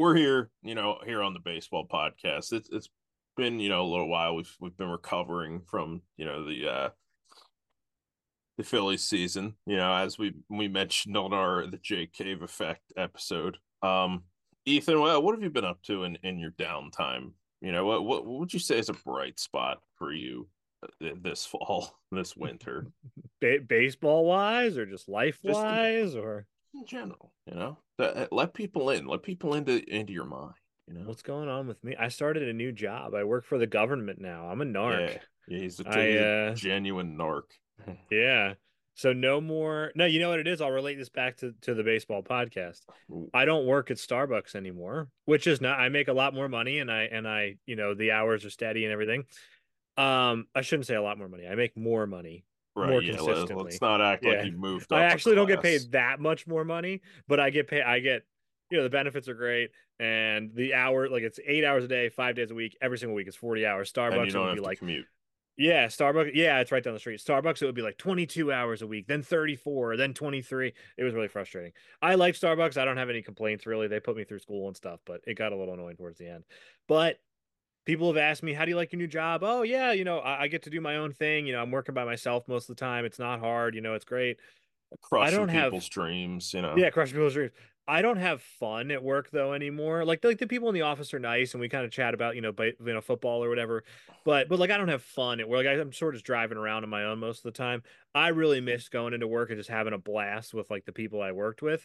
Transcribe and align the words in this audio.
we're 0.00 0.16
here, 0.16 0.50
you 0.62 0.74
know, 0.74 0.98
here 1.04 1.22
on 1.22 1.34
the 1.34 1.40
baseball 1.40 1.86
podcast. 1.86 2.52
It's 2.52 2.70
it's 2.70 2.88
been, 3.36 3.60
you 3.60 3.68
know, 3.68 3.82
a 3.82 3.90
little 3.90 4.08
while. 4.08 4.34
We've 4.34 4.56
we've 4.58 4.76
been 4.76 4.88
recovering 4.88 5.60
from, 5.60 6.00
you 6.16 6.24
know, 6.24 6.44
the 6.44 6.68
uh 6.68 6.88
the 8.56 8.64
Phillies 8.64 9.04
season, 9.04 9.54
you 9.66 9.76
know, 9.76 9.92
as 9.92 10.18
we 10.18 10.34
we 10.48 10.68
mentioned 10.68 11.16
on 11.16 11.34
our 11.34 11.66
the 11.66 11.76
Jake 11.76 12.14
Cave 12.14 12.42
effect 12.42 12.92
episode. 12.96 13.58
Um 13.82 14.24
Ethan, 14.64 15.00
well, 15.00 15.22
what 15.22 15.34
have 15.34 15.42
you 15.42 15.50
been 15.50 15.64
up 15.64 15.82
to 15.82 16.04
in 16.04 16.16
in 16.22 16.38
your 16.38 16.52
downtime? 16.52 17.32
You 17.60 17.72
know, 17.72 17.84
what 17.84 18.04
what, 18.04 18.26
what 18.26 18.40
would 18.40 18.54
you 18.54 18.58
say 18.58 18.78
is 18.78 18.88
a 18.88 18.94
bright 18.94 19.38
spot 19.38 19.82
for 19.96 20.12
you 20.12 20.48
uh, 20.82 21.10
this 21.20 21.44
fall, 21.44 21.94
this 22.10 22.34
winter? 22.34 22.86
Ba- 23.42 23.60
baseball 23.66 24.24
wise 24.24 24.78
or 24.78 24.86
just 24.86 25.10
life 25.10 25.40
wise 25.44 26.14
or 26.14 26.46
in 26.74 26.86
general, 26.86 27.32
you 27.46 27.54
know? 27.54 27.78
Let 28.30 28.54
people 28.54 28.90
in, 28.90 29.06
let 29.06 29.22
people 29.22 29.54
into 29.54 29.82
into 29.94 30.12
your 30.12 30.24
mind, 30.24 30.54
you 30.86 30.94
know. 30.94 31.02
What's 31.06 31.22
going 31.22 31.48
on 31.48 31.66
with 31.66 31.82
me? 31.84 31.96
I 31.98 32.08
started 32.08 32.48
a 32.48 32.52
new 32.52 32.72
job. 32.72 33.14
I 33.14 33.24
work 33.24 33.44
for 33.44 33.58
the 33.58 33.66
government 33.66 34.20
now. 34.20 34.48
I'm 34.48 34.60
a 34.60 34.64
narc. 34.64 35.08
Yeah, 35.08 35.18
yeah 35.48 35.58
he's 35.58 35.80
a 35.80 35.88
I, 35.88 36.16
uh, 36.16 36.54
genuine 36.54 37.16
narc. 37.16 37.42
yeah. 38.10 38.54
So 38.94 39.12
no 39.12 39.40
more. 39.40 39.92
No, 39.94 40.04
you 40.04 40.20
know 40.20 40.30
what 40.30 40.40
it 40.40 40.46
is. 40.46 40.60
I'll 40.60 40.70
relate 40.70 40.96
this 40.96 41.08
back 41.08 41.38
to 41.38 41.54
to 41.62 41.74
the 41.74 41.84
baseball 41.84 42.22
podcast. 42.22 42.80
I 43.32 43.44
don't 43.44 43.66
work 43.66 43.90
at 43.90 43.96
Starbucks 43.98 44.54
anymore, 44.54 45.08
which 45.24 45.46
is 45.46 45.60
not. 45.60 45.78
I 45.78 45.88
make 45.88 46.08
a 46.08 46.12
lot 46.12 46.34
more 46.34 46.48
money, 46.48 46.78
and 46.78 46.90
I 46.90 47.02
and 47.02 47.26
I, 47.26 47.56
you 47.66 47.76
know, 47.76 47.94
the 47.94 48.12
hours 48.12 48.44
are 48.44 48.50
steady 48.50 48.84
and 48.84 48.92
everything. 48.92 49.24
Um, 49.96 50.46
I 50.54 50.62
shouldn't 50.62 50.86
say 50.86 50.94
a 50.94 51.02
lot 51.02 51.18
more 51.18 51.28
money. 51.28 51.46
I 51.46 51.54
make 51.54 51.76
more 51.76 52.06
money 52.06 52.44
right, 52.76 52.90
more 52.90 53.02
yeah, 53.02 53.16
consistently. 53.16 53.64
Let's 53.64 53.80
not 53.80 54.00
act 54.00 54.24
yeah. 54.24 54.34
like 54.34 54.46
you 54.46 54.52
moved. 54.52 54.92
I 54.92 55.04
actually 55.04 55.34
don't 55.34 55.48
get 55.48 55.62
paid 55.62 55.92
that 55.92 56.20
much 56.20 56.46
more 56.46 56.64
money, 56.64 57.02
but 57.28 57.40
I 57.40 57.50
get 57.50 57.68
paid. 57.68 57.82
I 57.82 58.00
get, 58.00 58.22
you 58.70 58.78
know, 58.78 58.84
the 58.84 58.90
benefits 58.90 59.28
are 59.28 59.34
great, 59.34 59.70
and 59.98 60.50
the 60.54 60.74
hour 60.74 61.08
like 61.08 61.22
it's 61.22 61.40
eight 61.46 61.64
hours 61.64 61.84
a 61.84 61.88
day, 61.88 62.08
five 62.08 62.36
days 62.36 62.50
a 62.50 62.54
week, 62.54 62.76
every 62.80 62.98
single 62.98 63.14
week. 63.14 63.26
It's 63.26 63.36
forty 63.36 63.66
hours. 63.66 63.92
Starbucks 63.92 64.34
would 64.34 64.54
be 64.54 64.60
like 64.60 64.78
commute. 64.78 65.06
Yeah, 65.60 65.88
Starbucks. 65.88 66.30
Yeah, 66.32 66.60
it's 66.60 66.72
right 66.72 66.82
down 66.82 66.94
the 66.94 67.00
street. 67.00 67.20
Starbucks, 67.20 67.60
it 67.60 67.66
would 67.66 67.74
be 67.74 67.82
like 67.82 67.98
22 67.98 68.50
hours 68.50 68.80
a 68.80 68.86
week, 68.86 69.06
then 69.06 69.22
34, 69.22 69.98
then 69.98 70.14
23. 70.14 70.72
It 70.96 71.04
was 71.04 71.12
really 71.12 71.28
frustrating. 71.28 71.72
I 72.00 72.14
like 72.14 72.34
Starbucks. 72.34 72.78
I 72.78 72.86
don't 72.86 72.96
have 72.96 73.10
any 73.10 73.20
complaints 73.20 73.66
really. 73.66 73.86
They 73.86 74.00
put 74.00 74.16
me 74.16 74.24
through 74.24 74.38
school 74.38 74.68
and 74.68 74.76
stuff, 74.76 75.00
but 75.04 75.20
it 75.26 75.34
got 75.34 75.52
a 75.52 75.56
little 75.56 75.74
annoying 75.74 75.96
towards 75.96 76.16
the 76.16 76.28
end. 76.28 76.44
But 76.88 77.18
people 77.90 78.06
have 78.06 78.16
asked 78.16 78.42
me, 78.42 78.52
"How 78.52 78.64
do 78.64 78.70
you 78.70 78.76
like 78.76 78.92
your 78.92 78.98
new 78.98 79.08
job?" 79.08 79.42
Oh 79.42 79.62
yeah, 79.62 79.92
you 79.92 80.04
know, 80.04 80.18
I, 80.18 80.42
I, 80.42 80.48
get 80.48 80.62
to 80.62 80.70
do 80.70 80.80
my 80.80 80.96
own 80.96 81.12
thing. 81.12 81.46
You 81.46 81.52
know, 81.52 81.60
I'm 81.60 81.70
working 81.72 81.94
by 81.94 82.04
myself 82.04 82.46
most 82.46 82.70
of 82.70 82.76
the 82.76 82.80
time. 82.80 83.04
It's 83.04 83.18
not 83.18 83.40
hard. 83.40 83.74
You 83.74 83.80
know, 83.80 83.94
it's 83.94 84.04
great. 84.04 84.38
Crushing 85.02 85.34
I 85.34 85.36
don't 85.36 85.48
people's 85.48 85.84
have, 85.84 85.90
dreams. 85.90 86.54
You 86.54 86.62
know, 86.62 86.76
yeah, 86.76 86.90
crushing 86.90 87.14
people's 87.14 87.34
dreams. 87.34 87.52
I 87.88 88.02
don't 88.02 88.18
have 88.18 88.40
fun 88.40 88.92
at 88.92 89.02
work 89.02 89.30
though 89.32 89.52
anymore. 89.52 90.04
Like 90.04 90.24
like 90.24 90.38
the 90.38 90.46
people 90.46 90.68
in 90.68 90.74
the 90.74 90.82
office 90.82 91.12
are 91.12 91.18
nice 91.18 91.54
and 91.54 91.60
we 91.60 91.68
kind 91.68 91.84
of 91.84 91.90
chat 91.90 92.14
about 92.14 92.36
you 92.36 92.40
know 92.40 92.52
you 92.60 92.74
know 92.78 93.00
football 93.00 93.42
or 93.42 93.48
whatever. 93.48 93.82
But 94.24 94.48
but 94.48 94.60
like 94.60 94.70
I 94.70 94.76
don't 94.76 94.88
have 94.88 95.02
fun 95.02 95.40
at 95.40 95.48
work. 95.48 95.66
Like 95.66 95.78
I'm 95.78 95.92
sort 95.92 96.14
of 96.14 96.22
driving 96.22 96.58
around 96.58 96.84
on 96.84 96.90
my 96.90 97.04
own 97.04 97.18
most 97.18 97.38
of 97.38 97.52
the 97.52 97.58
time. 97.58 97.82
I 98.14 98.28
really 98.28 98.60
miss 98.60 98.88
going 98.88 99.12
into 99.12 99.26
work 99.26 99.50
and 99.50 99.58
just 99.58 99.70
having 99.70 99.92
a 99.92 99.98
blast 99.98 100.54
with 100.54 100.70
like 100.70 100.84
the 100.84 100.92
people 100.92 101.20
I 101.20 101.32
worked 101.32 101.62
with, 101.62 101.84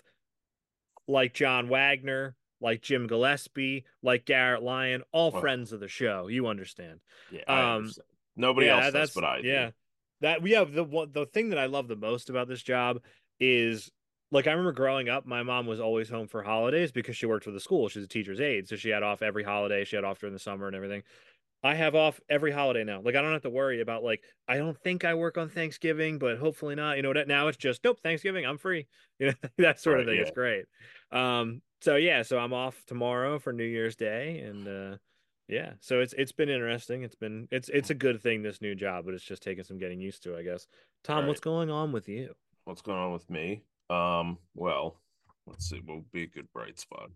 like 1.08 1.33
John 1.33 1.70
Wagner, 1.70 2.36
like 2.61 2.81
Jim 2.81 3.08
Gillespie, 3.08 3.86
like 4.02 4.25
Garrett 4.25 4.64
Lyon, 4.64 5.03
all 5.11 5.31
well, 5.31 5.42
friends 5.42 5.72
of 5.72 5.80
the 5.80 5.88
show. 5.88 6.28
You 6.28 6.48
understand? 6.48 7.00
Yeah. 7.31 7.44
Um, 7.48 7.58
understand. 7.58 8.08
Nobody 8.36 8.67
yeah, 8.67 8.84
else 8.84 8.94
does, 8.94 9.11
but 9.11 9.23
I 9.23 9.42
do. 9.42 9.48
Yeah. 9.48 9.70
That 10.22 10.42
we 10.42 10.52
have 10.52 10.73
the 10.73 10.83
one 10.83 11.11
the 11.11 11.26
thing 11.26 11.50
that 11.50 11.59
I 11.59 11.66
love 11.66 11.88
the 11.88 11.95
most 11.95 12.30
about 12.30 12.48
this 12.48 12.64
job 12.64 13.02
is 13.39 13.92
like 14.31 14.48
I 14.48 14.52
remember 14.52 14.72
growing 14.72 15.09
up, 15.09 15.26
my 15.26 15.44
mom 15.44 15.67
was 15.67 15.80
always 15.80 16.09
home 16.09 16.28
for 16.28 16.42
holidays 16.42 16.92
because 16.92 17.16
she 17.16 17.26
worked 17.26 17.45
for 17.45 17.52
the 17.52 17.59
school. 17.59 17.89
She's 17.89 18.03
a 18.03 18.08
teacher's 18.08 18.42
aide, 18.42 18.67
so 18.67 18.76
she 18.76 18.89
had 18.89 19.03
off 19.03 19.22
every 19.22 19.44
holiday. 19.44 19.86
She 19.86 19.95
had 19.95 20.06
off 20.06 20.20
during 20.20 20.33
the 20.33 20.39
summer 20.39 20.67
and 20.67 20.76
everything. 20.76 21.03
I 21.64 21.73
have 21.73 21.95
off 21.95 22.20
every 22.30 22.52
holiday 22.52 22.83
now. 22.83 23.02
Like 23.02 23.16
I 23.16 23.22
don't 23.22 23.33
have 23.33 23.42
to 23.42 23.50
worry 23.50 23.81
about 23.81 24.03
like 24.03 24.22
I 24.48 24.58
don't 24.58 24.78
think 24.78 25.03
I 25.03 25.16
work 25.16 25.38
on 25.38 25.50
Thanksgiving, 25.50 26.20
but 26.20 26.37
hopefully 26.37 26.76
not. 26.76 26.98
You 26.98 27.04
know 27.04 27.10
what? 27.10 27.27
Now 27.27 27.48
it's 27.48 27.58
just 27.58 27.83
nope. 27.83 27.99
Thanksgiving, 28.04 28.45
I'm 28.45 28.58
free. 28.58 28.87
You 29.17 29.27
know 29.27 29.33
that 29.60 29.80
sort 29.80 29.95
right, 29.95 30.02
of 30.02 30.08
thing. 30.08 30.16
Yeah. 30.17 30.22
It's 30.23 30.32
great. 30.32 30.66
Um. 31.10 31.61
So 31.86 31.98
yeah. 31.98 32.23
So 32.23 32.40
I'm 32.40 32.52
off 32.52 32.84
tomorrow 32.88 33.38
for 33.38 33.54
New 33.54 33.64
Year's 33.64 33.96
Day, 33.96 34.40
and 34.40 34.68
uh, 34.68 34.98
yeah. 35.48 35.73
So 35.82 36.00
it's 36.00 36.14
it's 36.18 36.32
been 36.32 36.50
interesting. 36.50 37.04
It's 37.04 37.14
been 37.14 37.48
it's 37.52 37.70
it's 37.70 37.92
a 37.92 37.94
good 37.94 38.23
thing 38.23 38.42
this 38.42 38.60
new 38.60 38.73
job, 38.73 39.06
but 39.06 39.14
it's 39.14 39.23
just 39.23 39.44
taking 39.44 39.64
some 39.64 39.78
getting 39.78 40.00
used 40.00 40.23
to, 40.23 40.36
I 40.36 40.42
guess. 40.42 40.66
Tom, 41.04 41.20
right. 41.20 41.28
what's 41.28 41.40
going 41.40 41.70
on 41.70 41.92
with 41.92 42.10
you? 42.10 42.34
What's 42.64 42.82
going 42.82 42.98
on 42.98 43.14
with 43.14 43.30
me? 43.30 43.62
Um. 43.92 44.40
Well, 44.56 45.00
let's 45.46 45.70
see. 45.70 45.80
What 45.86 45.98
would 45.98 46.12
be 46.12 46.23
a 46.23 46.28
good 46.28 46.52
bright 46.52 46.80
spot? 46.80 47.12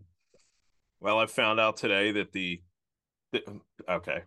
Well, 1.00 1.18
I 1.18 1.26
found 1.26 1.58
out 1.58 1.76
today 1.76 2.12
that 2.12 2.30
the, 2.30 2.62
the 3.32 3.42
okay 3.88 4.22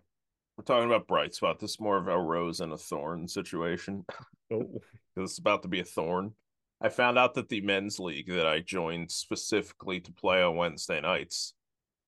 we're 0.58 0.64
talking 0.64 0.90
about 0.90 1.08
bright 1.08 1.34
spot. 1.34 1.58
This 1.58 1.70
is 1.70 1.80
more 1.80 1.96
of 1.96 2.06
a 2.06 2.18
rose 2.18 2.60
and 2.60 2.72
a 2.72 2.76
thorn 2.76 3.26
situation. 3.28 4.04
Oh. 4.52 4.68
this 5.16 5.32
is 5.32 5.38
about 5.38 5.62
to 5.62 5.68
be 5.68 5.80
a 5.80 5.84
thorn. 5.84 6.34
I 6.84 6.90
found 6.90 7.18
out 7.18 7.32
that 7.34 7.48
the 7.48 7.62
men's 7.62 7.98
league 7.98 8.28
that 8.28 8.46
I 8.46 8.60
joined 8.60 9.10
specifically 9.10 10.00
to 10.00 10.12
play 10.12 10.42
on 10.42 10.56
Wednesday 10.56 11.00
nights 11.00 11.54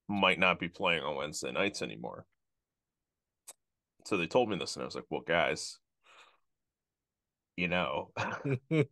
might 0.06 0.38
not 0.38 0.60
be 0.60 0.68
playing 0.68 1.02
on 1.02 1.16
Wednesday 1.16 1.50
nights 1.50 1.80
anymore. 1.80 2.26
So 4.04 4.18
they 4.18 4.26
told 4.26 4.50
me 4.50 4.58
this, 4.58 4.76
and 4.76 4.82
I 4.82 4.84
was 4.84 4.94
like, 4.94 5.06
well, 5.08 5.22
guys, 5.26 5.78
you 7.56 7.68
know, 7.68 8.10
that 8.18 8.90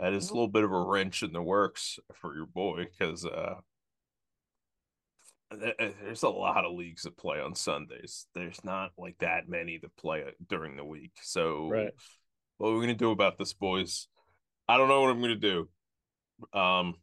is 0.00 0.30
a 0.30 0.34
little 0.34 0.48
bit 0.48 0.64
of 0.64 0.72
a 0.72 0.80
wrench 0.80 1.22
in 1.22 1.32
the 1.32 1.40
works 1.40 2.00
for 2.14 2.34
your 2.34 2.46
boy 2.46 2.86
because 2.86 3.24
uh, 3.24 3.54
there's 5.52 6.24
a 6.24 6.28
lot 6.28 6.64
of 6.64 6.74
leagues 6.74 7.04
that 7.04 7.16
play 7.16 7.40
on 7.40 7.54
Sundays. 7.54 8.26
There's 8.34 8.64
not 8.64 8.90
like 8.98 9.18
that 9.20 9.48
many 9.48 9.78
that 9.78 9.96
play 9.96 10.24
during 10.48 10.76
the 10.76 10.84
week. 10.84 11.12
So, 11.22 11.68
right. 11.68 11.92
What 12.58 12.70
are 12.70 12.74
we 12.74 12.80
gonna 12.80 12.94
do 12.94 13.10
about 13.10 13.38
this, 13.38 13.52
boys? 13.52 14.08
I 14.68 14.76
don't 14.76 14.88
know 14.88 15.00
what 15.00 15.10
I'm 15.10 15.20
gonna 15.20 15.36
do. 15.36 15.68
Um, 16.52 16.94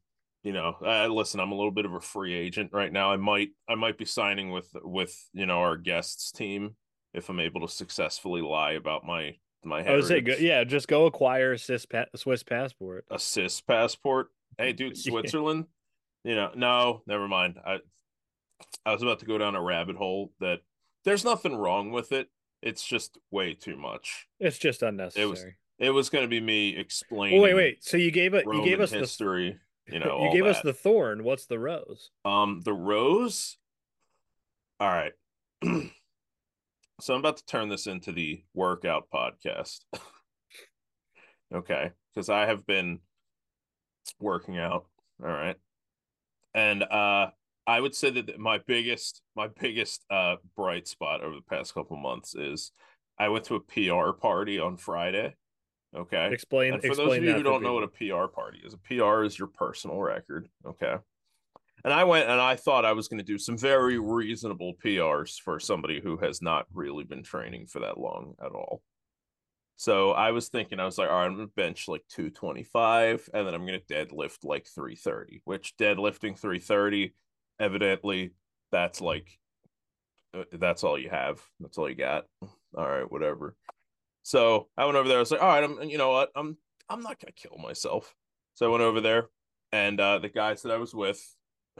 you 0.43 0.53
know, 0.53 0.75
I, 0.85 1.07
listen, 1.07 1.39
I'm 1.39 1.51
a 1.51 1.55
little 1.55 1.71
bit 1.71 1.85
of 1.85 1.93
a 1.93 1.99
free 1.99 2.33
agent 2.33 2.69
right 2.71 2.93
now. 2.93 3.11
I 3.11 3.17
might, 3.17 3.49
I 3.67 3.73
might 3.73 3.97
be 3.97 4.05
signing 4.05 4.51
with 4.51 4.69
with 4.83 5.17
you 5.33 5.45
know 5.45 5.59
our 5.59 5.75
guests 5.75 6.31
team 6.31 6.75
if 7.13 7.29
I'm 7.29 7.39
able 7.39 7.61
to 7.61 7.67
successfully 7.67 8.41
lie 8.41 8.73
about 8.73 9.05
my 9.05 9.35
my. 9.63 9.81
Heritage. 9.81 9.91
I 9.91 9.95
would 9.95 10.05
say, 10.05 10.21
go, 10.21 10.35
yeah, 10.39 10.63
just 10.63 10.87
go 10.87 11.07
acquire 11.07 11.53
a 11.53 11.57
Swiss, 11.57 11.85
pa- 11.85 12.05
Swiss 12.15 12.43
passport. 12.43 13.05
A 13.09 13.17
Swiss 13.17 13.59
passport. 13.61 14.27
Hey, 14.57 14.73
dude, 14.73 14.97
Switzerland. 14.97 15.65
yeah. 16.23 16.31
You 16.31 16.35
know, 16.35 16.51
no, 16.55 17.01
never 17.07 17.27
mind. 17.27 17.57
I 17.65 17.79
I 18.85 18.91
was 18.93 19.01
about 19.01 19.19
to 19.19 19.25
go 19.25 19.37
down 19.37 19.55
a 19.55 19.61
rabbit 19.61 19.95
hole 19.95 20.31
that 20.39 20.59
there's 21.05 21.25
nothing 21.25 21.55
wrong 21.55 21.91
with 21.91 22.11
it. 22.11 22.29
It's 22.65 22.85
just 22.85 23.19
way 23.29 23.53
too 23.53 23.77
much. 23.77 24.27
It's 24.39 24.57
just 24.57 24.81
unnecessary. 24.81 25.23
It 25.23 25.29
was 25.29 25.45
it 25.77 25.89
was 25.91 26.09
going 26.09 26.23
to 26.23 26.27
be 26.27 26.41
me 26.41 26.75
explaining. 26.75 27.39
Oh, 27.39 27.43
wait, 27.43 27.53
wait. 27.53 27.83
So 27.83 27.95
you 27.95 28.09
gave 28.09 28.33
it. 28.33 28.45
You 28.45 28.63
gave 28.63 28.79
us 28.79 28.91
history. 28.91 29.59
The, 29.87 29.93
you 29.93 29.99
know, 29.99 30.23
you 30.23 30.31
gave 30.31 30.45
that. 30.45 30.57
us 30.57 30.61
the 30.63 30.73
thorn. 30.73 31.23
What's 31.23 31.45
the 31.45 31.59
rose? 31.59 32.09
Um, 32.25 32.61
the 32.65 32.73
rose. 32.73 33.57
All 34.79 34.89
right. 34.89 35.13
so 36.99 37.13
I'm 37.13 37.19
about 37.19 37.37
to 37.37 37.45
turn 37.45 37.69
this 37.69 37.85
into 37.85 38.11
the 38.11 38.43
workout 38.55 39.09
podcast. 39.13 39.81
okay, 41.53 41.91
because 42.13 42.29
I 42.29 42.47
have 42.47 42.65
been 42.65 42.99
working 44.19 44.57
out. 44.57 44.85
All 45.23 45.29
right, 45.29 45.57
and 46.55 46.83
uh, 46.83 47.27
I 47.67 47.79
would 47.79 47.95
say 47.95 48.11
that 48.11 48.39
my 48.39 48.59
biggest 48.67 49.21
my 49.35 49.47
biggest 49.59 50.05
uh 50.09 50.35
bright 50.55 50.87
spot 50.87 51.23
over 51.23 51.35
the 51.35 51.55
past 51.55 51.73
couple 51.73 51.97
months 51.97 52.35
is 52.35 52.71
I 53.17 53.29
went 53.29 53.45
to 53.45 53.55
a 53.55 53.59
PR 53.59 54.11
party 54.11 54.59
on 54.59 54.77
Friday. 54.77 55.35
Okay. 55.95 56.29
Explain. 56.31 56.73
And 56.73 56.81
for 56.81 56.87
explain 56.87 57.07
those 57.07 57.17
of 57.17 57.23
you 57.23 57.33
who 57.33 57.43
don't 57.43 57.63
know 57.63 57.73
what 57.73 57.83
a 57.83 57.87
PR 57.87 58.27
party 58.27 58.59
is, 58.65 58.73
a 58.73 58.77
PR 58.77 59.23
is 59.23 59.39
your 59.39 59.47
personal 59.47 59.99
record. 60.01 60.49
Okay. 60.65 60.95
And 61.83 61.93
I 61.93 62.03
went 62.03 62.29
and 62.29 62.41
I 62.41 62.55
thought 62.55 62.83
I 62.83 62.93
was 62.93 63.07
going 63.07 63.19
to 63.19 63.23
do 63.23 63.37
some 63.37 63.57
very 63.57 63.99
reasonable 63.99 64.73
PRs 64.83 65.39
for 65.39 65.59
somebody 65.59 66.01
who 66.01 66.17
has 66.17 66.41
not 66.41 66.65
really 66.73 67.03
been 67.03 67.23
training 67.23 67.67
for 67.67 67.79
that 67.79 67.97
long 67.97 68.33
at 68.43 68.51
all. 68.51 68.81
So 69.77 70.11
I 70.11 70.31
was 70.31 70.47
thinking, 70.47 70.79
I 70.79 70.85
was 70.85 70.97
like, 70.97 71.09
all 71.09 71.17
right, 71.17 71.25
I'm 71.25 71.35
gonna 71.35 71.47
bench 71.47 71.87
like 71.87 72.03
225, 72.09 73.29
and 73.33 73.45
then 73.45 73.53
I'm 73.53 73.65
gonna 73.65 73.79
deadlift 73.79 74.45
like 74.45 74.67
330, 74.73 75.41
which 75.43 75.75
deadlifting 75.77 76.39
330 76.39 77.13
evidently 77.59 78.33
that's 78.71 79.01
like 79.01 79.39
uh, 80.35 80.43
that's 80.53 80.83
all 80.83 80.99
you 80.99 81.09
have. 81.09 81.39
That's 81.59 81.77
all 81.77 81.89
you 81.89 81.95
got. 81.95 82.25
All 82.77 82.87
right 82.87 83.09
whatever. 83.09 83.55
So 84.23 84.67
i 84.77 84.85
went 84.85 84.97
over 84.97 85.07
there. 85.07 85.17
I 85.17 85.21
was 85.21 85.31
like 85.31 85.41
all 85.41 85.47
right 85.47 85.63
i'm 85.63 85.81
you 85.89 85.97
know 85.97 86.11
what? 86.11 86.29
I'm 86.35 86.57
i'm 86.89 87.01
not 87.01 87.19
gonna 87.19 87.31
kill 87.31 87.57
myself. 87.57 88.13
So 88.55 88.65
i 88.65 88.69
went 88.69 88.83
over 88.83 89.01
there 89.01 89.29
and 89.71 89.99
uh 89.99 90.19
the 90.19 90.29
guys 90.29 90.61
that 90.61 90.71
i 90.71 90.77
was 90.77 90.93
with 90.93 91.21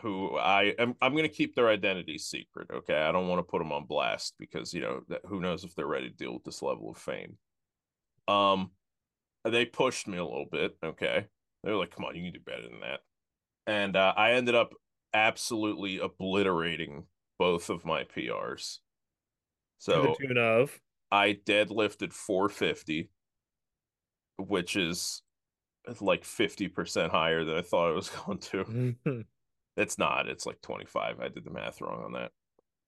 who 0.02 0.36
i 0.38 0.74
am 0.78 0.96
i'm 1.02 1.16
gonna 1.16 1.30
keep 1.30 1.56
their 1.56 1.70
identity 1.70 2.18
secret 2.18 2.68
okay? 2.74 3.02
I 3.02 3.12
don't 3.12 3.28
want 3.28 3.40
to 3.40 3.50
put 3.50 3.60
them 3.60 3.72
on 3.72 3.86
blast 3.86 4.36
because 4.40 4.74
you 4.74 4.82
know 4.82 5.02
who 5.28 5.40
knows 5.40 5.64
if 5.64 5.76
they're 5.76 5.88
ready 5.88 6.10
to 6.10 6.16
deal 6.16 6.34
with 6.34 6.44
this 6.44 6.62
level 6.62 6.90
of 6.92 6.98
fame. 6.98 7.38
Um 8.28 8.72
they 9.44 9.66
pushed 9.66 10.08
me 10.08 10.18
a 10.18 10.26
little 10.26 10.48
bit 10.52 10.78
okay? 10.84 11.28
They 11.64 11.72
were 11.72 11.78
like 11.78 11.96
come 11.96 12.06
on 12.06 12.16
you 12.16 12.24
can 12.24 12.34
do 12.34 12.40
better 12.46 12.64
than 12.64 12.82
that. 12.82 13.00
And 13.68 13.96
uh, 13.96 14.14
i 14.16 14.34
ended 14.34 14.56
up 14.56 14.74
absolutely 15.16 15.98
obliterating 16.00 17.06
both 17.40 17.70
of 17.70 17.86
my 17.86 18.04
PRs. 18.04 18.80
to 19.82 19.92
the 19.92 20.14
So 20.14 20.16
tune 20.20 20.38
of 20.38 20.80
I 21.12 21.40
deadlifted 21.46 22.14
450, 22.14 23.10
which 24.38 24.76
is 24.76 25.24
like 26.02 26.24
50% 26.24 27.10
higher 27.10 27.44
than 27.46 27.58
I 27.58 27.62
thought 27.62 27.90
I 27.90 27.94
was 27.94 28.10
going 28.26 28.38
to. 28.40 29.24
It's 29.78 29.98
not, 29.98 30.30
it's 30.30 30.46
like 30.46 30.62
25. 30.62 31.20
I 31.20 31.28
did 31.28 31.44
the 31.44 31.52
math 31.52 31.82
wrong 31.82 32.02
on 32.06 32.14
that. 32.14 32.32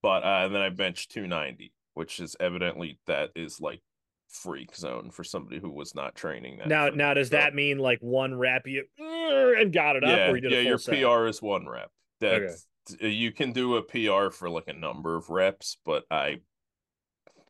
But 0.01 0.23
uh, 0.23 0.45
and 0.45 0.55
then 0.55 0.61
I 0.61 0.69
benched 0.69 1.11
290, 1.11 1.73
which 1.95 2.21
is 2.21 2.37
evidently 2.39 2.97
that 3.07 3.31
is 3.35 3.59
like 3.59 3.81
freak 4.29 4.73
zone 4.73 5.09
for 5.11 5.25
somebody 5.25 5.59
who 5.59 5.69
was 5.69 5.93
not 5.95 6.15
training 6.15 6.59
that. 6.59 6.67
now 6.69 6.87
now 6.87 7.13
does 7.13 7.31
that 7.31 7.53
mean 7.53 7.77
like 7.77 7.99
one 7.99 8.35
rep 8.37 8.67
you 8.67 8.85
and 8.97 9.73
got 9.73 9.95
it 9.97 10.03
up 10.05 10.17
yeah, 10.17 10.29
or 10.29 10.35
you 10.35 10.41
did 10.41 10.51
yeah, 10.51 10.59
your 10.59 10.77
set? 10.77 11.01
PR 11.01 11.27
is 11.27 11.41
one 11.41 11.67
rep. 11.67 11.91
That 12.19 12.41
Okay. 12.99 13.09
you 13.09 13.31
can 13.31 13.51
do 13.51 13.75
a 13.75 13.81
PR 13.83 14.31
for 14.31 14.49
like 14.49 14.67
a 14.67 14.73
number 14.73 15.15
of 15.15 15.29
reps, 15.29 15.77
but 15.85 16.05
I 16.09 16.37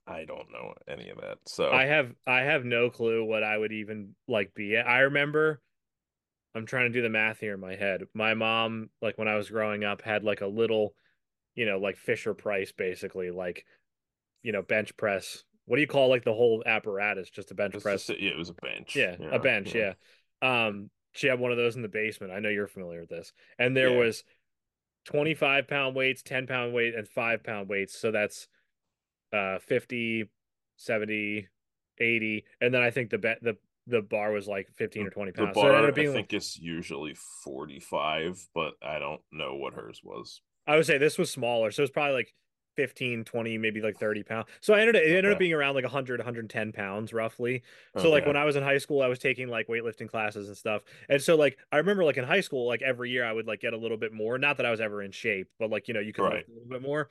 I 0.06 0.24
don't 0.26 0.52
know 0.52 0.74
any 0.88 1.10
of 1.10 1.20
that. 1.22 1.38
So 1.46 1.72
I 1.72 1.86
have 1.86 2.14
I 2.26 2.40
have 2.42 2.64
no 2.66 2.90
clue 2.90 3.24
what 3.26 3.44
I 3.44 3.58
would 3.58 3.72
even 3.74 4.16
like 4.28 4.54
be 4.54 4.76
at. 4.78 4.88
I 4.88 5.00
remember 5.02 5.62
I'm 6.56 6.66
trying 6.66 6.92
to 6.92 6.98
do 6.98 7.02
the 7.02 7.10
math 7.10 7.40
here 7.40 7.54
in 7.54 7.60
my 7.60 7.76
head. 7.76 8.04
My 8.14 8.34
mom, 8.34 8.90
like 9.02 9.18
when 9.18 9.28
I 9.28 9.36
was 9.36 9.50
growing 9.50 9.84
up, 9.84 10.02
had 10.02 10.24
like 10.24 10.42
a 10.42 10.48
little, 10.48 10.96
you 11.56 11.66
know, 11.66 11.78
like 11.78 11.98
Fisher 11.98 12.34
Price 12.34 12.72
basically, 12.72 13.30
like, 13.32 13.64
you 14.42 14.52
know, 14.54 14.64
bench 14.64 14.96
press. 14.98 15.44
What 15.66 15.76
do 15.76 15.82
you 15.82 15.88
call 15.88 16.08
like 16.10 16.24
the 16.24 16.34
whole 16.34 16.64
apparatus? 16.66 17.30
Just 17.30 17.52
a 17.52 17.54
bench 17.54 17.76
it's 17.76 17.84
press. 17.84 18.08
just- 18.08 18.20
yeah, 18.20 18.32
it 18.32 18.38
was 18.38 18.50
a 18.50 18.54
bench. 18.54 18.96
Yeah, 18.96 19.18
you 19.20 19.30
a 19.30 19.38
bench, 19.40 19.76
yeah. 19.76 19.94
Um, 20.42 20.90
she 21.12 21.28
had 21.28 21.40
one 21.40 21.52
of 21.52 21.58
those 21.58 21.76
in 21.76 21.82
the 21.82 21.90
basement. 21.90 22.32
I 22.32 22.40
know 22.40 22.50
you're 22.50 22.68
familiar 22.68 23.02
with 23.02 23.10
this. 23.10 23.34
And 23.60 23.76
there 23.76 23.90
Yeah. 23.92 23.98
was 23.98 24.24
25 25.08 25.68
pound 25.68 25.96
weights, 25.96 26.22
10 26.22 26.46
pound 26.48 26.74
weight, 26.74 26.94
and 26.94 27.08
five 27.08 27.44
pound 27.44 27.68
weights. 27.70 27.98
So 28.00 28.12
that's 28.12 28.48
uh 29.34 29.58
50, 29.60 30.30
70, 30.76 31.48
80. 32.00 32.46
And 32.62 32.74
then 32.74 32.82
I 32.82 32.92
think 32.92 33.10
the 33.10 33.18
bet 33.18 33.40
the 33.42 33.58
the 33.90 34.02
bar 34.02 34.32
was 34.34 34.48
like 34.48 34.68
15 34.76 35.08
or 35.08 35.10
20 35.10 35.32
The 35.32 35.38
pounds. 35.46 35.56
so 35.56 35.62
ended 35.62 35.74
bar 35.80 35.88
up 35.90 35.96
being 35.96 36.08
I 36.10 36.12
like- 36.12 36.30
think 36.30 36.34
is 36.42 36.58
usually 36.60 37.14
45, 37.14 38.48
but 38.54 38.74
I 38.82 39.00
don't 39.00 39.22
know 39.32 39.56
what 39.56 39.74
hers 39.74 40.02
was. 40.04 40.42
I 40.68 40.76
would 40.76 40.86
say 40.86 40.98
this 40.98 41.18
was 41.18 41.32
smaller. 41.32 41.72
So 41.72 41.84
it's 41.84 41.92
probably 41.92 42.14
like 42.16 42.34
15, 42.78 43.26
20, 43.26 43.58
maybe 43.58 43.82
like 43.82 43.98
30 43.98 44.24
pounds. 44.24 44.48
So 44.62 44.74
I 44.74 44.80
ended 44.80 44.96
up, 44.96 45.02
it 45.02 45.10
ended 45.16 45.34
up 45.34 45.38
being 45.40 45.54
around 45.54 45.76
like 45.76 45.84
100, 45.84 46.20
110 46.22 46.72
pounds 46.72 47.12
roughly. 47.12 47.64
So 47.98 48.10
like 48.10 48.26
when 48.26 48.38
I 48.38 48.46
was 48.46 48.56
in 48.56 48.64
high 48.64 48.78
school, 48.78 49.02
I 49.02 49.08
was 49.08 49.20
taking 49.20 49.50
like 49.50 49.68
weightlifting 49.68 50.08
classes 50.10 50.48
and 50.48 50.56
stuff. 50.58 50.84
And 51.10 51.22
so 51.22 51.36
like 51.36 51.58
I 51.74 51.78
remember 51.78 52.06
like 52.06 52.18
in 52.18 52.24
high 52.24 52.42
school, 52.42 52.68
like 52.68 52.82
every 52.82 53.10
year 53.12 53.26
I 53.26 53.34
would 53.34 53.48
like 53.48 53.60
get 53.60 53.74
a 53.74 53.78
little 53.78 53.98
bit 53.98 54.14
more. 54.14 54.38
Not 54.38 54.58
that 54.58 54.66
I 54.66 54.72
was 54.72 54.80
ever 54.80 55.02
in 55.02 55.12
shape, 55.12 55.50
but 55.60 55.70
like 55.70 55.88
you 55.90 55.94
know 55.94 56.00
you 56.00 56.14
could 56.14 56.24
Right. 56.24 56.46
a 56.48 56.52
little 56.52 56.70
bit 56.70 56.82
more. 56.82 57.10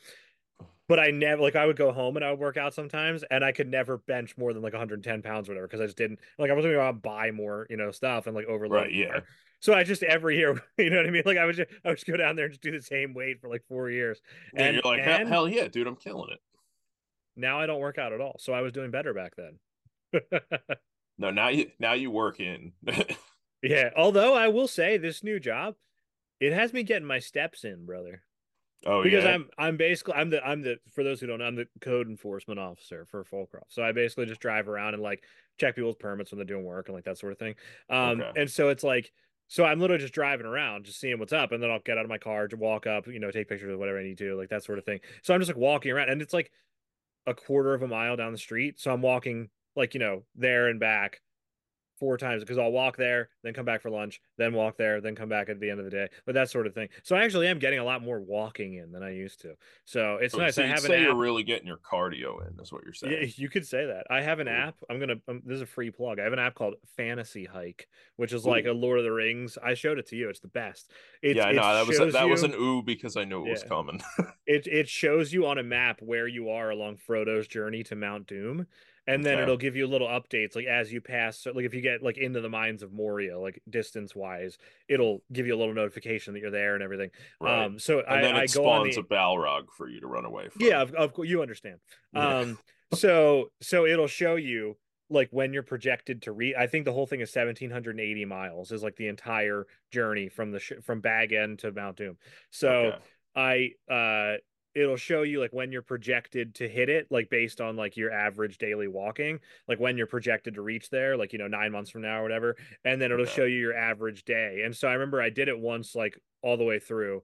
But 0.89 1.01
I 1.01 1.11
never 1.11 1.43
like 1.43 1.57
I 1.57 1.67
would 1.67 1.77
go 1.77 1.91
home 1.93 2.17
and 2.17 2.25
I 2.25 2.31
would 2.31 2.39
work 2.39 2.57
out 2.57 2.73
sometimes, 2.73 3.25
and 3.29 3.45
I 3.45 3.51
could 3.51 3.69
never 3.69 3.99
bench 3.99 4.37
more 4.39 4.53
than 4.53 4.63
like 4.63 4.73
110 4.73 5.21
pounds 5.23 5.49
or 5.49 5.53
whatever 5.53 5.67
because 5.67 5.81
I 5.81 5.87
just 5.87 5.97
didn't 5.97 6.21
like 6.39 6.51
I 6.51 6.55
wasn't 6.55 6.73
gonna 6.73 6.83
go 6.83 6.87
out 6.87 6.95
and 6.95 7.03
buy 7.03 7.33
more 7.33 7.67
you 7.69 7.77
know 7.77 7.91
stuff 7.91 8.29
and 8.29 8.37
like 8.37 8.47
overload. 8.47 8.83
Right, 8.83 8.93
yeah. 8.93 9.21
So 9.67 9.75
I 9.75 9.83
just 9.83 10.05
every 10.05 10.37
year, 10.37 10.63
you 10.79 10.91
know 10.91 10.99
what 10.99 11.07
I 11.07 11.11
mean? 11.11 11.25
Like 11.27 11.39
I 11.39 11.45
would 11.45 11.57
just 11.57 11.69
I 11.85 11.89
would 11.89 11.97
just 11.97 12.07
go 12.07 12.17
down 12.17 12.37
there 12.37 12.45
and 12.45 12.53
just 12.55 12.63
do 12.63 12.71
the 12.71 12.81
same 12.81 13.15
weight 13.15 13.41
for 13.41 13.49
like 13.49 13.65
four 13.69 13.91
years. 13.91 14.21
Yeah, 14.55 14.63
and- 14.63 14.75
you're 14.77 14.83
like, 14.85 15.03
hell, 15.03 15.19
and- 15.21 15.29
hell 15.29 15.49
yeah, 15.49 15.67
dude, 15.67 15.89
I'm 15.89 15.97
killing 15.97 16.31
it. 16.31 16.39
Now 17.35 17.59
I 17.59 17.67
don't 17.67 17.81
work 17.81 17.99
out 17.99 18.13
at 18.13 18.21
all. 18.21 18.37
So 18.39 18.53
I 18.53 18.61
was 18.61 18.71
doing 18.73 18.93
better 18.93 19.13
back 19.13 19.33
then. 19.37 19.59
No, 21.19 21.31
now 21.31 21.49
you 21.49 21.71
now 21.81 21.95
you 21.95 22.11
work 22.13 22.39
in. 22.41 22.73
Yeah, 23.63 23.91
although 23.97 24.35
I 24.35 24.49
will 24.49 24.69
say 24.69 24.99
this 24.99 25.25
new 25.25 25.41
job, 25.41 25.75
it 26.39 26.53
has 26.53 26.73
me 26.73 26.83
getting 26.85 27.09
my 27.09 27.19
steps 27.19 27.65
in, 27.65 27.87
brother. 27.87 28.23
oh 28.85 28.99
yeah. 28.99 29.05
because 29.05 29.25
yeah. 29.25 29.31
I'm 29.33 29.49
I'm 29.59 29.77
basically 29.79 30.15
I'm 30.15 30.31
the 30.31 30.47
I'm 30.47 30.63
the 30.63 30.77
for 30.95 31.03
those 31.03 31.19
who 31.21 31.27
don't 31.27 31.39
know, 31.41 31.47
I'm 31.47 31.57
the 31.57 31.67
code 31.81 32.07
enforcement 32.07 32.61
officer 32.61 33.07
for 33.11 33.25
Folcroft. 33.25 33.71
So 33.71 33.83
I 33.83 33.91
basically 33.93 34.27
just 34.27 34.41
drive 34.41 34.69
around 34.69 34.95
and 34.95 35.03
like 35.03 35.25
check 35.59 35.75
people's 35.75 35.97
permits 35.97 36.31
when 36.31 36.39
they're 36.39 36.45
doing 36.45 36.65
work 36.65 36.89
and 36.89 36.95
like 36.95 37.07
that 37.07 37.19
sort 37.19 37.33
of 37.33 37.39
thing. 37.39 37.55
Um 37.91 38.21
Okay. 38.21 38.43
and 38.43 38.51
so 38.51 38.69
it's 38.69 38.85
like 38.85 39.11
so 39.49 39.65
I'm 39.65 39.79
literally 39.79 40.01
just 40.01 40.15
driving 40.15 40.47
around, 40.47 40.85
just 40.85 41.01
seeing 41.01 41.19
what's 41.19 41.33
up, 41.33 41.53
and 41.53 41.63
then 41.63 41.71
I'll 41.71 41.81
get 41.81 41.99
out 41.99 42.05
of 42.05 42.11
my 42.11 42.19
car 42.19 42.49
to 42.49 42.57
walk 42.57 42.87
up, 42.87 43.07
you 43.07 43.21
know, 43.21 43.31
take 43.31 43.49
pictures 43.49 43.73
of 43.73 43.79
whatever 43.79 43.99
I 43.99 44.03
need 44.03 44.19
to, 44.19 44.37
like 44.37 44.49
that 44.51 44.65
sort 44.65 44.79
of 44.79 44.85
thing. 44.85 45.01
So 45.23 45.35
I'm 45.35 45.41
just 45.41 45.51
like 45.51 45.57
walking 45.57 45.93
around, 45.93 46.11
and 46.11 46.21
it's 46.21 46.35
like 46.35 46.51
a 47.27 47.35
quarter 47.35 47.75
of 47.75 47.83
a 47.83 47.89
mile 47.89 48.17
down 48.17 48.33
the 48.33 48.39
street. 48.39 48.81
So 48.81 48.93
I'm 48.93 49.03
walking 49.03 49.49
like 49.75 49.95
you 49.95 50.01
know 50.01 50.25
there 50.35 50.69
and 50.69 50.81
back 50.81 51.21
four 51.99 52.17
times 52.17 52.43
because 52.43 52.59
I'll 52.59 52.73
walk 52.73 52.97
there, 52.97 53.29
then 53.43 53.55
come 53.55 53.65
back 53.65 53.81
for 53.83 53.91
lunch, 53.91 54.21
then 54.39 54.53
walk 54.53 54.77
there, 54.77 55.01
then 55.01 55.15
come 55.15 55.29
back 55.29 55.49
at 55.49 55.61
the 55.61 55.71
end 55.71 55.79
of 55.79 55.85
the 55.85 55.91
day, 55.91 56.09
but 56.25 56.35
that 56.35 56.51
sort 56.51 56.67
of 56.67 56.75
thing. 56.75 56.89
So 57.03 57.17
I 57.17 57.25
actually 57.25 57.49
am 57.49 57.59
getting 57.59 57.79
a 57.79 57.85
lot 57.85 58.03
more 58.03 58.21
walking 58.21 58.75
in 58.75 58.93
than 58.93 59.03
I 59.03 59.11
used 59.11 59.41
to. 59.43 59.55
So 59.85 60.17
it's 60.17 60.33
So- 60.35 60.39
nice. 60.41 60.55
so 60.57 60.63
I 60.63 60.67
have 60.67 60.79
an 60.79 60.91
say 60.91 61.03
you're 61.03 61.15
really 61.15 61.43
getting 61.43 61.67
your 61.67 61.79
cardio 61.79 62.47
in, 62.47 62.57
That's 62.57 62.73
what 62.73 62.85
you're 62.85 62.93
saying. 62.95 63.13
Yeah, 63.13 63.29
you 63.37 63.49
could 63.49 63.67
say 63.67 63.87
that. 63.87 64.07
I 64.11 64.21
have 64.23 64.41
an 64.41 64.49
Ooh. 64.49 64.53
app. 64.53 64.77
I'm 64.91 64.99
gonna. 64.99 65.17
Um, 65.29 65.43
this 65.45 65.57
is 65.57 65.63
a 65.63 65.67
free 65.67 65.91
plug. 65.91 66.19
I 66.21 66.25
have 66.25 66.33
an 66.33 66.39
app 66.39 66.55
called 66.55 66.75
Fantasy 66.97 67.45
Hike, 67.45 67.89
which 68.17 68.33
is 68.33 68.45
like 68.45 68.67
a 68.67 68.73
Lord 68.73 68.99
of 68.99 69.05
the 69.05 69.13
Rings. 69.13 69.59
I 69.63 69.75
showed 69.75 69.99
it 69.99 70.07
to 70.09 70.17
you. 70.17 70.29
It's 70.29 70.41
the 70.41 70.49
best. 70.49 70.91
It's, 71.23 71.37
yeah, 71.37 71.47
I 71.47 71.53
know 71.53 71.75
that 71.75 71.87
was 71.87 72.13
that 72.13 72.29
was 72.29 72.43
an 72.43 72.55
ooh 72.55 72.83
because 72.83 73.17
I 73.17 73.25
knew 73.25 73.47
it 73.47 73.51
was 73.51 73.63
Yeah. 73.63 73.69
coming. 73.69 74.03
It 74.47 74.69
it 74.69 74.89
shows 74.89 75.33
you 75.33 75.45
on 75.47 75.59
a 75.59 75.63
map 75.65 76.01
where 76.01 76.29
you 76.29 76.51
are 76.51 76.71
along 76.71 76.99
Frodo's 76.99 77.49
journey 77.49 77.83
to 77.85 77.97
Mount 77.97 78.29
Doom, 78.29 78.69
and 79.07 79.25
then 79.25 79.35
Okay. 79.35 79.43
it'll 79.43 79.57
give 79.57 79.77
you 79.77 79.87
little 79.87 80.09
updates 80.09 80.57
like 80.57 80.67
as 80.67 80.93
you 80.93 81.01
pass. 81.01 81.39
So 81.39 81.53
like 81.53 81.65
if 81.65 81.75
you 81.75 81.81
get 81.81 82.03
like 82.03 82.19
into 82.19 82.41
the 82.41 82.49
mines 82.49 82.83
of 82.83 82.93
Moria, 82.93 83.39
like 83.39 83.61
distance 83.69 84.15
wise, 84.15 84.59
it'll 84.89 85.23
give 85.33 85.47
you 85.47 85.55
a 85.55 85.59
little 85.59 85.75
notification 85.75 86.35
that 86.35 86.41
you're 86.41 86.51
there 86.51 86.75
and 86.75 86.83
everything. 86.83 87.11
right. 87.41 87.65
Um, 87.65 87.79
so 87.79 88.01
and 88.01 88.09
I, 88.19 88.21
then 88.23 88.37
it 88.37 88.39
I 88.39 88.47
go 88.47 88.67
on 88.69 88.91
spawns 88.91 88.95
the 88.97 89.01
a 89.03 89.05
Balrog 89.05 89.65
for 89.77 89.89
you 89.89 90.01
to 90.01 90.07
run 90.07 90.25
away 90.25 90.49
from. 90.49 90.63
yeah, 90.67 90.81
of, 90.83 90.95
of 90.95 91.13
course 91.13 91.29
you 91.29 91.43
understand. 91.43 91.79
Um, 92.15 92.59
so 92.95 93.51
so 93.61 93.85
it'll 93.87 94.07
show 94.07 94.37
you 94.37 94.77
like 95.09 95.29
when 95.31 95.53
you're 95.53 95.63
projected 95.63 96.23
to 96.23 96.33
reach. 96.33 96.55
I 96.59 96.67
think 96.67 96.85
the 96.85 96.93
whole 96.93 97.07
thing 97.07 97.21
is 97.21 97.29
1780 97.35 98.25
miles 98.25 98.73
is 98.73 98.83
like 98.83 98.97
the 98.97 99.09
entire 99.09 99.67
journey 99.93 100.29
from 100.29 100.51
the 100.51 100.59
sh- 100.61 100.73
from 100.83 101.01
Bag 101.01 101.33
End 101.33 101.61
to 101.61 101.71
Mount 101.73 101.97
Doom. 101.97 102.17
So 102.51 102.69
Okay. 103.37 103.73
I 103.89 103.93
uh 103.93 104.37
it'll 104.77 104.97
show 104.97 105.23
you 105.23 105.41
like 105.41 105.53
when 105.53 105.73
you're 105.73 105.81
projected 105.83 106.55
to 106.55 106.69
hit 106.69 106.89
it 106.89 107.07
like 107.11 107.31
based 107.31 107.61
on 107.61 107.75
like 107.77 107.97
your 107.97 108.13
average 108.13 108.59
daily 108.59 108.87
walking 108.87 109.41
like 109.67 109.81
when 109.81 109.97
you're 109.97 110.07
projected 110.07 110.55
to 110.55 110.61
reach 110.63 110.91
there 110.91 111.17
like 111.17 111.33
you 111.33 111.39
know 111.39 111.49
9 111.49 111.73
months 111.73 111.91
from 111.91 112.03
now 112.03 112.21
or 112.21 112.23
whatever 112.23 112.55
and 112.85 113.01
then 113.01 113.11
it'll 113.11 113.23
Okay. 113.25 113.33
show 113.35 113.45
you 113.45 113.57
your 113.59 113.75
average 113.77 114.25
day 114.25 114.63
and 114.65 114.77
so 114.77 114.87
I 114.87 114.93
remember 114.93 115.21
I 115.21 115.31
did 115.31 115.49
it 115.49 115.59
once 115.59 115.95
like 115.95 116.19
all 116.43 116.57
the 116.59 116.65
way 116.65 116.79
through 116.79 117.23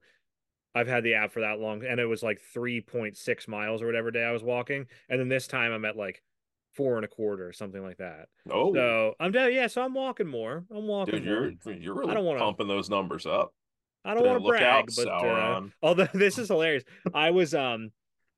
I've 0.74 0.88
had 0.88 1.04
the 1.04 1.14
app 1.14 1.32
for 1.32 1.40
that 1.40 1.58
long 1.60 1.84
and 1.84 2.00
it 2.00 2.06
was 2.06 2.22
like 2.22 2.40
3.6 2.56 3.46
miles 3.48 3.82
or 3.82 3.86
whatever 3.86 4.10
day 4.10 4.24
I 4.24 4.32
was 4.32 4.42
walking 4.42 4.86
and 5.10 5.20
then 5.20 5.28
this 5.28 5.46
time 5.46 5.72
I'm 5.72 5.84
at 5.84 5.96
like 5.96 6.22
four 6.74 6.96
and 6.96 7.04
a 7.04 7.08
quarter 7.08 7.46
or 7.46 7.52
something 7.52 7.82
like 7.82 7.98
that 7.98 8.28
Oh, 8.50 8.74
so 8.74 9.14
I'm 9.20 9.30
down 9.30 9.52
yeah 9.52 9.66
so 9.66 9.82
I'm 9.82 9.92
walking 9.92 10.26
more 10.26 10.64
I'm 10.74 10.86
walking 10.86 11.16
dude, 11.22 11.26
more. 11.26 11.74
you're 11.74 11.82
you're 11.82 11.94
really 11.94 12.14
don't 12.14 12.24
wanna- 12.24 12.40
pumping 12.40 12.68
those 12.68 12.88
numbers 12.88 13.26
up. 13.26 13.52
I 14.04 14.14
don't 14.14 14.26
want 14.26 14.42
to 14.42 14.48
brag, 14.48 14.62
out, 14.62 14.88
but 14.96 15.08
uh, 15.08 15.60
although 15.82 16.08
this 16.12 16.38
is 16.38 16.48
hilarious, 16.48 16.84
I 17.14 17.30
was 17.30 17.54
um 17.54 17.90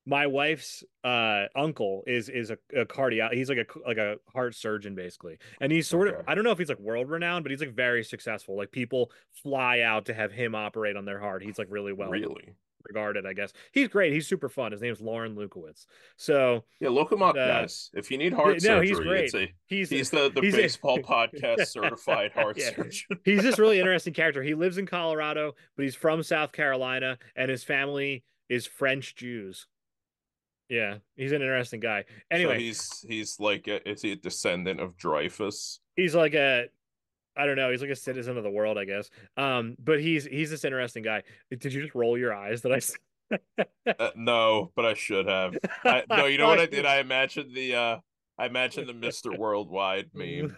my 0.05 0.27
wife's 0.27 0.83
uh 1.03 1.45
uncle 1.55 2.03
is 2.05 2.29
is 2.29 2.51
a, 2.51 2.57
a 2.75 2.85
cardio 2.85 3.33
he's 3.33 3.49
like 3.49 3.57
a 3.57 3.87
like 3.87 3.97
a 3.97 4.17
heart 4.31 4.55
surgeon 4.55 4.93
basically. 4.95 5.37
And 5.59 5.71
he's 5.71 5.87
sort 5.87 6.07
of 6.07 6.15
i 6.27 6.35
don't 6.35 6.43
know 6.43 6.51
if 6.51 6.59
he's 6.59 6.69
like 6.69 6.79
world 6.79 7.09
renowned 7.09 7.43
but 7.43 7.51
he's 7.51 7.61
like 7.61 7.73
very 7.73 8.03
successful. 8.03 8.55
Like 8.55 8.71
people 8.71 9.11
fly 9.43 9.81
out 9.81 10.05
to 10.05 10.13
have 10.13 10.31
him 10.31 10.53
operate 10.53 10.95
on 10.95 11.05
their 11.05 11.19
heart. 11.19 11.43
He's 11.43 11.57
like 11.57 11.67
really 11.69 11.93
well 11.93 12.09
really? 12.09 12.53
Regarded 12.87 13.25
i 13.25 13.33
guess 13.33 13.51
he's 13.71 13.87
great 13.87 14.13
he's 14.13 14.27
super 14.27 14.49
fun 14.49 14.71
his 14.71 14.81
name's 14.81 15.01
lauren 15.01 15.35
lukowitz 15.35 15.85
so 16.17 16.63
Yeah, 16.79 16.89
look 16.89 17.11
him 17.11 17.21
up, 17.21 17.35
Uh, 17.35 17.47
guys. 17.47 17.89
If 17.93 18.11
you 18.11 18.17
need 18.17 18.33
heart 18.33 18.55
no, 18.63 18.81
surgery, 18.81 18.87
he's 18.87 18.99
great. 18.99 19.33
a 19.35 19.53
he's 19.65 19.89
he's 19.89 20.09
the 20.09 20.31
the 20.33 20.41
he's 20.41 20.53
a- 20.53 20.57
baseball 20.57 20.99
podcast 21.15 21.67
certified 21.67 22.31
heart 22.35 22.57
Yeah. 22.57 22.75
surgeon. 22.75 23.19
he's 23.23 23.43
this 23.43 23.59
really 23.63 23.79
interesting 23.79 24.13
character. 24.13 24.41
He 24.43 24.53
lives 24.55 24.77
in 24.77 24.85
Colorado, 24.85 25.53
but 25.75 25.83
he's 25.83 25.95
from 25.95 26.23
South 26.23 26.51
Carolina, 26.51 27.17
and 27.35 27.49
his 27.49 27.63
family 27.63 28.23
is 28.49 28.65
French 28.67 29.15
Jews. 29.15 29.67
Yeah, 30.69 30.97
he's 31.15 31.31
an 31.31 31.41
interesting 31.41 31.79
guy. 31.79 32.03
So 32.07 32.13
Anyway, 32.31 32.59
he's 32.59 33.05
he's 33.07 33.39
like 33.39 33.67
a, 33.67 33.87
is 33.87 34.01
he 34.01 34.11
a 34.13 34.15
descendant 34.15 34.79
of 34.79 34.97
Dreyfus? 34.97 35.79
he's 35.95 36.15
like 36.15 36.33
a 36.33 36.67
I 37.37 37.45
don't 37.45 37.55
know, 37.55 37.71
he's 37.71 37.81
like 37.81 37.89
a 37.89 37.95
citizen 37.95 38.37
of 38.37 38.43
the 38.43 38.49
world, 38.49 38.77
I 38.77 38.85
guess. 38.85 39.09
Um, 39.37 39.75
but 39.79 39.99
he's 40.01 40.25
he's 40.25 40.49
this 40.49 40.63
interesting 40.65 41.03
guy. 41.03 41.23
Did 41.51 41.73
you 41.73 41.81
just 41.81 41.95
roll 41.95 42.17
your 42.17 42.33
eyes 42.33 42.61
that 42.61 42.71
I 42.71 42.77
s- 42.77 42.95
Uh, 43.99 44.09
no, 44.15 44.71
but 44.75 44.85
I 44.85 44.93
should 44.93 45.27
have. 45.27 45.55
I, 45.83 46.03
no, 46.09 46.25
you 46.25 46.37
know 46.37 46.47
what 46.47 46.59
I 46.59 46.65
did? 46.67 46.85
I 46.85 46.99
imagined 46.99 47.53
the 47.55 47.75
uh 47.75 47.97
I 48.37 48.45
imagined 48.47 48.87
the 48.89 48.93
Mr. 48.93 49.35
Worldwide 49.37 50.09
meme. 50.13 50.55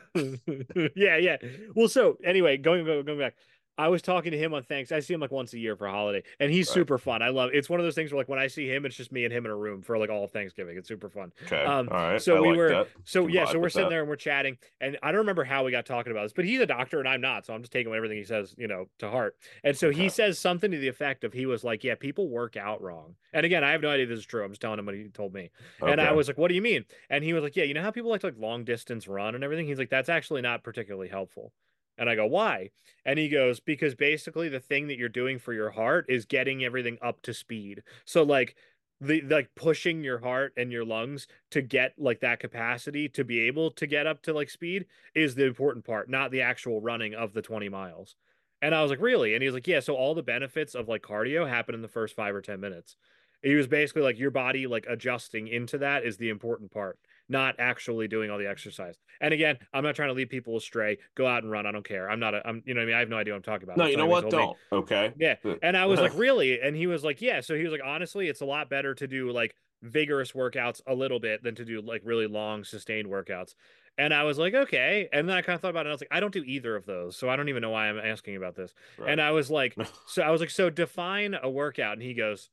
yeah, 0.95 1.17
yeah. 1.17 1.37
Well, 1.75 1.87
so 1.87 2.17
anyway, 2.23 2.57
going 2.57 2.85
going 2.85 3.05
going 3.05 3.19
back. 3.19 3.35
I 3.77 3.89
was 3.89 4.01
talking 4.01 4.31
to 4.31 4.37
him 4.37 4.53
on 4.53 4.63
thanks. 4.63 4.91
I 4.91 4.99
see 4.99 5.13
him 5.13 5.19
like 5.19 5.31
once 5.31 5.53
a 5.53 5.59
year 5.59 5.75
for 5.75 5.85
a 5.87 5.91
holiday, 5.91 6.23
and 6.39 6.51
he's 6.51 6.67
Right. 6.69 6.73
super 6.73 6.97
fun. 6.97 7.21
I 7.21 7.29
love. 7.29 7.51
It's 7.53 7.69
one 7.69 7.79
of 7.79 7.85
those 7.85 7.95
things 7.95 8.11
where 8.11 8.17
like 8.19 8.29
when 8.29 8.39
I 8.39 8.47
see 8.47 8.67
him, 8.67 8.85
it's 8.85 8.95
just 8.95 9.11
me 9.11 9.23
and 9.25 9.33
him 9.33 9.45
in 9.45 9.51
a 9.51 9.55
room 9.55 9.81
for 9.81 9.97
like 9.97 10.09
all 10.09 10.23
of 10.23 10.31
Thanksgiving. 10.31 10.77
It's 10.77 10.87
super 10.87 11.09
fun. 11.09 11.31
Okay. 11.43 11.63
Um, 11.63 11.87
All 11.91 11.97
right. 11.97 12.21
so 12.21 12.37
I 12.37 12.39
we 12.41 12.47
like 12.49 12.57
were- 12.57 12.69
that. 12.69 12.87
So 13.03 13.27
yeah, 13.27 13.45
so 13.45 13.59
we're 13.59 13.69
sitting 13.69 13.85
that. 13.85 13.89
there 13.91 13.99
and 14.01 14.09
we're 14.09 14.15
chatting, 14.15 14.57
and 14.81 14.97
I 15.03 15.11
don't 15.11 15.19
remember 15.19 15.43
how 15.43 15.63
we 15.63 15.71
got 15.71 15.85
talking 15.85 16.11
about 16.11 16.23
this, 16.23 16.33
but 16.33 16.45
he's 16.45 16.59
a 16.59 16.65
doctor 16.65 16.99
and 16.99 17.07
I'm 17.07 17.21
not, 17.21 17.45
so 17.45 17.53
I'm 17.53 17.61
just 17.61 17.71
taking 17.71 17.93
everything 17.93 18.17
he 18.17 18.23
says, 18.23 18.55
you 18.57 18.67
know, 18.67 18.87
to 18.99 19.09
heart. 19.09 19.35
And 19.63 19.77
so 19.77 19.87
Okay. 19.89 19.97
he 20.03 20.09
says 20.09 20.39
something 20.39 20.71
to 20.71 20.77
the 20.77 20.87
effect 20.87 21.23
of 21.23 21.33
he 21.33 21.45
was 21.45 21.63
like, 21.63 21.83
"Yeah, 21.83 21.95
people 21.95 22.29
work 22.29 22.57
out 22.57 22.81
wrong." 22.81 23.15
And 23.33 23.45
again, 23.45 23.63
I 23.63 23.71
have 23.73 23.81
no 23.81 23.89
idea 23.89 24.03
if 24.03 24.09
this 24.09 24.19
is 24.19 24.25
true. 24.25 24.43
I'm 24.43 24.51
just 24.51 24.61
telling 24.61 24.79
him 24.79 24.85
what 24.85 24.95
he 24.95 25.05
told 25.09 25.33
me. 25.33 25.51
And 25.81 26.01
I 26.01 26.11
was 26.13 26.27
like, 26.27 26.37
"What 26.37 26.47
do 26.49 26.55
you 26.55 26.61
mean?" 26.61 26.85
And 27.09 27.23
he 27.23 27.33
was 27.33 27.43
like, 27.43 27.55
"Yeah, 27.55 27.65
you 27.65 27.73
know 27.73 27.81
how 27.81 27.91
people 27.91 28.09
like 28.09 28.21
to 28.21 28.27
like 28.27 28.37
long 28.39 28.63
distance 28.63 29.07
run 29.07 29.35
and 29.35 29.43
everything." 29.43 29.67
He's 29.67 29.77
like, 29.77 29.89
"That's 29.89 30.09
actually 30.09 30.41
not 30.41 30.63
particularly 30.63 31.09
helpful." 31.09 31.53
And 31.97 32.09
I 32.09 32.15
go, 32.15 32.25
"Why?" 32.25 32.71
And 33.05 33.17
he 33.19 33.29
goes, 33.29 33.59
"Because 33.59 33.95
basically 33.95 34.49
the 34.49 34.59
thing 34.59 34.87
that 34.87 34.97
you're 34.97 35.09
doing 35.09 35.39
for 35.39 35.53
your 35.53 35.71
heart 35.71 36.05
is 36.09 36.25
getting 36.25 36.63
everything 36.63 36.97
up 37.01 37.21
to 37.23 37.33
speed. 37.33 37.83
So 38.05 38.23
like 38.23 38.55
the 38.99 39.21
like 39.21 39.53
pushing 39.55 40.03
your 40.03 40.19
heart 40.19 40.53
and 40.57 40.71
your 40.71 40.85
lungs 40.85 41.27
to 41.51 41.61
get 41.61 41.93
like 41.97 42.19
that 42.21 42.39
capacity 42.39 43.07
to 43.09 43.23
be 43.23 43.39
able 43.41 43.71
to 43.71 43.85
get 43.87 44.07
up 44.07 44.21
to 44.23 44.33
like 44.33 44.49
speed 44.49 44.87
is 45.15 45.35
the 45.35 45.45
important 45.45 45.85
part, 45.85 46.09
not 46.09 46.31
the 46.31 46.41
actual 46.41 46.81
running 46.81 47.13
of 47.15 47.33
the 47.33 47.41
20 47.41 47.69
miles." 47.69 48.15
And 48.61 48.73
I 48.73 48.81
was 48.81 48.89
like, 48.91 49.01
"Really?" 49.01 49.33
And 49.33 49.41
he 49.43 49.47
was 49.47 49.53
like, 49.55 49.67
"Yeah, 49.67 49.79
so 49.81 49.95
all 49.95 50.15
the 50.15 50.23
benefits 50.23 50.75
of 50.75 50.87
like 50.87 51.01
cardio 51.03 51.47
happen 51.47 51.75
in 51.75 51.81
the 51.81 51.87
first 51.87 52.15
5 52.15 52.33
or 52.35 52.41
10 52.41 52.59
minutes." 52.59 52.97
He 53.43 53.53
was 53.55 53.67
basically 53.67 54.01
like 54.01 54.17
your 54.17 54.31
body 54.31 54.65
like 54.67 54.85
adjusting 54.87 55.47
into 55.47 55.77
that 55.79 56.03
is 56.03 56.17
the 56.17 56.29
important 56.29 56.71
part, 56.71 56.99
not 57.29 57.55
actually 57.59 58.07
doing 58.07 58.31
all 58.31 58.37
the 58.37 58.47
exercise. 58.47 58.95
And 59.19 59.33
again, 59.33 59.57
I'm 59.73 59.83
not 59.83 59.95
trying 59.95 60.09
to 60.09 60.13
lead 60.13 60.29
people 60.29 60.55
astray. 60.57 60.97
Go 61.15 61.27
out 61.27 61.43
and 61.43 61.51
run. 61.51 61.65
I 61.65 61.71
don't 61.71 61.87
care. 61.87 62.09
I'm 62.09 62.19
not 62.19 62.33
a, 62.33 62.47
I'm, 62.47 62.61
you 62.65 62.73
know 62.73 62.79
what 62.79 62.83
I 62.83 62.87
mean? 62.87 62.95
I 62.95 62.99
have 62.99 63.09
no 63.09 63.17
idea 63.17 63.33
what 63.33 63.37
I'm 63.37 63.43
talking 63.43 63.63
about. 63.63 63.77
No, 63.77 63.83
That's 63.83 63.91
you 63.91 63.97
know 63.97 64.05
what? 64.05 64.29
Don't. 64.29 64.57
Okay. 64.71 65.13
Yeah. 65.17 65.35
And 65.61 65.75
I 65.75 65.85
was 65.85 65.99
like, 65.99 66.13
really? 66.17 66.61
And 66.61 66.75
he 66.75 66.87
was 66.87 67.03
like, 67.03 67.21
yeah. 67.21 67.41
So 67.41 67.55
he 67.55 67.63
was 67.63 67.71
like, 67.71 67.81
honestly, 67.83 68.27
it's 68.27 68.41
a 68.41 68.45
lot 68.45 68.69
better 68.69 68.93
to 68.95 69.07
do 69.07 69.31
like 69.31 69.55
vigorous 69.81 70.31
workouts 70.31 70.81
a 70.87 70.93
little 70.93 71.19
bit 71.19 71.43
than 71.43 71.55
to 71.55 71.65
do 71.65 71.81
like 71.81 72.01
really 72.05 72.27
long 72.27 72.63
sustained 72.63 73.07
workouts. 73.07 73.53
And 73.97 74.13
I 74.13 74.23
was 74.23 74.37
like, 74.37 74.53
okay. 74.53 75.09
And 75.11 75.27
then 75.27 75.35
I 75.35 75.41
kind 75.41 75.55
of 75.55 75.61
thought 75.61 75.71
about 75.71 75.81
it. 75.81 75.87
And 75.87 75.89
I 75.89 75.93
was 75.93 76.01
like, 76.01 76.11
I 76.11 76.19
don't 76.19 76.33
do 76.33 76.43
either 76.45 76.75
of 76.75 76.85
those. 76.85 77.17
So 77.17 77.29
I 77.29 77.35
don't 77.35 77.49
even 77.49 77.61
know 77.61 77.71
why 77.71 77.89
I'm 77.89 77.97
asking 77.97 78.35
about 78.35 78.55
this. 78.55 78.73
And 79.05 79.19
I 79.19 79.31
was 79.31 79.49
like, 79.49 79.75
so 80.07 80.21
I 80.21 80.29
was 80.29 80.39
like, 80.39 80.51
so 80.51 80.69
define 80.69 81.35
a 81.41 81.49
workout. 81.49 81.93
And 81.93 82.03
he 82.03 82.13
goes, 82.13 82.49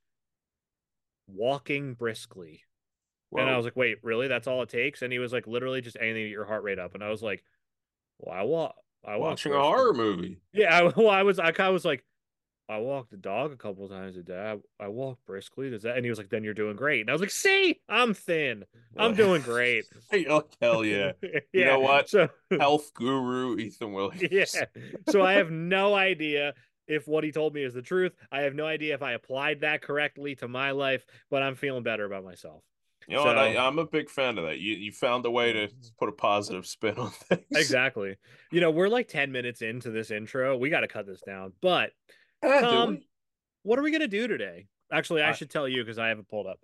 walking 1.26 1.94
briskly. 1.94 2.62
And 3.42 3.50
I 3.50 3.56
was 3.56 3.64
like, 3.64 3.76
wait, 3.76 3.98
really? 4.02 4.28
That's 4.28 4.46
all 4.46 4.62
it 4.62 4.68
takes? 4.68 5.02
And 5.02 5.12
he 5.12 5.18
was 5.18 5.32
like, 5.32 5.46
literally 5.46 5.80
just 5.80 5.96
anything 5.98 6.14
to 6.16 6.28
get 6.28 6.30
your 6.30 6.44
heart 6.44 6.62
rate 6.62 6.78
up. 6.78 6.94
And 6.94 7.02
I 7.02 7.10
was 7.10 7.22
like, 7.22 7.42
well, 8.18 8.34
I 8.34 8.42
walk. 8.42 8.76
I 9.04 9.16
watching 9.16 9.52
a 9.52 9.60
horror 9.60 9.92
movie. 9.92 10.38
Yeah, 10.52 10.78
I, 10.78 10.82
well, 10.96 11.10
I 11.10 11.22
was, 11.22 11.38
I 11.38 11.52
kind 11.52 11.68
of 11.68 11.74
was 11.74 11.84
like, 11.84 12.04
I 12.66 12.78
walk 12.78 13.10
the 13.10 13.18
dog 13.18 13.52
a 13.52 13.56
couple 13.56 13.86
times 13.88 14.16
a 14.16 14.22
day. 14.22 14.56
I, 14.80 14.84
I 14.84 14.88
walk 14.88 15.18
briskly. 15.26 15.68
Does 15.68 15.82
that? 15.82 15.96
And 15.96 16.04
he 16.06 16.08
was 16.08 16.18
like, 16.18 16.30
then 16.30 16.44
you're 16.44 16.54
doing 16.54 16.76
great. 16.76 17.02
And 17.02 17.10
I 17.10 17.12
was 17.12 17.20
like, 17.20 17.30
see, 17.30 17.80
I'm 17.88 18.14
thin. 18.14 18.64
I'm 18.96 19.14
doing 19.14 19.42
great. 19.42 19.84
oh, 20.30 20.44
hell 20.62 20.84
yeah. 20.84 21.12
yeah. 21.22 21.40
You 21.52 21.64
know 21.66 21.80
what? 21.80 22.08
So 22.08 22.30
Health 22.58 22.94
guru 22.94 23.58
Ethan 23.58 23.92
Williams. 23.92 24.22
yeah. 24.30 24.64
So 25.10 25.22
I 25.22 25.34
have 25.34 25.50
no 25.50 25.94
idea 25.94 26.54
if 26.86 27.06
what 27.06 27.24
he 27.24 27.32
told 27.32 27.54
me 27.54 27.64
is 27.64 27.74
the 27.74 27.82
truth. 27.82 28.12
I 28.32 28.42
have 28.42 28.54
no 28.54 28.66
idea 28.66 28.94
if 28.94 29.02
I 29.02 29.12
applied 29.12 29.60
that 29.60 29.82
correctly 29.82 30.34
to 30.36 30.48
my 30.48 30.70
life, 30.70 31.04
but 31.30 31.42
I'm 31.42 31.56
feeling 31.56 31.82
better 31.82 32.04
about 32.06 32.24
myself. 32.24 32.62
You 33.08 33.16
know 33.16 33.24
what? 33.24 33.38
I, 33.38 33.54
So- 33.54 33.60
I'm 33.60 33.78
a 33.78 33.86
big 33.86 34.08
fan 34.10 34.38
of 34.38 34.44
that. 34.44 34.58
You 34.58 34.74
you 34.74 34.92
found 34.92 35.26
a 35.26 35.30
way 35.30 35.52
to 35.52 35.68
mm. 35.68 35.90
put 35.98 36.08
a 36.08 36.12
positive 36.12 36.66
spin 36.66 36.96
on 36.96 37.10
things. 37.28 37.42
Exactly. 37.54 38.16
You 38.50 38.60
know, 38.60 38.70
we're 38.70 38.88
like 38.88 39.08
10 39.08 39.32
minutes 39.32 39.62
into 39.62 39.90
this 39.90 40.10
intro. 40.10 40.56
We 40.56 40.70
got 40.70 40.80
to 40.80 40.88
cut 40.88 41.06
this 41.06 41.20
down. 41.20 41.52
But 41.60 41.90
eh, 42.42 42.60
do 42.60 42.66
um, 42.66 42.72
Tom, 42.72 42.98
what 43.62 43.78
are 43.78 43.82
we 43.82 43.90
going 43.90 44.00
to 44.00 44.08
do 44.08 44.26
today? 44.28 44.66
Actually, 44.92 45.22
I 45.22 45.30
I- 45.30 45.32
should 45.32 45.50
tell 45.50 45.68
you 45.68 45.82
because 45.82 45.98
I 45.98 46.08
have 46.08 46.18
it 46.18 46.28
pulled 46.28 46.46
up. 46.46 46.58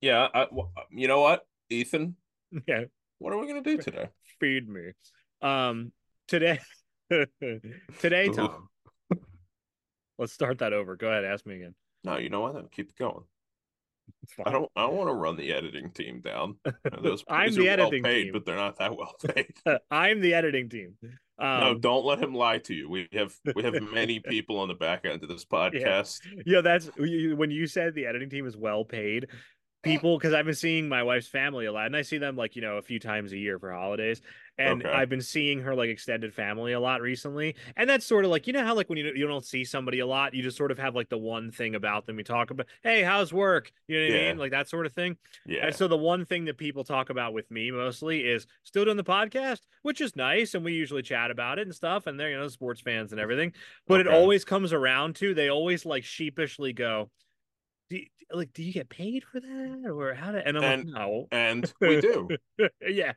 Yeah. 0.00 0.28
I, 0.32 0.44
w- 0.44 0.68
uh, 0.76 0.82
you 0.90 1.08
know 1.08 1.20
what, 1.20 1.46
Ethan? 1.68 2.16
Yeah. 2.66 2.84
What 3.18 3.34
are 3.34 3.38
we 3.38 3.46
gonna 3.46 3.62
do 3.62 3.76
today? 3.76 4.08
feed 4.40 4.66
me. 4.66 4.92
Um, 5.42 5.92
today, 6.26 6.58
today, 8.00 8.28
Tom. 8.30 8.68
Let's 10.18 10.32
start 10.32 10.58
that 10.58 10.72
over. 10.72 10.96
Go 10.96 11.08
ahead, 11.08 11.24
ask 11.26 11.44
me 11.46 11.56
again. 11.56 11.74
No, 12.02 12.16
you 12.16 12.30
know 12.30 12.40
what? 12.40 12.72
Keep 12.72 12.96
going. 12.96 13.24
I 14.44 14.50
don't. 14.50 14.70
I 14.76 14.82
don't 14.82 14.96
want 14.96 15.08
to 15.08 15.14
run 15.14 15.36
the 15.36 15.52
editing 15.52 15.90
team 15.92 16.20
down. 16.20 16.56
Those 17.02 17.24
I'm 17.28 17.52
the 17.54 17.62
are 17.62 17.76
well 17.76 17.86
editing 17.86 18.02
paid, 18.04 18.24
team. 18.24 18.32
but 18.32 18.44
they're 18.46 18.56
not 18.56 18.78
that 18.78 18.96
well 18.96 19.14
paid. 19.34 19.52
I'm 19.90 20.20
the 20.20 20.34
editing 20.34 20.68
team. 20.68 20.94
Um, 21.38 21.60
no, 21.60 21.74
don't 21.78 22.04
let 22.04 22.18
him 22.22 22.34
lie 22.34 22.58
to 22.58 22.74
you. 22.74 22.88
We 22.90 23.08
have 23.12 23.34
we 23.54 23.62
have 23.62 23.74
many 23.92 24.20
people 24.20 24.58
on 24.58 24.68
the 24.68 24.74
back 24.74 25.04
end 25.06 25.22
of 25.22 25.28
this 25.28 25.44
podcast. 25.44 26.20
yeah, 26.44 26.60
that's 26.60 26.90
you- 26.98 27.36
when 27.36 27.50
you 27.50 27.66
said 27.66 27.94
the 27.94 28.06
editing 28.06 28.30
team 28.30 28.46
is 28.46 28.56
well 28.56 28.84
paid. 28.84 29.26
People, 29.82 30.18
because 30.18 30.34
I've 30.34 30.44
been 30.44 30.54
seeing 30.54 30.90
my 30.90 31.02
wife's 31.02 31.28
family 31.28 31.64
a 31.64 31.72
lot, 31.72 31.86
and 31.86 31.96
I 31.96 32.02
see 32.02 32.18
them 32.18 32.36
like 32.36 32.54
you 32.54 32.60
know 32.60 32.76
a 32.76 32.82
few 32.82 32.98
times 33.00 33.32
a 33.32 33.38
year 33.38 33.58
for 33.58 33.72
holidays, 33.72 34.20
and 34.60 34.84
Okay. 34.84 34.92
I've 34.92 35.08
been 35.08 35.20
seeing 35.22 35.60
her 35.60 35.74
like 35.74 35.88
extended 35.90 36.34
family 36.34 36.72
a 36.72 36.80
lot 36.80 37.00
recently, 37.00 37.56
and 37.76 37.88
that's 37.88 38.06
sort 38.06 38.24
of 38.24 38.30
like 38.30 38.46
you 38.46 38.52
know 38.52 38.64
how 38.64 38.74
like 38.74 38.88
when 38.88 38.98
you 38.98 39.12
you 39.14 39.26
don't 39.26 39.44
see 39.44 39.64
somebody 39.64 40.00
a 40.00 40.06
lot, 40.06 40.34
you 40.34 40.42
just 40.42 40.56
sort 40.56 40.70
of 40.70 40.78
have 40.78 40.94
like 40.94 41.08
the 41.08 41.18
one 41.18 41.50
thing 41.50 41.74
about 41.74 42.06
them 42.06 42.18
you 42.18 42.24
talk 42.24 42.50
about. 42.50 42.66
Hey, 42.82 43.02
how's 43.02 43.32
work? 43.32 43.72
You 43.88 43.98
know 43.98 44.06
what 44.06 44.14
I 44.14 44.18
mean? 44.28 44.38
Like 44.38 44.50
that 44.52 44.68
sort 44.68 44.86
of 44.86 44.92
thing. 44.92 45.16
Yeah. 45.46 45.66
And 45.66 45.74
so 45.74 45.88
the 45.88 45.96
one 45.96 46.24
thing 46.26 46.44
that 46.46 46.58
people 46.58 46.84
talk 46.84 47.10
about 47.10 47.32
with 47.32 47.50
me 47.50 47.70
mostly 47.70 48.20
is 48.20 48.46
still 48.64 48.84
doing 48.84 48.96
the 48.96 49.04
podcast, 49.04 49.60
which 49.82 50.00
is 50.00 50.16
nice, 50.16 50.54
and 50.54 50.64
we 50.64 50.72
usually 50.74 51.02
chat 51.02 51.30
about 51.30 51.58
it 51.58 51.66
and 51.66 51.74
stuff. 51.74 52.06
And 52.06 52.18
they're 52.20 52.30
you 52.30 52.38
know 52.38 52.48
sports 52.48 52.80
fans 52.80 53.12
and 53.12 53.20
everything, 53.20 53.52
but 53.86 54.00
it 54.00 54.08
always 54.08 54.44
comes 54.44 54.72
around 54.72 55.16
to 55.16 55.34
they 55.34 55.48
always 55.48 55.84
like 55.86 56.04
sheepishly 56.04 56.72
go, 56.72 57.10
do 57.90 57.96
you, 57.96 58.06
like 58.32 58.52
do 58.54 58.62
you 58.62 58.72
get 58.72 58.88
paid 58.88 59.24
for 59.24 59.40
that 59.40 59.90
or 59.92 60.14
how 60.14 60.30
to? 60.32 60.46
And 60.46 60.56
I'm 60.56 60.62
And- 60.64 60.90
like, 60.90 60.94
no, 60.94 61.26
and 61.32 61.72
we 61.80 62.00
do. 62.00 62.28
yeah, 62.88 63.12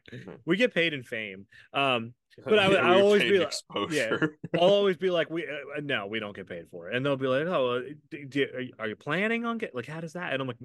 we 0.45 0.57
get 0.57 0.73
paid 0.73 0.93
in 0.93 1.03
fame. 1.03 1.45
Um, 1.73 2.13
But 2.43 2.57
I 2.57 2.67
would- 2.67 2.77
Yeah, 2.77 2.91
I 2.91 2.99
always 2.99 3.21
be 3.21 3.37
like- 3.37 3.47
exposure. 3.47 4.37
I'll 4.55 4.61
always 4.61 4.97
be 4.97 5.11
like, 5.11 5.29
we 5.29 5.43
uh, 5.45 5.81
no, 5.83 6.07
we 6.07 6.19
don't 6.19 6.35
get 6.35 6.49
paid 6.49 6.65
for 6.71 6.89
it, 6.89 6.95
and 6.95 7.05
they'll 7.05 7.15
be 7.15 7.27
like, 7.27 7.45
oh, 7.45 7.83
do, 8.09 8.25
do, 8.25 8.47
are, 8.55 8.59
you, 8.61 8.73
are 8.79 8.87
you 8.87 8.95
planning 8.95 9.45
on 9.45 9.59
get 9.59 9.75
like 9.75 9.85
how 9.85 10.01
does 10.01 10.13
that? 10.13 10.33
And 10.33 10.41
I'm 10.41 10.47
like, 10.47 10.57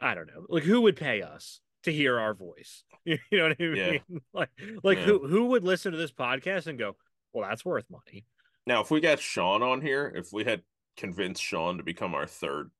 I 0.00 0.14
don't 0.14 0.26
know, 0.26 0.44
like 0.50 0.64
who 0.64 0.82
would 0.82 0.96
pay 0.96 1.22
us 1.22 1.60
to 1.84 1.92
hear 1.92 2.18
our 2.20 2.34
voice? 2.34 2.84
You 3.06 3.18
know 3.32 3.44
what 3.44 3.56
I 3.58 3.62
mean? 3.62 3.76
Yeah. 3.76 4.18
like, 4.34 4.50
like 4.82 4.98
Yeah. 4.98 5.04
who 5.04 5.26
who 5.26 5.46
would 5.46 5.64
listen 5.64 5.92
to 5.92 5.98
this 5.98 6.12
podcast 6.12 6.66
and 6.66 6.78
go, 6.78 6.94
well, 7.32 7.48
that's 7.48 7.64
worth 7.64 7.86
money? 7.88 8.26
Now, 8.66 8.82
if 8.82 8.90
we 8.90 9.00
got 9.00 9.18
Sean 9.20 9.62
on 9.62 9.80
here, 9.80 10.12
if 10.14 10.30
we 10.32 10.44
had 10.44 10.60
convinced 10.98 11.42
Sean 11.42 11.78
to 11.78 11.84
become 11.84 12.14
our 12.14 12.26
third 12.26 12.70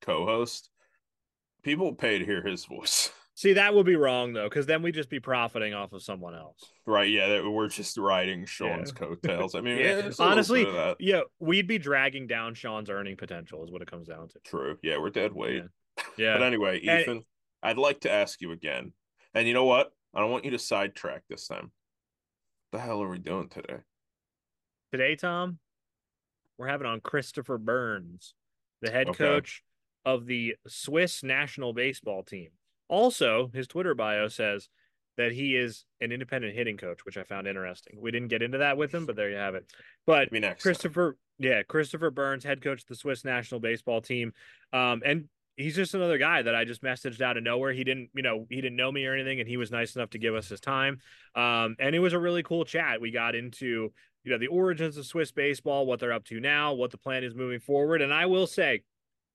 co-host, 0.00 0.70
people 1.62 1.94
pay 1.94 2.18
to 2.18 2.24
hear 2.24 2.42
his 2.42 2.64
voice. 2.64 3.10
See, 3.34 3.52
that 3.52 3.72
would 3.72 3.86
be 3.86 3.94
wrong 3.94 4.32
though, 4.32 4.48
because 4.48 4.66
then 4.66 4.82
we'd 4.82 4.94
just 4.96 5.08
be 5.10 5.20
profiting 5.20 5.72
off 5.72 5.92
of 5.92 6.02
someone 6.02 6.34
else. 6.34 6.60
Right? 6.86 7.08
Yeah, 7.08 7.28
that 7.28 7.48
we're 7.48 7.68
just 7.68 7.96
riding 7.96 8.44
Sean's 8.46 8.90
coattails. 8.92 9.54
I 9.54 9.60
mean, 9.60 9.78
Yeah. 9.78 9.84
yeah, 9.84 9.94
there's 10.00 10.18
a 10.18 10.22
little 10.22 10.32
Honestly, 10.32 10.64
bit 10.64 10.68
of 10.70 10.74
that. 10.74 10.96
Yeah, 11.00 11.20
we'd 11.38 11.68
be 11.68 11.78
dragging 11.78 12.26
down 12.26 12.54
Sean's 12.54 12.90
earning 12.90 13.16
potential, 13.16 13.62
is 13.64 13.70
what 13.70 13.80
it 13.80 13.88
comes 13.90 14.08
down 14.08 14.28
to. 14.28 14.38
True. 14.44 14.76
Yeah, 14.82 14.98
we're 14.98 15.10
dead 15.10 15.32
weight. 15.32 15.62
Yeah. 16.16 16.34
But 16.36 16.42
anyway, 16.42 16.80
And- 16.84 17.00
Ethan, 17.00 17.22
I'd 17.62 17.78
like 17.78 18.00
to 18.00 18.10
ask 18.10 18.40
you 18.40 18.50
again. 18.50 18.92
And 19.34 19.46
you 19.46 19.54
know 19.54 19.64
what? 19.66 19.92
I 20.14 20.20
don't 20.20 20.30
want 20.32 20.44
you 20.44 20.50
to 20.52 20.58
sidetrack 20.58 21.22
this 21.28 21.46
time. 21.46 21.70
What 22.70 22.78
the 22.78 22.84
hell 22.84 23.02
are 23.02 23.08
we 23.08 23.18
doing 23.18 23.48
today? 23.48 23.78
Today, 24.90 25.14
Tom, 25.16 25.58
we're 26.56 26.66
having 26.68 26.86
on 26.88 27.00
Christopher 27.00 27.56
Byrnes, 27.58 28.34
the 28.82 28.90
head 28.90 29.08
Okay. 29.10 29.18
coach 29.18 29.62
of 30.04 30.26
the 30.26 30.56
Swiss 30.66 31.22
national 31.22 31.72
baseball 31.72 32.22
team. 32.22 32.50
Also, 32.88 33.50
his 33.52 33.66
Twitter 33.66 33.94
bio 33.94 34.28
says 34.28 34.68
that 35.16 35.32
he 35.32 35.56
is 35.56 35.84
an 36.00 36.12
independent 36.12 36.54
hitting 36.54 36.76
coach, 36.76 37.04
which 37.04 37.18
I 37.18 37.24
found 37.24 37.46
interesting. 37.46 37.98
We 38.00 38.10
didn't 38.10 38.28
get 38.28 38.42
into 38.42 38.58
that 38.58 38.76
with 38.76 38.94
him, 38.94 39.04
but 39.04 39.16
there 39.16 39.28
you 39.28 39.36
have 39.36 39.54
it. 39.54 39.70
But 40.06 40.30
Maybe 40.32 40.40
next. 40.40 40.62
time. 40.62 40.70
Christopher, 40.70 41.16
yeah, 41.38 41.62
Christopher 41.64 42.10
Byrnes, 42.10 42.44
head 42.44 42.62
coach 42.62 42.82
of 42.82 42.86
the 42.86 42.94
Swiss 42.94 43.24
national 43.24 43.60
baseball 43.60 44.00
team. 44.00 44.32
Um, 44.72 45.02
and 45.04 45.28
he's 45.56 45.74
just 45.74 45.94
another 45.94 46.18
guy 46.18 46.40
that 46.42 46.54
I 46.54 46.64
just 46.64 46.82
messaged 46.82 47.20
out 47.20 47.36
of 47.36 47.42
nowhere. 47.42 47.72
He 47.72 47.82
didn't, 47.84 48.10
you 48.14 48.22
know, 48.22 48.46
he 48.48 48.60
didn't 48.60 48.76
know 48.76 48.92
me 48.92 49.04
or 49.06 49.12
anything, 49.12 49.40
and 49.40 49.48
he 49.48 49.56
was 49.56 49.72
nice 49.72 49.96
enough 49.96 50.10
to 50.10 50.18
give 50.18 50.34
us 50.34 50.48
his 50.48 50.60
time. 50.60 51.00
Um, 51.34 51.74
and 51.80 51.94
it 51.94 51.98
was 51.98 52.12
a 52.12 52.18
really 52.18 52.44
cool 52.44 52.64
chat. 52.64 53.00
We 53.00 53.10
got 53.10 53.34
into, 53.34 53.92
you 54.22 54.32
know, 54.32 54.38
the 54.38 54.46
origins 54.46 54.96
of 54.96 55.04
Swiss 55.04 55.32
baseball, 55.32 55.84
what 55.84 55.98
they're 55.98 56.12
up 56.12 56.24
to 56.26 56.38
now, 56.38 56.74
what 56.74 56.92
the 56.92 56.98
plan 56.98 57.24
is 57.24 57.34
moving 57.34 57.60
forward. 57.60 58.02
And 58.02 58.14
I 58.14 58.26
will 58.26 58.46
say, 58.46 58.82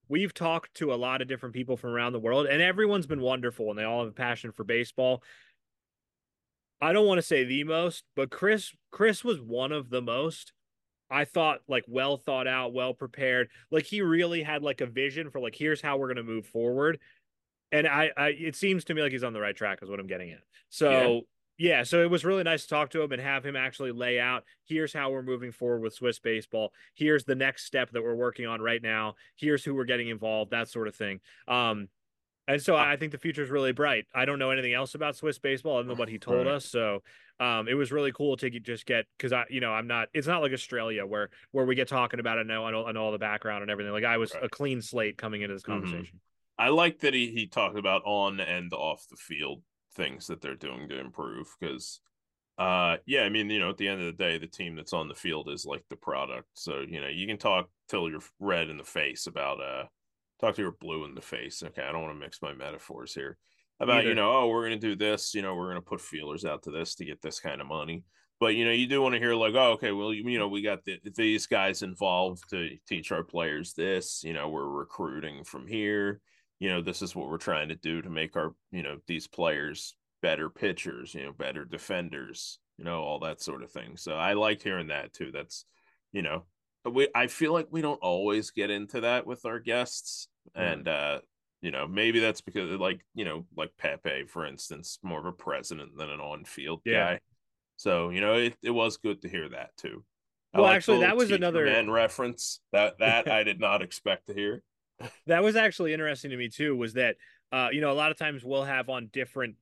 we've 0.07 0.33
talked 0.33 0.75
to 0.75 0.93
a 0.93 0.95
lot 0.95 1.21
of 1.21 1.27
different 1.27 1.55
people 1.55 1.77
from 1.77 1.91
around 1.91 2.13
the 2.13 2.19
world, 2.19 2.45
and 2.45 2.61
everyone's 2.61 3.07
been 3.07 3.21
wonderful, 3.21 3.69
and 3.69 3.77
they 3.77 3.83
all 3.83 3.99
have 3.99 4.09
a 4.09 4.13
passion 4.13 4.51
for 4.51 4.63
baseball. 4.63 5.23
I 6.81 6.91
don't 6.91 7.07
want 7.07 7.17
to 7.17 7.23
say 7.23 7.45
the 7.45 7.63
most, 7.63 8.03
but 8.15 8.29
Chris 8.29 8.73
Chris 8.91 9.23
was 9.23 9.39
one 9.39 9.71
of 9.71 9.89
the 9.89 10.01
most. 10.01 10.51
I 11.09 11.25
thought 11.25 11.59
like 11.67 11.85
well 11.87 12.17
thought 12.17 12.47
out, 12.47 12.73
well 12.73 12.93
prepared. 12.93 13.49
Like 13.71 13.85
he 13.85 14.01
really 14.01 14.43
had 14.43 14.63
like 14.63 14.81
a 14.81 14.85
vision 14.85 15.29
for 15.29 15.39
like 15.39 15.55
here's 15.55 15.81
how 15.81 15.97
we're 15.97 16.07
going 16.07 16.25
to 16.25 16.31
move 16.31 16.45
forward. 16.45 16.99
And 17.71 17.87
I, 17.87 18.11
I 18.17 18.27
it 18.29 18.55
seems 18.55 18.83
to 18.85 18.93
me 18.93 19.01
like 19.01 19.11
he's 19.11 19.23
on 19.23 19.33
the 19.33 19.39
right 19.39 19.55
track 19.55 19.79
is 19.81 19.89
what 19.89 19.99
I'm 19.99 20.07
getting 20.07 20.31
at. 20.31 20.41
So 20.69 21.21
yeah, 21.57 21.83
so 21.83 22.01
it 22.01 22.09
was 22.09 22.25
really 22.25 22.43
nice 22.43 22.63
to 22.63 22.69
talk 22.69 22.89
to 22.91 23.01
him 23.01 23.11
and 23.11 23.21
have 23.21 23.45
him 23.45 23.55
actually 23.55 23.91
lay 23.91 24.19
out 24.19 24.43
here's 24.65 24.93
how 24.93 25.11
we're 25.11 25.21
moving 25.21 25.51
forward 25.51 25.81
with 25.81 25.93
Swiss 25.93 26.19
baseball. 26.19 26.73
Here's 26.95 27.25
the 27.25 27.35
next 27.35 27.65
step 27.65 27.91
that 27.91 28.01
we're 28.01 28.15
working 28.15 28.47
on 28.47 28.61
right 28.61 28.81
now. 28.81 29.15
Here's 29.35 29.63
who 29.63 29.75
we're 29.75 29.85
getting 29.85 30.09
involved, 30.09 30.51
that 30.51 30.69
sort 30.69 30.87
of 30.87 30.95
thing. 30.95 31.19
Um, 31.47 31.89
and 32.47 32.61
so 32.61 32.75
I 32.75 32.97
think 32.97 33.13
the 33.13 33.17
future 33.17 33.43
is 33.43 33.49
really 33.49 33.71
bright. 33.71 34.05
I 34.13 34.25
don't 34.25 34.39
know 34.39 34.51
anything 34.51 34.73
else 34.73 34.95
about 34.95 35.15
Swiss 35.15 35.39
baseball 35.39 35.77
other 35.77 35.87
than 35.87 35.97
what 35.97 36.09
he 36.09 36.17
told 36.19 36.47
us. 36.47 36.65
So 36.65 37.01
um, 37.39 37.67
it 37.67 37.73
was 37.73 37.91
really 37.91 38.11
cool 38.11 38.35
to 38.37 38.49
just 38.49 38.85
get 38.85 39.05
because 39.17 39.31
I, 39.31 39.45
you 39.49 39.61
know, 39.61 39.71
I'm 39.71 39.87
not. 39.87 40.09
It's 40.13 40.27
not 40.27 40.41
like 40.41 40.51
Australia 40.51 41.05
where 41.05 41.29
where 41.51 41.65
we 41.65 41.75
get 41.75 41.87
talking 41.87 42.19
about 42.19 42.37
it. 42.37 42.41
I 42.41 42.43
know, 42.43 42.65
I 42.65 42.91
know 42.91 43.03
all 43.03 43.11
the 43.11 43.17
background 43.17 43.61
and 43.61 43.71
everything. 43.71 43.93
Like 43.93 44.03
I 44.03 44.17
was 44.17 44.33
right. 44.33 44.43
a 44.43 44.49
clean 44.49 44.81
slate 44.81 45.17
coming 45.17 45.41
into 45.41 45.53
this 45.53 45.63
mm-hmm. 45.63 45.71
conversation. 45.73 46.17
Mm-hmm. 46.17 46.65
I 46.65 46.69
like 46.69 46.99
that 46.99 47.13
he 47.13 47.31
he 47.31 47.47
talked 47.47 47.77
about 47.77 48.03
on 48.05 48.39
and 48.39 48.73
off 48.73 49.07
the 49.09 49.15
field 49.15 49.61
things 49.95 50.27
that 50.27 50.41
they're 50.41 50.55
doing 50.55 50.89
to 50.89 50.99
improve 50.99 51.47
because 51.59 51.99
uh 52.59 52.97
yeah 53.07 53.21
i 53.21 53.29
mean 53.29 53.49
you 53.49 53.59
know 53.59 53.69
at 53.69 53.77
the 53.77 53.87
end 53.87 53.99
of 53.99 54.05
the 54.05 54.23
day 54.23 54.37
the 54.37 54.45
team 54.45 54.75
that's 54.75 54.93
on 54.93 55.07
the 55.07 55.15
field 55.15 55.49
is 55.49 55.65
like 55.65 55.83
the 55.89 55.95
product. 55.95 56.47
So 56.53 56.81
you 56.87 57.01
know 57.01 57.07
you 57.07 57.25
can 57.25 57.37
talk 57.37 57.67
till 57.89 58.09
you're 58.09 58.21
red 58.39 58.69
in 58.69 58.77
the 58.77 58.83
face 58.83 59.25
about 59.25 59.59
uh 59.59 59.85
talk 60.39 60.55
to 60.55 60.61
your 60.61 60.75
blue 60.79 61.05
in 61.05 61.15
the 61.15 61.21
face. 61.21 61.63
Okay 61.63 61.81
i 61.81 61.91
don't 61.91 62.01
want 62.01 62.13
to 62.13 62.19
mix 62.19 62.41
my 62.41 62.53
metaphors 62.53 63.13
here. 63.13 63.37
About 63.79 64.01
Either. 64.01 64.09
you 64.09 64.15
know 64.15 64.31
oh 64.31 64.47
we're 64.49 64.63
gonna 64.63 64.77
do 64.77 64.95
this 64.95 65.33
you 65.33 65.41
know 65.41 65.55
we're 65.55 65.69
gonna 65.69 65.81
put 65.81 65.99
feelers 65.99 66.45
out 66.45 66.63
to 66.63 66.71
this 66.71 66.95
to 66.95 67.05
get 67.05 67.21
this 67.21 67.39
kind 67.39 67.59
of 67.59 67.67
money. 67.67 68.03
But 68.39 68.55
you 68.55 68.65
know 68.65 68.71
you 68.71 68.85
do 68.85 69.01
want 69.01 69.13
to 69.13 69.19
hear 69.19 69.33
like 69.33 69.55
oh 69.55 69.71
okay 69.73 69.91
well 69.91 70.13
you, 70.13 70.29
you 70.29 70.37
know 70.37 70.47
we 70.47 70.61
got 70.61 70.83
the, 70.85 70.99
these 71.15 71.47
guys 71.47 71.81
involved 71.81 72.47
to 72.51 72.69
teach 72.87 73.11
our 73.11 73.23
players 73.23 73.73
this 73.73 74.23
you 74.23 74.33
know 74.33 74.49
we're 74.49 74.67
recruiting 74.67 75.43
from 75.43 75.65
here 75.65 76.21
you 76.63 76.69
know, 76.69 76.81
this 76.81 77.01
is 77.01 77.13
what 77.13 77.29
we're 77.29 77.37
trying 77.37 77.67
to 77.67 77.75
do 77.75 78.01
to 78.01 78.09
make 78.09 78.37
our, 78.37 78.55
you 78.71 78.83
know, 78.83 78.97
these 79.05 79.27
players 79.27 79.97
better 80.21 80.49
pitchers, 80.49 81.13
you 81.13 81.25
know, 81.25 81.33
better 81.33 81.65
defenders, 81.65 82.57
you 82.77 82.85
know, 82.85 83.01
all 83.01 83.19
that 83.19 83.41
sort 83.41 83.63
of 83.63 83.69
thing. 83.69 83.97
So 83.97 84.13
I 84.13 84.31
like 84.31 84.63
hearing 84.63 84.87
that 84.87 85.11
too. 85.11 85.29
That's, 85.33 85.65
you 86.13 86.21
know, 86.21 86.45
we 86.89 87.09
I 87.13 87.27
feel 87.27 87.51
like 87.51 87.67
we 87.69 87.81
don't 87.81 87.99
always 88.01 88.51
get 88.51 88.69
into 88.69 89.01
that 89.01 89.27
with 89.27 89.45
our 89.45 89.59
guests. 89.59 90.29
And 90.55 90.87
uh, 90.87 91.19
you 91.59 91.71
know, 91.71 91.85
maybe 91.85 92.21
that's 92.21 92.39
because 92.39 92.69
like, 92.79 93.05
you 93.13 93.25
know, 93.25 93.45
like 93.57 93.71
Pepe, 93.77 94.27
for 94.29 94.45
instance, 94.45 94.99
more 95.03 95.19
of 95.19 95.25
a 95.25 95.33
president 95.33 95.97
than 95.97 96.09
an 96.09 96.21
on-field 96.21 96.79
yeah. 96.85 97.15
guy. 97.15 97.19
So, 97.75 98.09
you 98.09 98.21
know, 98.21 98.35
it, 98.35 98.55
it 98.63 98.71
was 98.71 98.95
good 98.95 99.21
to 99.23 99.27
hear 99.27 99.49
that 99.49 99.71
too. 99.75 100.05
Well, 100.53 100.67
actually, 100.67 101.01
that 101.01 101.17
was 101.17 101.29
another 101.29 101.65
man 101.65 101.91
reference 101.91 102.61
that 102.71 102.99
that 102.99 103.27
I 103.29 103.43
did 103.43 103.59
not 103.59 103.81
expect 103.81 104.27
to 104.27 104.33
hear 104.33 104.63
that 105.27 105.43
was 105.43 105.55
actually 105.55 105.93
interesting 105.93 106.31
to 106.31 106.37
me 106.37 106.49
too 106.49 106.75
was 106.75 106.93
that 106.93 107.15
uh, 107.51 107.69
you 107.71 107.81
know 107.81 107.91
a 107.91 107.93
lot 107.93 108.11
of 108.11 108.17
times 108.17 108.43
we'll 108.43 108.63
have 108.63 108.89
on 108.89 109.09
different 109.11 109.55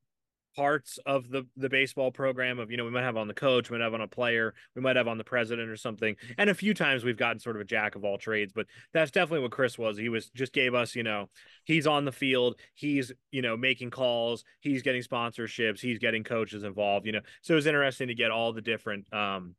parts 0.56 1.00
of 1.06 1.30
the 1.30 1.48
the 1.56 1.70
baseball 1.70 2.12
program 2.12 2.60
of 2.60 2.70
you 2.70 2.78
know 2.78 2.84
we 2.84 2.92
might 2.92 3.04
have 3.04 3.16
on 3.16 3.28
the 3.28 3.34
coach 3.34 3.70
we 3.70 3.78
might 3.78 3.84
have 3.84 3.94
on 3.94 4.02
a 4.02 4.08
player 4.08 4.54
we 4.76 4.82
might 4.82 4.96
have 4.96 5.08
on 5.08 5.18
the 5.18 5.24
president 5.24 5.70
or 5.70 5.78
something. 5.78 6.16
And 6.38 6.50
a 6.50 6.54
few 6.54 6.74
times 6.74 7.04
we've 7.04 7.18
gotten 7.18 7.40
sort 7.40 7.56
of 7.56 7.62
a 7.62 7.66
jack 7.66 7.96
of 7.96 8.04
all 8.04 8.18
trades 8.18 8.52
but 8.54 8.66
that's 8.94 9.12
definitely 9.12 9.44
what 9.44 9.52
chris 9.52 9.78
was. 9.78 9.98
He 9.98 10.10
was 10.10 10.30
just 10.30 10.54
gave 10.54 10.74
us 10.74 10.96
you 10.96 11.04
know 11.04 11.30
he's 11.64 11.88
on 11.88 12.06
the 12.06 12.12
field 12.12 12.60
he's 12.74 13.12
you 13.32 13.42
know 13.42 13.56
making 13.56 13.92
calls 13.92 14.44
he's 14.60 14.82
getting 14.82 15.02
sponsorships 15.02 15.80
he's 15.80 16.00
getting 16.00 16.24
coaches 16.24 16.64
involved 16.64 17.06
you 17.06 17.14
know. 17.14 17.22
So 17.42 17.54
it 17.54 17.56
was 17.56 17.68
interesting 17.68 18.10
to 18.10 18.16
get 18.16 18.32
all 18.32 18.52
the 18.52 18.62
different 18.62 19.12
um 19.14 19.56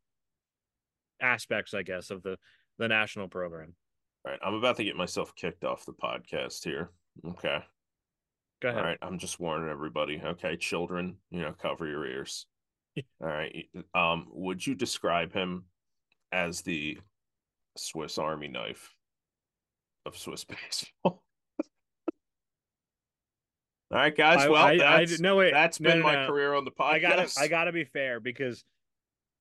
aspects 1.19 1.73
i 1.73 1.83
guess 1.83 2.11
of 2.11 2.21
the 2.21 2.37
the 2.77 2.87
national 2.87 3.29
program 3.29 3.75
all 4.25 4.31
right, 4.31 4.39
I'm 4.41 4.53
about 4.53 4.77
to 4.77 4.83
get 4.83 4.95
myself 4.95 5.35
kicked 5.35 5.65
off 5.65 5.85
the 5.85 5.93
podcast 5.93 6.63
here. 6.63 6.91
Okay. 7.27 7.59
Go 8.61 8.69
ahead. 8.69 8.79
All 8.79 8.85
right, 8.85 8.97
I'm 9.01 9.19
just 9.19 9.39
warning 9.39 9.69
everybody. 9.69 10.21
Okay, 10.23 10.55
children, 10.55 11.17
you 11.29 11.41
know, 11.41 11.53
cover 11.61 11.85
your 11.85 12.05
ears. 12.05 12.45
All 13.21 13.27
right. 13.27 13.67
Um, 13.93 14.27
would 14.31 14.65
you 14.65 14.75
describe 14.75 15.33
him 15.33 15.65
as 16.31 16.61
the 16.61 16.99
Swiss 17.75 18.17
Army 18.17 18.47
knife 18.47 18.93
of 20.05 20.17
Swiss 20.17 20.45
baseball? 20.45 21.23
All 23.91 23.99
right, 23.99 24.15
guys. 24.15 24.47
Well, 24.47 24.55
I, 24.55 24.77
that's, 24.77 25.19
I, 25.19 25.21
no, 25.21 25.35
wait, 25.35 25.51
that's 25.51 25.81
no, 25.81 25.89
been 25.89 25.99
no, 25.99 26.05
my 26.05 26.15
no. 26.15 26.27
career 26.27 26.53
on 26.53 26.63
the 26.63 26.71
podcast. 26.71 26.93
I 26.93 26.99
gotta, 26.99 27.31
I 27.41 27.47
gotta 27.49 27.71
be 27.73 27.83
fair 27.83 28.21
because 28.21 28.63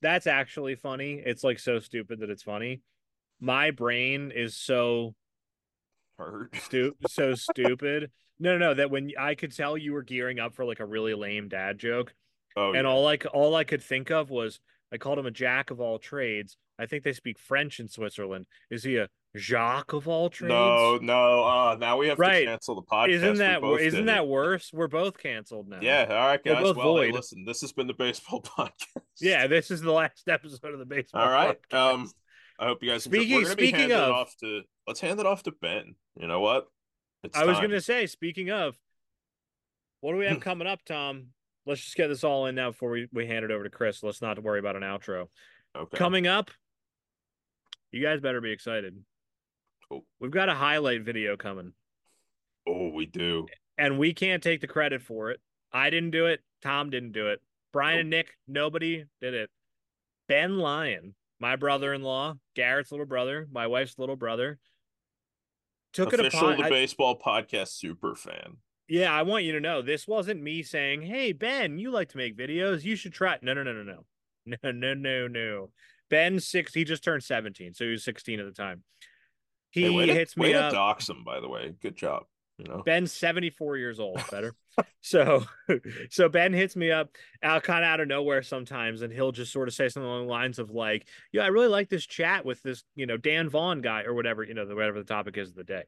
that's 0.03 0.27
actually 0.27 0.75
funny. 0.75 1.23
It's 1.25 1.45
like 1.45 1.61
so 1.61 1.79
stupid 1.79 2.19
that 2.21 2.31
it's 2.31 2.43
funny 2.43 2.83
my 3.43 3.73
brain 3.73 4.33
is 4.35 4.57
so 4.57 5.15
hurt, 6.17 6.55
stu- 6.57 6.97
so 7.09 7.35
stupid. 7.35 8.11
No, 8.39 8.57
no, 8.57 8.69
no. 8.69 8.75
That 8.75 8.91
when 8.91 9.11
I 9.19 9.35
could 9.35 9.55
tell 9.55 9.77
you 9.77 9.93
were 9.93 10.03
gearing 10.03 10.39
up 10.39 10.55
for 10.55 10.65
like 10.65 10.81
a 10.81 10.87
really 10.87 11.15
lame 11.15 11.49
dad 11.49 11.79
joke, 11.79 12.15
oh, 12.57 12.69
and 12.69 12.85
yeah. 12.85 12.91
all 12.91 13.03
like 13.03 13.27
all 13.35 13.55
I 13.55 13.65
could 13.65 13.83
think 13.83 14.11
of 14.11 14.31
was 14.31 14.61
I 14.93 14.97
called 14.97 15.19
him 15.19 15.27
a 15.27 15.31
jack 15.31 15.71
of 15.71 15.81
all 15.81 15.99
trades. 15.99 16.57
I 16.79 16.87
think 16.87 17.03
they 17.05 17.13
speak 17.13 17.39
French 17.39 17.81
in 17.81 17.89
Switzerland. 17.89 18.47
Is 18.71 18.85
he 18.85 18.97
a 18.97 19.09
Jacques 19.37 19.93
of 19.93 20.07
all 20.09 20.29
trades? 20.31 20.51
No, 20.51 20.99
no. 20.99 21.45
Uh, 21.45 21.77
now 21.79 21.97
we 21.97 22.09
have 22.09 22.19
right. 22.19 22.41
to 22.41 22.47
cancel 22.47 22.75
the 22.77 22.83
podcast. 22.83 23.11
Isn't 23.11 23.39
that 23.39 23.63
isn't 23.81 24.07
that 24.07 24.29
worse? 24.29 24.71
We're 24.73 24.89
both 24.89 25.19
canceled 25.19 25.69
now. 25.69 25.79
Yeah. 25.81 26.07
All 26.09 26.27
right, 26.29 26.43
guys. 26.43 26.75
Well, 26.75 27.01
hey, 27.01 27.11
listen. 27.11 27.45
This 27.45 27.61
has 27.63 27.73
been 27.73 27.87
the 27.87 27.95
baseball 27.95 28.43
podcast. 28.59 29.03
Yeah, 29.21 29.47
this 29.47 29.71
is 29.71 29.81
the 29.81 29.93
last 29.93 30.25
episode 30.29 30.73
of 30.73 30.79
the 30.79 30.87
baseball. 30.87 31.23
All 31.23 31.31
right. 31.31 31.59
Podcast. 31.71 31.95
Um. 31.95 32.11
I 32.59 32.67
hope 32.67 32.83
you 32.83 32.91
guys. 32.91 33.05
Speaking 33.05 33.39
enjoy. 33.39 33.51
speaking 33.51 33.93
of, 33.93 34.11
off 34.11 34.37
to 34.41 34.63
let's 34.87 35.01
hand 35.01 35.21
it 35.21 35.27
off 35.27 35.43
to 35.45 35.53
Ben. 35.53 35.95
You 36.17 36.27
know 36.27 36.41
what? 36.41 36.67
It's 37.25 37.37
I 37.37 37.41
time. 37.41 37.49
was 37.49 37.59
going 37.59 37.71
to 37.71 37.81
say. 37.81 38.07
Speaking 38.07 38.51
of, 38.51 38.77
what 40.01 40.13
do 40.13 40.19
we 40.19 40.27
have 40.27 40.41
coming 40.41 40.67
up, 40.67 40.85
Tom? 40.85 41.29
Let's 41.65 41.83
just 41.83 41.97
get 41.97 42.09
this 42.09 42.25
all 42.25 42.47
in 42.47 42.57
now 42.57 42.71
before 42.71 42.91
we, 42.91 43.09
we 43.13 43.27
hand 43.27 43.45
it 43.45 43.51
over 43.53 43.63
to 43.63 43.71
Chris. 43.71 44.03
Let's 44.03 44.21
not 44.21 44.43
worry 44.43 44.59
about 44.59 44.75
an 44.75 44.83
outro. 44.83 45.29
Okay. 45.77 45.97
Coming 45.97 46.27
up, 46.27 46.51
you 47.93 48.03
guys 48.03 48.21
better 48.21 48.41
be 48.41 48.51
excited. 48.51 48.97
Oh. 49.93 50.03
We've 50.19 50.31
got 50.31 50.49
a 50.49 50.55
highlight 50.55 51.03
video 51.03 51.37
coming. 51.37 51.73
Oh, 52.67 52.89
we 52.89 53.07
do. 53.07 53.47
And 53.79 53.99
we 53.99 54.13
can't 54.13 54.43
take 54.43 54.61
the 54.61 54.67
credit 54.67 55.03
for 55.03 55.31
it. 55.31 55.41
I 55.73 55.91
didn't 55.91 56.11
do 56.11 56.27
it. 56.27 56.41
Tom 56.63 56.91
didn't 56.91 57.13
do 57.13 57.29
it. 57.29 57.41
Brian 57.73 57.97
nope. 57.97 58.01
and 58.01 58.11
Nick, 58.11 58.37
nobody 58.47 59.05
did 59.21 59.35
it. 59.35 59.51
Ben 60.29 60.59
Lyon 60.59 61.15
my 61.43 61.57
brother-in-law, 61.57 62.37
Garrett's 62.55 62.93
little 62.93 63.05
brother, 63.05 63.49
my 63.51 63.67
wife's 63.67 63.99
little 63.99 64.15
brother, 64.15 64.61
took 65.93 66.13
Official 66.13 66.27
it 66.27 66.35
upon 66.35 66.57
the 66.57 66.65
I, 66.67 66.71
baseball 66.71 67.19
podcast 67.19 67.69
super 67.69 68.15
fan. 68.15 68.59
Yeah, 68.89 69.13
I 69.13 69.23
want 69.23 69.45
you 69.45 69.53
to 69.53 69.61
know 69.61 69.83
this 69.83 70.07
wasn't 70.07 70.41
me 70.41 70.63
saying, 70.63 71.03
"Hey 71.03 71.33
Ben, 71.33 71.79
you 71.79 71.91
like 71.91 72.11
to 72.11 72.17
make 72.17 72.39
videos? 72.39 72.85
You 72.85 72.95
should 72.95 73.13
try." 73.13 73.39
No, 73.43 73.55
no, 73.55 73.65
no, 73.65 73.73
no, 73.73 73.83
no, 73.83 74.05
no, 74.63 74.71
no, 74.71 74.95
no, 74.95 75.27
no. 75.27 75.71
Ben 76.09 76.39
six, 76.39 76.73
he 76.75 76.85
just 76.85 77.03
turned 77.03 77.25
seventeen, 77.25 77.75
so 77.75 77.85
he 77.85 77.91
was 77.91 78.05
sixteen 78.05 78.39
at 78.39 78.47
the 78.47 78.53
time. 78.53 78.85
He 79.71 79.83
hey, 79.83 80.15
hits 80.15 80.35
to, 80.35 80.41
me 80.41 80.55
up. 80.55 80.73
dox 80.73 81.09
him, 81.09 81.25
by 81.25 81.41
the 81.41 81.49
way. 81.49 81.75
Good 81.83 81.97
job. 81.97 82.25
You 82.63 82.69
know, 82.69 82.83
Ben's 82.85 83.11
74 83.13 83.77
years 83.77 83.99
old, 83.99 84.21
better. 84.31 84.55
so, 85.01 85.45
so 86.11 86.29
Ben 86.29 86.53
hits 86.53 86.77
me 86.77 86.93
up 86.93 87.11
out 87.43 87.65
kind 87.65 87.83
of 87.83 87.89
out 87.89 87.99
of 87.99 88.07
nowhere 88.07 88.43
sometimes, 88.43 89.03
and 89.03 89.13
he'll 89.13 89.33
just 89.33 89.53
sort 89.53 89.67
of 89.67 89.75
say 89.75 89.89
something 89.89 90.09
along 90.09 90.27
the 90.27 90.33
lines 90.33 90.61
of 90.61 90.71
like, 90.71 91.09
"Yeah, 91.33 91.43
I 91.43 91.49
really 91.49 91.67
like 91.67 91.89
this 91.89 92.07
chat 92.07 92.45
with 92.45 92.63
this, 92.63 92.85
you 92.95 93.07
know, 93.07 93.17
Dan 93.17 93.49
Vaughn 93.49 93.81
guy 93.81 94.03
or 94.05 94.15
whatever, 94.15 94.45
you 94.45 94.55
know, 94.55 94.65
whatever 94.67 95.01
the 95.01 95.05
topic 95.05 95.37
is 95.39 95.49
of 95.49 95.57
the 95.57 95.65
day." 95.65 95.83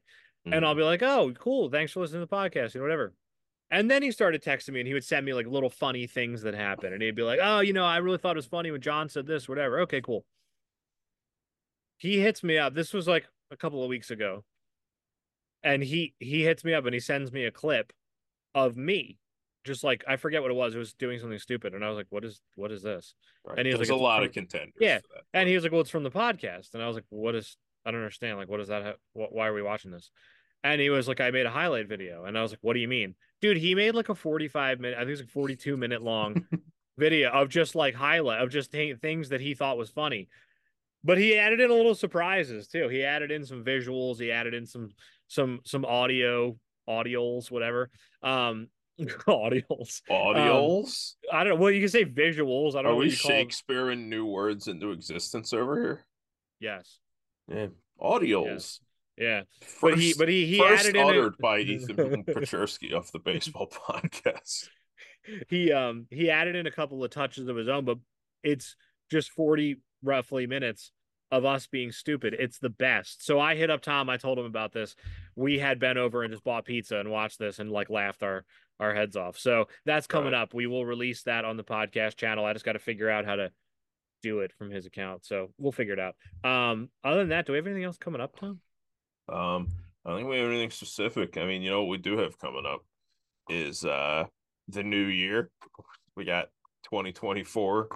Mm-hmm. 0.45 0.53
And 0.53 0.65
I'll 0.65 0.73
mm-hmm. 0.73 0.79
be 0.79 0.83
like, 0.83 1.03
"Oh, 1.03 1.31
cool, 1.39 1.69
thanks 1.69 1.93
for 1.93 2.01
listening 2.01 2.21
to 2.21 2.27
the 2.29 2.35
podcast, 2.35 2.73
you 2.73 2.81
know, 2.81 2.85
whatever." 2.85 3.13
And 3.71 3.89
then 3.89 4.03
he 4.03 4.11
started 4.11 4.43
texting 4.43 4.73
me, 4.73 4.81
and 4.81 4.87
he 4.87 4.93
would 4.93 5.05
send 5.05 5.25
me 5.25 5.33
like 5.33 5.47
little 5.47 5.69
funny 5.69 6.07
things 6.07 6.41
that 6.41 6.55
happened, 6.55 6.93
and 6.93 7.01
he'd 7.01 7.15
be 7.15 7.23
like, 7.23 7.39
"Oh, 7.41 7.61
you 7.61 7.71
know, 7.71 7.85
I 7.85 7.97
really 7.97 8.17
thought 8.17 8.35
it 8.35 8.37
was 8.37 8.47
funny 8.47 8.69
when 8.69 8.81
John 8.81 9.07
said 9.07 9.27
this, 9.27 9.47
whatever." 9.47 9.79
Okay, 9.81 10.01
cool. 10.01 10.25
He 11.97 12.19
hits 12.19 12.43
me 12.43 12.57
up. 12.57 12.73
This 12.73 12.91
was 12.91 13.07
like 13.07 13.27
a 13.49 13.55
couple 13.55 13.81
of 13.81 13.87
weeks 13.87 14.11
ago 14.11 14.43
and 15.65 15.83
he 15.83 16.13
he 16.19 16.43
hits 16.43 16.63
me 16.63 16.73
up 16.73 16.85
and 16.85 16.93
he 16.93 16.99
sends 17.01 17.31
me 17.33 17.43
a 17.43 17.51
clip 17.51 17.91
of 18.53 18.77
me 18.77 19.17
just 19.65 19.83
like 19.83 20.05
I 20.07 20.15
forget 20.15 20.41
what 20.41 20.51
it 20.51 20.55
was. 20.55 20.75
It 20.75 20.77
was 20.77 20.93
doing 20.93 21.19
something 21.19 21.39
stupid, 21.39 21.73
and 21.73 21.83
I 21.83 21.89
was 21.89 21.97
like, 21.97 22.05
"What 22.11 22.23
is 22.23 22.39
what 22.55 22.71
is 22.71 22.83
this?" 22.83 23.15
Right. 23.43 23.57
And 23.57 23.67
he 23.67 23.73
was 23.73 23.79
There's 23.79 23.89
like, 23.89 23.99
"A 23.99 24.03
lot 24.03 24.23
of 24.23 24.31
contenders." 24.31 24.75
Yeah, 24.79 24.99
and 25.33 25.49
he 25.49 25.55
was 25.55 25.63
like, 25.63 25.71
"Well, 25.71 25.81
it's 25.81 25.89
from 25.89 26.03
the 26.03 26.11
podcast," 26.11 26.73
and 26.73 26.83
I 26.83 26.87
was 26.87 26.95
like, 26.95 27.05
"What 27.09 27.35
is? 27.35 27.57
I 27.83 27.91
don't 27.91 27.99
understand. 27.99 28.37
Like, 28.37 28.47
what 28.47 28.61
is 28.61 28.69
that? 28.69 28.83
Ha- 28.83 28.93
why 29.13 29.47
are 29.47 29.53
we 29.53 29.63
watching 29.63 29.91
this?" 29.91 30.11
And 30.63 30.79
he 30.79 30.89
was 30.89 31.07
like, 31.07 31.19
"I 31.19 31.31
made 31.31 31.47
a 31.47 31.51
highlight 31.51 31.89
video," 31.89 32.25
and 32.25 32.37
I 32.37 32.43
was 32.43 32.51
like, 32.51 32.59
"What 32.61 32.73
do 32.73 32.79
you 32.79 32.87
mean, 32.87 33.15
dude?" 33.41 33.57
He 33.57 33.73
made 33.73 33.95
like 33.95 34.09
a 34.09 34.15
45 34.15 34.79
minute, 34.79 34.97
I 34.97 35.01
think 35.01 35.11
it's 35.11 35.21
like 35.21 35.29
42 35.29 35.75
minute 35.75 36.03
long 36.03 36.45
video 36.97 37.31
of 37.31 37.49
just 37.49 37.73
like 37.73 37.95
highlight 37.95 38.41
of 38.41 38.51
just 38.51 38.71
th- 38.71 38.99
things 38.99 39.29
that 39.29 39.41
he 39.41 39.55
thought 39.55 39.77
was 39.77 39.89
funny. 39.89 40.29
But 41.03 41.19
he 41.19 41.37
added 41.37 41.59
in 41.59 41.69
a 41.69 41.73
little 41.73 41.93
surprises 41.93 42.67
too. 42.67 42.87
He 42.87 43.03
added 43.03 43.29
in 43.31 43.45
some 43.45 43.63
visuals. 43.63 44.19
He 44.19 44.31
added 44.31 44.55
in 44.55 44.65
some 44.65 44.89
some 45.27 45.61
some 45.65 45.85
audio 45.85 46.57
audiols 46.87 47.51
whatever. 47.51 47.89
Um 48.23 48.67
audiols 49.01 50.01
audiols 50.09 51.15
um, 51.29 51.37
i 51.37 51.43
don't 51.43 51.55
know. 51.55 51.59
Well 51.59 51.71
you 51.71 51.81
can 51.81 51.89
say 51.89 52.05
visuals. 52.05 52.75
I 52.75 52.81
don't 52.81 52.83
know. 52.83 52.89
are 52.91 52.93
know 52.93 52.97
we 52.99 53.09
shakespearean 53.09 54.09
new 54.09 54.25
words 54.25 54.67
into 54.67 54.91
existence 54.91 55.51
over 55.51 55.75
here? 55.75 56.05
Yes. 56.59 56.99
Yeah. 57.49 57.67
Audiols 58.01 58.79
yeah, 59.17 59.43
first, 59.61 59.81
but 59.81 59.97
he 59.97 60.13
but 60.17 60.27
he 60.27 60.45
he 60.45 60.61
added 60.63 60.95
in 60.95 61.07
uttered 61.07 61.37
by 61.37 61.59
Ethan 61.59 62.23
Pachersky 62.25 62.91
of 62.91 63.09
the 63.11 63.19
baseball 63.19 63.67
podcast. 63.89 64.67
he 65.47 65.71
um 65.71 66.07
he 66.09 66.29
added 66.29 66.55
in 66.55 66.67
a 66.67 66.71
couple 66.71 67.03
of 67.03 67.11
touches 67.11 67.47
of 67.47 67.55
his 67.55 67.69
own, 67.69 67.85
but 67.85 67.97
it's 68.43 68.75
just 69.09 69.31
40 69.31 69.77
roughly 70.03 70.47
minutes 70.47 70.91
of 71.31 71.45
us 71.45 71.67
being 71.67 71.91
stupid. 71.91 72.35
It's 72.37 72.59
the 72.59 72.69
best. 72.69 73.25
So 73.25 73.39
I 73.39 73.55
hit 73.55 73.69
up 73.69 73.81
Tom. 73.81 74.09
I 74.09 74.17
told 74.17 74.37
him 74.37 74.45
about 74.45 74.73
this. 74.73 74.95
We 75.35 75.59
had 75.59 75.79
been 75.79 75.97
over 75.97 76.23
and 76.23 76.31
just 76.31 76.43
bought 76.43 76.65
pizza 76.65 76.97
and 76.97 77.09
watched 77.09 77.39
this 77.39 77.59
and 77.59 77.71
like 77.71 77.89
laughed 77.89 78.23
our 78.23 78.45
our 78.79 78.93
heads 78.93 79.15
off. 79.15 79.37
So 79.37 79.65
that's 79.85 80.07
coming 80.07 80.33
right. 80.33 80.41
up. 80.41 80.53
We 80.53 80.67
will 80.67 80.85
release 80.85 81.23
that 81.23 81.45
on 81.45 81.57
the 81.57 81.63
podcast 81.63 82.17
channel. 82.17 82.45
I 82.45 82.53
just 82.53 82.65
got 82.65 82.73
to 82.73 82.79
figure 82.79 83.09
out 83.09 83.25
how 83.25 83.37
to 83.37 83.51
do 84.21 84.39
it 84.39 84.51
from 84.57 84.69
his 84.69 84.85
account. 84.85 85.25
So 85.25 85.51
we'll 85.57 85.71
figure 85.71 85.93
it 85.93 85.99
out. 85.99 86.15
Um, 86.43 86.89
other 87.03 87.19
than 87.19 87.29
that, 87.29 87.45
do 87.45 87.53
we 87.53 87.57
have 87.57 87.67
anything 87.67 87.85
else 87.85 87.97
coming 87.97 88.21
up, 88.21 88.37
Tom? 88.37 88.59
Um, 89.29 89.71
I 90.05 90.09
don't 90.09 90.19
think 90.19 90.29
we 90.29 90.37
have 90.37 90.49
anything 90.49 90.71
specific. 90.71 91.37
I 91.37 91.45
mean, 91.45 91.61
you 91.61 91.69
know 91.69 91.81
what 91.81 91.89
we 91.89 91.97
do 91.97 92.17
have 92.17 92.37
coming 92.37 92.65
up 92.67 92.81
is 93.49 93.85
uh 93.85 94.25
the 94.67 94.83
new 94.83 95.05
year. 95.05 95.49
We 96.15 96.25
got 96.25 96.47
2024 96.85 97.89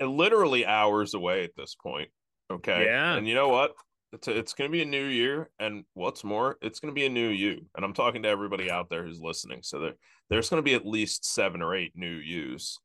literally 0.00 0.66
hours 0.66 1.14
away 1.14 1.44
at 1.44 1.56
this 1.56 1.74
point. 1.74 2.10
Okay. 2.50 2.84
Yeah. 2.84 3.14
And 3.14 3.28
you 3.28 3.34
know 3.34 3.48
what? 3.48 3.72
It's 4.12 4.28
a, 4.28 4.36
it's 4.36 4.52
going 4.52 4.70
to 4.70 4.72
be 4.72 4.82
a 4.82 4.86
new 4.86 5.06
year, 5.06 5.50
and 5.58 5.84
what's 5.94 6.22
more, 6.22 6.56
it's 6.62 6.78
going 6.78 6.94
to 6.94 6.98
be 6.98 7.06
a 7.06 7.10
new 7.10 7.30
you. 7.30 7.66
And 7.74 7.84
I'm 7.84 7.94
talking 7.94 8.22
to 8.22 8.28
everybody 8.28 8.70
out 8.70 8.88
there 8.88 9.04
who's 9.04 9.20
listening. 9.20 9.60
So 9.62 9.80
there, 9.80 9.94
there's 10.30 10.48
going 10.48 10.58
to 10.58 10.64
be 10.64 10.74
at 10.74 10.86
least 10.86 11.24
seven 11.24 11.60
or 11.62 11.74
eight 11.74 11.92
new 11.96 12.14
yous 12.14 12.78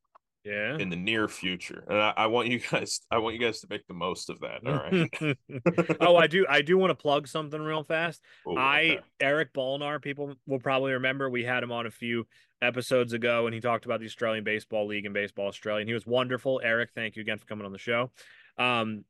yeah 0.44 0.78
in 0.78 0.88
the 0.88 0.96
near 0.96 1.28
future 1.28 1.84
and 1.88 1.98
I, 1.98 2.14
I, 2.16 2.26
want 2.26 2.48
you 2.48 2.60
guys 2.70 3.00
i 3.10 3.18
want 3.18 3.34
you 3.34 3.40
guys 3.40 3.60
to 3.60 3.66
make 3.68 3.86
the 3.86 3.94
most 3.94 4.30
of 4.30 4.40
that 4.40 4.66
all 4.66 4.72
right 4.72 5.36
oh 6.00 6.16
i 6.16 6.26
do 6.26 6.46
i 6.48 6.62
do 6.62 6.78
want 6.78 6.90
to 6.90 6.94
plug 6.94 7.28
something 7.28 7.60
real 7.60 7.84
fast 7.84 8.22
Ooh, 8.48 8.56
i 8.56 8.80
okay. 8.80 9.00
eric 9.20 9.52
Bolnar, 9.52 10.00
people 10.00 10.34
will 10.46 10.58
probably 10.58 10.92
remember 10.92 11.28
we 11.28 11.44
had 11.44 11.62
him 11.62 11.72
on 11.72 11.86
a 11.86 11.90
few 11.90 12.26
episodes 12.62 13.12
ago 13.12 13.46
and 13.46 13.54
he 13.54 13.60
talked 13.60 13.84
about 13.84 14.00
the 14.00 14.06
australian 14.06 14.44
baseball 14.44 14.86
league 14.86 15.04
and 15.04 15.14
baseball 15.14 15.48
australia 15.48 15.80
and 15.80 15.88
he 15.88 15.94
was 15.94 16.06
wonderful 16.06 16.60
eric 16.64 16.90
thank 16.94 17.16
you 17.16 17.22
again 17.22 17.38
for 17.38 17.46
coming 17.46 17.66
on 17.66 17.72
the 17.72 17.78
show 17.78 18.10
um 18.56 19.04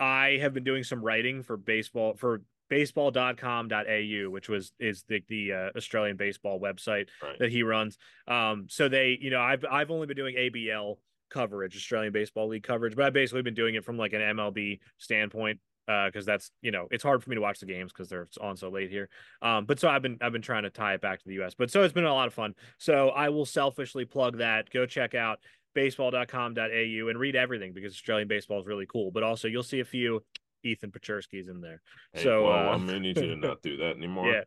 i 0.00 0.38
have 0.40 0.54
been 0.54 0.64
doing 0.64 0.84
some 0.84 1.02
writing 1.02 1.42
for 1.42 1.56
baseball 1.56 2.14
for 2.16 2.42
baseball.com.au 2.68 4.30
which 4.30 4.48
was 4.48 4.72
is 4.78 5.04
the 5.08 5.22
the 5.28 5.52
uh, 5.52 5.70
Australian 5.76 6.16
baseball 6.16 6.60
website 6.60 7.08
right. 7.22 7.38
that 7.38 7.50
he 7.50 7.62
runs. 7.62 7.96
Um 8.26 8.66
so 8.68 8.88
they 8.88 9.18
you 9.20 9.30
know 9.30 9.40
I've 9.40 9.64
I've 9.70 9.90
only 9.90 10.06
been 10.06 10.16
doing 10.16 10.34
ABL 10.36 10.96
coverage 11.30 11.76
Australian 11.76 12.12
Baseball 12.12 12.48
League 12.48 12.62
coverage 12.62 12.96
but 12.96 13.04
I've 13.04 13.12
basically 13.12 13.42
been 13.42 13.54
doing 13.54 13.74
it 13.74 13.84
from 13.84 13.98
like 13.98 14.12
an 14.12 14.20
MLB 14.20 14.80
standpoint 14.98 15.60
because 15.86 16.26
uh, 16.26 16.32
that's 16.32 16.50
you 16.62 16.72
know 16.72 16.88
it's 16.90 17.04
hard 17.04 17.22
for 17.22 17.30
me 17.30 17.36
to 17.36 17.42
watch 17.42 17.60
the 17.60 17.66
games 17.66 17.92
because 17.92 18.08
they're 18.08 18.26
on 18.40 18.56
so 18.56 18.68
late 18.68 18.90
here. 18.90 19.08
Um 19.42 19.64
but 19.64 19.78
so 19.78 19.88
I've 19.88 20.02
been 20.02 20.18
I've 20.20 20.32
been 20.32 20.42
trying 20.42 20.64
to 20.64 20.70
tie 20.70 20.94
it 20.94 21.00
back 21.00 21.20
to 21.20 21.28
the 21.28 21.42
US 21.42 21.54
but 21.54 21.70
so 21.70 21.82
it's 21.82 21.94
been 21.94 22.04
a 22.04 22.12
lot 22.12 22.26
of 22.26 22.34
fun. 22.34 22.54
So 22.78 23.10
I 23.10 23.28
will 23.28 23.46
selfishly 23.46 24.04
plug 24.04 24.38
that. 24.38 24.70
Go 24.70 24.86
check 24.86 25.14
out 25.14 25.38
baseball.com.au 25.76 27.08
and 27.08 27.18
read 27.20 27.36
everything 27.36 27.72
because 27.72 27.92
Australian 27.92 28.26
baseball 28.26 28.58
is 28.60 28.66
really 28.66 28.86
cool 28.86 29.12
but 29.12 29.22
also 29.22 29.46
you'll 29.46 29.62
see 29.62 29.78
a 29.78 29.84
few 29.84 30.20
Ethan 30.66 30.90
Pechersky's 30.90 31.48
in 31.48 31.60
there. 31.60 31.80
Hey, 32.12 32.24
so 32.24 32.46
well, 32.46 32.70
uh, 32.70 32.72
I 32.72 32.76
may 32.76 32.98
need 32.98 33.16
you 33.16 33.28
to 33.28 33.36
not 33.36 33.62
do 33.62 33.76
that 33.78 33.90
anymore. 33.96 34.30
Yeah. 34.32 34.42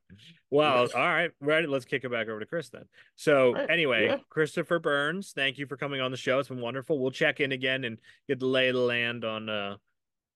Well, 0.50 0.88
all 0.94 1.02
right. 1.02 1.32
Ready. 1.40 1.68
Let's 1.68 1.86
kick 1.86 2.04
it 2.04 2.12
back 2.12 2.28
over 2.28 2.40
to 2.40 2.46
Chris 2.46 2.70
then. 2.70 2.86
So 3.16 3.54
right. 3.54 3.70
anyway, 3.70 4.08
yeah. 4.08 4.18
Christopher 4.30 4.80
Byrnes, 4.80 5.32
thank 5.34 5.58
you 5.58 5.66
for 5.66 5.78
coming 5.78 6.02
on 6.02 6.12
the 6.12 6.18
show. 6.18 6.40
It's 6.40 6.50
been 6.50 6.62
wonderful. 6.62 7.00
We'll 7.00 7.12
check 7.12 7.40
in 7.40 7.52
again 7.52 7.84
and 7.84 8.00
get 8.28 8.40
the 8.40 8.46
lay 8.46 8.70
of 8.70 8.76
the 8.76 8.82
land 8.82 9.24
on 9.24 9.50
uh, 9.50 9.78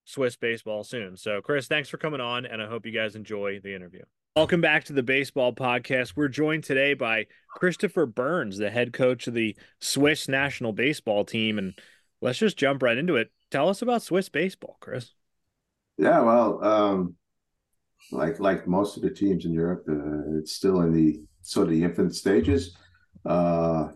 Swiss 0.06 0.36
baseball 0.36 0.84
soon. 0.84 1.18
So 1.18 1.42
Chris, 1.42 1.68
thanks 1.68 1.90
for 1.90 1.98
coming 1.98 2.22
on, 2.22 2.46
and 2.46 2.62
I 2.62 2.68
hope 2.68 2.86
you 2.86 2.92
guys 2.92 3.16
enjoy 3.16 3.60
the 3.60 3.76
interview. 3.76 4.04
Welcome 4.36 4.62
back 4.62 4.86
to 4.86 4.94
the 4.94 5.04
baseball 5.04 5.54
podcast. 5.54 6.14
We're 6.16 6.28
joined 6.28 6.64
today 6.64 6.96
by 6.96 7.28
Christopher 7.50 8.08
Byrnes, 8.08 8.58
the 8.58 8.72
head 8.72 8.92
coach 8.92 9.28
of 9.28 9.36
the 9.36 9.56
Swiss 9.80 10.28
national 10.28 10.74
baseball 10.74 11.24
team. 11.24 11.60
And 11.60 11.78
let's 12.20 12.40
just 12.40 12.58
jump 12.58 12.82
right 12.82 12.98
into 12.98 13.16
it. 13.16 13.32
Tell 13.52 13.70
us 13.70 13.84
about 13.84 14.02
Swiss 14.02 14.30
baseball, 14.30 14.78
Chris. 14.80 15.12
Yeah, 16.00 16.22
well, 16.22 16.64
um, 16.64 17.16
like 18.12 18.40
like 18.40 18.66
most 18.66 18.98
of 18.98 19.04
the 19.04 19.12
teams 19.12 19.46
in 19.46 19.54
Europe, 19.54 19.86
uh, 19.88 20.40
it's 20.40 20.54
still 20.54 20.82
in 20.82 20.92
the 20.92 21.22
sort 21.44 21.68
of 21.68 21.74
the 21.74 21.84
infant 21.84 22.16
stages. 22.16 22.76
Uh, 23.24 23.90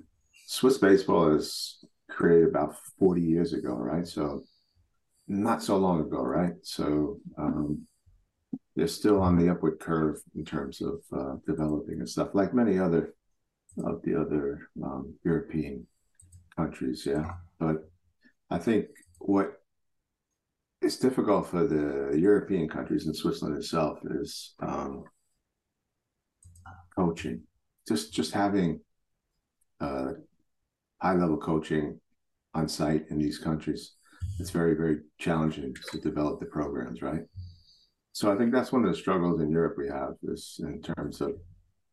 Swiss 0.45 0.77
baseball 0.77 1.35
is 1.35 1.83
created 2.11 2.49
about 2.49 2.75
40 2.99 3.21
years 3.21 3.53
ago, 3.53 3.73
right? 3.73 4.07
So 4.07 4.43
not 5.27 5.63
so 5.63 5.77
long 5.77 6.01
ago, 6.01 6.21
right? 6.21 6.53
So 6.61 7.21
um, 7.39 7.86
they're 8.77 8.87
still 8.87 9.19
on 9.19 9.35
the 9.35 9.49
upward 9.49 9.79
curve 9.79 10.21
in 10.35 10.45
terms 10.45 10.81
of 10.81 11.01
uh, 11.11 11.35
developing 11.47 11.95
and 11.95 12.07
stuff, 12.07 12.29
like 12.33 12.53
many 12.53 12.77
other 12.77 13.15
of 13.83 14.01
the 14.03 14.13
other 14.15 14.69
um, 14.83 15.15
European 15.23 15.85
countries. 16.55 17.03
Yeah, 17.05 17.31
but 17.59 17.89
I 18.51 18.59
think 18.59 18.85
what 19.17 19.53
it's 20.83 20.97
difficult 20.97 21.47
for 21.47 21.65
the 21.65 22.15
European 22.15 22.69
countries 22.69 23.07
and 23.07 23.15
Switzerland 23.15 23.57
itself 23.57 23.97
is 24.21 24.53
um, 24.61 25.05
coaching. 26.95 27.41
Just 27.87 28.13
just 28.13 28.31
having 28.31 28.79
uh, 29.81 30.11
high 31.01 31.15
level 31.15 31.37
coaching 31.37 31.99
on 32.53 32.69
site 32.69 33.05
in 33.09 33.17
these 33.17 33.39
countries, 33.39 33.93
it's 34.39 34.51
very 34.51 34.75
very 34.75 34.99
challenging 35.17 35.73
to 35.91 35.99
develop 35.99 36.39
the 36.39 36.45
programs, 36.45 37.01
right? 37.01 37.23
So 38.17 38.33
I 38.33 38.35
think 38.35 38.51
that's 38.51 38.71
one 38.71 38.83
of 38.83 38.89
the 38.89 38.97
struggles 38.97 39.41
in 39.41 39.51
Europe 39.51 39.75
we 39.77 39.87
have 39.89 40.15
is 40.23 40.59
in 40.63 40.81
terms 40.81 41.21
of 41.21 41.35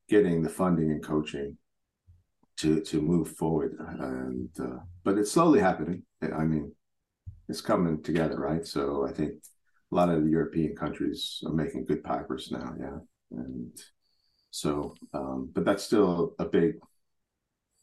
getting 0.08 0.42
the 0.42 0.48
funding 0.48 0.90
and 0.90 1.04
coaching 1.04 1.58
to 2.60 2.80
to 2.80 3.02
move 3.02 3.36
forward. 3.36 3.76
And 3.78 4.48
uh, 4.58 4.78
but 5.04 5.18
it's 5.18 5.32
slowly 5.32 5.60
happening. 5.60 6.02
I 6.22 6.44
mean, 6.44 6.72
it's 7.50 7.60
coming 7.60 8.02
together, 8.02 8.38
right? 8.38 8.66
So 8.66 9.06
I 9.06 9.12
think 9.12 9.34
a 9.92 9.94
lot 9.94 10.08
of 10.08 10.24
the 10.24 10.30
European 10.30 10.74
countries 10.74 11.42
are 11.44 11.52
making 11.52 11.84
good 11.84 12.02
pipers 12.02 12.50
now, 12.50 12.72
yeah. 12.80 12.98
And 13.32 13.78
so, 14.50 14.94
um, 15.12 15.50
but 15.52 15.66
that's 15.66 15.84
still 15.84 16.34
a 16.38 16.46
big 16.46 16.76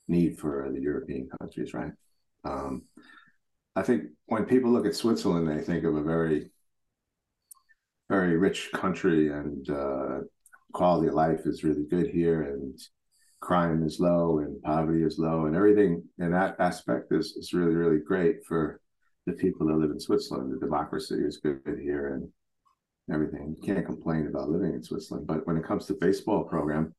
need 0.08 0.40
for 0.40 0.68
the 0.74 0.82
European 0.82 1.30
countries, 1.40 1.76
right? 1.76 1.94
Um, 2.44 2.84
I 3.76 3.84
think 3.84 4.06
when 4.26 4.46
people 4.46 4.72
look 4.72 4.88
at 4.88 4.96
Switzerland, 4.96 5.48
they 5.48 5.62
think 5.64 5.84
of 5.84 5.96
a 5.96 6.02
very, 6.02 6.51
very 8.12 8.36
rich 8.36 8.70
country, 8.74 9.32
and 9.32 9.70
uh, 9.70 10.20
quality 10.74 11.08
of 11.08 11.14
life 11.14 11.44
is 11.46 11.64
really 11.64 11.86
good 11.90 12.08
here, 12.08 12.42
and 12.42 12.78
crime 13.40 13.84
is 13.84 14.02
low, 14.02 14.40
and 14.40 14.62
poverty 14.64 15.04
is 15.04 15.18
low, 15.18 15.46
and 15.46 15.56
everything 15.56 16.04
in 16.20 16.32
that 16.32 16.58
aspect 16.60 17.14
is 17.14 17.28
is 17.38 17.54
really, 17.54 17.74
really 17.74 18.02
great 18.12 18.44
for 18.46 18.82
the 19.28 19.34
people 19.44 19.66
that 19.66 19.78
live 19.78 19.92
in 19.92 20.00
Switzerland. 20.00 20.52
The 20.52 20.60
democracy 20.60 21.20
is 21.30 21.38
good 21.38 21.62
here 21.82 22.06
and 22.16 22.24
everything. 23.14 23.56
You 23.56 23.62
can't 23.66 23.86
complain 23.86 24.28
about 24.28 24.50
living 24.50 24.74
in 24.74 24.84
Switzerland. 24.84 25.26
But 25.26 25.48
when 25.48 25.58
it 25.58 25.64
comes 25.64 25.86
to 25.86 25.94
baseball 25.94 26.44
program, 26.44 26.94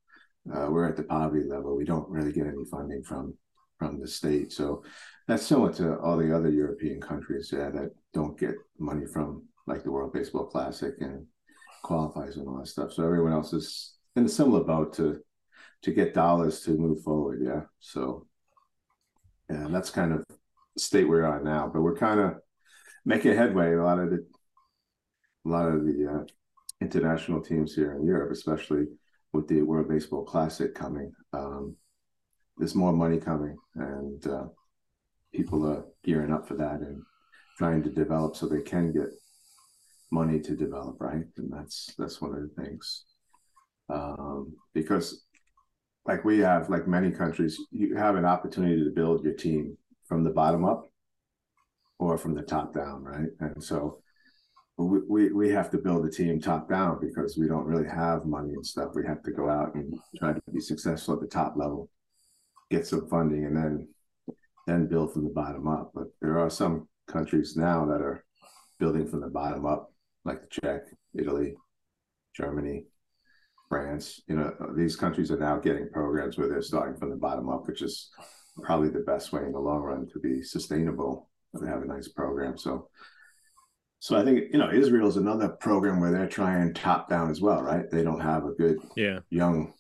uh, 0.55 0.68
we're 0.70 0.88
at 0.88 0.96
the 0.96 1.03
poverty 1.03 1.46
level. 1.46 1.77
We 1.77 1.85
don't 1.85 2.09
really 2.09 2.33
get 2.33 2.46
any 2.46 2.64
funding 2.70 3.03
from 3.03 3.35
from 3.79 4.01
the 4.01 4.09
state. 4.09 4.51
So 4.53 4.83
that's 5.29 5.46
similar 5.46 5.72
to 5.75 5.98
all 5.98 6.16
the 6.16 6.35
other 6.35 6.51
European 6.51 7.01
countries 7.01 7.51
yeah, 7.53 7.68
that 7.77 7.90
don't 8.14 8.38
get 8.38 8.55
money 8.79 9.07
from 9.14 9.42
like 9.66 9.83
the 9.83 9.90
World 9.90 10.12
Baseball 10.12 10.46
Classic 10.46 10.94
and 11.01 11.27
qualifies 11.83 12.37
and 12.37 12.48
all 12.48 12.59
that 12.59 12.68
stuff. 12.68 12.92
So 12.92 13.05
everyone 13.05 13.33
else 13.33 13.53
is 13.53 13.94
in 14.16 14.25
a 14.25 14.29
similar 14.29 14.64
boat 14.64 14.94
to 14.94 15.20
to 15.83 15.92
get 15.92 16.14
dollars 16.14 16.61
to 16.61 16.70
move 16.70 17.03
forward. 17.03 17.40
Yeah. 17.42 17.62
So 17.81 18.27
yeah, 19.51 19.66
that's 19.68 19.90
kind 19.90 20.12
of 20.12 20.25
state 20.79 21.09
we're 21.09 21.27
on 21.27 21.44
now, 21.44 21.70
but 21.72 21.83
we're 21.83 21.96
kind 21.96 22.20
of 22.20 22.37
making 23.05 23.37
headway. 23.37 23.75
A 23.75 23.83
lot 23.83 23.98
of 23.98 24.11
the, 24.11 24.25
a 25.44 25.48
lot 25.48 25.66
of 25.66 25.85
the 25.85 26.09
uh, 26.09 26.25
international 26.81 27.42
teams 27.42 27.75
here 27.75 27.94
in 27.94 28.07
Europe, 28.07 28.33
especially 28.33 28.87
with 29.33 29.48
the 29.48 29.62
World 29.62 29.88
Baseball 29.88 30.25
Classic 30.25 30.75
coming. 30.75 31.12
Um, 31.33 31.77
there's 32.59 32.75
more 32.75 32.92
money 32.92 33.18
coming, 33.18 33.57
and 33.75 34.27
uh, 34.27 34.44
people 35.35 35.66
are 35.66 35.85
gearing 36.05 36.33
up 36.33 36.46
for 36.46 36.55
that 36.55 36.81
and 36.81 37.03
trying 37.59 37.83
to 37.83 37.90
develop 37.90 38.37
so 38.37 38.46
they 38.46 38.62
can 38.62 38.92
get 38.92 39.09
money 40.12 40.38
to 40.38 40.55
develop, 40.55 40.96
right? 41.01 41.25
And 41.37 41.53
that's 41.53 41.92
that's 41.98 42.20
one 42.20 42.35
of 42.35 42.42
the 42.42 42.62
things. 42.62 43.05
Um, 43.88 44.55
because 44.75 45.25
like 46.05 46.25
we 46.25 46.38
have, 46.40 46.68
like 46.68 46.87
many 46.87 47.11
countries, 47.11 47.59
you 47.70 47.96
have 47.96 48.16
an 48.16 48.25
opportunity 48.25 48.83
to 48.85 48.90
build 48.90 49.25
your 49.25 49.35
team 49.35 49.77
from 50.07 50.25
the 50.25 50.31
bottom 50.31 50.64
up 50.64 50.88
or 51.98 52.18
from 52.18 52.35
the 52.35 52.42
top 52.42 52.75
down, 52.75 53.05
right? 53.05 53.29
And 53.40 53.62
so 53.62 53.98
we, 54.77 55.01
we, 55.09 55.33
we 55.33 55.51
have 55.51 55.70
to 55.70 55.79
build 55.79 56.05
a 56.05 56.11
team 56.11 56.40
top 56.40 56.68
down 56.68 56.98
because 57.01 57.38
we 57.38 57.46
don't 57.46 57.66
really 57.66 57.88
have 57.88 58.25
money 58.25 58.53
and 58.55 58.66
stuff. 58.66 58.92
We 58.94 59.07
have 59.07 59.22
to 59.22 59.31
go 59.31 59.48
out 59.48 59.75
and 59.75 59.94
try 60.18 60.33
to 60.33 60.42
be 60.53 60.61
successful 60.61 61.14
at 61.14 61.20
the 61.20 61.27
top 61.27 61.55
level, 61.57 61.88
get 62.70 62.87
some 62.87 63.09
funding, 63.09 63.44
and 63.44 63.57
then 63.57 63.88
then 64.66 64.87
build 64.87 65.12
from 65.12 65.25
the 65.25 65.31
bottom 65.31 65.66
up. 65.66 65.90
But 65.94 66.07
there 66.20 66.38
are 66.38 66.51
some 66.51 66.88
countries 67.09 67.57
now 67.57 67.85
that 67.87 68.01
are 68.01 68.25
building 68.79 69.07
from 69.07 69.20
the 69.20 69.29
bottom 69.29 69.66
up, 69.66 69.91
like 70.24 70.40
the 70.42 70.61
Czech, 70.61 70.82
Italy, 71.14 71.54
Germany, 72.35 72.87
France. 73.68 74.20
You 74.28 74.37
know, 74.37 74.54
these 74.76 74.96
countries 74.96 75.30
are 75.30 75.38
now 75.38 75.58
getting 75.58 75.88
programs 75.90 76.37
where 76.37 76.48
they're 76.48 76.62
starting 76.62 76.98
from 76.98 77.11
the 77.11 77.16
bottom 77.16 77.48
up, 77.48 77.66
which 77.66 77.82
is 77.82 78.11
probably 78.62 78.90
the 78.90 79.00
best 79.00 79.32
way 79.32 79.42
in 79.44 79.52
the 79.52 79.58
long 79.58 79.80
run 79.80 80.06
to 80.12 80.20
be 80.20 80.42
sustainable 80.42 81.30
and 81.54 81.68
have 81.68 81.82
a 81.82 81.87
nice 81.87 82.08
program. 82.08 82.58
So, 82.58 82.88
so 83.98 84.18
I 84.18 84.24
think 84.24 84.52
you 84.52 84.58
know 84.58 84.70
Israel 84.70 85.08
is 85.08 85.16
another 85.16 85.48
program 85.48 86.00
where 86.00 86.12
they're 86.12 86.26
trying 86.26 86.74
top 86.74 87.08
down 87.08 87.30
as 87.30 87.40
well, 87.40 87.62
right? 87.62 87.90
They 87.90 88.02
don't 88.02 88.20
have 88.20 88.44
a 88.44 88.52
good 88.52 88.78
yeah 88.96 89.20
young 89.30 89.72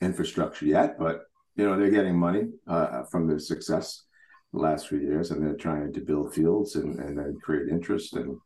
infrastructure 0.00 0.66
yet, 0.66 0.98
but 0.98 1.22
you 1.56 1.64
know 1.64 1.78
they're 1.78 1.90
getting 1.90 2.18
money 2.18 2.48
uh, 2.66 3.04
from 3.04 3.26
their 3.26 3.38
success 3.38 4.04
the 4.52 4.60
last 4.60 4.88
few 4.88 4.98
years, 4.98 5.30
and 5.30 5.42
they're 5.42 5.54
trying 5.54 5.92
to 5.92 6.00
build 6.00 6.34
fields 6.34 6.76
and 6.76 6.98
and 6.98 7.16
then 7.18 7.38
create 7.42 7.68
interest, 7.68 8.14
and 8.14 8.36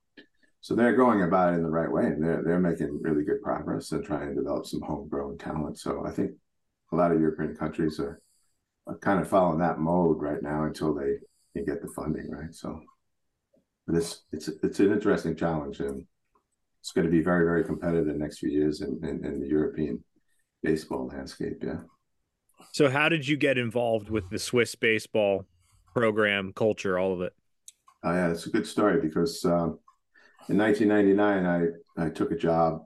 so 0.62 0.77
they're 0.77 0.94
going 0.94 1.22
about 1.22 1.53
it 1.53 1.57
in 1.57 1.64
the 1.64 1.68
right 1.68 1.90
way, 1.90 2.05
and 2.05 2.22
they're 2.22 2.40
they're 2.44 2.61
making 2.61 3.01
really 3.03 3.25
good 3.25 3.42
progress 3.42 3.90
and 3.90 4.05
trying 4.05 4.29
to 4.29 4.35
develop 4.35 4.64
some 4.64 4.81
homegrown 4.81 5.37
talent. 5.37 5.77
So 5.77 6.07
I 6.07 6.12
think 6.12 6.31
a 6.92 6.96
lot 6.96 7.11
of 7.11 7.20
European 7.20 7.57
countries 7.57 7.98
are, 7.98 8.22
are 8.87 8.96
kind 8.98 9.20
of 9.20 9.29
following 9.29 9.59
that 9.59 9.81
mode 9.81 10.20
right 10.20 10.40
now 10.40 10.64
until 10.64 10.94
they 10.94 11.16
can 11.55 11.64
get 11.64 11.83
the 11.83 11.88
funding, 11.88 12.31
right? 12.31 12.55
So, 12.55 12.81
but 13.88 13.96
it's 13.96 14.22
it's 14.31 14.48
it's 14.62 14.79
an 14.79 14.92
interesting 14.92 15.35
challenge, 15.35 15.81
and 15.81 16.07
it's 16.81 16.92
going 16.92 17.07
to 17.07 17.11
be 17.11 17.22
very 17.22 17.44
very 17.44 17.64
competitive 17.64 18.07
the 18.07 18.12
next 18.12 18.38
few 18.38 18.51
years 18.51 18.83
in, 18.83 19.01
in, 19.03 19.27
in 19.27 19.40
the 19.40 19.48
European 19.48 20.03
baseball 20.62 21.09
landscape. 21.09 21.61
Yeah. 21.61 21.81
So, 22.70 22.88
how 22.88 23.09
did 23.09 23.27
you 23.27 23.37
get 23.37 23.59
involved 23.59 24.11
with 24.11 24.31
the 24.31 24.38
Swiss 24.38 24.77
baseball 24.77 25.44
program, 25.92 26.53
culture, 26.53 27.01
all 27.01 27.12
of 27.12 27.20
it? 27.20 27.33
Oh, 28.05 28.12
yeah, 28.12 28.31
it's 28.31 28.46
a 28.46 28.51
good 28.51 28.66
story 28.66 29.01
because 29.01 29.44
um, 29.44 29.79
in 30.48 30.59
1999, 30.59 31.46
I, 31.98 32.05
I 32.05 32.11
took 32.11 32.33
a 32.33 32.37
job 32.37 32.85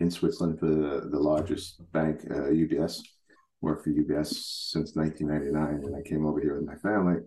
in 0.00 0.10
Switzerland 0.10 0.58
for 0.58 0.66
the, 0.66 1.08
the 1.10 1.18
largest 1.18 1.80
bank, 1.92 2.20
uh, 2.30 2.50
UBS. 2.50 3.00
Worked 3.62 3.84
for 3.84 3.90
UBS 3.90 4.28
since 4.70 4.96
1999, 4.96 5.84
and 5.84 5.94
I 5.94 6.08
came 6.08 6.24
over 6.24 6.40
here 6.40 6.54
with 6.54 6.64
my 6.64 6.76
family. 6.76 7.20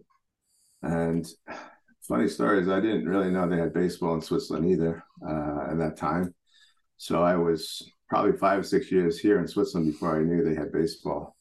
And 0.81 1.27
funny 2.07 2.27
story 2.27 2.59
is, 2.59 2.67
I 2.67 2.79
didn't 2.79 3.07
really 3.07 3.29
know 3.29 3.47
they 3.47 3.57
had 3.57 3.73
baseball 3.73 4.15
in 4.15 4.21
Switzerland 4.21 4.65
either 4.65 5.03
uh, 5.23 5.71
at 5.71 5.77
that 5.77 5.95
time. 5.95 6.33
So 6.97 7.21
I 7.21 7.35
was 7.35 7.87
probably 8.09 8.35
five 8.37 8.61
or 8.61 8.63
six 8.63 8.91
years 8.91 9.19
here 9.19 9.39
in 9.39 9.47
Switzerland 9.47 9.91
before 9.91 10.19
I 10.19 10.23
knew 10.23 10.43
they 10.43 10.55
had 10.55 10.71
baseball. 10.71 11.35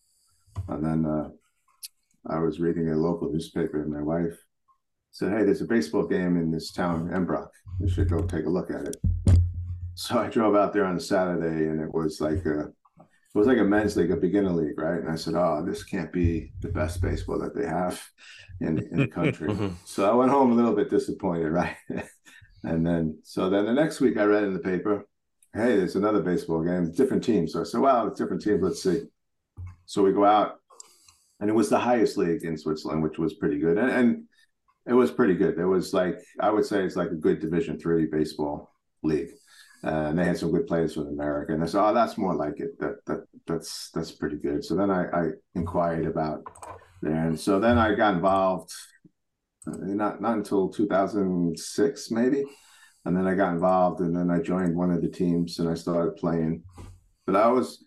And 0.69 0.85
then 0.85 1.07
uh, 1.07 1.31
I 2.29 2.39
was 2.39 2.61
reading 2.61 2.91
a 2.91 2.97
local 2.97 3.33
newspaper, 3.33 3.83
and 3.83 3.91
my 3.91 4.03
wife 4.03 4.39
said, 5.13 5.33
"Hey, 5.33 5.45
there's 5.45 5.61
a 5.61 5.67
baseball 5.67 6.07
game 6.07 6.37
in 6.37 6.51
this 6.51 6.73
town, 6.73 7.11
Embrach. 7.11 7.49
You 7.79 7.89
should 7.89 8.11
go 8.11 8.23
take 8.23 8.47
a 8.47 8.51
look 8.51 8.71
at 8.71 8.87
it." 8.87 8.97
So 9.95 10.19
I 10.19 10.29
drove 10.29 10.57
out 10.57 10.73
there 10.73 10.87
on 10.87 10.97
a 10.97 11.01
Saturday, 11.01 11.69
and 11.69 11.81
it 11.81 11.93
was 11.93 12.21
like 12.21 12.45
a 12.47 12.73
it 12.99 13.39
was 13.39 13.47
like 13.47 13.59
a 13.59 13.65
men's 13.65 13.97
league, 13.97 14.11
a 14.11 14.17
beginner 14.17 14.51
league, 14.51 14.79
right? 14.79 15.01
And 15.01 15.11
I 15.11 15.17
said, 15.17 15.35
"Oh, 15.35 15.65
this 15.65 15.85
can't 15.85 16.13
be 16.13 16.53
the 16.61 16.69
best 16.69 17.01
baseball 17.01 17.39
that 17.39 17.55
they 17.55 17.67
have 17.67 18.03
in 18.61 18.79
in 18.91 18.99
the 18.99 19.09
country." 19.09 19.49
Mm-hmm. 19.53 19.75
so 19.85 20.11
I 20.11 20.15
went 20.15 20.31
home 20.31 20.53
a 20.53 20.55
little 20.55 20.75
bit 20.75 20.91
disappointed, 20.91 21.51
right? 21.61 21.77
and 22.65 22.87
then 22.87 23.19
so 23.23 23.51
then 23.51 23.67
the 23.67 23.73
next 23.73 24.01
week 24.01 24.17
I 24.17 24.25
read 24.25 24.45
in 24.45 24.55
the 24.55 24.61
paper, 24.61 25.07
"Hey, 25.53 25.77
there's 25.77 25.97
another 25.97 26.23
baseball 26.23 26.63
game, 26.65 26.91
different 26.91 27.23
teams." 27.23 27.53
So 27.53 27.61
I 27.61 27.65
said, 27.65 27.81
"Well, 27.81 28.09
it's 28.09 28.19
different 28.19 28.43
teams. 28.43 28.63
Let's 28.63 28.83
see." 28.83 29.03
So 29.85 30.03
we 30.03 30.13
go 30.13 30.25
out, 30.25 30.59
and 31.39 31.51
it 31.51 31.55
was 31.55 31.69
the 31.69 31.79
highest 31.79 32.17
league 32.17 32.45
in 32.45 32.57
Switzerland, 32.57 33.03
which 33.03 33.19
was 33.19 33.35
pretty 33.35 33.59
good, 33.59 33.77
and, 33.77 33.91
and 33.91 34.25
it 34.87 34.95
was 34.95 35.11
pretty 35.11 35.35
good. 35.35 35.59
It 35.59 35.67
was 35.67 35.93
like 35.93 36.17
I 36.41 36.51
would 36.51 36.65
say 36.65 36.85
it's 36.85 36.97
like 36.97 37.11
a 37.11 37.17
good 37.17 37.41
Division 37.41 37.79
three 37.79 38.07
baseball 38.07 38.75
league. 39.03 39.31
Uh, 39.85 40.07
and 40.11 40.19
they 40.19 40.25
had 40.25 40.39
some 40.39 40.53
good 40.53 40.67
players 40.69 40.95
from 40.95 41.09
America, 41.09 41.53
and 41.53 41.63
I 41.63 41.67
said, 41.67 41.83
"Oh, 41.85 41.93
that's 41.93 42.17
more 42.17 42.37
like 42.37 42.61
it. 42.61 42.79
That 42.79 43.05
that 43.07 43.25
that's 43.49 43.91
that's 43.93 44.13
pretty 44.13 44.37
good." 44.37 44.65
So 44.65 44.77
then 44.77 44.93
I, 44.93 45.07
I 45.07 45.31
inquired 45.57 46.07
about 46.07 46.45
there, 47.03 47.27
and 47.27 47.39
so 47.39 47.59
then 47.59 47.79
I 47.79 47.95
got 47.95 48.15
involved. 48.15 48.71
Uh, 49.67 49.79
not 49.81 50.21
not 50.21 50.37
until 50.37 50.69
2006, 50.69 52.11
maybe, 52.13 52.45
and 53.05 53.17
then 53.17 53.27
I 53.27 53.35
got 53.35 53.55
involved, 53.55 54.01
and 54.01 54.15
then 54.15 54.31
I 54.31 54.39
joined 54.41 54.77
one 54.77 54.93
of 54.93 55.03
the 55.03 55.09
teams, 55.09 55.59
and 55.59 55.69
I 55.69 55.75
started 55.75 56.15
playing. 56.15 56.63
But 57.27 57.35
I 57.35 57.49
was 57.49 57.85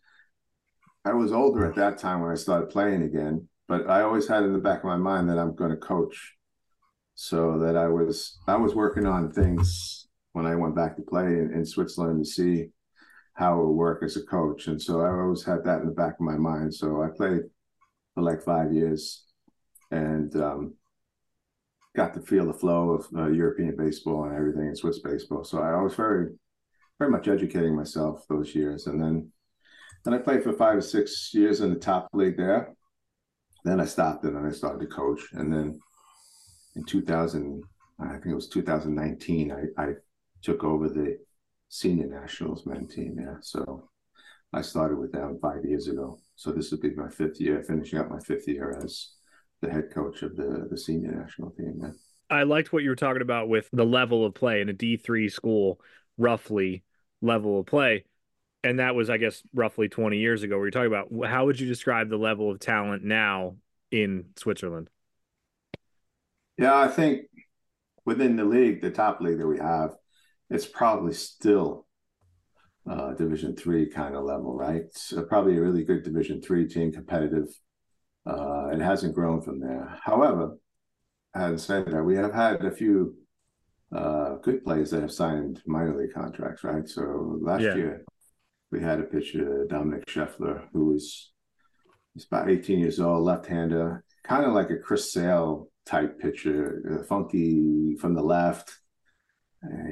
I 1.06 1.14
was 1.14 1.32
older 1.32 1.66
at 1.66 1.76
that 1.76 1.98
time 1.98 2.20
when 2.22 2.32
I 2.32 2.36
started 2.36 2.72
playing 2.72 3.04
again, 3.04 3.48
but 3.70 3.90
I 3.90 4.02
always 4.02 4.28
had 4.28 4.44
in 4.44 4.52
the 4.52 4.60
back 4.60 4.80
of 4.80 4.86
my 4.86 4.98
mind 4.98 5.30
that 5.30 5.38
I'm 5.38 5.56
going 5.56 5.72
to 5.72 5.78
coach. 5.78 6.36
So 7.16 7.58
that 7.60 7.78
I 7.78 7.88
was 7.88 8.38
I 8.48 8.56
was 8.58 8.76
working 8.76 9.06
on 9.06 9.32
things 9.32 10.08
when 10.34 10.46
I 10.46 10.56
went 10.56 10.76
back 10.76 10.98
to 10.98 11.02
play 11.02 11.26
in, 11.26 11.52
in 11.54 11.66
Switzerland 11.66 12.24
to 12.24 12.30
see 12.30 12.68
how 13.36 13.60
it 13.60 13.66
would 13.66 13.74
work 13.74 14.04
as 14.04 14.18
a 14.18 14.24
coach. 14.24 14.68
And 14.68 14.82
so 14.82 15.02
I 15.02 15.10
always 15.10 15.44
had 15.44 15.64
that 15.64 15.82
in 15.82 15.88
the 15.88 15.94
back 15.94 16.14
of 16.14 16.22
my 16.22 16.38
mind. 16.38 16.74
So 16.74 17.02
I 17.02 17.10
played 17.16 17.42
for 18.14 18.24
like 18.24 18.42
five 18.42 18.74
years 18.74 19.26
and 19.92 20.36
um, 20.38 20.76
got 21.96 22.14
to 22.14 22.22
feel 22.22 22.46
the 22.46 22.54
flow 22.54 22.92
of 22.92 23.08
uh, 23.16 23.28
European 23.28 23.76
baseball 23.78 24.26
and 24.26 24.36
everything 24.36 24.68
in 24.68 24.76
Swiss 24.76 25.00
baseball. 25.00 25.44
So 25.44 25.60
I 25.60 25.82
was 25.82 25.96
very, 25.96 26.32
very 27.00 27.12
much 27.12 27.28
educating 27.28 27.76
myself 27.76 28.26
those 28.30 28.54
years. 28.56 28.88
And 28.88 29.02
then 29.02 29.32
then 30.04 30.14
I 30.14 30.20
played 30.20 30.44
for 30.44 30.54
five 30.54 30.78
or 30.78 30.82
six 30.82 31.34
years 31.34 31.62
in 31.62 31.74
the 31.74 31.80
top 31.80 32.10
league 32.14 32.38
there. 32.38 32.76
Then 33.64 33.80
I 33.80 33.86
stopped 33.86 34.24
it 34.26 34.34
and 34.34 34.46
I 34.46 34.52
started 34.52 34.80
to 34.82 34.96
coach. 34.96 35.22
And 35.34 35.52
then 35.52 35.80
in 36.76 36.84
2000, 36.84 37.64
I 38.00 38.10
think 38.14 38.28
it 38.28 38.36
was 38.36 38.50
2019, 38.50 39.52
I, 39.52 39.82
I 39.82 39.94
took 40.42 40.64
over 40.64 40.90
the 40.90 41.18
senior 41.70 42.08
nationals 42.08 42.66
men 42.66 42.88
team. 42.88 43.18
Yeah. 43.20 43.36
So 43.42 43.90
I 44.54 44.62
started 44.62 44.98
with 44.98 45.12
them 45.12 45.40
five 45.42 45.66
years 45.66 45.88
ago. 45.88 46.20
So 46.36 46.52
this 46.52 46.72
would 46.72 46.82
be 46.82 46.94
my 46.96 47.10
fifth 47.10 47.40
year, 47.40 47.64
finishing 47.64 48.00
up 48.00 48.10
my 48.10 48.20
fifth 48.20 48.48
year 48.48 48.80
as 48.84 49.12
the 49.62 49.72
head 49.72 49.90
coach 49.94 50.22
of 50.22 50.36
the, 50.36 50.68
the 50.70 50.78
senior 50.78 51.12
national 51.12 51.52
team. 51.52 51.80
Yeah. 51.82 51.92
I 52.30 52.44
liked 52.44 52.74
what 52.74 52.84
you 52.84 52.90
were 52.90 52.96
talking 52.96 53.22
about 53.22 53.50
with 53.50 53.70
the 53.72 53.86
level 53.86 54.26
of 54.26 54.34
play 54.34 54.62
in 54.62 54.70
a 54.70 54.74
D3 54.74 55.32
school, 55.32 55.80
roughly 56.18 56.84
level 57.22 57.60
of 57.60 57.66
play 57.66 58.06
and 58.66 58.80
that 58.80 58.96
was, 58.96 59.12
I 59.12 59.18
guess, 59.18 59.44
roughly 59.54 59.90
20 59.90 60.18
years 60.18 60.42
ago. 60.42 60.58
We 60.58 60.68
are 60.68 60.72
talking 60.72 60.88
about 60.88 61.30
how 61.30 61.46
would 61.46 61.60
you 61.60 61.68
describe 61.68 62.10
the 62.10 62.18
level 62.18 62.50
of 62.50 62.60
talent 62.60 63.04
now 63.04 63.58
in 63.92 64.26
Switzerland? 64.38 64.90
Yeah, 66.58 66.78
I 66.78 66.88
think 66.88 67.22
within 68.06 68.36
the 68.36 68.46
league, 68.46 68.82
the 68.82 68.92
top 68.92 69.22
league 69.22 69.40
that 69.40 69.48
we 69.48 69.58
have, 69.60 69.92
it's 70.50 70.66
probably 70.66 71.14
still 71.14 71.86
uh, 72.90 73.14
Division 73.14 73.56
three 73.56 73.90
kind 73.90 74.16
of 74.16 74.24
level, 74.24 74.56
right? 74.56 74.84
It's 74.84 75.14
probably 75.28 75.58
a 75.58 75.62
really 75.62 75.84
good 75.84 76.04
Division 76.04 76.42
three 76.42 76.68
team, 76.68 76.92
competitive. 76.92 77.48
Uh, 78.26 78.70
it 78.72 78.80
hasn't 78.80 79.16
grown 79.16 79.42
from 79.42 79.60
there. 79.60 80.00
However, 80.04 80.58
having 81.34 81.58
said 81.58 81.88
that, 81.88 82.04
we 82.04 82.16
have 82.16 82.34
had 82.34 82.64
a 82.64 82.72
few 82.72 83.16
uh, 83.94 84.36
good 84.36 84.64
players 84.64 84.92
that 84.92 85.02
have 85.02 85.12
signed 85.12 85.62
minor 85.66 85.98
league 86.00 86.14
contracts, 86.14 86.64
right? 86.64 86.88
So 86.88 87.38
last 87.42 87.62
yeah. 87.62 87.76
year, 87.76 88.06
we 88.72 88.82
had 88.82 89.00
a 89.00 89.04
pitcher, 89.04 89.66
Dominic 89.70 90.06
Scheffler, 90.08 90.64
who 90.74 90.86
was 90.94 91.32
he's 92.14 92.26
about 92.26 92.50
18 92.50 92.80
years 92.80 93.00
old, 93.00 93.24
left-hander, 93.24 94.04
kind 94.24 94.46
of 94.46 94.54
like 94.54 94.70
a 94.70 94.78
Chris 94.78 95.12
Sale 95.12 95.70
type 95.86 96.20
pitcher, 96.20 97.00
uh, 97.00 97.04
funky 97.04 97.96
from 97.96 98.14
the 98.14 98.22
left. 98.22 98.80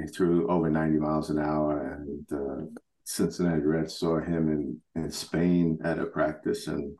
he 0.01 0.07
threw 0.07 0.47
over 0.49 0.69
90 0.69 0.99
miles 0.99 1.29
an 1.29 1.39
hour, 1.39 1.93
and 1.93 2.25
uh, 2.31 2.81
Cincinnati 3.03 3.61
Reds 3.61 3.97
saw 3.97 4.19
him 4.19 4.49
in, 4.49 4.81
in 5.01 5.11
Spain 5.11 5.79
at 5.83 5.99
a 5.99 6.05
practice, 6.05 6.67
and 6.67 6.95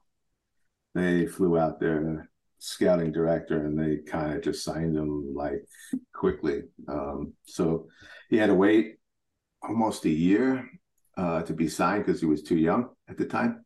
they 0.94 1.26
flew 1.26 1.58
out 1.58 1.80
there, 1.80 2.30
scouting 2.60 3.12
director, 3.12 3.66
and 3.66 3.80
they 3.80 3.98
kind 4.10 4.36
of 4.36 4.44
just 4.44 4.64
signed 4.64 4.96
him 4.96 5.34
like 5.34 5.66
quickly. 6.14 6.64
Um, 6.88 7.34
so 7.46 7.88
he 8.30 8.38
had 8.38 8.48
to 8.48 8.56
wait 8.56 8.98
almost 9.62 10.06
a 10.06 10.10
year 10.10 10.70
uh, 11.18 11.42
to 11.44 11.54
be 11.54 11.68
signed 11.68 12.06
because 12.06 12.20
he 12.20 12.28
was 12.28 12.44
too 12.44 12.58
young 12.58 12.90
at 13.08 13.18
the 13.18 13.26
time. 13.26 13.66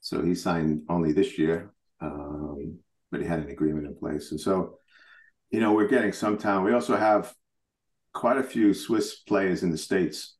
So 0.00 0.22
he 0.22 0.34
signed 0.34 0.82
only 0.88 1.12
this 1.12 1.38
year, 1.38 1.72
um, 2.00 2.78
but 3.12 3.20
he 3.20 3.26
had 3.26 3.40
an 3.40 3.50
agreement 3.50 3.86
in 3.86 3.94
place. 3.94 4.32
And 4.32 4.40
so, 4.40 4.78
you 5.50 5.60
know, 5.60 5.72
we're 5.74 5.86
getting 5.86 6.12
some 6.12 6.38
talent. 6.38 6.64
We 6.64 6.72
also 6.72 6.96
have 6.96 7.32
quite 8.14 8.38
a 8.38 8.42
few 8.42 8.74
Swiss 8.74 9.16
players 9.20 9.62
in 9.62 9.70
the 9.70 9.78
States 9.78 10.36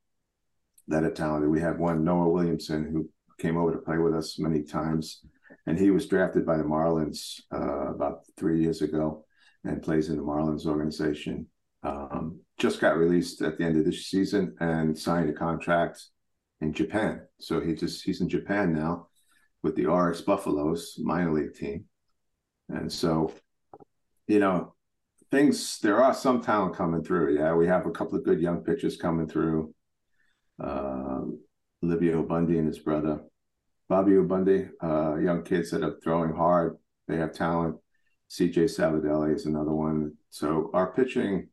that 0.88 1.04
are 1.04 1.10
talented. 1.10 1.50
We 1.50 1.60
have 1.60 1.78
one, 1.78 2.02
Noah 2.02 2.30
Williamson, 2.30 2.90
who 2.90 3.08
came 3.38 3.56
over 3.56 3.72
to 3.72 3.78
play 3.78 3.98
with 3.98 4.14
us 4.14 4.38
many 4.38 4.62
times. 4.62 5.20
And 5.66 5.78
he 5.78 5.90
was 5.90 6.08
drafted 6.08 6.44
by 6.44 6.56
the 6.56 6.64
Marlins 6.64 7.40
uh, 7.54 7.92
about 7.94 8.22
three 8.36 8.60
years 8.60 8.82
ago 8.82 9.24
and 9.64 9.82
plays 9.82 10.08
in 10.08 10.16
the 10.16 10.22
Marlins 10.22 10.66
organization. 10.66 11.46
Um, 11.84 12.40
just 12.58 12.80
got 12.80 12.96
released 12.96 13.42
at 13.42 13.58
the 13.58 13.64
end 13.64 13.76
of 13.76 13.84
this 13.84 14.06
season 14.06 14.56
and 14.60 14.98
signed 14.98 15.28
a 15.28 15.34
contract 15.34 16.02
in 16.60 16.72
Japan. 16.72 17.22
So 17.38 17.60
he 17.60 17.74
just 17.74 18.02
he's 18.04 18.20
in 18.20 18.28
Japan 18.28 18.72
now 18.72 19.08
with 19.62 19.76
the 19.76 19.84
Orix 19.84 20.24
Buffaloes 20.24 20.96
minor 20.98 21.32
league 21.32 21.54
team. 21.54 21.84
And 22.68 22.92
so, 22.92 23.32
you 24.26 24.38
know, 24.38 24.74
things 25.30 25.78
there 25.80 26.02
are 26.02 26.14
some 26.14 26.42
talent 26.42 26.76
coming 26.76 27.02
through. 27.02 27.36
Yeah, 27.36 27.54
we 27.54 27.66
have 27.66 27.86
a 27.86 27.90
couple 27.90 28.16
of 28.16 28.24
good 28.24 28.40
young 28.40 28.62
pitchers 28.62 28.96
coming 28.96 29.28
through. 29.28 29.74
Um, 30.62 31.40
Livio 31.80 32.22
Bundy 32.22 32.58
and 32.58 32.68
his 32.68 32.78
brother, 32.78 33.20
Bobby 33.88 34.16
Bundy, 34.20 34.68
uh, 34.82 35.16
young 35.16 35.42
kids 35.42 35.70
that 35.70 35.82
are 35.82 35.98
throwing 36.02 36.32
hard. 36.32 36.76
They 37.08 37.16
have 37.16 37.32
talent. 37.34 37.76
CJ 38.30 38.64
Sabadelli 38.64 39.34
is 39.34 39.46
another 39.46 39.72
one. 39.72 40.14
So 40.30 40.70
our 40.72 40.92
pitching 40.92 41.48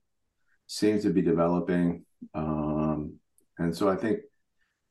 seems 0.68 1.04
to 1.04 1.10
be 1.10 1.22
developing. 1.22 2.06
Um, 2.34 3.16
and 3.58 3.76
so 3.76 3.90
I 3.90 3.96
think 3.96 4.20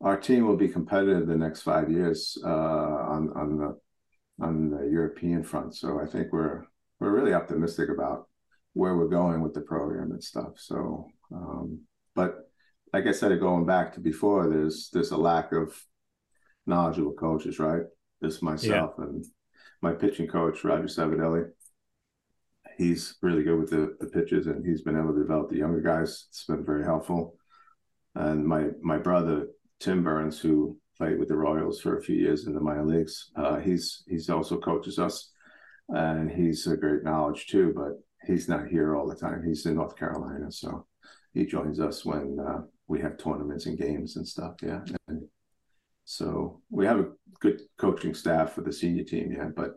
our 0.00 0.18
team 0.18 0.46
will 0.46 0.56
be 0.56 0.68
competitive 0.68 1.26
the 1.26 1.36
next 1.36 1.62
five 1.62 1.90
years 1.90 2.36
uh, 2.44 2.48
on 2.48 3.30
on 3.34 3.56
the 3.56 3.78
on 4.40 4.70
the 4.70 4.88
European 4.88 5.42
front. 5.42 5.74
So 5.74 6.00
I 6.00 6.06
think 6.06 6.32
we're 6.32 6.64
we're 7.00 7.12
really 7.12 7.34
optimistic 7.34 7.88
about 7.88 8.28
where 8.72 8.96
we're 8.96 9.08
going 9.08 9.40
with 9.40 9.54
the 9.54 9.60
program 9.60 10.10
and 10.12 10.22
stuff. 10.22 10.52
So, 10.56 11.08
um, 11.32 11.80
but 12.14 12.50
like 12.92 13.06
I 13.06 13.12
said, 13.12 13.38
going 13.40 13.66
back 13.66 13.94
to 13.94 14.00
before, 14.00 14.48
there's 14.48 14.90
there's 14.92 15.10
a 15.10 15.16
lack 15.16 15.52
of 15.52 15.74
knowledgeable 16.66 17.14
coaches, 17.14 17.58
right? 17.58 17.82
This 18.20 18.42
myself 18.42 18.94
yeah. 18.98 19.04
and 19.04 19.24
my 19.80 19.92
pitching 19.92 20.28
coach 20.28 20.64
Roger 20.64 20.84
Savadelli. 20.84 21.50
He's 22.76 23.16
really 23.22 23.42
good 23.42 23.58
with 23.58 23.70
the, 23.70 23.96
the 23.98 24.06
pitches, 24.06 24.46
and 24.46 24.64
he's 24.64 24.82
been 24.82 24.96
able 24.96 25.12
to 25.12 25.20
develop 25.20 25.50
the 25.50 25.56
younger 25.56 25.80
guys. 25.80 26.26
It's 26.28 26.44
been 26.44 26.64
very 26.64 26.84
helpful. 26.84 27.34
And 28.14 28.46
my 28.46 28.68
my 28.80 28.98
brother 28.98 29.48
Tim 29.80 30.02
Byrnes, 30.02 30.38
who 30.38 30.78
played 30.98 31.18
with 31.18 31.28
the 31.28 31.36
Royals 31.36 31.80
for 31.80 31.96
a 31.96 32.02
few 32.02 32.16
years 32.16 32.46
in 32.46 32.54
the 32.54 32.60
minor 32.60 32.84
leagues, 32.84 33.30
uh, 33.36 33.58
he's 33.58 34.02
he's 34.08 34.28
also 34.28 34.58
coaches 34.58 34.98
us, 34.98 35.30
and 35.88 36.30
he's 36.30 36.66
a 36.66 36.76
great 36.76 37.04
knowledge 37.04 37.46
too. 37.46 37.72
But 37.74 37.92
he's 38.26 38.48
not 38.48 38.68
here 38.68 38.96
all 38.96 39.08
the 39.08 39.14
time. 39.14 39.42
He's 39.46 39.64
in 39.66 39.76
North 39.76 39.96
Carolina, 39.96 40.50
so 40.50 40.86
he 41.34 41.46
joins 41.46 41.80
us 41.80 42.04
when 42.04 42.38
uh, 42.40 42.62
we 42.86 43.00
have 43.00 43.16
tournaments 43.18 43.66
and 43.66 43.78
games 43.78 44.16
and 44.16 44.26
stuff. 44.26 44.54
Yeah, 44.62 44.80
and 45.06 45.22
so 46.04 46.60
we 46.70 46.86
have 46.86 46.98
a 46.98 47.10
good 47.40 47.60
coaching 47.78 48.14
staff 48.14 48.54
for 48.54 48.62
the 48.62 48.72
senior 48.72 49.04
team. 49.04 49.32
Yeah, 49.32 49.48
but 49.54 49.74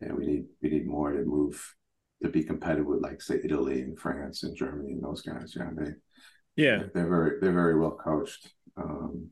yeah, 0.00 0.12
we 0.12 0.26
need 0.26 0.44
we 0.62 0.70
need 0.70 0.86
more 0.86 1.12
to 1.12 1.24
move 1.24 1.74
to 2.22 2.28
be 2.28 2.42
competitive 2.42 2.86
with 2.86 3.02
like 3.02 3.20
say 3.20 3.40
Italy 3.44 3.82
and 3.82 3.98
France 3.98 4.42
and 4.42 4.56
Germany 4.56 4.92
and 4.92 5.02
those 5.02 5.22
guys. 5.22 5.54
Yeah, 5.56 5.70
they 5.76 5.90
yeah 6.56 6.82
they're 6.94 7.08
very 7.08 7.40
they're 7.40 7.52
very 7.52 7.78
well 7.78 7.98
coached. 8.02 8.52
Um, 8.76 9.28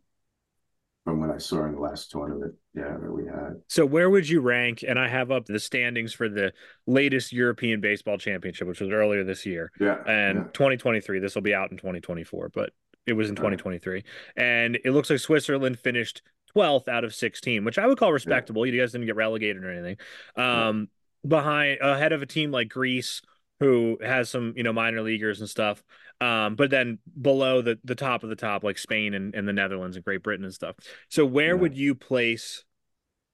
from 1.11 1.21
what 1.21 1.35
I 1.35 1.39
saw 1.39 1.65
in 1.65 1.73
the 1.73 1.81
last 1.81 2.11
tournament, 2.11 2.55
yeah, 2.73 2.97
that 3.01 3.11
we 3.11 3.27
had. 3.27 3.61
So 3.67 3.85
where 3.85 4.09
would 4.09 4.29
you 4.29 4.41
rank? 4.41 4.85
And 4.87 4.97
I 4.97 5.09
have 5.09 5.33
up 5.33 5.47
the 5.47 5.59
standings 5.59 6.13
for 6.13 6.29
the 6.29 6.53
latest 6.87 7.33
European 7.33 7.81
Baseball 7.81 8.17
Championship, 8.17 8.69
which 8.69 8.81
was 8.81 8.91
earlier 8.91 9.25
this 9.25 9.45
year. 9.45 9.73
Yeah. 9.81 9.97
And 10.07 10.39
yeah. 10.39 10.45
2023. 10.53 11.19
This 11.19 11.35
will 11.35 11.43
be 11.43 11.53
out 11.53 11.73
in 11.73 11.77
2024, 11.79 12.51
but 12.55 12.71
it 13.07 13.15
was 13.15 13.29
in 13.29 13.35
2023. 13.35 13.95
Right. 13.95 14.05
And 14.37 14.79
it 14.85 14.93
looks 14.93 15.11
like 15.11 15.19
Switzerland 15.19 15.81
finished 15.81 16.23
12th 16.57 16.87
out 16.87 17.03
of 17.03 17.13
16, 17.13 17.65
which 17.65 17.79
I 17.79 17.89
would 17.89 17.99
call 17.99 18.13
respectable. 18.13 18.65
Yeah. 18.65 18.75
You 18.75 18.81
guys 18.81 18.93
didn't 18.93 19.07
get 19.07 19.17
relegated 19.17 19.65
or 19.65 19.73
anything. 19.73 19.97
Um, 20.37 20.91
behind 21.27 21.81
ahead 21.81 22.13
of 22.13 22.23
a 22.23 22.27
team 22.27 22.53
like 22.53 22.69
Greece, 22.69 23.21
who 23.59 23.99
has 24.01 24.31
some, 24.31 24.55
you 24.57 24.63
know, 24.63 24.73
minor 24.73 25.03
leaguers 25.03 25.41
and 25.41 25.49
stuff. 25.49 25.83
Um, 26.21 26.55
but 26.55 26.71
then 26.71 26.99
below 27.21 27.63
the 27.63 27.79
the 27.85 27.95
top 27.95 28.23
of 28.23 28.29
the 28.29 28.37
top, 28.37 28.63
like 28.63 28.79
Spain 28.79 29.15
and, 29.15 29.35
and 29.35 29.49
the 29.49 29.53
Netherlands 29.53 29.97
and 29.97 30.05
Great 30.05 30.23
Britain 30.23 30.45
and 30.45 30.55
stuff. 30.55 30.77
So 31.09 31.25
where 31.25 31.55
yeah. 31.55 31.61
would 31.61 31.77
you 31.77 31.95
place 31.95 32.65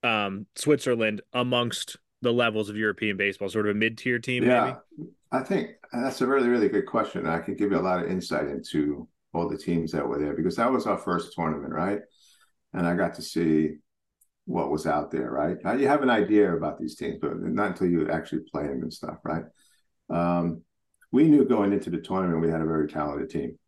um, 0.02 0.46
Switzerland 0.54 1.22
amongst 1.32 1.96
the 2.22 2.32
levels 2.32 2.68
of 2.68 2.76
European 2.76 3.16
baseball? 3.16 3.48
Sort 3.48 3.66
of 3.66 3.74
a 3.74 3.78
mid 3.78 3.98
tier 3.98 4.18
team, 4.18 4.44
yeah. 4.44 4.76
Maybe? 4.96 5.10
I 5.32 5.42
think 5.42 5.70
that's 5.92 6.20
a 6.20 6.26
really, 6.26 6.48
really 6.48 6.68
good 6.68 6.86
question. 6.86 7.26
I 7.26 7.40
can 7.40 7.56
give 7.56 7.72
you 7.72 7.78
a 7.78 7.80
lot 7.80 8.02
of 8.02 8.10
insight 8.10 8.46
into 8.46 9.08
all 9.34 9.48
the 9.48 9.58
teams 9.58 9.92
that 9.92 10.06
were 10.06 10.18
there 10.18 10.34
because 10.34 10.56
that 10.56 10.70
was 10.70 10.86
our 10.86 10.96
first 10.96 11.32
tournament, 11.34 11.72
right? 11.72 12.00
And 12.72 12.86
I 12.86 12.94
got 12.94 13.14
to 13.14 13.22
see 13.22 13.76
what 14.44 14.70
was 14.70 14.86
out 14.86 15.10
there, 15.10 15.30
right? 15.30 15.56
Now 15.64 15.72
you 15.72 15.88
have 15.88 16.02
an 16.02 16.10
idea 16.10 16.54
about 16.54 16.78
these 16.78 16.94
teams, 16.94 17.18
but 17.20 17.36
not 17.40 17.72
until 17.72 17.88
you 17.88 18.08
actually 18.08 18.42
play 18.50 18.68
them 18.68 18.82
and 18.82 18.92
stuff, 18.92 19.18
right? 19.24 19.44
Um, 20.08 20.62
we 21.12 21.24
knew 21.28 21.44
going 21.44 21.72
into 21.72 21.90
the 21.90 21.98
tournament 21.98 22.40
we 22.40 22.50
had 22.50 22.60
a 22.60 22.66
very 22.66 22.88
talented 22.88 23.30
team. 23.30 23.58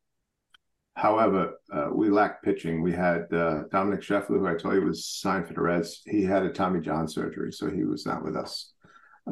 However, 0.94 1.52
uh, 1.72 1.90
we 1.92 2.10
lacked 2.10 2.44
pitching. 2.44 2.82
We 2.82 2.92
had 2.92 3.32
uh, 3.32 3.62
Dominic 3.70 4.00
Scheffler, 4.00 4.38
who 4.40 4.48
I 4.48 4.54
told 4.54 4.74
you 4.74 4.82
was 4.82 5.06
signed 5.06 5.46
for 5.46 5.54
the 5.54 5.60
Reds. 5.60 6.02
He 6.04 6.24
had 6.24 6.42
a 6.42 6.52
Tommy 6.52 6.80
John 6.80 7.06
surgery, 7.06 7.52
so 7.52 7.70
he 7.70 7.84
was 7.84 8.04
not 8.04 8.24
with 8.24 8.36
us. 8.36 8.72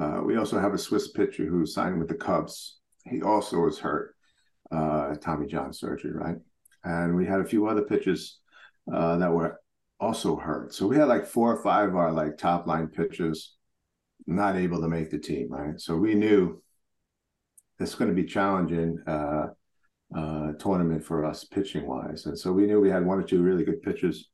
Uh, 0.00 0.20
we 0.24 0.36
also 0.36 0.60
have 0.60 0.74
a 0.74 0.78
Swiss 0.78 1.10
pitcher 1.10 1.44
who 1.44 1.66
signed 1.66 1.98
with 1.98 2.08
the 2.08 2.14
Cubs. 2.14 2.78
He 3.04 3.20
also 3.20 3.58
was 3.58 3.80
hurt, 3.80 4.14
uh, 4.70 5.16
Tommy 5.16 5.46
John 5.46 5.72
surgery, 5.72 6.12
right? 6.12 6.36
And 6.84 7.16
we 7.16 7.26
had 7.26 7.40
a 7.40 7.44
few 7.44 7.66
other 7.66 7.82
pitchers 7.82 8.38
uh, 8.92 9.16
that 9.16 9.32
were 9.32 9.60
also 9.98 10.36
hurt. 10.36 10.72
So 10.72 10.86
we 10.86 10.96
had 10.96 11.08
like 11.08 11.26
four 11.26 11.52
or 11.52 11.62
five 11.62 11.88
of 11.88 11.96
our 11.96 12.12
like 12.12 12.38
top 12.38 12.68
line 12.68 12.86
pitchers 12.88 13.54
not 14.26 14.56
able 14.56 14.80
to 14.82 14.88
make 14.88 15.10
the 15.10 15.18
team, 15.18 15.48
right? 15.50 15.80
So 15.80 15.96
we 15.96 16.14
knew 16.14 16.62
it's 17.78 17.94
going 17.94 18.10
to 18.10 18.14
be 18.14 18.28
challenging 18.28 18.98
uh, 19.06 19.48
uh, 20.16 20.52
tournament 20.58 21.04
for 21.04 21.24
us 21.24 21.44
pitching 21.44 21.86
wise. 21.86 22.26
And 22.26 22.38
so 22.38 22.52
we 22.52 22.66
knew 22.66 22.80
we 22.80 22.90
had 22.90 23.04
one 23.04 23.18
or 23.18 23.22
two 23.24 23.42
really 23.42 23.64
good 23.64 23.82
pitchers, 23.82 24.28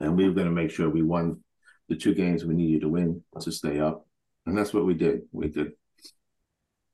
and 0.00 0.16
we 0.16 0.26
were 0.26 0.34
going 0.34 0.46
to 0.46 0.52
make 0.52 0.70
sure 0.70 0.88
we 0.88 1.02
won 1.02 1.40
the 1.88 1.96
two 1.96 2.14
games 2.14 2.44
we 2.44 2.54
needed 2.54 2.82
to 2.82 2.88
win 2.88 3.22
to 3.40 3.52
stay 3.52 3.80
up. 3.80 4.06
And 4.46 4.56
that's 4.56 4.72
what 4.72 4.86
we 4.86 4.94
did. 4.94 5.22
We 5.32 5.48
did 5.48 5.72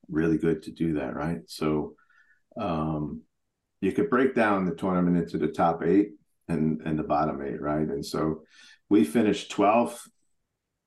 really 0.08 0.38
good 0.38 0.62
to 0.64 0.72
do 0.72 0.94
that, 0.94 1.14
right? 1.14 1.40
So 1.46 1.94
um, 2.60 3.22
you 3.80 3.92
could 3.92 4.10
break 4.10 4.34
down 4.34 4.64
the 4.64 4.74
tournament 4.74 5.16
into 5.16 5.38
the 5.38 5.52
top 5.52 5.82
eight 5.82 6.10
and, 6.48 6.80
and 6.82 6.98
the 6.98 7.02
bottom 7.02 7.42
eight, 7.42 7.60
right? 7.60 7.86
And 7.86 8.04
so 8.04 8.42
we 8.88 9.04
finished 9.04 9.52
12th, 9.52 9.98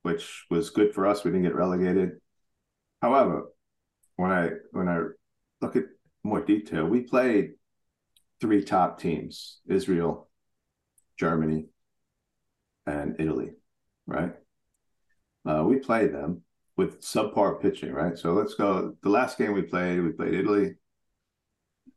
which 0.03 0.45
was 0.49 0.69
good 0.69 0.93
for 0.93 1.05
us. 1.05 1.23
We 1.23 1.31
didn't 1.31 1.43
get 1.43 1.55
relegated. 1.55 2.11
However, 3.01 3.45
when 4.19 4.31
I 4.31 4.49
when 4.73 4.89
I 4.89 4.99
look 5.61 5.77
at 5.77 5.85
more 6.23 6.41
detail, 6.41 6.85
we 6.85 7.01
played 7.01 7.51
three 8.41 8.65
top 8.65 8.99
teams: 8.99 9.61
Israel, 9.69 10.29
Germany, 11.17 11.67
and 12.85 13.15
Italy. 13.17 13.51
Right? 14.05 14.33
Uh, 15.45 15.63
we 15.63 15.77
played 15.77 16.13
them 16.13 16.41
with 16.75 17.01
subpar 17.01 17.61
pitching. 17.61 17.93
Right? 17.93 18.17
So 18.17 18.33
let's 18.33 18.55
go. 18.55 18.93
The 19.01 19.09
last 19.09 19.37
game 19.37 19.53
we 19.53 19.61
played, 19.61 20.01
we 20.01 20.11
played 20.11 20.33
Italy. 20.33 20.75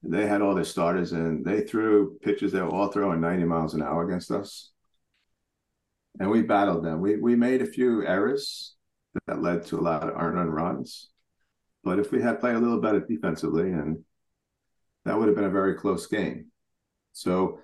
They 0.04 0.28
had 0.28 0.42
all 0.42 0.54
their 0.54 0.62
starters, 0.62 1.10
and 1.10 1.44
they 1.44 1.62
threw 1.62 2.18
pitches 2.22 2.52
that 2.52 2.64
were 2.64 2.70
all 2.70 2.92
throwing 2.92 3.20
90 3.20 3.44
miles 3.46 3.74
an 3.74 3.82
hour 3.82 4.04
against 4.04 4.30
us. 4.30 4.70
And 6.20 6.30
we 6.30 6.42
battled 6.42 6.84
them. 6.84 7.00
We 7.00 7.16
we 7.16 7.34
made 7.34 7.62
a 7.62 7.66
few 7.66 8.06
errors 8.06 8.76
that 9.26 9.42
led 9.42 9.66
to 9.66 9.80
a 9.80 9.82
lot 9.82 10.08
of 10.08 10.14
earned 10.16 10.54
runs 10.54 11.08
but 11.84 11.98
if 11.98 12.12
we 12.12 12.22
had 12.22 12.40
played 12.40 12.54
a 12.54 12.60
little 12.60 12.80
better 12.80 13.00
defensively, 13.00 13.70
and 13.70 13.98
that 15.04 15.18
would 15.18 15.28
have 15.28 15.36
been 15.36 15.44
a 15.44 15.50
very 15.50 15.74
close 15.74 16.06
game. 16.06 16.46
So 17.12 17.58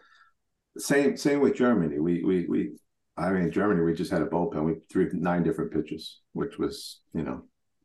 same 0.76 1.16
same 1.16 1.40
with 1.40 1.57
Germany. 1.57 1.98
We 1.98 2.24
we 2.24 2.46
we 2.46 2.78
I 3.16 3.31
mean 3.31 3.50
Germany 3.50 3.83
we 3.83 3.94
just 3.94 4.11
had 4.11 4.22
a 4.22 4.26
bullpen. 4.26 4.64
We 4.64 4.76
threw 4.90 5.11
nine 5.12 5.42
different 5.42 5.72
pitches, 5.72 6.20
which 6.33 6.59
was, 6.59 7.00
you 7.14 7.22
know, 7.22 7.44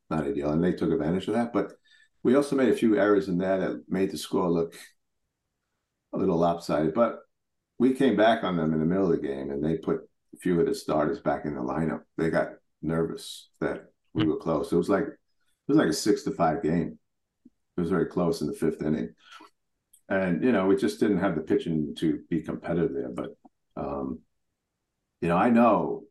not 0.09 0.25
ideal. 0.25 0.51
And 0.51 0.63
they 0.63 0.73
took 0.73 0.91
advantage 0.91 1.27
of 1.27 1.35
that. 1.35 1.53
But 1.53 1.73
we 2.23 2.35
also 2.35 2.55
made 2.55 2.69
a 2.69 2.75
few 2.75 2.97
errors 2.97 3.27
in 3.27 3.37
that 3.39 3.59
that 3.59 3.83
made 3.87 4.11
the 4.11 4.17
score 4.17 4.49
look 4.49 4.75
a 6.13 6.17
little 6.17 6.37
lopsided. 6.37 6.93
But 6.93 7.19
we 7.79 7.93
came 7.93 8.15
back 8.15 8.43
on 8.43 8.55
them 8.57 8.73
in 8.73 8.79
the 8.79 8.85
middle 8.85 9.11
of 9.11 9.21
the 9.21 9.27
game 9.27 9.49
and 9.49 9.63
they 9.63 9.77
put 9.77 10.01
a 10.33 10.37
few 10.37 10.59
of 10.59 10.65
the 10.67 10.75
starters 10.75 11.19
back 11.19 11.45
in 11.45 11.55
the 11.55 11.61
lineup. 11.61 12.01
They 12.17 12.29
got 12.29 12.49
nervous 12.81 13.49
that 13.59 13.85
we 14.13 14.25
were 14.25 14.37
close. 14.37 14.71
It 14.71 14.77
was 14.77 14.89
like 14.89 15.07
was 15.67 15.77
like 15.77 15.89
a 15.89 15.93
six 15.93 16.23
to 16.23 16.31
five 16.31 16.63
game. 16.63 16.97
It 17.77 17.81
was 17.81 17.89
very 17.89 18.05
close 18.05 18.41
in 18.41 18.47
the 18.47 18.53
fifth 18.53 18.81
inning. 18.81 19.13
And, 20.09 20.43
you 20.43 20.51
know, 20.51 20.67
we 20.67 20.75
just 20.75 20.99
didn't 20.99 21.19
have 21.19 21.35
the 21.35 21.41
pitching 21.41 21.95
to 21.99 22.19
be 22.29 22.41
competitive 22.41 22.93
there. 22.93 23.09
But, 23.09 23.29
um, 23.75 24.19
you 25.21 25.29
know, 25.29 25.37
I 25.37 25.49
know 25.49 26.03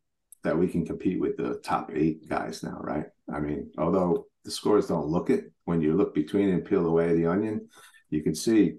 that 0.43 0.59
we 0.59 0.67
can 0.67 0.85
compete 0.85 1.21
with 1.21 1.37
the 1.37 1.61
top 1.63 1.91
eight 1.95 2.29
guys 2.29 2.63
now, 2.63 2.79
right? 2.81 3.07
I 3.33 3.41
mean, 3.41 3.71
although 3.79 4.27
the 4.45 4.51
scores 4.51 4.89
don't 4.89 5.07
look 5.07 5.31
it, 5.31 5.53
when 5.65 5.81
you 5.81 5.95
look 5.95 6.15
between 6.15 6.49
and 6.49 6.65
peel 6.65 6.87
away 6.87 7.15
the 7.15 7.27
onion, 7.27 7.69
you 8.11 8.23
can 8.23 8.35
see 8.35 8.75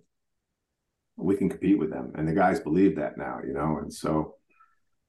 we 1.15 1.37
can 1.37 1.49
compete 1.49 1.77
with 1.77 1.91
them. 1.91 2.11
And 2.15 2.27
the 2.27 2.33
guys 2.33 2.59
believe 2.59 2.97
that 2.97 3.17
now, 3.17 3.39
you 3.45 3.53
know, 3.53 3.77
and 3.81 3.93
so 3.93 4.35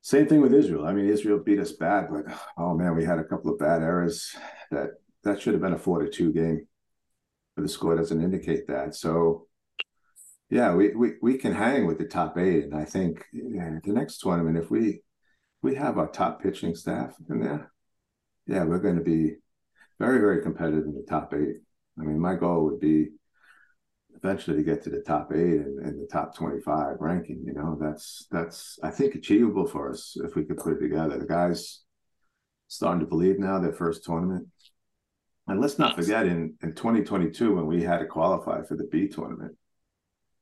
same 0.03 0.27
thing 0.27 0.43
with 0.43 0.53
Israel. 0.53 0.87
I 0.87 0.93
mean, 0.93 1.09
Israel 1.09 1.43
beat 1.43 1.59
us 1.59 1.73
bad, 1.73 2.09
but 2.11 2.27
oh 2.59 2.75
man, 2.75 2.95
we 2.95 3.05
had 3.05 3.19
a 3.19 3.25
couple 3.25 3.51
of 3.51 3.59
bad 3.59 3.83
errors 3.83 4.37
that 4.71 4.91
that 5.25 5.41
should 5.41 5.55
have 5.55 5.63
been 5.63 5.73
a 5.73 5.79
four 5.79 6.03
to 6.03 6.11
two 6.11 6.33
game, 6.33 6.67
but 7.57 7.63
the 7.63 7.69
score 7.69 7.97
doesn't 7.97 8.23
indicate 8.23 8.67
that. 8.69 8.95
So, 8.95 9.47
yeah, 10.51 10.75
we 10.75 10.95
we 10.95 11.13
we 11.23 11.39
can 11.39 11.53
hang 11.53 11.87
with 11.87 11.99
the 11.99 12.07
top 12.07 12.39
eight, 12.39 12.65
and 12.65 12.75
I 12.75 12.85
think 12.85 13.25
yeah, 13.33 13.79
the 13.83 13.93
next 13.93 14.19
tournament, 14.19 14.59
if 14.59 14.71
we 14.71 15.03
we 15.63 15.75
have 15.77 15.99
our 15.99 16.09
top 16.09 16.43
pitching 16.43 16.75
staff 16.75 17.15
in 17.29 17.41
there, 17.41 17.73
yeah, 18.47 18.65
we're 18.65 18.79
going 18.79 18.99
to 18.99 19.03
be 19.03 19.37
very 19.99 20.19
very 20.19 20.43
competitive 20.43 20.85
in 20.85 20.95
the 20.95 21.07
top 21.09 21.33
eight. 21.35 21.57
I 21.99 22.03
mean, 22.03 22.19
my 22.19 22.35
goal 22.35 22.65
would 22.65 22.81
be 22.81 23.09
eventually 24.17 24.57
to 24.57 24.63
get 24.63 24.83
to 24.85 24.91
the 24.91 25.01
top 25.01 25.33
eight 25.33 25.61
and, 25.61 25.79
and, 25.81 26.01
the 26.01 26.07
top 26.07 26.37
25 26.37 26.97
ranking 27.01 27.43
you 27.45 27.53
know 27.53 27.77
that's 27.81 28.27
that's 28.31 28.79
i 28.83 28.89
think 28.89 29.17
achievable 29.17 29.67
for 29.67 29.91
us 29.91 30.17
if 30.23 30.37
we 30.37 30.45
could 30.45 30.57
put 30.57 30.73
it 30.73 30.79
together 30.79 31.19
the 31.19 31.27
guys 31.27 31.85
starting 32.69 33.01
to 33.01 33.07
believe 33.07 33.39
now 33.39 33.59
their 33.59 33.73
first 33.73 34.05
tournament. 34.05 34.49
And 35.47 35.61
let's 35.61 35.79
not 35.79 35.97
forget 35.97 36.27
in, 36.27 36.55
in 36.63 36.75
2022 36.75 37.55
when 37.55 37.67
we 37.67 37.83
had 37.83 37.99
to 37.99 38.07
qualify 38.07 38.63
for 38.63 38.77
the 38.77 38.89
B 38.91 39.09
tournament, 39.09 39.57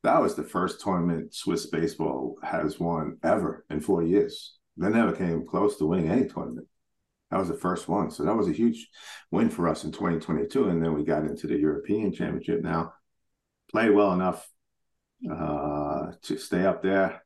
that 0.02 0.20
was 0.20 0.34
the 0.34 0.44
first 0.44 0.80
tournament 0.80 1.34
Swiss 1.34 1.66
baseball 1.66 2.36
has 2.42 2.78
won 2.78 3.18
ever 3.22 3.64
in 3.70 3.80
four 3.80 4.02
years. 4.02 4.54
They 4.76 4.88
never 4.88 5.12
came 5.12 5.46
close 5.46 5.76
to 5.78 5.86
winning 5.86 6.10
any 6.10 6.28
tournament. 6.28 6.66
That 7.30 7.38
was 7.38 7.48
the 7.48 7.54
first 7.54 7.88
one. 7.88 8.10
So 8.10 8.24
that 8.24 8.36
was 8.36 8.48
a 8.48 8.52
huge 8.52 8.88
win 9.30 9.48
for 9.48 9.68
us 9.68 9.84
in 9.84 9.92
2022. 9.92 10.68
And 10.68 10.82
then 10.82 10.94
we 10.94 11.04
got 11.04 11.24
into 11.24 11.46
the 11.46 11.56
European 11.56 12.12
Championship 12.12 12.62
now. 12.62 12.92
Played 13.70 13.90
well 13.90 14.12
enough 14.12 14.46
uh, 15.30 16.12
to 16.22 16.36
stay 16.36 16.66
up 16.66 16.82
there, 16.82 17.24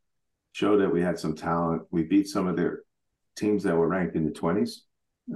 show 0.53 0.79
that 0.79 0.93
we 0.93 1.03
had 1.03 1.19
some 1.19 1.35
talent. 1.35 1.83
We 1.91 2.05
beat 2.05 2.29
some 2.29 2.47
of 2.47 2.57
their 2.57 2.83
teams 3.37 3.65
that 3.65 3.77
were 3.77 3.89
ranked 3.89 4.17
in 4.17 4.25
the 4.25 4.31
20s. 4.31 4.83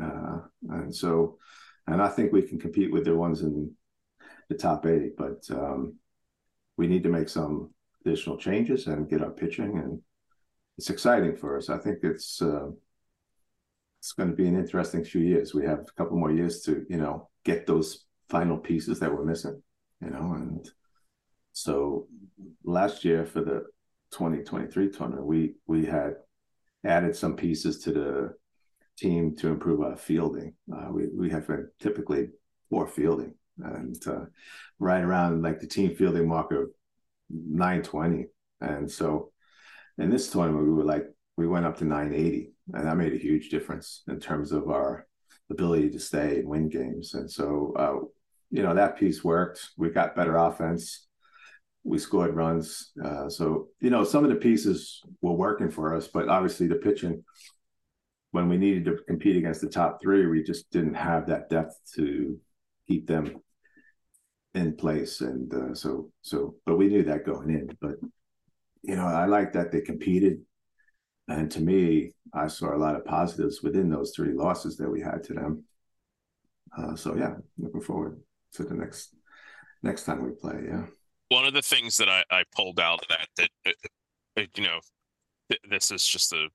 Uh, 0.00 0.38
and 0.68 0.94
so, 0.94 1.38
and 1.90 2.02
I 2.02 2.08
think 2.08 2.32
we 2.32 2.42
can 2.42 2.58
compete 2.58 2.92
with 2.92 3.04
the 3.04 3.16
ones 3.16 3.42
in 3.42 3.72
the 4.48 4.56
top 4.56 4.86
eight, 4.86 5.16
but 5.16 5.44
um, 5.50 5.94
we 6.76 6.86
need 6.86 7.02
to 7.02 7.08
make 7.08 7.28
some 7.28 7.70
additional 8.04 8.36
changes 8.36 8.86
and 8.86 9.08
get 9.08 9.22
our 9.22 9.30
pitching. 9.30 9.78
And 9.78 10.00
it's 10.78 10.90
exciting 10.90 11.36
for 11.36 11.56
us. 11.56 11.68
I 11.68 11.78
think 11.78 11.98
it's, 12.02 12.40
uh, 12.40 12.68
it's 13.98 14.12
going 14.12 14.30
to 14.30 14.36
be 14.36 14.48
an 14.48 14.56
interesting 14.56 15.04
few 15.04 15.20
years. 15.20 15.54
We 15.54 15.66
have 15.66 15.80
a 15.80 15.92
couple 15.96 16.16
more 16.16 16.32
years 16.32 16.62
to, 16.62 16.84
you 16.88 16.96
know, 16.96 17.28
get 17.44 17.66
those 17.66 18.06
final 18.28 18.56
pieces 18.56 18.98
that 19.00 19.12
we're 19.12 19.24
missing, 19.24 19.62
you 20.00 20.10
know, 20.10 20.32
and 20.34 20.70
so 21.52 22.06
last 22.64 23.04
year 23.04 23.26
for 23.26 23.40
the 23.40 23.64
2023 24.12 24.90
tournament, 24.90 25.26
we 25.26 25.54
we 25.66 25.84
had 25.84 26.14
added 26.84 27.14
some 27.14 27.36
pieces 27.36 27.80
to 27.80 27.92
the 27.92 28.34
team 29.00 29.36
to 29.36 29.48
improve 29.48 29.80
our 29.80 29.96
fielding. 29.96 30.54
Uh, 30.72 30.88
we 30.90 31.08
we 31.14 31.30
have 31.30 31.46
been 31.46 31.68
typically 31.80 32.28
poor 32.70 32.86
fielding, 32.86 33.34
and 33.62 33.96
uh, 34.06 34.24
right 34.78 35.02
around 35.02 35.42
like 35.42 35.60
the 35.60 35.66
team 35.66 35.94
fielding 35.94 36.28
marker 36.28 36.70
920, 37.30 38.26
and 38.60 38.90
so 38.90 39.32
in 39.98 40.10
this 40.10 40.30
tournament 40.30 40.66
we 40.66 40.72
were 40.72 40.84
like 40.84 41.04
we 41.36 41.46
went 41.46 41.66
up 41.66 41.78
to 41.78 41.84
980 41.84 42.52
and 42.74 42.86
that 42.86 42.96
made 42.96 43.12
a 43.12 43.18
huge 43.18 43.48
difference 43.48 44.02
in 44.08 44.20
terms 44.20 44.52
of 44.52 44.68
our 44.68 45.06
ability 45.50 45.90
to 45.90 45.98
stay 45.98 46.40
and 46.40 46.48
win 46.48 46.68
games. 46.68 47.14
And 47.14 47.30
so, 47.30 47.74
uh, 47.76 48.06
you 48.50 48.62
know, 48.62 48.74
that 48.74 48.98
piece 48.98 49.24
worked. 49.24 49.70
We 49.76 49.90
got 49.90 50.16
better 50.16 50.36
offense. 50.36 51.06
We 51.82 51.98
scored 51.98 52.36
runs. 52.36 52.92
Uh, 53.02 53.28
so, 53.28 53.68
you 53.80 53.90
know, 53.90 54.04
some 54.04 54.24
of 54.24 54.30
the 54.30 54.36
pieces 54.36 55.02
were 55.22 55.32
working 55.32 55.70
for 55.70 55.94
us, 55.94 56.08
but 56.08 56.28
obviously 56.28 56.66
the 56.66 56.76
pitching, 56.76 57.24
when 58.32 58.48
we 58.48 58.56
needed 58.56 58.84
to 58.84 58.98
compete 59.06 59.36
against 59.36 59.60
the 59.60 59.68
top 59.68 60.00
three, 60.00 60.26
we 60.26 60.42
just 60.42 60.70
didn't 60.70 60.94
have 60.94 61.26
that 61.26 61.48
depth 61.48 61.76
to 61.96 62.38
keep 62.86 63.06
them 63.06 63.40
in 64.54 64.76
place. 64.76 65.20
And 65.20 65.52
uh, 65.52 65.74
so, 65.74 66.10
so, 66.22 66.54
but 66.66 66.76
we 66.76 66.88
knew 66.88 67.02
that 67.04 67.26
going 67.26 67.50
in. 67.50 67.70
But, 67.80 67.96
you 68.82 68.96
know, 68.96 69.06
I 69.06 69.26
like 69.26 69.52
that 69.52 69.72
they 69.72 69.80
competed 69.80 70.40
and 71.30 71.48
to 71.52 71.60
me, 71.60 72.12
I 72.34 72.48
saw 72.48 72.74
a 72.74 72.76
lot 72.76 72.96
of 72.96 73.04
positives 73.04 73.62
within 73.62 73.88
those 73.88 74.12
three 74.14 74.32
losses 74.32 74.76
that 74.78 74.90
we 74.90 75.00
had 75.00 75.22
to 75.24 75.34
them. 75.34 75.64
Uh, 76.76 76.96
so 76.96 77.14
yeah, 77.14 77.34
looking 77.56 77.80
forward 77.80 78.20
to 78.54 78.64
the 78.64 78.74
next 78.74 79.14
next 79.82 80.04
time 80.04 80.24
we 80.24 80.32
play. 80.32 80.64
Yeah. 80.66 80.86
One 81.28 81.46
of 81.46 81.54
the 81.54 81.62
things 81.62 81.96
that 81.98 82.08
I, 82.08 82.24
I 82.30 82.42
pulled 82.54 82.80
out 82.80 83.00
of 83.02 83.08
that 83.08 83.48
that 84.34 84.58
you 84.58 84.64
know 84.64 84.80
this 85.68 85.92
is 85.92 86.04
just 86.04 86.32
a 86.32 86.48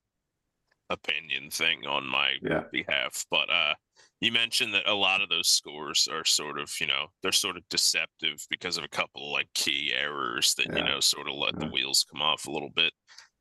opinion 0.90 1.50
thing 1.50 1.86
on 1.86 2.08
my 2.08 2.34
yeah. 2.42 2.64
behalf, 2.72 3.26
but 3.30 3.50
uh, 3.50 3.74
you 4.22 4.32
mentioned 4.32 4.74
that 4.74 4.88
a 4.88 4.94
lot 4.94 5.22
of 5.22 5.30
those 5.30 5.48
scores 5.48 6.08
are 6.12 6.26
sort 6.26 6.60
of 6.60 6.72
you 6.80 6.88
know 6.88 7.08
they're 7.22 7.32
sort 7.32 7.58
of 7.58 7.68
deceptive 7.70 8.46
because 8.50 8.78
of 8.78 8.84
a 8.84 8.90
couple 8.90 9.26
of 9.26 9.32
like 9.32 9.48
key 9.54 9.94
errors 9.96 10.54
that 10.56 10.68
yeah. 10.68 10.78
you 10.78 10.84
know 10.84 11.00
sort 11.00 11.28
of 11.28 11.36
let 11.36 11.54
yeah. 11.54 11.66
the 11.66 11.72
wheels 11.72 12.06
come 12.12 12.22
off 12.22 12.48
a 12.48 12.52
little 12.52 12.72
bit. 12.76 12.94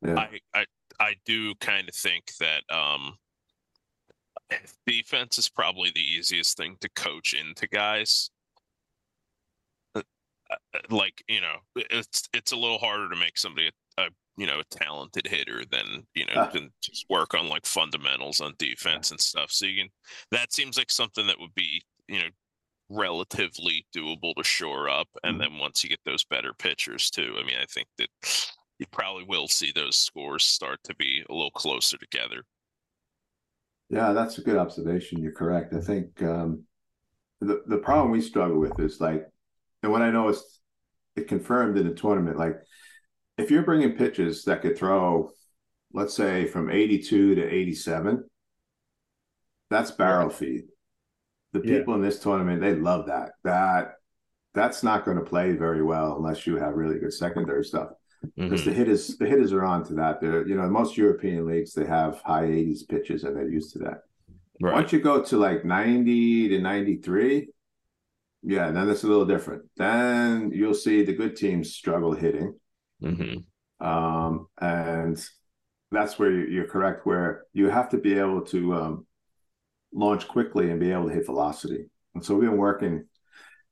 I, 0.05 0.39
I 0.53 0.65
I 0.99 1.15
do 1.25 1.55
kind 1.55 1.89
of 1.89 1.95
think 1.95 2.31
that 2.39 2.63
um, 2.69 3.15
defense 4.85 5.37
is 5.37 5.49
probably 5.49 5.91
the 5.93 6.01
easiest 6.01 6.57
thing 6.57 6.77
to 6.81 6.89
coach 6.89 7.33
into 7.33 7.67
guys. 7.67 8.29
Uh, 9.95 10.01
uh, 10.51 10.79
like 10.89 11.23
you 11.27 11.41
know, 11.41 11.55
it's 11.75 12.27
it's 12.33 12.51
a 12.51 12.57
little 12.57 12.77
harder 12.77 13.09
to 13.09 13.15
make 13.15 13.37
somebody 13.37 13.69
a, 13.97 14.03
a 14.03 14.09
you 14.37 14.45
know 14.45 14.59
a 14.59 14.75
talented 14.75 15.27
hitter 15.27 15.63
than 15.71 16.05
you 16.13 16.25
know 16.25 16.33
ah. 16.35 16.49
than 16.51 16.71
just 16.81 17.05
work 17.09 17.33
on 17.33 17.47
like 17.47 17.65
fundamentals 17.65 18.41
on 18.41 18.53
defense 18.57 19.11
and 19.11 19.19
stuff. 19.19 19.51
So 19.51 19.65
you 19.65 19.83
can 19.83 19.89
that 20.31 20.53
seems 20.53 20.77
like 20.77 20.91
something 20.91 21.27
that 21.27 21.39
would 21.39 21.55
be 21.55 21.81
you 22.07 22.19
know 22.19 22.29
relatively 22.89 23.85
doable 23.95 24.35
to 24.35 24.43
shore 24.43 24.89
up, 24.89 25.07
and 25.23 25.39
mm-hmm. 25.39 25.53
then 25.53 25.59
once 25.59 25.83
you 25.83 25.89
get 25.89 25.99
those 26.05 26.23
better 26.23 26.53
pitchers 26.53 27.09
too. 27.09 27.35
I 27.39 27.45
mean, 27.45 27.57
I 27.59 27.65
think 27.65 27.87
that 27.97 28.09
you 28.79 28.85
probably 28.91 29.23
will 29.23 29.47
see 29.47 29.71
those 29.71 29.95
scores 29.95 30.43
start 30.43 30.79
to 30.83 30.95
be 30.95 31.23
a 31.29 31.33
little 31.33 31.51
closer 31.51 31.97
together. 31.97 32.43
Yeah, 33.89 34.13
that's 34.13 34.37
a 34.37 34.41
good 34.41 34.57
observation. 34.57 35.21
You're 35.21 35.31
correct. 35.31 35.73
I 35.73 35.79
think 35.79 36.21
um, 36.21 36.63
the 37.39 37.63
the 37.67 37.77
problem 37.77 38.11
we 38.11 38.21
struggle 38.21 38.59
with 38.59 38.79
is 38.79 38.99
like, 38.99 39.25
and 39.83 39.91
what 39.91 40.01
I 40.01 40.11
know 40.11 40.29
is 40.29 40.59
it 41.15 41.27
confirmed 41.27 41.77
in 41.77 41.87
the 41.87 41.93
tournament, 41.93 42.37
like 42.37 42.57
if 43.37 43.51
you're 43.51 43.63
bringing 43.63 43.93
pitches 43.93 44.43
that 44.45 44.61
could 44.61 44.77
throw, 44.77 45.31
let's 45.93 46.13
say 46.13 46.45
from 46.45 46.69
82 46.69 47.35
to 47.35 47.43
87, 47.47 48.23
that's 49.69 49.91
barrel 49.91 50.29
feed. 50.29 50.65
The 51.53 51.59
people 51.59 51.93
yeah. 51.93 51.95
in 51.95 52.01
this 52.01 52.19
tournament, 52.19 52.61
they 52.61 52.75
love 52.75 53.07
that. 53.07 53.31
That 53.43 53.95
that's 54.53 54.83
not 54.83 55.05
going 55.05 55.17
to 55.17 55.23
play 55.23 55.53
very 55.53 55.83
well 55.83 56.15
unless 56.15 56.47
you 56.47 56.57
have 56.57 56.75
really 56.75 56.99
good 56.99 57.13
secondary 57.13 57.63
stuff 57.63 57.89
because 58.35 58.61
mm-hmm. 58.61 58.69
the 58.69 58.75
hitters 58.75 59.17
the 59.17 59.25
hitters 59.25 59.53
are 59.53 59.63
on 59.63 59.83
to 59.85 59.93
that. 59.95 60.21
They're 60.21 60.47
you 60.47 60.55
know 60.55 60.67
most 60.69 60.97
European 60.97 61.45
leagues 61.45 61.73
they 61.73 61.85
have 61.85 62.21
high 62.25 62.45
80s 62.45 62.87
pitches 62.87 63.23
and 63.23 63.35
they're 63.35 63.47
used 63.47 63.73
to 63.73 63.79
that. 63.79 64.03
Right. 64.61 64.73
Once 64.73 64.93
you 64.93 64.99
go 64.99 65.21
to 65.21 65.37
like 65.37 65.65
90 65.65 66.49
to 66.49 66.61
93, 66.61 67.49
yeah, 68.43 68.71
then 68.71 68.89
it's 68.89 69.03
a 69.03 69.07
little 69.07 69.25
different. 69.25 69.63
Then 69.75 70.51
you'll 70.53 70.73
see 70.73 71.03
the 71.03 71.13
good 71.13 71.35
teams 71.35 71.73
struggle 71.73 72.13
hitting. 72.13 72.55
Mm-hmm. 73.03 73.85
Um, 73.85 74.47
and 74.59 75.23
that's 75.91 76.17
where 76.17 76.31
you're 76.31 76.67
correct, 76.67 77.05
where 77.05 77.43
you 77.53 77.69
have 77.69 77.89
to 77.89 77.97
be 77.97 78.17
able 78.17 78.41
to 78.45 78.73
um, 78.75 79.07
launch 79.93 80.27
quickly 80.27 80.71
and 80.71 80.79
be 80.79 80.91
able 80.91 81.07
to 81.07 81.13
hit 81.13 81.25
velocity. 81.25 81.85
And 82.13 82.23
so 82.23 82.35
we've 82.35 82.49
been 82.49 82.57
working, 82.57 83.05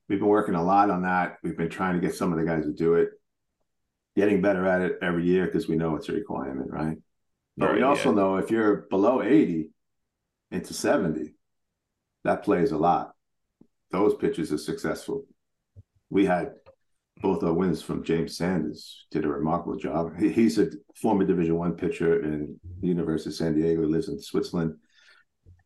we've 0.08 0.20
been 0.20 0.28
working 0.28 0.56
a 0.56 0.64
lot 0.64 0.90
on 0.90 1.04
that. 1.04 1.38
We've 1.44 1.58
been 1.58 1.70
trying 1.70 2.00
to 2.00 2.06
get 2.06 2.16
some 2.16 2.32
of 2.32 2.40
the 2.40 2.46
guys 2.46 2.66
to 2.66 2.74
do 2.74 2.96
it 2.96 3.10
getting 4.16 4.42
better 4.42 4.68
at 4.68 4.82
it 4.82 5.00
every 5.02 5.26
year 5.26 5.46
because 5.46 5.68
we 5.68 5.76
know 5.76 5.96
it's 5.96 6.10
a 6.10 6.14
requirement, 6.14 6.70
right? 6.72 6.98
But 7.58 7.68
right, 7.68 7.76
we 7.76 7.82
also 7.84 8.10
yeah. 8.10 8.16
know 8.16 8.38
if 8.38 8.52
you're 8.52 8.86
below 8.90 9.22
80 9.22 9.72
into 10.52 10.74
70, 10.74 11.34
that 12.24 12.44
plays 12.44 12.72
a 12.72 12.78
lot. 12.78 13.14
Those 13.92 14.16
pitches 14.16 14.52
are 14.52 14.58
successful. 14.58 15.26
We 16.10 16.26
had 16.26 16.54
both 17.24 17.44
our 17.44 17.54
wins 17.54 17.82
from 17.82 18.04
James 18.04 18.38
Sanders, 18.38 19.08
did 19.10 19.26
a 19.26 19.28
remarkable 19.28 19.78
job. 19.78 20.16
He, 20.20 20.30
he's 20.30 20.60
a 20.60 20.68
former 21.02 21.26
Division 21.26 21.58
One 21.58 21.74
pitcher 21.74 22.22
in 22.22 22.60
the 22.82 22.88
University 22.88 23.32
of 23.32 23.36
San 23.36 23.56
Diego, 23.56 23.82
He 23.82 23.88
lives 23.88 24.10
in 24.10 24.22
Switzerland. 24.22 24.76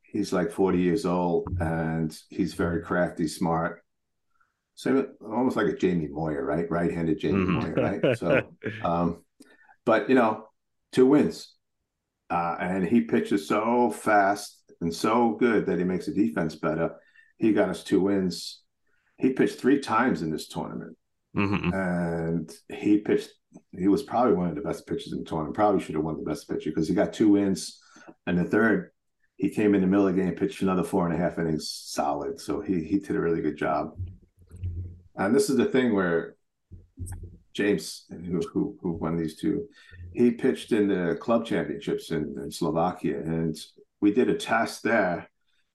He's 0.04 0.32
like 0.32 0.52
40 0.52 0.78
years 0.78 1.06
old 1.06 1.50
and 1.60 2.18
he's 2.30 2.54
very 2.54 2.82
crafty, 2.82 3.28
smart 3.28 3.82
so 4.78 5.08
almost 5.24 5.58
like 5.58 5.66
a 5.66 5.76
Jamie 5.76 6.08
Moyer, 6.08 6.46
right? 6.46 6.70
Right-handed 6.70 7.20
Jamie 7.20 7.46
mm-hmm. 7.46 7.54
Moyer, 7.54 7.74
right? 7.74 8.18
So, 8.18 8.42
um, 8.84 9.24
but 9.86 10.08
you 10.08 10.14
know, 10.14 10.46
two 10.92 11.08
wins, 11.08 11.56
uh, 12.30 12.58
and 12.60 12.88
he 12.88 13.02
pitches 13.02 13.48
so 13.48 13.90
fast 13.90 14.72
and 14.80 14.94
so 14.94 15.32
good 15.32 15.66
that 15.66 15.80
he 15.80 15.84
makes 15.84 16.06
the 16.06 16.14
defense 16.14 16.56
better. 16.56 16.92
He 17.40 17.54
got 17.54 17.70
us 17.70 17.84
two 17.84 18.02
wins. 18.02 18.62
He 19.18 19.34
pitched 19.34 19.58
three 19.58 19.80
times 19.80 20.22
in 20.22 20.30
this 20.30 20.48
tournament, 20.48 20.96
mm-hmm. 21.38 21.74
and 21.74 22.52
he 22.70 23.00
pitched. 23.00 23.30
He 23.72 23.88
was 23.88 24.04
probably 24.04 24.34
one 24.34 24.50
of 24.50 24.56
the 24.56 24.62
best 24.62 24.86
pitchers 24.88 25.14
in 25.14 25.20
the 25.20 25.26
tournament. 25.26 25.56
Probably 25.56 25.82
should 25.82 25.96
have 25.96 26.04
won 26.04 26.18
the 26.18 26.30
best 26.30 26.50
pitcher 26.50 26.70
because 26.70 26.88
he 26.88 26.94
got 26.94 27.14
two 27.14 27.30
wins, 27.30 27.80
and 28.26 28.38
the 28.38 28.44
third 28.44 28.92
he 29.38 29.50
came 29.50 29.76
in 29.76 29.82
the 29.82 29.88
middle 29.88 30.08
of 30.08 30.16
the 30.16 30.22
game, 30.22 30.34
pitched 30.34 30.64
another 30.64 30.84
four 30.84 31.06
and 31.06 31.16
a 31.16 31.18
half 31.18 31.38
innings 31.38 31.70
solid. 31.70 32.40
So 32.40 32.60
he 32.60 32.84
he 32.84 33.00
did 33.00 33.16
a 33.16 33.20
really 33.20 33.42
good 33.42 33.58
job. 33.58 33.92
And 35.16 35.36
this 35.36 35.50
is 35.50 35.58
the 35.58 35.66
thing 35.66 35.96
where 35.96 36.36
James, 37.54 38.06
who, 38.10 38.40
who, 38.54 38.78
who 38.82 38.92
won 38.94 39.18
these 39.18 39.36
two, 39.36 39.68
he 40.14 40.30
pitched 40.32 40.72
in 40.72 40.88
the 40.88 41.16
club 41.20 41.46
championships 41.46 42.12
in, 42.12 42.36
in 42.42 42.52
Slovakia, 42.52 43.18
and 43.20 43.58
we 44.00 44.14
did 44.14 44.30
a 44.30 44.36
test 44.36 44.84
there. 44.84 45.28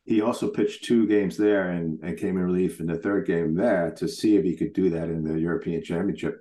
He 0.05 0.21
also 0.21 0.51
pitched 0.51 0.85
two 0.85 1.07
games 1.07 1.37
there 1.37 1.71
and, 1.71 2.01
and 2.03 2.19
came 2.19 2.37
in 2.37 2.45
relief 2.45 2.81
in 2.81 2.87
the 2.87 2.99
third 2.99 3.27
game 3.27 3.55
there 3.55 3.93
to 3.99 4.09
see 4.09 4.37
if 4.37 4.45
he 4.45 4.57
could 4.57 4.73
do 4.73 4.91
that 4.91 5.09
in 5.09 5.23
the 5.23 5.39
European 5.39 5.83
Championship. 5.83 6.41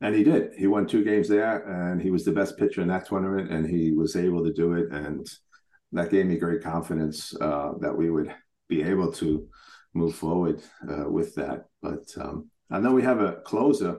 And 0.00 0.14
he 0.14 0.22
did. 0.22 0.52
He 0.56 0.66
won 0.66 0.86
two 0.86 1.02
games 1.02 1.28
there, 1.28 1.66
and 1.66 2.00
he 2.00 2.10
was 2.10 2.24
the 2.24 2.32
best 2.32 2.58
pitcher 2.58 2.82
in 2.82 2.88
that 2.88 3.06
tournament, 3.06 3.50
and 3.50 3.66
he 3.66 3.92
was 3.92 4.14
able 4.14 4.44
to 4.44 4.52
do 4.52 4.74
it. 4.74 4.92
And 4.92 5.26
that 5.92 6.10
gave 6.10 6.26
me 6.26 6.36
great 6.36 6.62
confidence 6.62 7.34
uh, 7.40 7.72
that 7.80 7.96
we 7.96 8.10
would 8.10 8.32
be 8.68 8.82
able 8.82 9.10
to 9.12 9.48
move 9.94 10.14
forward 10.14 10.62
uh, 10.88 11.08
with 11.08 11.34
that. 11.36 11.64
But 11.82 12.04
um, 12.20 12.50
I 12.70 12.78
know 12.78 12.92
we 12.92 13.02
have 13.02 13.20
a 13.20 13.36
closer 13.44 13.98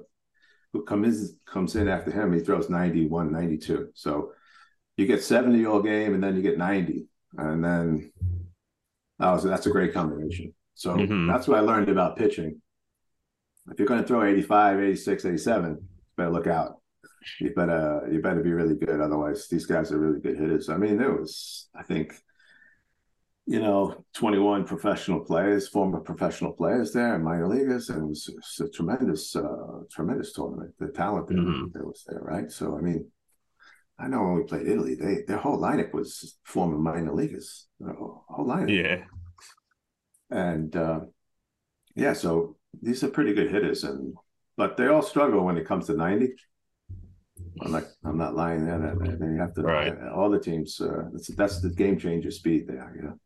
who 0.73 0.83
comes 0.83 1.33
comes 1.45 1.75
in 1.75 1.87
after 1.87 2.11
him. 2.11 2.33
He 2.33 2.39
throws 2.39 2.69
91, 2.69 3.31
92. 3.31 3.89
So 3.95 4.33
you 4.97 5.07
get 5.07 5.23
70 5.23 5.65
all 5.65 5.81
game 5.81 6.13
and 6.13 6.23
then 6.23 6.35
you 6.35 6.41
get 6.41 6.57
90. 6.57 7.07
And 7.37 7.63
then 7.63 8.11
oh, 9.19 9.37
so 9.37 9.47
that's 9.47 9.65
a 9.65 9.71
great 9.71 9.93
combination. 9.93 10.53
So 10.75 10.95
mm-hmm. 10.95 11.27
that's 11.27 11.47
what 11.47 11.57
I 11.57 11.61
learned 11.61 11.89
about 11.89 12.17
pitching. 12.17 12.61
If 13.71 13.79
you're 13.79 13.87
going 13.87 14.01
to 14.01 14.07
throw 14.07 14.23
85, 14.23 14.79
86, 14.79 15.25
87, 15.25 15.87
better 16.15 16.29
look 16.29 16.47
out. 16.47 16.77
You 17.41 17.53
better 17.53 18.07
you 18.09 18.21
better 18.21 18.41
be 18.41 18.53
really 18.53 18.75
good. 18.75 19.01
Otherwise, 19.01 19.47
these 19.49 19.65
guys 19.65 19.91
are 19.91 19.99
really 19.99 20.21
good 20.21 20.37
hitters. 20.37 20.69
I 20.69 20.77
mean, 20.77 20.97
there 20.97 21.11
was, 21.11 21.67
I 21.75 21.83
think, 21.83 22.13
you 23.45 23.59
know, 23.59 24.05
21 24.13 24.65
professional 24.65 25.19
players, 25.19 25.67
former 25.67 25.99
professional 25.99 26.53
players 26.53 26.93
there 26.93 27.15
in 27.15 27.23
minor 27.23 27.47
leaguers, 27.47 27.89
and 27.89 28.03
it 28.03 28.07
was, 28.07 28.29
it 28.29 28.35
was 28.35 28.69
a 28.69 28.71
tremendous, 28.71 29.35
uh, 29.35 29.83
tremendous 29.91 30.31
tournament. 30.31 30.73
The 30.79 30.87
talent 30.87 31.27
mm-hmm. 31.27 31.65
that 31.73 31.85
was 31.85 32.05
there, 32.07 32.21
right? 32.21 32.49
So, 32.49 32.77
I 32.77 32.81
mean, 32.81 33.09
I 33.99 34.07
know 34.07 34.23
when 34.23 34.35
we 34.35 34.43
played 34.43 34.67
Italy, 34.67 34.95
they 34.95 35.23
their 35.27 35.37
whole 35.37 35.59
lineup 35.59 35.93
was 35.93 36.37
former 36.43 36.77
minor 36.77 37.13
leaguers. 37.13 37.67
Whole, 37.83 38.23
whole 38.29 38.45
lineup. 38.45 38.69
Yeah. 38.69 39.03
And 40.29 40.75
uh, 40.75 40.99
yeah, 41.95 42.13
so 42.13 42.57
these 42.81 43.03
are 43.03 43.09
pretty 43.09 43.33
good 43.33 43.49
hitters, 43.49 43.83
and 43.83 44.13
but 44.55 44.77
they 44.77 44.87
all 44.87 45.01
struggle 45.01 45.43
when 45.43 45.57
it 45.57 45.65
comes 45.65 45.87
to 45.87 45.93
90. 45.93 46.33
I'm 47.61 47.71
not. 47.71 47.83
I'm 48.03 48.17
not 48.17 48.35
lying 48.35 48.65
there. 48.65 48.95
They 48.99 49.37
have 49.37 49.53
to. 49.55 49.61
Right. 49.61 49.93
All 50.15 50.29
the 50.29 50.39
teams. 50.39 50.79
Uh, 50.79 51.09
that's 51.11 51.27
that's 51.35 51.61
the 51.61 51.69
game 51.69 51.97
changer 51.97 52.31
speed 52.31 52.67
there. 52.67 52.93
You 52.95 53.01
know. 53.03 53.19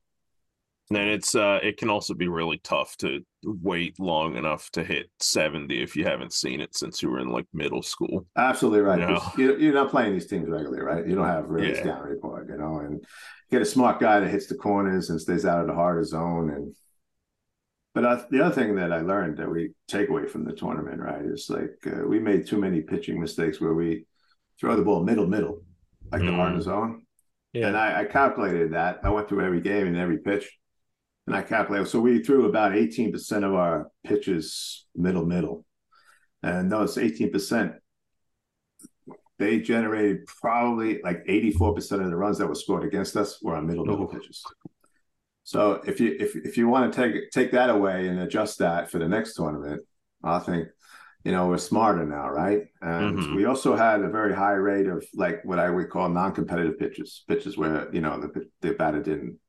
And 0.95 1.09
it's 1.09 1.35
uh, 1.35 1.59
it 1.63 1.77
can 1.77 1.89
also 1.89 2.13
be 2.13 2.27
really 2.27 2.59
tough 2.63 2.97
to 2.97 3.21
wait 3.43 3.99
long 3.99 4.35
enough 4.35 4.69
to 4.71 4.83
hit 4.83 5.09
70 5.19 5.81
if 5.81 5.95
you 5.95 6.03
haven't 6.03 6.33
seen 6.33 6.61
it 6.61 6.75
since 6.75 7.01
you 7.01 7.09
were 7.09 7.19
in 7.19 7.29
like 7.29 7.45
middle 7.53 7.81
school. 7.81 8.25
Absolutely 8.37 8.81
right. 8.81 8.99
You 8.99 9.05
know? 9.07 9.55
You're 9.57 9.73
not 9.73 9.89
playing 9.89 10.13
these 10.13 10.27
teams 10.27 10.49
regularly, 10.49 10.81
right? 10.81 11.07
You 11.07 11.15
don't 11.15 11.27
have 11.27 11.49
really 11.49 11.69
yeah. 11.69 11.81
scout 11.81 12.03
report, 12.03 12.49
you 12.49 12.57
know, 12.57 12.79
and 12.79 13.03
get 13.49 13.61
a 13.61 13.65
smart 13.65 13.99
guy 13.99 14.19
that 14.19 14.29
hits 14.29 14.47
the 14.47 14.55
corners 14.55 15.09
and 15.09 15.19
stays 15.19 15.45
out 15.45 15.61
of 15.61 15.67
the 15.67 15.73
harder 15.73 16.03
zone. 16.03 16.49
And 16.49 16.75
but 17.93 18.05
uh, 18.05 18.23
the 18.29 18.45
other 18.45 18.55
thing 18.55 18.75
that 18.75 18.91
I 18.91 19.01
learned 19.01 19.37
that 19.37 19.49
we 19.49 19.71
take 19.87 20.09
away 20.09 20.27
from 20.27 20.45
the 20.45 20.53
tournament, 20.53 21.01
right, 21.01 21.23
is 21.23 21.49
like 21.49 21.77
uh, 21.87 22.05
we 22.05 22.19
made 22.19 22.47
too 22.47 22.59
many 22.59 22.81
pitching 22.81 23.19
mistakes 23.19 23.59
where 23.59 23.73
we 23.73 24.05
throw 24.59 24.75
the 24.75 24.83
ball 24.83 25.03
middle 25.03 25.27
middle, 25.27 25.63
like 26.11 26.21
mm. 26.21 26.27
the 26.27 26.35
harder 26.35 26.61
zone. 26.61 27.05
Yeah. 27.53 27.67
And 27.67 27.77
I, 27.77 28.01
I 28.01 28.05
calculated 28.05 28.73
that. 28.73 29.01
I 29.03 29.09
went 29.09 29.27
through 29.27 29.45
every 29.45 29.61
game 29.61 29.87
and 29.87 29.97
every 29.97 30.19
pitch 30.19 30.49
and 31.27 31.35
I 31.35 31.41
calculated. 31.41 31.87
So 31.87 31.99
we 31.99 32.23
threw 32.23 32.45
about 32.45 32.73
18% 32.73 33.43
of 33.43 33.53
our 33.53 33.89
pitches 34.03 34.85
middle 34.95 35.25
middle. 35.25 35.65
And 36.43 36.71
those 36.71 36.97
18%, 36.97 37.75
they 39.37 39.59
generated 39.59 40.25
probably 40.25 41.01
like 41.03 41.23
84% 41.25 42.03
of 42.03 42.09
the 42.09 42.15
runs 42.15 42.39
that 42.39 42.47
were 42.47 42.55
scored 42.55 42.83
against 42.83 43.15
us 43.15 43.41
were 43.41 43.55
on 43.55 43.67
middle 43.67 43.85
middle 43.85 44.07
pitches. 44.07 44.43
So 45.43 45.81
if 45.85 45.99
you 45.99 46.15
if 46.19 46.35
if 46.35 46.57
you 46.57 46.67
want 46.67 46.93
to 46.93 47.01
take 47.01 47.31
take 47.31 47.51
that 47.51 47.69
away 47.69 48.07
and 48.07 48.19
adjust 48.19 48.59
that 48.59 48.89
for 48.89 48.99
the 48.99 49.07
next 49.07 49.35
tournament, 49.35 49.81
I 50.23 50.39
think 50.39 50.67
you 51.23 51.31
know 51.31 51.47
we're 51.47 51.57
smarter 51.57 52.05
now, 52.05 52.29
right? 52.29 52.61
And 52.81 53.17
mm-hmm. 53.17 53.35
we 53.35 53.45
also 53.45 53.75
had 53.75 54.01
a 54.01 54.09
very 54.09 54.35
high 54.35 54.53
rate 54.53 54.87
of 54.87 55.03
like 55.15 55.43
what 55.43 55.59
I 55.59 55.69
would 55.69 55.89
call 55.89 56.09
non-competitive 56.09 56.77
pitches, 56.79 57.23
pitches 57.27 57.57
where 57.57 57.93
you 57.93 58.01
know 58.01 58.21
the 58.21 58.45
the 58.61 58.73
batter 58.73 59.01
didn't 59.01 59.39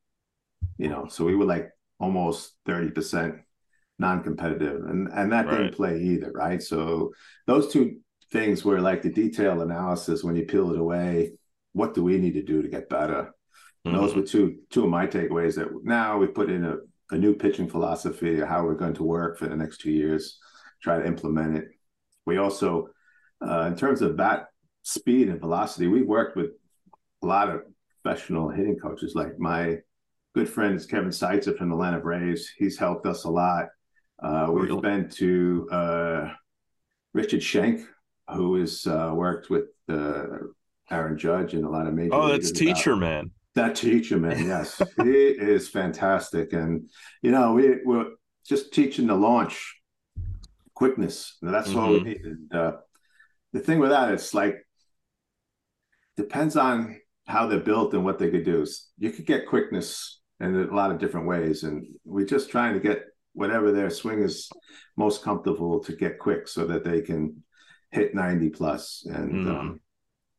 you 0.78 0.88
know, 0.88 1.06
so 1.08 1.24
we 1.24 1.36
were 1.36 1.44
like 1.44 1.70
almost 1.98 2.54
30% 2.66 3.40
non-competitive 3.98 4.84
and 4.84 5.08
and 5.12 5.32
that 5.32 5.46
right. 5.46 5.58
didn't 5.58 5.74
play 5.74 6.00
either, 6.00 6.32
right? 6.32 6.62
So 6.62 7.12
those 7.46 7.72
two 7.72 7.98
things 8.32 8.64
were 8.64 8.80
like 8.80 9.02
the 9.02 9.10
detailed 9.10 9.62
analysis 9.62 10.24
when 10.24 10.34
you 10.36 10.44
peel 10.44 10.72
it 10.72 10.78
away, 10.78 11.32
what 11.72 11.94
do 11.94 12.02
we 12.02 12.18
need 12.18 12.34
to 12.34 12.42
do 12.42 12.62
to 12.62 12.68
get 12.68 12.88
better? 12.88 13.32
Mm-hmm. 13.86 13.96
Those 13.96 14.14
were 14.14 14.22
two 14.22 14.58
two 14.70 14.84
of 14.84 14.90
my 14.90 15.06
takeaways 15.06 15.56
that 15.56 15.68
now 15.84 16.18
we 16.18 16.26
put 16.26 16.50
in 16.50 16.64
a, 16.64 16.76
a 17.10 17.18
new 17.18 17.34
pitching 17.34 17.68
philosophy, 17.68 18.40
how 18.40 18.64
we're 18.64 18.74
going 18.74 18.94
to 18.94 19.04
work 19.04 19.38
for 19.38 19.48
the 19.48 19.56
next 19.56 19.78
two 19.78 19.90
years, 19.90 20.38
try 20.82 20.98
to 20.98 21.06
implement 21.06 21.56
it. 21.56 21.68
We 22.26 22.38
also, 22.38 22.88
uh, 23.46 23.62
in 23.62 23.76
terms 23.76 24.02
of 24.02 24.16
bat 24.16 24.46
speed 24.82 25.28
and 25.28 25.40
velocity, 25.40 25.86
we 25.86 26.02
worked 26.02 26.36
with 26.36 26.50
a 27.22 27.26
lot 27.26 27.50
of 27.50 27.62
professional 28.02 28.48
hitting 28.50 28.78
coaches. 28.78 29.14
Like 29.14 29.38
my 29.38 29.78
good 30.34 30.48
friend 30.48 30.74
is 30.74 30.86
Kevin 30.86 31.10
Seitzer 31.10 31.56
from 31.56 31.68
the 31.68 31.74
Atlanta 31.74 32.00
Braves. 32.00 32.48
He's 32.56 32.78
helped 32.78 33.06
us 33.06 33.24
a 33.24 33.30
lot. 33.30 33.66
Uh, 34.22 34.48
we've 34.50 34.68
really? 34.68 34.80
been 34.80 35.08
to 35.10 35.68
uh, 35.70 36.32
Richard 37.12 37.42
Schenck, 37.42 37.86
who 38.30 38.56
has 38.56 38.86
uh, 38.86 39.12
worked 39.14 39.50
with 39.50 39.66
uh, 39.88 40.24
Aaron 40.90 41.18
Judge 41.18 41.54
and 41.54 41.64
a 41.64 41.68
lot 41.68 41.86
of 41.86 41.94
major. 41.94 42.14
Oh, 42.14 42.28
that's 42.28 42.52
teacher 42.52 42.96
man. 42.96 43.30
That 43.54 43.76
teacher 43.76 44.18
man, 44.18 44.38
yes, 44.46 44.80
he 45.02 45.12
is 45.12 45.68
fantastic, 45.68 46.54
and 46.54 46.88
you 47.20 47.30
know 47.30 47.52
we 47.52 47.76
we're 47.84 48.12
just 48.46 48.72
teaching 48.72 49.08
the 49.08 49.14
launch 49.14 49.78
quickness. 50.74 51.36
That's 51.42 51.68
mm-hmm. 51.68 51.78
all 51.78 51.92
we 51.92 52.00
need. 52.00 52.24
And 52.24 52.54
uh, 52.54 52.72
the 53.52 53.60
thing 53.60 53.78
with 53.78 53.90
that, 53.90 54.12
it's 54.12 54.32
like 54.32 54.56
depends 56.16 56.56
on 56.56 56.98
how 57.26 57.46
they're 57.46 57.60
built 57.60 57.92
and 57.92 58.04
what 58.04 58.18
they 58.18 58.30
could 58.30 58.44
do. 58.44 58.64
You 58.98 59.10
could 59.10 59.26
get 59.26 59.46
quickness 59.46 60.21
in 60.40 60.54
a 60.54 60.74
lot 60.74 60.90
of 60.90 60.98
different 60.98 61.26
ways. 61.26 61.62
And 61.62 61.86
we're 62.04 62.26
just 62.26 62.50
trying 62.50 62.74
to 62.74 62.80
get 62.80 63.04
whatever 63.32 63.72
their 63.72 63.90
swing 63.90 64.22
is 64.22 64.50
most 64.96 65.22
comfortable 65.22 65.80
to 65.80 65.96
get 65.96 66.18
quick 66.18 66.48
so 66.48 66.66
that 66.66 66.84
they 66.84 67.00
can 67.00 67.42
hit 67.90 68.14
90 68.14 68.50
plus. 68.50 69.06
And, 69.08 69.46
mm. 69.46 69.50
um, 69.50 69.80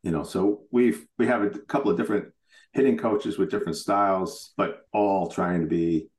you 0.03 0.11
know, 0.11 0.23
so 0.23 0.63
we've, 0.71 1.05
we 1.17 1.27
have 1.27 1.41
a 1.41 1.49
couple 1.49 1.91
of 1.91 1.97
different 1.97 2.25
hitting 2.73 2.97
coaches 2.97 3.37
with 3.37 3.51
different 3.51 3.77
styles, 3.77 4.53
but 4.57 4.81
all 4.91 5.27
trying 5.27 5.61
to 5.61 5.67
be 5.67 6.09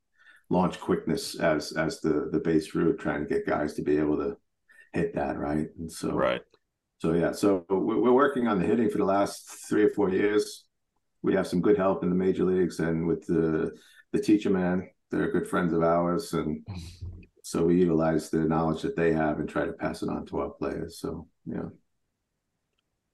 launch 0.49 0.79
quickness 0.79 1.39
as, 1.39 1.71
as 1.73 2.01
the, 2.01 2.29
the 2.31 2.39
base 2.39 2.73
route, 2.75 2.99
trying 2.99 3.21
to 3.21 3.33
get 3.33 3.45
guys 3.45 3.73
to 3.75 3.81
be 3.81 3.97
able 3.97 4.17
to 4.17 4.37
hit 4.93 5.13
that. 5.15 5.37
Right. 5.37 5.67
And 5.77 5.91
so, 5.91 6.13
right. 6.13 6.41
So 6.99 7.13
yeah, 7.13 7.33
so 7.33 7.65
we're 7.69 8.13
working 8.13 8.47
on 8.47 8.57
the 8.57 8.65
hitting 8.65 8.89
for 8.89 8.97
the 8.97 9.05
last 9.05 9.67
three 9.67 9.83
or 9.83 9.89
four 9.91 10.09
years 10.09 10.65
we 11.25 11.33
have 11.33 11.47
some 11.47 11.61
good 11.61 11.77
help 11.77 12.03
in 12.03 12.09
the 12.09 12.15
major 12.15 12.45
leagues 12.45 12.79
and 12.79 13.05
with 13.05 13.25
the 13.25 13.71
the 14.13 14.19
teacher 14.19 14.49
man 14.49 14.87
they're 15.11 15.31
good 15.31 15.47
friends 15.47 15.73
of 15.73 15.81
ours 15.81 16.33
and 16.33 16.65
so 17.43 17.65
we 17.65 17.75
utilize 17.75 18.29
the 18.29 18.37
knowledge 18.37 18.81
that 18.81 18.95
they 18.95 19.11
have 19.11 19.39
and 19.39 19.49
try 19.49 19.65
to 19.65 19.73
pass 19.73 20.01
it 20.03 20.09
on 20.09 20.25
to 20.25 20.39
our 20.39 20.49
players 20.51 20.99
so 20.99 21.27
yeah 21.45 21.67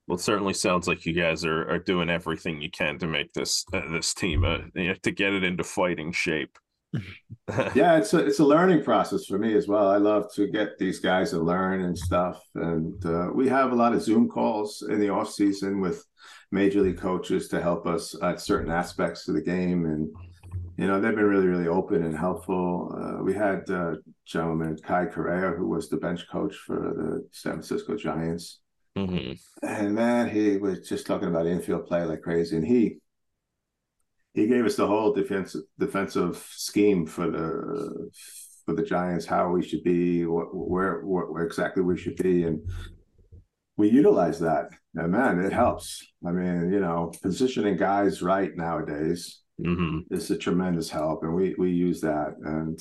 well, 0.08 0.18
it 0.18 0.22
certainly 0.22 0.54
sounds 0.54 0.90
like 0.90 1.06
you 1.06 1.14
guys 1.14 1.46
are, 1.46 1.70
are 1.70 1.80
doing 1.80 2.10
everything 2.10 2.62
you 2.62 2.70
can 2.70 2.98
to 3.00 3.08
make 3.08 3.32
this 3.32 3.64
uh, 3.72 3.88
this 3.92 4.14
team 4.14 4.44
uh, 4.44 4.58
you 4.76 4.90
know, 4.90 4.94
to 5.04 5.12
get 5.12 5.32
it 5.32 5.44
into 5.44 5.64
fighting 5.64 6.12
shape. 6.12 6.58
yeah, 7.74 7.98
it's 7.98 8.14
a 8.14 8.26
it's 8.26 8.40
a 8.40 8.44
learning 8.44 8.84
process 8.84 9.26
for 9.26 9.38
me 9.38 9.56
as 9.56 9.70
well. 9.70 9.88
I 9.88 9.98
love 9.98 10.34
to 10.34 10.48
get 10.48 10.78
these 10.78 11.00
guys 11.00 11.30
to 11.30 11.40
learn 11.40 11.82
and 11.82 11.98
stuff, 11.98 12.44
and 12.56 13.06
uh, 13.06 13.30
we 13.34 13.48
have 13.48 13.72
a 13.72 13.76
lot 13.76 13.94
of 13.94 14.02
Zoom 14.02 14.28
calls 14.28 14.82
in 14.82 15.00
the 15.00 15.08
off 15.08 15.32
season 15.32 15.80
with 15.80 16.04
major 16.52 16.82
league 16.82 17.00
coaches 17.00 17.48
to 17.50 17.62
help 17.62 17.88
us 17.88 18.16
at 18.22 18.42
certain 18.42 18.72
aspects 18.72 19.28
of 19.28 19.36
the 19.36 19.42
game. 19.42 19.86
And 19.86 20.10
you 20.78 20.88
know 20.88 21.00
they've 21.00 21.16
been 21.16 21.26
really 21.26 21.48
really 21.48 21.68
open 21.68 22.04
and 22.04 22.18
helpful. 22.18 22.96
Uh, 22.98 23.24
we 23.24 23.34
had 23.34 23.70
uh, 23.70 23.96
gentleman 24.26 24.78
kai 24.84 25.06
correa 25.06 25.52
who 25.52 25.68
was 25.68 25.90
the 25.90 25.98
bench 25.98 26.26
coach 26.32 26.56
for 26.56 26.76
the 26.76 27.28
san 27.32 27.54
francisco 27.54 27.96
giants. 27.96 28.60
Mm-hmm. 28.98 29.66
and 29.66 29.96
man 29.96 30.30
he 30.30 30.58
was 30.58 30.90
just 30.90 31.08
talking 31.08 31.30
about 31.30 31.48
infield 31.48 31.86
play 31.86 32.04
like 32.04 32.22
crazy. 32.22 32.58
And 32.58 32.66
he 32.66 32.98
he 34.34 34.48
gave 34.48 34.66
us 34.66 34.76
the 34.76 34.88
whole 34.88 35.14
defensive 35.14 35.62
defensive 35.78 36.44
scheme 36.50 37.06
for 37.06 37.30
the 37.30 38.10
for 38.66 38.76
the 38.76 38.84
giants 38.84 39.26
how 39.26 39.50
we 39.50 39.64
should 39.64 39.84
be 39.84 40.26
what, 40.26 40.48
where, 40.54 41.02
where 41.02 41.44
exactly 41.44 41.84
we 41.84 41.98
should 41.98 42.16
be. 42.18 42.44
And 42.44 42.62
we 43.82 43.90
utilize 43.90 44.38
that 44.38 44.70
and 44.94 45.12
man 45.12 45.40
it 45.40 45.52
helps 45.52 46.06
i 46.28 46.32
mean 46.32 46.72
you 46.72 46.80
know 46.80 47.12
positioning 47.24 47.76
guys 47.76 48.22
right 48.22 48.56
nowadays 48.56 49.42
mm-hmm. 49.60 50.02
is 50.14 50.30
a 50.30 50.38
tremendous 50.38 50.88
help 50.88 51.24
and 51.24 51.34
we 51.34 51.56
we 51.58 51.72
use 51.72 52.00
that 52.00 52.36
and 52.44 52.80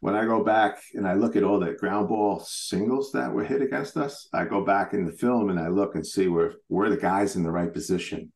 when 0.00 0.16
i 0.16 0.24
go 0.24 0.42
back 0.42 0.78
and 0.94 1.06
i 1.06 1.12
look 1.12 1.36
at 1.36 1.44
all 1.44 1.60
the 1.60 1.74
ground 1.74 2.08
ball 2.08 2.40
singles 2.40 3.12
that 3.12 3.30
were 3.30 3.44
hit 3.44 3.60
against 3.60 3.98
us 3.98 4.26
i 4.32 4.42
go 4.42 4.64
back 4.64 4.94
in 4.94 5.04
the 5.04 5.12
film 5.12 5.50
and 5.50 5.60
i 5.60 5.68
look 5.68 5.94
and 5.96 6.06
see 6.06 6.28
where 6.28 6.54
where 6.68 6.88
the 6.88 6.96
guys 6.96 7.36
in 7.36 7.42
the 7.42 7.50
right 7.50 7.74
position 7.74 8.32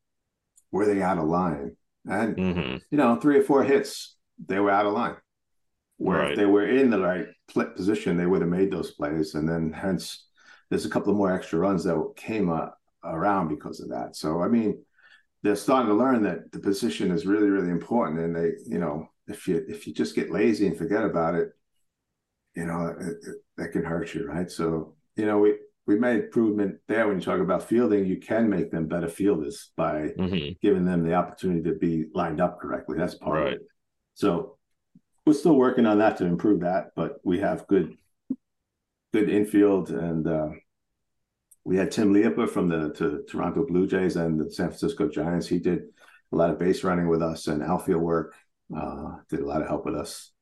Were 0.73 0.85
they 0.85 1.01
out 1.01 1.17
of 1.17 1.29
line 1.29 1.77
and 2.05 2.37
mm-hmm. 2.37 2.77
you 2.91 2.99
know 2.99 3.17
three 3.17 3.39
or 3.39 3.43
four 3.43 3.65
hits 3.65 4.17
they 4.47 4.61
were 4.61 4.71
out 4.71 4.85
of 4.85 4.93
line 4.93 5.17
where 5.97 6.19
right. 6.19 6.33
if 6.33 6.37
they 6.37 6.45
were 6.45 6.67
in 6.67 6.91
the 6.91 7.01
right 7.01 7.29
position 7.75 8.19
they 8.19 8.27
would 8.27 8.43
have 8.43 8.51
made 8.51 8.71
those 8.71 8.91
plays 8.91 9.35
and 9.35 9.49
then 9.49 9.73
hence 9.73 10.27
there's 10.71 10.87
a 10.87 10.91
couple 10.91 11.11
of 11.11 11.17
more 11.19 11.33
extra 11.33 11.59
runs 11.59 11.85
that 11.85 12.13
came 12.17 12.49
uh, 12.51 12.69
around 13.05 13.49
because 13.49 13.81
of 13.81 13.89
that. 13.91 14.17
So 14.17 14.41
I 14.41 14.49
mean, 14.49 14.83
they're 15.43 15.57
starting 15.57 15.89
to 15.89 15.95
learn 15.95 16.23
that 16.23 16.51
the 16.53 16.61
position 16.61 17.11
is 17.11 17.27
really 17.27 17.49
really 17.49 17.71
important 17.71 18.21
and 18.21 18.35
they 18.37 18.53
you 18.67 18.79
know 18.79 19.07
if 19.27 19.49
you 19.49 19.65
if 19.69 19.87
you 19.87 19.95
just 19.95 20.15
get 20.15 20.31
lazy 20.31 20.67
and 20.67 20.77
forget 20.77 21.05
about 21.05 21.35
it 21.35 21.49
you 22.55 22.67
know 22.67 22.95
it, 23.01 23.07
it, 23.27 23.37
that 23.57 23.73
can 23.73 23.83
hurt 23.85 24.13
you 24.15 24.27
right 24.27 24.51
so 24.51 24.95
you 25.17 25.25
know 25.25 25.39
we 25.39 25.55
we 25.87 25.99
made 25.99 26.25
improvement 26.25 26.77
there 26.89 27.07
when 27.09 27.17
you 27.19 27.23
talk 27.25 27.41
about 27.41 27.63
fielding 27.67 28.05
you 28.05 28.19
can 28.19 28.51
make 28.51 28.71
them 28.71 28.87
better 28.87 29.09
fielders 29.09 29.71
by 29.77 30.13
Mhm. 30.19 30.59
giving 30.61 30.85
them 30.85 31.03
the 31.05 31.15
opportunity 31.15 31.63
to 31.63 31.75
be 31.79 32.07
lined 32.15 32.41
up 32.41 32.61
correctly 32.61 32.99
that's 32.99 33.15
part 33.15 33.39
Right. 33.39 33.47
of 33.55 33.61
it 33.61 33.67
so 34.15 34.59
we're 35.25 35.33
still 35.33 35.57
working 35.57 35.87
on 35.87 35.99
that 36.01 36.19
to 36.19 36.27
improve 36.27 36.61
that 36.61 36.91
but 36.97 37.19
we 37.25 37.39
have 37.39 37.67
good 37.67 37.97
good 39.13 39.29
infield 39.29 39.91
and 39.91 40.27
uh 40.27 40.51
we 41.65 41.77
had 41.77 41.91
Tim 41.91 42.13
Leopold 42.13 42.51
from 42.51 42.69
the 42.69 42.93
to 42.95 43.23
Toronto 43.31 43.67
Blue 43.67 43.87
Jays 43.87 44.17
and 44.17 44.41
the 44.41 44.51
San 44.51 44.69
Francisco 44.69 45.09
Giants. 45.09 45.47
He 45.47 45.59
did 45.59 45.83
a 46.33 46.37
lot 46.37 46.51
of 46.51 46.59
base 46.59 46.85
running 46.85 47.09
with 47.09 47.23
us 47.23 47.47
and 47.47 47.63
outfield 47.63 48.03
work. 48.03 48.35
Uh, 48.75 49.17
did 49.29 49.41
a 49.41 49.47
lot 49.47 49.61
of 49.61 49.69
help 49.69 49.85
with 49.85 49.95
us. 49.95 50.33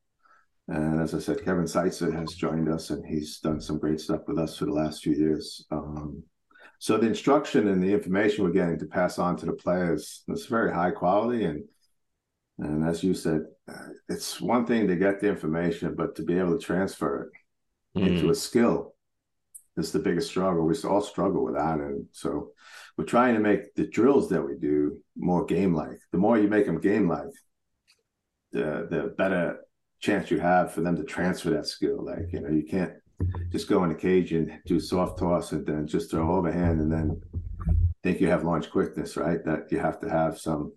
And 0.69 1.01
as 1.01 1.15
I 1.15 1.19
said, 1.19 1.45
Kevin 1.45 1.65
Seitzer 1.65 2.13
has 2.15 2.35
joined 2.35 2.69
us 2.69 2.91
and 2.91 3.05
he's 3.05 3.41
done 3.41 3.61
some 3.61 3.79
great 3.79 4.01
stuff 4.01 4.21
with 4.27 4.39
us 4.39 4.57
for 4.57 4.67
the 4.67 4.73
last 4.73 5.03
few 5.03 5.15
years. 5.15 5.65
Um, 5.71 6.23
so 6.79 6.99
the 6.99 7.07
instruction 7.07 7.69
and 7.69 7.83
the 7.83 7.93
information 7.93 8.45
we're 8.45 8.51
getting 8.51 8.79
to 8.79 8.87
pass 8.87 9.19
on 9.19 9.37
to 9.39 9.47
the 9.47 9.55
players 9.55 10.23
is 10.29 10.47
very 10.47 10.73
high 10.73 10.91
quality 10.91 11.45
and 11.45 11.65
and 12.61 12.85
as 12.85 13.05
you 13.05 13.15
said, 13.15 13.43
uh, 13.73 13.91
it's 14.09 14.41
one 14.41 14.67
thing 14.67 14.89
to 14.89 14.97
get 14.97 15.21
the 15.21 15.29
information, 15.29 15.95
but 15.95 16.17
to 16.17 16.25
be 16.25 16.37
able 16.37 16.59
to 16.59 16.65
transfer 16.65 17.23
it 17.23 17.31
into 17.95 18.27
Mhm. 18.27 18.31
a 18.31 18.35
skill 18.35 18.95
is 19.77 19.93
the 19.93 19.99
biggest 19.99 20.29
struggle. 20.29 20.67
We 20.67 20.75
all 20.85 21.01
struggle 21.01 21.45
with 21.45 21.55
that. 21.55 21.79
And 21.81 22.07
so 22.13 22.53
we're 22.97 23.05
trying 23.05 23.35
to 23.35 23.41
make 23.41 23.75
the 23.75 23.87
drills 23.87 24.29
that 24.31 24.43
we 24.43 24.57
do 24.57 24.99
more 25.17 25.45
game 25.45 25.75
like. 25.75 26.01
The 26.13 26.19
more 26.19 26.39
you 26.39 26.49
make 26.49 26.67
them 26.67 26.81
game 26.81 27.09
like, 27.09 27.33
the 28.53 28.87
the 28.91 29.15
better 29.17 29.61
chance 30.01 30.31
you 30.31 30.39
have 30.41 30.73
for 30.73 30.81
them 30.81 30.97
to 30.97 31.05
transfer 31.05 31.51
that 31.51 31.67
skill. 31.67 32.05
Like, 32.05 32.33
you 32.33 32.41
know, 32.41 32.51
you 32.51 32.63
can't 32.65 32.93
just 33.51 33.69
go 33.69 33.83
in 33.83 33.91
the 33.91 33.97
cage 33.97 34.33
and 34.33 34.61
do 34.65 34.79
soft 34.79 35.19
toss 35.19 35.53
and 35.53 35.67
then 35.67 35.87
just 35.87 36.11
throw 36.11 36.37
overhand 36.37 36.81
and 36.81 36.91
then 36.91 37.21
think 38.03 38.21
you 38.21 38.29
have 38.29 38.45
launch 38.45 38.71
quickness, 38.71 39.17
right? 39.17 39.45
That 39.45 39.71
you 39.73 39.81
have 39.81 39.99
to 40.01 40.09
have 40.09 40.39
some 40.39 40.73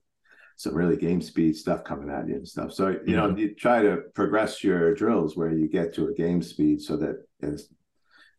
some 0.62 0.76
really 0.76 0.96
game 0.98 1.22
speed 1.22 1.56
stuff 1.56 1.84
coming 1.84 2.10
at 2.10 2.28
you 2.28 2.36
and 2.36 2.48
stuff. 2.48 2.72
So 2.72 2.96
you 3.06 3.16
know, 3.16 3.36
you 3.36 3.56
try 3.56 3.82
to 3.82 4.04
progress 4.14 4.64
your 4.64 4.94
drills 4.94 5.36
where 5.36 5.52
you 5.52 5.68
get 5.68 5.94
to 5.96 6.08
a 6.08 6.14
game 6.14 6.42
speed 6.42 6.82
so 6.82 6.98
that 6.98 7.16
it's 7.40 7.68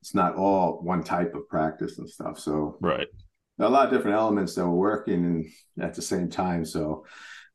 it's 0.00 0.14
not 0.14 0.36
all 0.36 0.80
one 0.82 1.02
type 1.02 1.34
of 1.34 1.48
practice 1.48 1.98
and 1.98 2.08
stuff. 2.08 2.38
So 2.38 2.78
Right. 2.80 3.08
a 3.58 3.68
lot 3.68 3.86
of 3.86 3.92
different 3.92 4.16
elements 4.16 4.54
that 4.54 4.66
we're 4.66 4.74
working 4.74 5.24
in 5.24 5.52
at 5.84 5.94
the 5.94 6.02
same 6.02 6.28
time. 6.30 6.64
So 6.64 7.04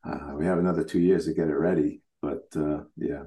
uh, 0.08 0.34
we 0.38 0.46
have 0.46 0.58
another 0.60 0.84
two 0.84 1.00
years 1.00 1.26
to 1.26 1.34
get 1.34 1.48
it 1.50 1.56
ready. 1.56 2.02
But 2.22 2.44
uh, 2.56 2.84
yeah, 2.98 3.24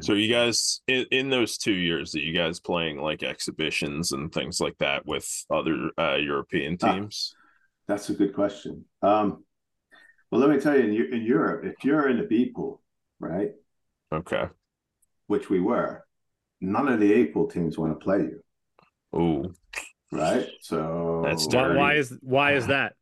So 0.00 0.12
you 0.14 0.32
guys 0.32 0.80
in, 0.86 1.06
in 1.10 1.30
those 1.30 1.58
two 1.58 1.74
years 1.74 2.12
that 2.12 2.22
you 2.22 2.32
guys 2.32 2.60
playing 2.60 2.98
like 2.98 3.22
exhibitions 3.22 4.12
and 4.12 4.32
things 4.32 4.60
like 4.60 4.78
that 4.78 5.04
with 5.06 5.28
other 5.50 5.90
uh, 5.98 6.16
European 6.16 6.76
Ah. 6.82 6.92
teams? 6.92 7.34
that's 7.88 8.08
a 8.10 8.14
good 8.14 8.32
question. 8.34 8.84
Um, 9.02 9.44
well, 10.30 10.40
let 10.40 10.50
me 10.50 10.60
tell 10.60 10.76
you, 10.78 10.84
in, 10.84 11.14
in 11.14 11.22
Europe, 11.22 11.64
if 11.64 11.84
you're 11.84 12.08
in 12.08 12.18
the 12.18 12.24
B 12.24 12.52
pool, 12.54 12.80
right, 13.18 13.50
Okay. 14.12 14.44
which 15.26 15.50
we 15.50 15.60
were, 15.60 16.04
none 16.60 16.88
of 16.88 17.00
the 17.00 17.12
A 17.12 17.26
pool 17.26 17.48
teams 17.48 17.78
want 17.78 17.98
to 17.98 18.04
play 18.04 18.18
you, 18.18 18.40
Oh. 19.12 19.52
right? 20.12 20.48
So 20.60 21.22
That's 21.24 21.46
Why, 21.46 21.52
dirty. 21.52 21.78
why 21.78 21.94
is 21.94 22.18
why 22.20 22.54
is 22.54 22.66
that? 22.68 22.94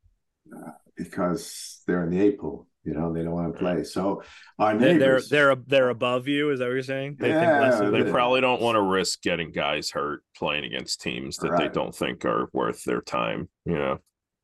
because 0.97 1.83
they're 1.87 2.05
in 2.05 2.11
the 2.11 2.21
A 2.21 2.33
pool, 2.33 2.67
you 2.85 2.95
know, 2.95 3.13
they 3.13 3.23
don't 3.23 3.33
want 3.33 3.53
to 3.53 3.59
play. 3.59 3.85
So 3.85 4.23
our 4.59 4.77
They're 4.77 4.99
they're 4.99 5.21
they're, 5.21 5.55
they're 5.55 5.89
above 5.91 6.27
you. 6.27 6.51
Is 6.51 6.59
that 6.59 6.67
what 6.67 6.73
you're 6.73 6.83
saying? 6.83 7.17
They 7.21 7.31
think 7.33 7.43
Yeah, 7.43 7.61
less 7.61 7.81
of 7.81 7.93
They 7.93 8.11
probably 8.11 8.41
don't 8.41 8.61
want 8.61 8.77
to 8.77 8.83
risk 8.83 9.23
getting 9.23 9.53
guys 9.53 9.91
hurt 9.91 10.23
playing 10.37 10.65
against 10.65 11.01
teams 11.01 11.37
that 11.39 11.57
they 11.57 11.69
don't 11.69 11.95
think 11.95 12.25
are 12.25 12.49
worth 12.53 12.83
their 12.85 13.01
time. 13.01 13.49
You 13.65 13.75
know. 13.75 13.99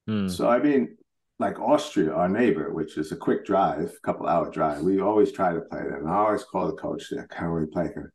Hmm. 0.07 0.29
So 0.29 0.49
I 0.49 0.61
mean, 0.61 0.97
like 1.39 1.59
Austria, 1.61 2.13
our 2.13 2.29
neighbor, 2.29 2.73
which 2.73 2.97
is 2.97 3.11
a 3.13 3.17
quick 3.17 3.45
drive, 3.45 3.91
couple 4.03 4.27
hour 4.29 4.51
drive. 4.51 4.83
We 4.83 5.01
always 5.01 5.33
try 5.33 5.53
to 5.53 5.61
play 5.61 5.83
them. 5.83 6.07
I 6.09 6.15
always 6.17 6.45
call 6.45 6.67
the 6.69 6.75
coach. 6.75 7.11
There, 7.11 7.27
can 7.27 7.53
we 7.53 7.67
play? 7.67 7.89
Can- 7.93 8.11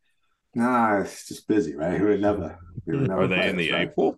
Nah, 0.55 1.01
it's 1.01 1.27
just 1.27 1.47
busy, 1.47 1.75
right? 1.75 1.99
We 2.01 2.07
would 2.07 2.21
never. 2.21 2.57
We 2.87 2.97
would 2.97 3.07
never 3.07 3.21
Are 3.21 3.27
they 3.27 3.49
in 3.49 3.57
the 3.57 3.69
us, 3.71 3.73
right? 3.73 3.91
A? 3.95 4.11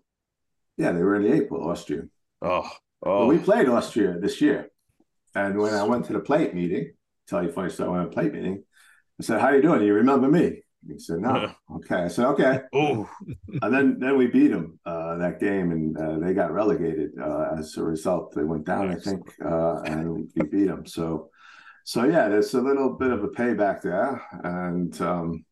Yeah, 0.78 0.92
they 0.94 1.04
were 1.04 1.16
in 1.16 1.24
the 1.24 1.38
A 1.38 1.42
pool, 1.46 1.70
Austria. 1.70 2.04
Oh. 2.42 2.62
Well, 3.02 3.24
Oh. 3.24 3.26
we 3.28 3.38
played 3.38 3.68
Austria 3.68 4.18
this 4.20 4.40
year, 4.40 4.70
and 5.36 5.58
when 5.58 5.74
I 5.74 5.84
went 5.84 6.06
to 6.06 6.14
the 6.14 6.20
plate 6.22 6.54
meeting, 6.54 6.94
tell 7.28 7.44
you 7.44 7.50
a 7.50 7.52
funny 7.52 7.70
story. 7.70 7.90
I 7.90 7.92
went 7.92 8.04
to 8.12 8.16
the 8.16 8.22
plate 8.22 8.34
meeting. 8.34 8.64
I 9.20 9.24
said, 9.24 9.42
"How 9.42 9.50
you 9.52 9.62
doing? 9.62 9.82
You 9.84 9.94
remember 9.96 10.30
me?" 10.30 10.64
He 10.88 10.98
said, 10.98 11.20
"No." 11.20 11.52
okay, 11.76 12.04
I 12.04 12.08
said, 12.08 12.26
"Okay." 12.28 12.60
Oh. 12.74 13.10
and 13.62 13.74
then 13.74 14.00
then 14.00 14.18
we 14.18 14.28
beat 14.28 14.50
them 14.50 14.80
uh, 14.86 15.18
that 15.18 15.40
game, 15.40 15.72
and 15.72 15.98
uh, 15.98 16.20
they 16.20 16.34
got 16.34 16.52
relegated 16.52 17.12
uh, 17.22 17.56
as 17.58 17.78
a 17.78 17.84
result. 17.84 18.34
They 18.36 18.44
went 18.44 18.66
down, 18.66 18.90
I 18.90 18.96
think, 18.96 19.22
uh, 19.44 19.82
and 19.82 20.30
we 20.36 20.44
beat 20.48 20.68
them. 20.68 20.86
So, 20.86 21.30
so 21.86 22.04
yeah, 22.06 22.30
there's 22.30 22.54
a 22.54 22.62
little 22.62 22.94
bit 22.94 23.12
of 23.12 23.24
a 23.24 23.30
payback 23.30 23.82
there, 23.82 24.22
and 24.44 25.00
um, 25.02 25.46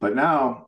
but 0.00 0.14
now. 0.14 0.66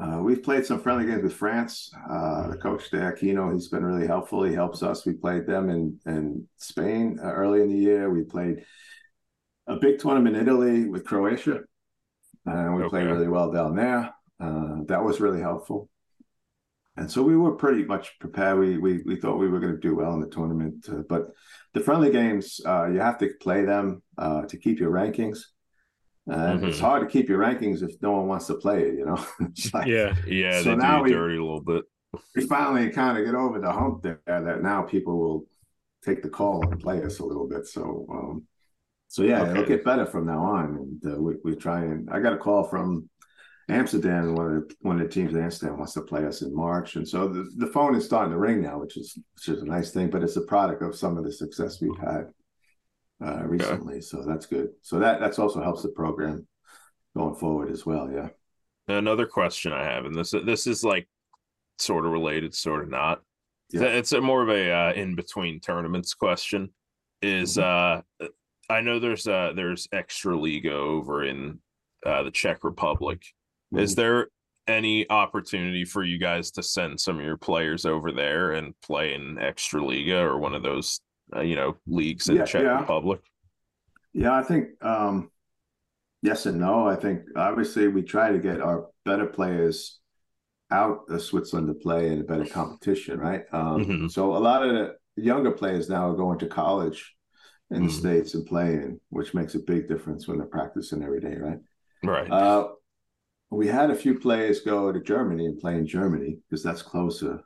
Uh, 0.00 0.20
we've 0.22 0.44
played 0.44 0.64
some 0.64 0.80
friendly 0.80 1.06
games 1.06 1.24
with 1.24 1.34
France. 1.34 1.90
Uh, 2.08 2.48
the 2.50 2.56
coach 2.56 2.88
there, 2.92 3.12
Aquino, 3.12 3.52
he's 3.52 3.66
been 3.66 3.84
really 3.84 4.06
helpful. 4.06 4.44
He 4.44 4.54
helps 4.54 4.80
us. 4.80 5.04
We 5.04 5.14
played 5.14 5.44
them 5.44 5.70
in 5.70 5.98
in 6.06 6.46
Spain 6.56 7.18
uh, 7.20 7.32
early 7.32 7.62
in 7.62 7.68
the 7.68 7.78
year. 7.78 8.08
We 8.08 8.22
played 8.22 8.64
a 9.66 9.76
big 9.76 9.98
tournament 9.98 10.36
in 10.36 10.42
Italy 10.42 10.88
with 10.88 11.04
Croatia, 11.04 11.60
and 12.46 12.74
we 12.76 12.88
played 12.88 13.04
Okay. 13.04 13.12
really 13.12 13.28
well 13.28 13.50
down 13.52 13.74
there. 13.76 14.12
Uh, 14.40 14.82
that 14.86 15.02
was 15.04 15.20
really 15.20 15.40
helpful. 15.40 15.88
And 16.96 17.10
so 17.10 17.22
we 17.22 17.36
were 17.36 17.52
pretty 17.52 17.84
much 17.84 18.18
prepared. 18.18 18.58
We 18.58 18.76
we 18.78 19.02
we 19.04 19.16
thought 19.16 19.38
we 19.38 19.48
were 19.48 19.60
going 19.60 19.74
to 19.74 19.78
do 19.80 19.94
well 19.94 20.14
in 20.14 20.20
the 20.20 20.28
tournament, 20.28 20.88
uh, 20.88 21.02
but 21.08 21.30
the 21.74 21.80
friendly 21.80 22.10
games 22.10 22.60
uh, 22.66 22.86
you 22.86 22.98
have 23.00 23.18
to 23.18 23.30
play 23.40 23.64
them 23.64 24.02
uh, 24.16 24.42
to 24.46 24.56
keep 24.56 24.80
your 24.80 24.90
rankings, 24.90 25.38
and 26.26 26.64
it's 26.64 26.78
Mhm. 26.78 26.80
hard 26.80 27.02
to 27.02 27.08
keep 27.08 27.28
your 27.28 27.38
rankings 27.40 27.82
if 27.82 27.92
no 28.02 28.12
one 28.12 28.26
wants 28.26 28.46
to 28.48 28.54
play 28.54 28.82
it. 28.82 28.94
You 28.98 29.06
know, 29.06 29.24
like- 29.74 29.86
Yeah. 29.86 30.14
Yeah, 30.26 30.60
So 30.62 30.70
they 30.70 30.76
now 30.76 30.98
do 30.98 31.04
we- 31.04 31.10
dirty 31.12 31.36
a 31.36 31.42
little 31.42 31.60
bit. 31.62 31.84
we 32.34 32.46
finally 32.46 32.90
kind 32.90 33.16
of 33.18 33.24
get 33.24 33.34
over 33.36 33.60
the 33.60 33.70
hump 33.70 34.02
there 34.02 34.20
that 34.26 34.62
now 34.62 34.82
people 34.82 35.18
will 35.18 35.46
take 36.02 36.22
the 36.22 36.28
call 36.30 36.62
and 36.68 36.80
play 36.80 37.02
us 37.04 37.18
a 37.20 37.24
little 37.24 37.46
bit. 37.46 37.66
So, 37.66 38.06
um, 38.10 38.46
so 39.08 39.22
yeah, 39.22 39.50
it'll 39.50 39.64
get 39.64 39.84
better 39.84 40.06
from 40.06 40.26
now 40.26 40.40
on. 40.40 40.98
And 41.02 41.14
uh, 41.14 41.20
we 41.20 41.34
we 41.42 41.56
try 41.56 41.80
and 41.80 42.08
I 42.10 42.20
got 42.20 42.34
a 42.34 42.38
call 42.38 42.64
from 42.64 43.08
Amsterdam, 43.70 44.34
one 44.34 44.46
of 44.46 44.68
the 44.68 44.74
one 44.80 45.00
of 45.00 45.06
the 45.06 45.12
teams 45.12 45.34
in 45.34 45.42
Amsterdam 45.42 45.76
wants 45.76 45.92
to 45.94 46.00
play 46.00 46.24
us 46.24 46.40
in 46.40 46.54
March, 46.54 46.96
and 46.96 47.06
so 47.06 47.28
the, 47.28 47.50
the 47.56 47.66
phone 47.66 47.94
is 47.94 48.04
starting 48.04 48.32
to 48.32 48.38
ring 48.38 48.62
now, 48.62 48.78
which 48.78 48.96
is 48.96 49.18
which 49.34 49.48
is 49.54 49.62
a 49.62 49.66
nice 49.66 49.90
thing. 49.90 50.08
But 50.08 50.22
it's 50.22 50.36
a 50.36 50.42
product 50.42 50.82
of 50.82 50.96
some 50.96 51.18
of 51.18 51.24
the 51.24 51.32
success 51.32 51.80
we've 51.80 51.98
had 51.98 52.28
uh, 53.22 53.44
recently, 53.44 54.00
so 54.00 54.22
that's 54.26 54.46
good. 54.46 54.68
So 54.80 54.98
that 55.00 55.20
that's 55.20 55.38
also 55.38 55.62
helps 55.62 55.82
the 55.82 55.90
program 55.90 56.46
going 57.14 57.34
forward 57.34 57.70
as 57.70 57.84
well. 57.84 58.10
Yeah. 58.10 58.28
Another 58.88 59.26
question 59.26 59.72
I 59.74 59.84
have, 59.84 60.06
and 60.06 60.14
this 60.14 60.30
this 60.30 60.66
is 60.66 60.82
like 60.82 61.06
sort 61.78 62.06
of 62.06 62.12
related, 62.12 62.54
sort 62.54 62.82
of 62.82 62.88
not. 62.88 63.20
Yeah. 63.70 63.82
It's 63.82 64.12
a 64.12 64.20
more 64.22 64.42
of 64.42 64.48
a 64.48 64.72
uh, 64.72 64.92
in 64.94 65.14
between 65.14 65.60
tournaments 65.60 66.14
question. 66.14 66.72
Is 67.20 67.58
uh, 67.58 68.00
I 68.70 68.80
know 68.80 68.98
there's 68.98 69.26
uh 69.26 69.52
there's 69.54 69.88
extra 69.92 70.36
liga 70.38 70.72
over 70.72 71.24
in 71.24 71.58
uh, 72.04 72.22
the 72.22 72.30
Czech 72.30 72.64
Republic. 72.64 73.22
Is 73.76 73.94
there 73.94 74.28
any 74.66 75.08
opportunity 75.10 75.84
for 75.84 76.02
you 76.04 76.18
guys 76.18 76.50
to 76.52 76.62
send 76.62 77.00
some 77.00 77.18
of 77.18 77.24
your 77.24 77.36
players 77.36 77.84
over 77.86 78.12
there 78.12 78.52
and 78.52 78.74
play 78.82 79.14
in 79.14 79.38
extra 79.38 79.82
liga 79.84 80.18
or 80.20 80.38
one 80.38 80.54
of 80.54 80.62
those 80.62 81.00
uh, 81.34 81.40
you 81.40 81.56
know 81.56 81.76
leagues 81.86 82.28
in 82.28 82.36
Yeah, 82.36 82.44
Czech 82.44 82.62
yeah. 82.62 82.80
Republic? 82.80 83.20
Yeah, 84.12 84.34
I 84.34 84.42
think 84.42 84.68
um, 84.82 85.30
yes 86.22 86.46
and 86.46 86.60
no. 86.60 86.86
I 86.86 86.96
think 86.96 87.22
obviously 87.36 87.88
we 87.88 88.02
try 88.02 88.32
to 88.32 88.38
get 88.38 88.60
our 88.60 88.86
better 89.04 89.26
players 89.26 89.98
out 90.70 91.00
of 91.08 91.22
Switzerland 91.22 91.68
to 91.68 91.74
play 91.74 92.08
in 92.12 92.20
a 92.20 92.24
better 92.24 92.44
competition, 92.44 93.18
right? 93.18 93.44
Um, 93.52 93.84
Mhm. 93.84 94.10
So 94.10 94.36
a 94.36 94.38
lot 94.38 94.62
of 94.62 94.72
the 94.74 94.96
younger 95.16 95.50
players 95.50 95.88
now 95.88 96.10
are 96.10 96.14
going 96.16 96.38
to 96.40 96.46
college 96.46 97.14
in 97.70 97.82
the 97.82 97.88
Mhm. 97.88 97.98
states 97.98 98.34
and 98.34 98.46
playing, 98.46 99.00
which 99.10 99.34
makes 99.34 99.54
a 99.54 99.58
big 99.58 99.88
difference 99.88 100.26
when 100.26 100.38
they're 100.38 100.46
practicing 100.46 101.02
every 101.02 101.20
day, 101.20 101.36
right? 101.36 101.60
Right. 102.02 102.30
Uh, 102.30 102.72
we 103.50 103.66
had 103.66 103.90
a 103.90 103.94
few 103.94 104.18
players 104.18 104.60
go 104.60 104.90
to 104.92 105.00
Germany 105.00 105.46
and 105.46 105.58
play 105.58 105.76
in 105.76 105.86
Germany 105.86 106.38
because 106.48 106.62
that's 106.62 106.82
closer. 106.82 107.40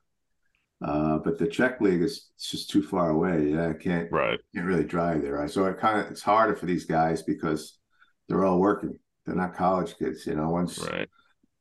Uh, 0.80 1.18
but 1.18 1.38
the 1.38 1.46
Czech 1.46 1.80
league 1.80 2.02
is 2.02 2.30
it's 2.34 2.50
just 2.50 2.70
too 2.70 2.82
far 2.82 3.10
away. 3.10 3.50
Yeah, 3.52 3.68
I 3.68 3.72
can't 3.74 4.10
right. 4.10 4.40
can't 4.54 4.66
really 4.66 4.84
drive 4.84 5.22
there, 5.22 5.34
right? 5.34 5.50
So 5.50 5.64
it 5.66 5.78
kind 5.78 6.00
of 6.00 6.10
it's 6.10 6.22
harder 6.22 6.56
for 6.56 6.66
these 6.66 6.86
guys 6.86 7.22
because 7.22 7.78
they're 8.28 8.44
all 8.44 8.58
working. 8.60 8.98
They're 9.24 9.36
not 9.36 9.54
college 9.54 9.96
kids, 9.96 10.26
you 10.26 10.34
know. 10.34 10.50
Once 10.50 10.80
Right. 10.88 11.08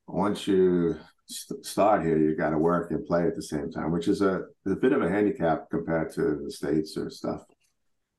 once 0.08 0.48
you 0.48 0.98
st- 1.28 1.64
start 1.64 2.04
here, 2.04 2.18
you 2.18 2.36
got 2.36 2.50
to 2.50 2.58
work 2.58 2.90
and 2.92 3.06
play 3.06 3.28
at 3.28 3.36
the 3.36 3.44
same 3.44 3.70
time, 3.72 3.92
which 3.92 4.08
is 4.08 4.22
a, 4.24 4.46
a 4.66 4.76
bit 4.76 4.92
of 4.92 5.04
a 5.04 5.10
handicap 5.10 5.70
compared 5.70 6.12
to 6.14 6.42
the 6.44 6.52
states 6.52 6.98
or 6.98 7.12
stuff. 7.12 7.44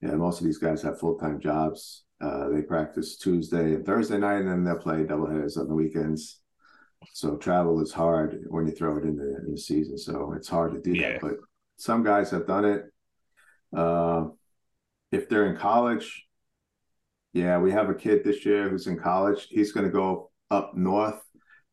Yeah, 0.02 0.16
most 0.16 0.40
of 0.40 0.46
these 0.46 0.58
guys 0.58 0.82
have 0.82 0.98
full 0.98 1.16
time 1.16 1.40
jobs. 1.40 2.04
Uh, 2.20 2.48
they 2.50 2.62
practice 2.62 3.16
Tuesday 3.16 3.74
and 3.74 3.84
Thursday 3.86 4.18
night, 4.18 4.38
and 4.40 4.48
then 4.48 4.64
they'll 4.64 4.76
play 4.78 5.04
doubleheaders 5.04 5.56
on 5.58 5.68
the 5.68 5.74
weekends. 5.74 6.40
So 7.12 7.36
travel 7.36 7.80
is 7.82 7.92
hard 7.92 8.44
when 8.48 8.66
you 8.66 8.72
throw 8.72 8.96
it 8.98 9.04
in 9.04 9.16
the, 9.16 9.36
in 9.44 9.52
the 9.52 9.58
season. 9.58 9.98
So 9.98 10.32
it's 10.36 10.48
hard 10.48 10.72
to 10.74 10.80
do 10.80 10.92
Yeah. 10.96 11.12
that. 11.12 11.20
But 11.20 11.32
some 11.76 12.04
guys 12.04 12.30
have 12.30 12.46
done 12.46 12.64
it. 12.64 12.84
Uh, 13.76 14.26
if 15.10 15.28
they're 15.28 15.46
in 15.46 15.56
college, 15.56 16.26
yeah, 17.32 17.58
we 17.58 17.72
have 17.72 17.88
a 17.88 17.94
kid 17.94 18.22
this 18.22 18.44
year 18.44 18.68
who's 18.68 18.86
in 18.86 18.98
college. 18.98 19.46
He's 19.50 19.72
going 19.72 19.86
to 19.86 19.92
go 19.92 20.30
up 20.50 20.76
north 20.76 21.20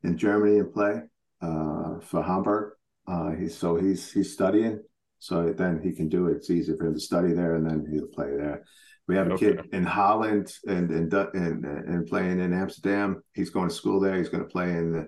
in 0.04 0.18
Germany 0.18 0.60
and 0.60 0.74
play 0.74 1.02
uh, 1.42 2.00
for 2.02 2.24
Hamburg. 2.24 2.74
Uh, 3.08 3.32
he's 3.32 3.58
so 3.58 3.76
he's 3.76 4.12
he's 4.12 4.32
studying, 4.34 4.80
so 5.20 5.54
then 5.54 5.82
he 5.84 5.92
can 5.92 6.10
do 6.10 6.28
it. 6.28 6.38
It's 6.38 6.50
easy 6.50 6.76
for 6.76 6.88
him 6.88 6.94
to 6.94 7.00
study 7.00 7.34
there, 7.34 7.56
and 7.56 7.66
then 7.66 7.86
he'll 7.92 8.08
play 8.08 8.36
there. 8.36 8.64
We 9.08 9.16
have 9.16 9.32
a 9.32 9.38
kid 9.38 9.70
in 9.72 9.84
Holland 9.84 10.54
and 10.68 10.92
and 10.92 11.14
and, 11.14 11.66
and 11.66 12.08
playing 12.08 12.40
in 12.40 12.54
Amsterdam. 12.54 13.24
He's 13.34 13.50
going 13.50 13.70
to 13.70 13.74
school 13.74 14.00
there. 14.00 14.18
He's 14.18 14.30
going 14.30 14.44
to 14.44 14.50
play 14.50 14.70
in 14.70 14.94
the 14.94 15.08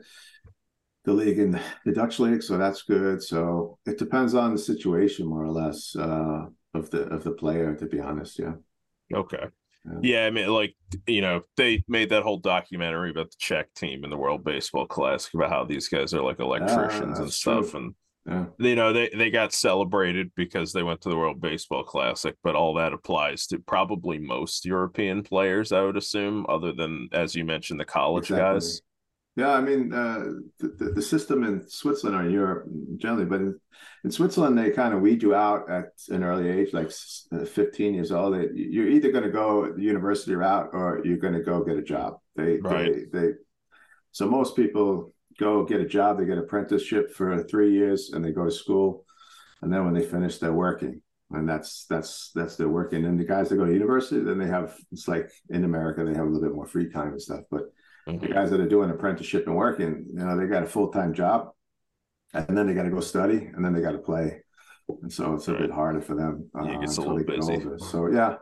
the 1.04 1.14
league 1.14 1.40
in 1.40 1.60
the, 1.86 1.92
Dutch 1.94 2.20
league, 2.20 2.44
so 2.44 2.58
that's 2.58 2.84
good. 2.84 3.24
So 3.24 3.80
it 3.86 3.98
depends 3.98 4.36
on 4.36 4.54
the 4.54 4.60
situation, 4.60 5.28
more 5.28 5.44
or 5.44 5.52
less, 5.52 5.96
uh, 5.96 6.46
of 6.74 6.90
the 6.92 7.04
of 7.10 7.24
the 7.24 7.32
player. 7.32 7.76
To 7.76 7.86
be 7.86 8.00
honest, 8.00 8.40
yeah. 8.40 8.54
Okay. 9.14 9.46
Yeah. 9.86 10.00
Yeah, 10.02 10.26
I 10.26 10.30
mean, 10.30 10.48
like 10.48 10.76
you 11.08 11.22
know, 11.22 11.42
they 11.58 11.84
made 11.88 12.10
that 12.10 12.24
whole 12.24 12.38
documentary 12.38 13.12
about 13.12 13.32
the 13.32 13.38
Czech 13.40 13.74
team 13.74 14.04
in 14.04 14.10
the 14.10 14.18
World 14.18 14.44
Baseball 14.44 14.86
Classic 14.86 15.34
about 15.34 15.50
how 15.50 15.64
these 15.64 15.88
guys 15.88 16.14
are 16.14 16.22
like 16.22 16.40
electricians 16.40 17.20
and 17.20 17.34
stuff, 17.34 17.72
true. 17.72 17.80
and 17.80 17.96
Yeah. 18.28 18.46
you 18.60 18.76
know 18.76 18.94
they 18.94 19.10
they 19.10 19.32
got 19.32 19.52
celebrated 19.52 20.32
because 20.36 20.74
they 20.74 20.84
went 20.84 21.02
to 21.02 21.10
the 21.10 21.18
World 21.18 21.42
Baseball 21.42 21.84
Classic, 21.84 22.36
but 22.44 22.56
all 22.56 22.76
that 22.76 22.94
applies 22.94 23.48
to 23.48 23.58
probably 23.60 24.20
most 24.20 24.64
European 24.64 25.24
players, 25.24 25.72
I 25.72 25.82
would 25.82 25.98
assume, 25.98 26.46
other 26.48 26.72
than 26.72 27.10
as 27.14 27.34
you 27.36 27.46
mentioned 27.46 27.80
the 27.80 27.86
college 27.86 28.26
Exactly. 28.30 28.54
guys. 28.60 28.82
Yeah, 29.38 29.54
I 29.54 29.62
mean, 29.62 29.94
uh, 29.94 30.26
the, 30.60 30.92
the 30.96 31.02
system 31.02 31.44
in 31.46 31.68
Switzerland 31.68 32.22
or 32.22 32.30
Europe 32.30 32.68
generally, 32.98 33.26
but 33.26 33.40
in, 33.40 33.60
in 34.04 34.12
Switzerland 34.12 34.58
they 34.58 34.72
kind 34.72 34.94
of 34.94 35.00
weed 35.02 35.24
you 35.24 35.34
out 35.34 35.70
at 35.72 35.94
an 36.10 36.24
early 36.24 36.50
age, 36.50 36.74
like 36.74 36.92
uh, 37.32 37.46
15 37.46 37.94
years 37.94 38.12
old. 38.12 38.36
They, 38.36 38.50
you're 38.54 38.90
either 38.90 39.10
going 39.10 39.24
to 39.24 39.30
go 39.32 39.72
the 39.72 39.82
university 39.82 40.36
route 40.36 40.70
or 40.74 41.02
you're 41.06 41.18
going 41.18 41.34
to 41.34 41.42
go 41.42 41.64
get 41.64 41.78
a 41.78 41.82
job. 41.82 42.18
They, 42.36 42.58
Right. 42.58 43.10
they, 43.12 43.20
they, 43.20 43.34
so 44.12 44.28
most 44.28 44.56
people 44.58 45.14
go 45.40 45.66
get 45.66 45.82
a 45.82 45.86
job. 45.86 46.18
They 46.18 46.26
get 46.26 46.38
apprenticeship 46.38 47.14
for 47.14 47.44
three 47.44 47.74
years 47.74 48.12
and 48.14 48.24
they 48.24 48.32
go 48.32 48.46
to 48.46 48.52
school, 48.52 49.06
and 49.62 49.72
then 49.72 49.86
when 49.86 49.94
they 49.94 50.02
finish, 50.06 50.38
they're 50.38 50.54
working, 50.54 51.02
and 51.32 51.48
that's 51.48 51.86
that's 51.86 52.32
that's 52.36 52.56
their 52.58 52.70
working. 52.70 53.06
And 53.06 53.20
the 53.20 53.24
guys 53.26 53.50
that 53.50 53.58
go 53.58 53.66
to 53.66 53.74
university, 53.74 54.22
then 54.22 54.38
they 54.40 54.48
have 54.48 54.76
it's 54.92 55.08
like 55.08 55.30
in 55.50 55.64
America 55.64 56.04
they 56.04 56.14
have 56.16 56.28
a 56.28 56.30
little 56.30 56.48
bit 56.48 56.56
more 56.56 56.68
free 56.68 56.90
time 56.90 57.10
and 57.14 57.22
stuff, 57.22 57.42
but 57.52 57.64
the 58.06 58.28
Mhm. 58.28 58.34
guys 58.34 58.50
that 58.52 58.60
are 58.60 58.68
doing 58.68 58.90
apprenticeship 58.92 59.48
and 59.48 59.56
working, 59.56 60.06
you 60.10 60.24
know, 60.26 60.38
they 60.38 60.46
got 60.48 60.64
a 60.64 60.68
full 60.68 60.90
time 60.90 61.14
job, 61.14 61.50
and 62.34 62.58
then 62.58 62.68
they 62.68 62.74
got 62.74 62.84
to 62.84 62.90
go 62.90 63.00
study, 63.00 63.38
and 63.54 63.64
then 63.64 63.74
they 63.74 63.82
got 63.82 63.92
to 63.94 63.98
play, 64.00 64.42
and 65.02 65.12
so 65.12 65.34
it's 65.34 65.48
a 65.48 65.54
bit 65.54 65.72
harder 65.72 66.02
for 66.02 66.16
them 66.16 66.50
uh, 66.58 66.64
Yeah, 66.66 66.72
it 66.74 66.76
a 66.84 66.88
until 66.90 67.16
they 67.16 67.24
get 67.24 67.36
busy. 67.36 67.54
older. 67.54 67.78
So 67.80 68.08
yeah, 68.08 68.36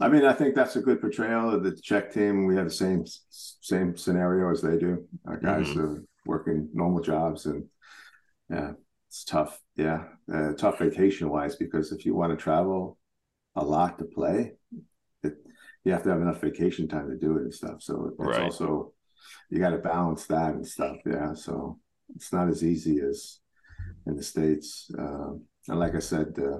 I 0.00 0.08
mean, 0.08 0.24
I 0.24 0.32
think 0.32 0.54
that's 0.54 0.76
a 0.76 0.80
good 0.80 1.00
portrayal 1.00 1.50
of 1.54 1.62
the 1.62 1.72
Czech 1.80 2.12
team. 2.12 2.46
We 2.46 2.56
have 2.56 2.66
the 2.66 2.70
same 2.70 3.04
same 3.70 3.96
scenario 3.96 4.50
as 4.50 4.62
they 4.62 4.76
do. 4.78 5.06
Our 5.26 5.38
guys 5.38 5.68
Mm-hmm. 5.68 5.78
are 5.80 6.04
working 6.26 6.68
normal 6.72 7.02
jobs, 7.02 7.46
and 7.46 7.64
yeah, 8.50 8.72
it's 9.08 9.24
tough. 9.24 9.60
Yeah, 9.76 10.04
uh, 10.32 10.52
tough 10.52 10.78
vacation 10.78 11.28
wise 11.28 11.56
because 11.56 11.92
if 11.92 12.04
you 12.04 12.14
want 12.14 12.30
to 12.36 12.42
travel 12.42 12.98
a 13.56 13.64
lot 13.64 13.98
to 13.98 14.04
play, 14.04 14.52
it, 15.22 15.34
you 15.84 15.92
have 15.92 16.02
to 16.04 16.10
have 16.10 16.20
enough 16.22 16.40
vacation 16.40 16.88
time 16.88 17.08
to 17.10 17.16
do 17.16 17.36
it 17.36 17.42
and 17.42 17.54
stuff. 17.54 17.82
So 17.82 18.08
it's 18.08 18.18
Right. 18.18 18.42
also 18.42 18.92
you 19.50 19.58
got 19.58 19.70
to 19.70 19.78
balance 19.78 20.26
that 20.26 20.54
and 20.54 20.66
stuff. 20.66 20.96
Yeah, 21.06 21.34
so 21.34 21.78
it's 22.14 22.32
not 22.32 22.48
as 22.48 22.64
easy 22.64 23.00
as 23.00 23.38
in 24.06 24.16
the 24.16 24.22
states. 24.22 24.90
Um, 24.98 25.42
and 25.68 25.78
like 25.78 25.94
I 25.94 26.00
said, 26.00 26.34
uh, 26.38 26.58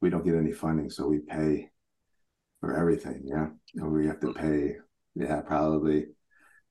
we 0.00 0.10
don't 0.10 0.24
get 0.24 0.36
any 0.36 0.52
funding, 0.52 0.90
so 0.90 1.06
we 1.08 1.18
pay 1.18 1.70
for 2.60 2.76
everything. 2.76 3.22
Yeah, 3.24 3.48
and 3.76 3.92
we 3.92 4.06
have 4.06 4.20
to 4.20 4.32
pay. 4.32 4.76
Yeah, 5.14 5.40
probably 5.40 6.06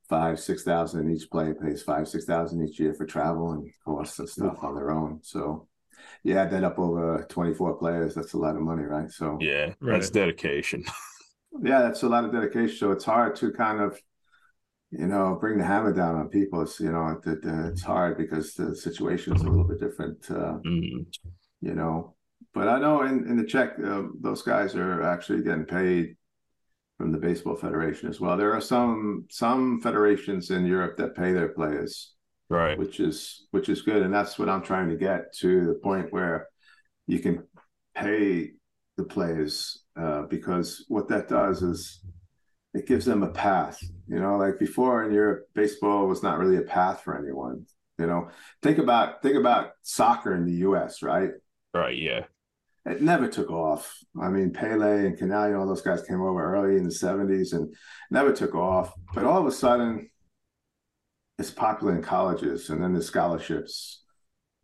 five, 0.10 0.40
six 0.40 0.64
thousand 0.64 1.12
each 1.12 1.30
player 1.30 1.54
pays 1.56 1.84
five, 1.84 2.08
six 2.08 2.26
thousand 2.26 2.68
each 2.68 2.80
year 2.80 2.94
for 2.94 3.06
travel 3.06 3.52
and 3.52 3.70
costs 3.86 4.20
and 4.20 4.30
stuff 4.30 4.64
on 4.64 4.76
their 4.76 4.92
own. 4.92 5.20
So 5.24 5.68
you 6.24 6.38
add 6.38 6.52
that 6.52 6.64
up 6.64 6.80
over 6.80 7.26
twenty 7.30 7.54
four 7.54 7.76
players, 7.78 8.16
that's 8.16 8.34
a 8.34 8.38
lot 8.38 8.56
of 8.56 8.62
money, 8.62 8.84
right? 8.84 9.10
So 9.12 9.38
Yeah, 9.42 9.74
Right. 9.82 9.94
that's 9.94 10.10
dedication. 10.10 10.84
yeah, 11.62 11.82
that's 11.82 12.04
a 12.04 12.10
lot 12.10 12.26
of 12.26 12.32
dedication. 12.32 12.78
So 12.78 12.92
it's 12.92 13.06
hard 13.06 13.36
to 13.38 13.52
kind 13.52 13.82
of, 13.82 14.00
you 14.92 15.08
know, 15.08 15.38
bring 15.40 15.58
the 15.58 15.66
hammer 15.66 15.94
down 15.94 16.16
on 16.16 16.30
people. 16.30 16.62
It's 16.62 16.80
you 16.80 16.92
know, 16.92 17.20
it, 17.24 17.30
it, 17.30 17.46
uh, 17.46 17.68
it's 17.70 17.82
hard 17.82 18.18
because 18.18 18.54
the 18.54 18.76
situation's 18.76 19.42
a 19.42 19.50
little 19.50 19.64
bit 19.68 19.80
different. 19.80 20.30
Uh, 20.30 20.60
Mhm. 20.66 21.06
you 21.62 21.76
know. 21.76 22.16
But 22.54 22.68
I 22.68 22.80
know 22.80 23.02
in, 23.04 23.28
in 23.28 23.38
the 23.38 23.46
Czech, 23.46 23.78
um, 23.80 24.18
those 24.22 24.42
guys 24.42 24.76
are 24.76 25.04
actually 25.04 25.44
getting 25.44 25.66
paid 25.66 26.17
from 26.98 27.12
the 27.12 27.18
baseball 27.18 27.56
federation 27.56 28.10
as 28.10 28.20
well. 28.20 28.38
There 28.38 28.54
are 28.54 28.62
some 28.62 29.26
some 29.30 29.80
federations 29.82 30.50
in 30.50 30.66
Europe 30.66 30.98
that 30.98 31.16
pay 31.16 31.32
their 31.32 31.50
players, 31.50 32.14
Right. 32.50 32.78
which 32.78 33.00
is 33.00 33.48
which 33.52 33.70
is 33.70 33.82
good, 33.84 34.02
and 34.02 34.14
that's 34.14 34.40
what 34.40 34.50
I'm 34.50 34.64
trying 34.64 34.90
to 34.90 34.96
get 34.98 35.34
to 35.40 35.66
the 35.68 35.76
point 35.76 36.12
where 36.12 36.48
you 37.06 37.20
can 37.20 37.44
pay 37.96 38.52
the 38.98 39.04
players 39.04 39.84
uh, 40.00 40.24
because 40.24 40.86
what 40.88 41.08
that 41.10 41.28
does 41.28 41.62
is 41.62 42.04
it 42.74 42.88
gives 42.88 43.06
them 43.06 43.24
a 43.24 43.30
path. 43.30 43.80
You 44.08 44.20
know, 44.20 44.38
like 44.38 44.58
before 44.60 45.04
in 45.04 45.14
Europe, 45.14 45.48
baseball 45.54 46.08
was 46.08 46.24
not 46.24 46.40
really 46.40 46.58
a 46.58 46.62
path 46.64 47.02
for 47.04 47.18
anyone. 47.18 47.66
You 48.00 48.08
know, 48.08 48.30
think 48.64 48.80
about 48.80 49.22
think 49.22 49.36
about 49.36 49.72
soccer 49.84 50.34
in 50.36 50.46
the 50.46 50.60
U.S. 50.68 51.04
Right? 51.04 51.30
Right. 51.74 51.98
Yeah. 51.98 52.26
It 52.88 53.02
never 53.02 53.28
took 53.28 53.52
off. 53.52 53.98
I 54.20 54.30
mean, 54.30 54.52
Pele 54.52 55.08
and 55.08 55.20
and 55.20 55.34
all 55.34 55.68
those 55.68 55.82
guys 55.82 56.04
came 56.04 56.22
over 56.22 56.56
early 56.56 56.78
in 56.78 56.84
the 56.84 56.90
70s 56.90 57.54
and 57.54 57.74
never 58.12 58.34
took 58.34 58.56
off. 58.56 58.94
But 59.14 59.26
all 59.26 59.40
of 59.40 59.46
a 59.46 59.52
sudden, 59.52 60.10
it's 61.38 61.52
popular 61.52 61.96
in 61.96 62.02
colleges 62.02 62.70
and 62.70 62.82
then 62.82 62.94
there's 62.94 63.08
scholarships. 63.08 64.04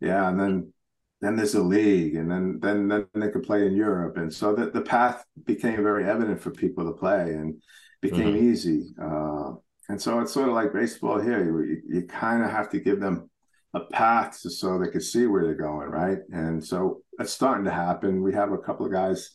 Yeah. 0.00 0.28
And 0.28 0.40
then 0.40 0.72
then 1.20 1.36
there's 1.36 1.54
a 1.54 1.62
league 1.62 2.16
and 2.16 2.30
then 2.30 2.58
then 2.60 2.88
then 2.88 3.06
they 3.14 3.30
could 3.30 3.44
play 3.44 3.66
in 3.66 3.76
Europe. 3.76 4.16
And 4.16 4.32
so 4.32 4.54
that 4.54 4.72
the 4.72 4.82
path 4.82 5.24
became 5.44 5.82
very 5.82 6.04
evident 6.04 6.40
for 6.40 6.50
people 6.50 6.84
to 6.86 6.98
play 6.98 7.32
and 7.34 7.62
became 8.00 8.36
easy. 8.36 8.86
Uh, 9.00 9.52
and 9.88 10.00
so 10.00 10.20
it's 10.20 10.32
sort 10.32 10.48
of 10.48 10.54
like 10.54 10.72
baseball 10.72 11.20
here. 11.20 11.44
You, 11.44 11.60
you, 11.62 12.00
you 12.00 12.06
kind 12.06 12.42
of 12.42 12.50
have 12.50 12.70
to 12.70 12.80
give 12.80 13.00
them 13.00 13.30
a 13.74 13.80
path 13.80 14.36
so 14.36 14.78
they 14.78 14.90
could 14.90 15.02
see 15.02 15.26
where 15.26 15.44
they're 15.44 15.54
going, 15.54 15.88
right? 15.88 16.18
And 16.30 16.64
so 16.64 17.02
it's 17.18 17.32
starting 17.32 17.64
to 17.64 17.70
happen. 17.70 18.22
We 18.22 18.32
have 18.34 18.52
a 18.52 18.58
couple 18.58 18.86
of 18.86 18.92
guys, 18.92 19.30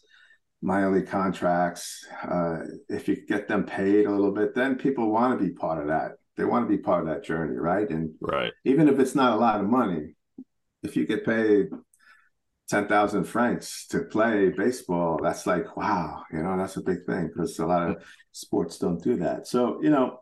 minor 0.61 0.91
league 0.91 1.07
contracts. 1.07 2.05
Uh, 2.23 2.59
if 2.89 3.07
you 3.07 3.25
get 3.25 3.47
them 3.47 3.63
paid 3.63 4.05
a 4.05 4.11
little 4.11 4.31
bit, 4.31 4.55
then 4.55 4.75
people 4.75 5.11
want 5.11 5.37
to 5.39 5.45
be 5.45 5.53
part 5.53 5.81
of 5.81 5.87
that. 5.87 6.13
They 6.37 6.45
want 6.45 6.69
to 6.69 6.77
be 6.77 6.81
part 6.81 7.01
of 7.01 7.09
that 7.09 7.23
journey, 7.23 7.57
right? 7.57 7.89
And 7.89 8.13
Right. 8.21 8.53
even 8.65 8.87
if 8.87 8.99
it's 8.99 9.15
not 9.15 9.33
a 9.33 9.41
lot 9.41 9.59
of 9.59 9.67
money, 9.67 10.15
if 10.83 10.95
you 10.95 11.05
get 11.05 11.25
paid 11.25 11.67
ten 12.69 12.87
thousand 12.87 13.25
francs 13.25 13.87
to 13.87 14.03
play 14.03 14.49
baseball, 14.49 15.19
that's 15.21 15.45
like 15.47 15.75
wow, 15.75 16.23
you 16.31 16.41
know, 16.41 16.57
that's 16.57 16.77
a 16.77 16.81
big 16.81 17.05
thing 17.05 17.27
because 17.27 17.59
a 17.59 17.65
lot 17.65 17.89
of 17.89 18.03
sports 18.31 18.77
don't 18.77 19.03
do 19.03 19.17
that. 19.17 19.47
So 19.47 19.81
you 19.81 19.89
know, 19.89 20.21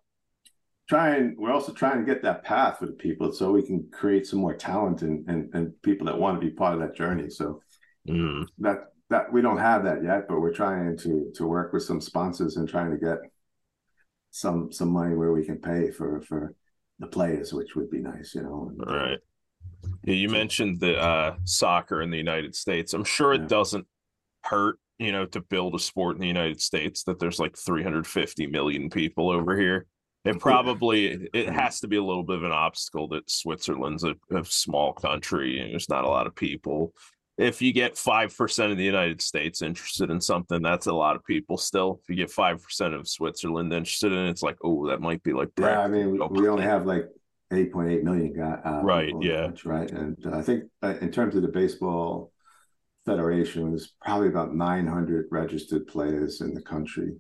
trying 0.88 1.36
we're 1.38 1.52
also 1.52 1.74
trying 1.74 2.00
to 2.00 2.06
get 2.06 2.24
that 2.24 2.44
path 2.44 2.80
for 2.80 2.86
the 2.86 2.94
people 2.94 3.32
so 3.32 3.52
we 3.52 3.62
can 3.62 3.88
create 3.92 4.26
some 4.26 4.40
more 4.40 4.56
talent 4.56 5.02
and 5.02 5.28
and, 5.30 5.54
and 5.54 5.82
people 5.82 6.06
that 6.08 6.18
want 6.18 6.40
to 6.40 6.46
be 6.46 6.54
part 6.54 6.74
of 6.74 6.80
that 6.80 6.96
journey. 6.96 7.30
So 7.30 7.62
Mm. 8.08 8.48
that 8.60 8.86
that 9.10 9.34
we 9.34 9.42
don't 9.42 9.58
have 9.58 9.84
that 9.84 10.02
yet, 10.02 10.30
but 10.30 10.40
we're 10.40 10.54
trying 10.54 10.98
to 11.00 11.30
to 11.36 11.46
work 11.46 11.74
with 11.74 11.84
some 11.84 12.00
sponsors 12.00 12.56
and 12.56 12.68
trying 12.70 12.92
to 12.92 12.98
get 12.98 13.18
some 14.32 14.72
some 14.72 14.90
money 14.90 15.14
where 15.14 15.34
we 15.34 15.46
can 15.46 15.58
pay 15.58 15.92
for 15.92 16.22
for 16.22 16.54
the 17.00 17.08
players, 17.08 17.54
which 17.54 17.76
would 17.76 17.90
be 17.92 18.00
nice, 18.00 18.34
you 18.34 18.44
know. 18.44 18.72
And, 18.72 18.90
Right. 18.90 19.20
Yeah, 20.04 20.14
you 20.16 20.30
mentioned 20.30 20.80
the 20.80 20.98
uh, 20.98 21.36
soccer 21.44 22.02
in 22.02 22.10
the 22.10 22.18
United 22.18 22.56
States. 22.56 22.94
I'm 22.94 23.04
sure 23.04 23.34
it 23.34 23.42
Yeah. 23.42 23.48
doesn't 23.48 23.86
hurt, 24.44 24.80
you 25.00 25.12
know, 25.12 25.26
to 25.28 25.42
build 25.42 25.76
a 25.76 25.80
sport 25.80 26.16
in 26.16 26.22
the 26.22 26.28
United 26.28 26.62
States 26.62 27.04
that 27.04 27.20
there's 27.20 27.40
like 27.40 27.58
350 27.58 28.48
million 28.48 28.90
people 28.90 29.30
over 29.30 29.56
here. 29.60 29.86
It 30.26 30.40
probably 30.40 31.30
it 31.34 31.50
has 31.50 31.80
to 31.82 31.88
be 31.88 31.96
a 31.96 32.04
little 32.04 32.24
bit 32.24 32.38
of 32.38 32.44
an 32.44 32.52
obstacle 32.52 33.08
that 33.10 33.30
Switzerland's 33.30 34.04
a, 34.04 34.16
a 34.32 34.44
small 34.44 34.94
country 34.94 35.60
and 35.60 35.72
there's 35.72 35.90
not 35.90 36.04
a 36.04 36.10
lot 36.10 36.28
of 36.28 36.36
people. 36.36 36.94
If 37.38 37.62
you 37.62 37.72
get 37.72 37.98
five 37.98 38.36
percent 38.36 38.72
of 38.72 38.78
the 38.78 38.84
United 38.84 39.22
States 39.22 39.62
interested 39.62 40.10
in 40.10 40.20
something, 40.20 40.62
that's 40.62 40.88
a 40.88 40.94
lot 40.94 41.16
of 41.16 41.24
people 41.24 41.58
still. 41.58 42.02
If 42.02 42.10
you 42.10 42.16
get 42.16 42.32
five 42.32 42.62
percent 42.62 42.94
of 42.94 43.08
Switzerland 43.08 43.72
interested 43.72 44.12
in 44.12 44.26
it, 44.26 44.32
it's 44.32 44.44
like, 44.44 44.58
oh, 44.64 44.88
that 44.88 45.02
might 45.02 45.24
be 45.24 45.34
like 45.34 45.50
Yeah, 45.58 45.80
I 45.80 45.88
mean, 45.88 46.12
we, 46.12 46.42
we 46.42 46.50
only 46.50 46.64
have 46.64 46.86
like 46.86 47.08
8.8 47.52 48.04
million 48.04 48.34
guy. 48.34 48.60
Uh, 48.66 48.82
Right, 48.84 49.08
people 49.08 49.22
in 49.22 49.28
the 49.28 49.34
yeah. 49.34 49.46
country, 49.46 49.72
right. 49.72 49.92
And 49.92 50.26
uh, 50.26 50.38
I 50.38 50.42
think 50.42 50.66
uh, 50.84 50.96
in 51.02 51.12
terms 51.12 51.36
of 51.36 51.42
the 51.42 51.48
baseball 51.48 52.32
federation, 53.06 53.70
there's 53.70 53.94
probably 54.02 54.28
about 54.28 54.54
900 54.54 55.28
registered 55.32 55.88
players 55.88 56.42
in 56.42 56.54
the 56.54 56.62
country. 56.62 57.16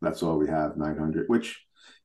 That's 0.00 0.22
all 0.22 0.38
we 0.38 0.48
have, 0.48 0.76
900. 0.76 1.28
Which, 1.28 1.60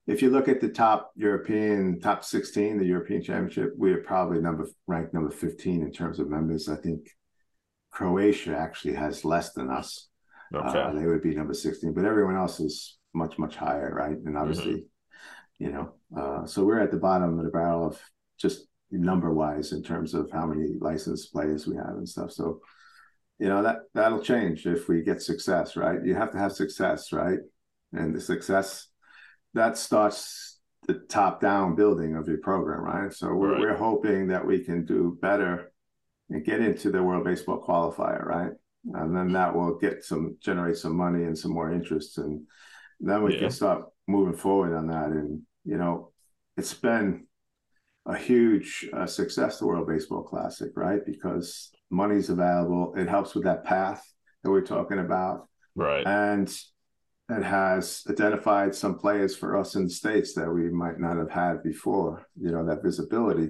if 0.07 0.21
you 0.21 0.29
look 0.29 0.47
at 0.47 0.61
the 0.61 0.69
top 0.69 1.11
European 1.15 1.99
top 1.99 2.23
16, 2.23 2.77
the 2.77 2.85
European 2.85 3.21
Championship, 3.21 3.73
we 3.77 3.91
are 3.91 4.01
probably 4.01 4.39
number 4.39 4.65
ranked 4.87 5.13
number 5.13 5.29
15 5.29 5.81
in 5.81 5.91
terms 5.91 6.19
of 6.19 6.29
members. 6.29 6.69
I 6.69 6.77
think 6.77 7.09
Croatia 7.91 8.55
actually 8.55 8.93
has 8.93 9.25
less 9.25 9.51
than 9.51 9.69
us. 9.69 10.07
Okay. 10.55 10.79
Uh, 10.79 10.93
they 10.93 11.05
would 11.05 11.21
be 11.21 11.35
number 11.35 11.53
16, 11.53 11.93
but 11.93 12.05
everyone 12.05 12.37
else 12.37 12.61
is 12.61 12.97
much, 13.13 13.37
much 13.37 13.57
higher, 13.57 13.93
right? 13.93 14.17
And 14.17 14.37
obviously, 14.37 14.85
you 15.59 15.71
know, 15.71 15.93
uh, 16.17 16.45
so 16.45 16.63
we're 16.63 16.79
at 16.79 16.91
the 16.91 16.97
bottom 16.97 17.37
of 17.37 17.43
the 17.43 17.51
barrel 17.51 17.87
of 17.87 17.99
just 18.39 18.65
number 18.89 19.33
wise 19.33 19.73
in 19.73 19.83
terms 19.83 20.13
of 20.13 20.31
how 20.31 20.45
many 20.45 20.75
licensed 20.79 21.33
players 21.33 21.67
we 21.67 21.75
have 21.75 21.95
and 21.97 22.07
stuff. 22.07 22.31
So, 22.31 22.61
you 23.39 23.49
know, 23.49 23.61
that 23.63 23.79
that'll 23.93 24.21
change 24.21 24.65
if 24.65 24.87
we 24.87 25.01
get 25.01 25.21
success, 25.21 25.75
right? 25.75 25.99
You 26.05 26.15
have 26.15 26.31
to 26.31 26.37
have 26.37 26.53
success, 26.53 27.11
right? 27.11 27.39
And 27.91 28.15
the 28.15 28.21
success 28.21 28.87
that 29.57 29.77
starts 29.77 30.59
the 30.87 30.95
top 31.09 31.41
down 31.41 31.75
building 31.75 32.15
of 32.15 32.27
your 32.27 32.37
program, 32.37 32.81
right? 32.81 33.11
So 33.13 33.33
we're, 33.33 33.51
Right. 33.53 33.59
we're 33.61 33.77
hoping 33.77 34.27
that 34.27 34.45
we 34.45 34.63
can 34.63 34.85
do 34.85 35.17
better 35.21 35.71
and 36.29 36.45
get 36.45 36.61
into 36.61 36.91
the 36.91 37.03
World 37.03 37.25
Baseball 37.25 37.63
Qualifier, 37.67 38.23
right? 38.25 38.51
And 38.93 39.15
then 39.15 39.33
that 39.33 39.53
will 39.53 39.75
get 39.77 40.03
some 40.05 40.37
generate 40.39 40.77
some 40.77 40.95
money 40.95 41.23
and 41.25 41.37
some 41.37 41.51
more 41.51 41.71
interest, 41.71 42.17
and 42.19 42.45
then 43.01 43.23
we 43.23 43.33
Yeah. 43.33 43.39
can 43.41 43.49
start 43.49 43.85
moving 44.07 44.37
forward 44.37 44.73
on 44.73 44.87
that. 44.87 45.09
And 45.09 45.41
you 45.65 45.77
know, 45.77 46.11
it's 46.55 46.73
been 46.73 47.27
a 48.05 48.15
huge 48.15 48.89
uh, 48.93 49.05
success, 49.05 49.59
the 49.59 49.67
World 49.67 49.87
Baseball 49.87 50.23
Classic, 50.23 50.71
right? 50.77 51.05
Because 51.05 51.71
money's 51.89 52.29
available. 52.29 52.93
It 52.95 53.09
helps 53.09 53.35
with 53.35 53.43
that 53.43 53.65
path 53.65 54.01
that 54.43 54.51
we're 54.51 54.61
talking 54.61 54.99
about, 54.99 55.49
Right. 55.75 56.07
and 56.07 56.47
it 57.29 57.43
has 57.43 58.03
identified 58.09 58.73
some 58.73 58.97
players 58.97 59.35
for 59.35 59.57
us 59.57 59.75
in 59.75 59.85
the 59.85 59.89
states 59.89 60.33
that 60.35 60.49
we 60.49 60.69
might 60.69 60.99
not 60.99 61.17
have 61.17 61.31
had 61.31 61.63
before. 61.63 62.25
You 62.39 62.51
know, 62.51 62.65
that 62.65 62.83
visibility, 62.83 63.49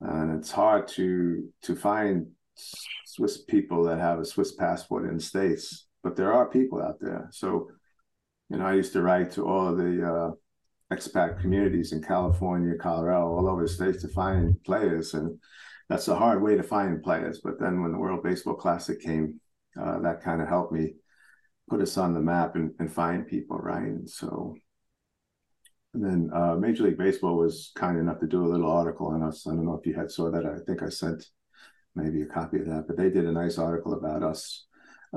and 0.00 0.38
it's 0.38 0.50
hard 0.50 0.88
to 0.88 1.48
to 1.62 1.76
find 1.76 2.28
Swiss 3.06 3.42
people 3.42 3.84
that 3.84 3.98
have 3.98 4.18
a 4.18 4.24
Swiss 4.24 4.52
passport 4.52 5.08
in 5.08 5.16
the 5.16 5.22
states, 5.22 5.86
but 6.02 6.16
there 6.16 6.32
are 6.32 6.48
people 6.48 6.82
out 6.82 6.98
there. 7.00 7.28
So, 7.30 7.70
you 8.48 8.56
know, 8.56 8.66
I 8.66 8.74
used 8.74 8.92
to 8.94 9.02
write 9.02 9.32
to 9.32 9.46
all 9.46 9.74
the 9.74 10.12
uh, 10.12 10.94
expat 10.94 11.40
communities 11.40 11.92
in 11.92 12.02
California, 12.02 12.74
Colorado, 12.74 13.26
all 13.26 13.48
over 13.48 13.62
the 13.62 13.68
states 13.68 14.02
to 14.02 14.08
find 14.08 14.62
players, 14.64 15.14
and 15.14 15.38
that's 15.88 16.08
a 16.08 16.16
hard 16.16 16.42
way 16.42 16.56
to 16.56 16.62
find 16.62 17.02
players. 17.02 17.40
But 17.44 17.60
then 17.60 17.82
when 17.82 17.92
the 17.92 17.98
World 17.98 18.22
Baseball 18.22 18.54
Classic 18.54 19.00
came, 19.00 19.40
uh, 19.80 20.00
that 20.00 20.22
kind 20.22 20.40
of 20.40 20.48
helped 20.48 20.72
me 20.72 20.94
put 21.68 21.80
us 21.80 21.96
on 21.96 22.14
the 22.14 22.20
map 22.20 22.56
and, 22.56 22.72
and 22.78 22.92
find 22.92 23.26
people, 23.26 23.58
right? 23.58 23.82
And 23.82 24.08
so, 24.08 24.56
and 25.94 26.04
then 26.04 26.30
uh, 26.32 26.54
Major 26.56 26.84
League 26.84 26.98
Baseball 26.98 27.36
was 27.36 27.72
kind 27.74 27.98
enough 27.98 28.20
to 28.20 28.26
do 28.26 28.44
a 28.44 28.48
little 28.48 28.70
article 28.70 29.08
on 29.08 29.22
us. 29.22 29.46
I 29.46 29.50
don't 29.50 29.64
know 29.64 29.74
if 29.74 29.86
you 29.86 29.94
had 29.94 30.10
saw 30.10 30.30
that. 30.30 30.44
I 30.46 30.58
think 30.66 30.82
I 30.82 30.88
sent 30.88 31.26
maybe 31.94 32.22
a 32.22 32.26
copy 32.26 32.58
of 32.60 32.66
that, 32.66 32.84
but 32.86 32.96
they 32.96 33.10
did 33.10 33.24
a 33.24 33.32
nice 33.32 33.58
article 33.58 33.94
about 33.94 34.22
us, 34.22 34.66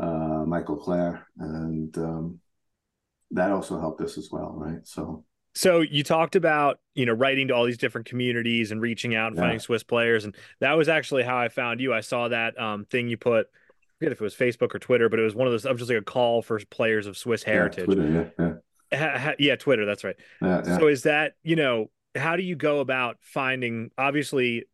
uh, 0.02 0.44
Michael 0.48 0.78
Clair, 0.78 1.28
and 1.38 1.96
um, 1.98 2.40
that 3.32 3.52
also 3.52 3.80
helped 3.80 4.02
us 4.02 4.18
as 4.18 4.30
well, 4.32 4.54
right? 4.56 4.80
So 4.84 5.26
So 5.54 5.82
you 5.82 6.04
talked 6.04 6.36
about, 6.36 6.80
you 6.96 7.06
know, 7.06 7.14
writing 7.14 7.50
to 7.50 7.54
all 7.56 7.66
these 7.66 7.78
different 7.78 8.08
communities 8.08 8.72
and 8.72 8.82
reaching 8.82 9.16
out 9.16 9.28
and 9.28 9.36
Yeah. 9.36 9.44
finding 9.44 9.60
Swiss 9.60 9.84
players. 9.84 10.26
And 10.26 10.36
that 10.60 10.74
was 10.74 10.90
actually 10.90 11.24
how 11.24 11.38
I 11.38 11.50
found 11.50 11.80
you. 11.82 11.94
I 11.94 12.02
saw 12.02 12.30
that 12.30 12.60
um 12.60 12.86
thing 12.86 13.10
you 13.10 13.18
put, 13.18 13.48
forget 14.02 14.12
if 14.14 14.20
it 14.20 14.24
was 14.24 14.36
Facebook 14.36 14.74
or 14.74 14.80
Twitter, 14.80 15.10
but 15.10 15.20
it 15.20 15.24
was 15.24 15.36
one 15.36 15.46
of 15.46 15.54
those, 15.54 15.64
was 15.64 15.78
just 15.78 15.92
like 15.92 16.00
a 16.00 16.04
call 16.04 16.42
for 16.42 16.60
players 16.72 17.06
of 17.06 17.16
Swiss 17.16 17.44
heritage. 17.44 17.86
Yeah, 17.88 17.94
Twitter, 17.94 18.32
yeah, 18.40 18.46
yeah, 18.92 18.98
Ha- 18.98 19.18
ha- 19.20 19.36
yeah, 19.38 19.56
Twitter, 19.56 19.86
that's 19.86 20.04
right. 20.04 20.16
yeah. 20.42 20.64
So 20.80 20.88
is 20.88 21.04
that, 21.04 21.34
you 21.44 21.56
know, 21.56 21.92
how 22.16 22.36
do 22.36 22.42
you 22.42 22.56
go 22.56 22.80
about 22.80 23.18
finding 23.22 23.92
obviously 24.00 24.66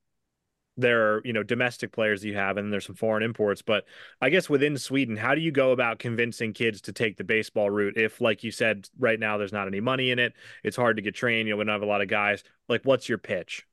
there 0.78 1.16
are, 1.16 1.22
you 1.26 1.34
know, 1.34 1.44
domestic 1.44 1.92
players 1.92 2.24
you 2.24 2.36
have 2.36 2.56
and 2.56 2.72
there's 2.72 2.86
some 2.86 2.96
foreign 2.96 3.22
imports, 3.22 3.62
but 3.62 3.84
I 4.22 4.30
guess 4.30 4.50
within 4.50 4.78
Sweden, 4.78 5.18
how 5.18 5.36
do 5.36 5.42
you 5.42 5.52
go 5.52 5.72
about 5.72 6.00
convincing 6.00 6.54
kids 6.54 6.80
to 6.82 6.94
take 6.94 7.18
the 7.18 7.26
baseball 7.26 7.70
route 7.70 7.98
if 7.98 8.22
like 8.22 8.46
you 8.46 8.52
said 8.52 8.88
right 8.98 9.20
now 9.20 9.38
there's 9.38 9.52
not 9.52 9.68
any 9.68 9.82
money 9.82 10.10
in 10.12 10.20
it, 10.20 10.34
it's 10.64 10.78
hard 10.78 10.96
to 10.96 11.02
get 11.02 11.16
trained, 11.16 11.50
you 11.50 11.54
know, 11.54 11.58
we 11.58 11.66
don't 11.66 11.74
have 11.74 11.82
a 11.82 11.86
lot 11.86 12.02
of 12.02 12.08
guys. 12.08 12.44
Like 12.70 12.84
what's 12.86 13.10
your 13.10 13.18
pitch? 13.18 13.66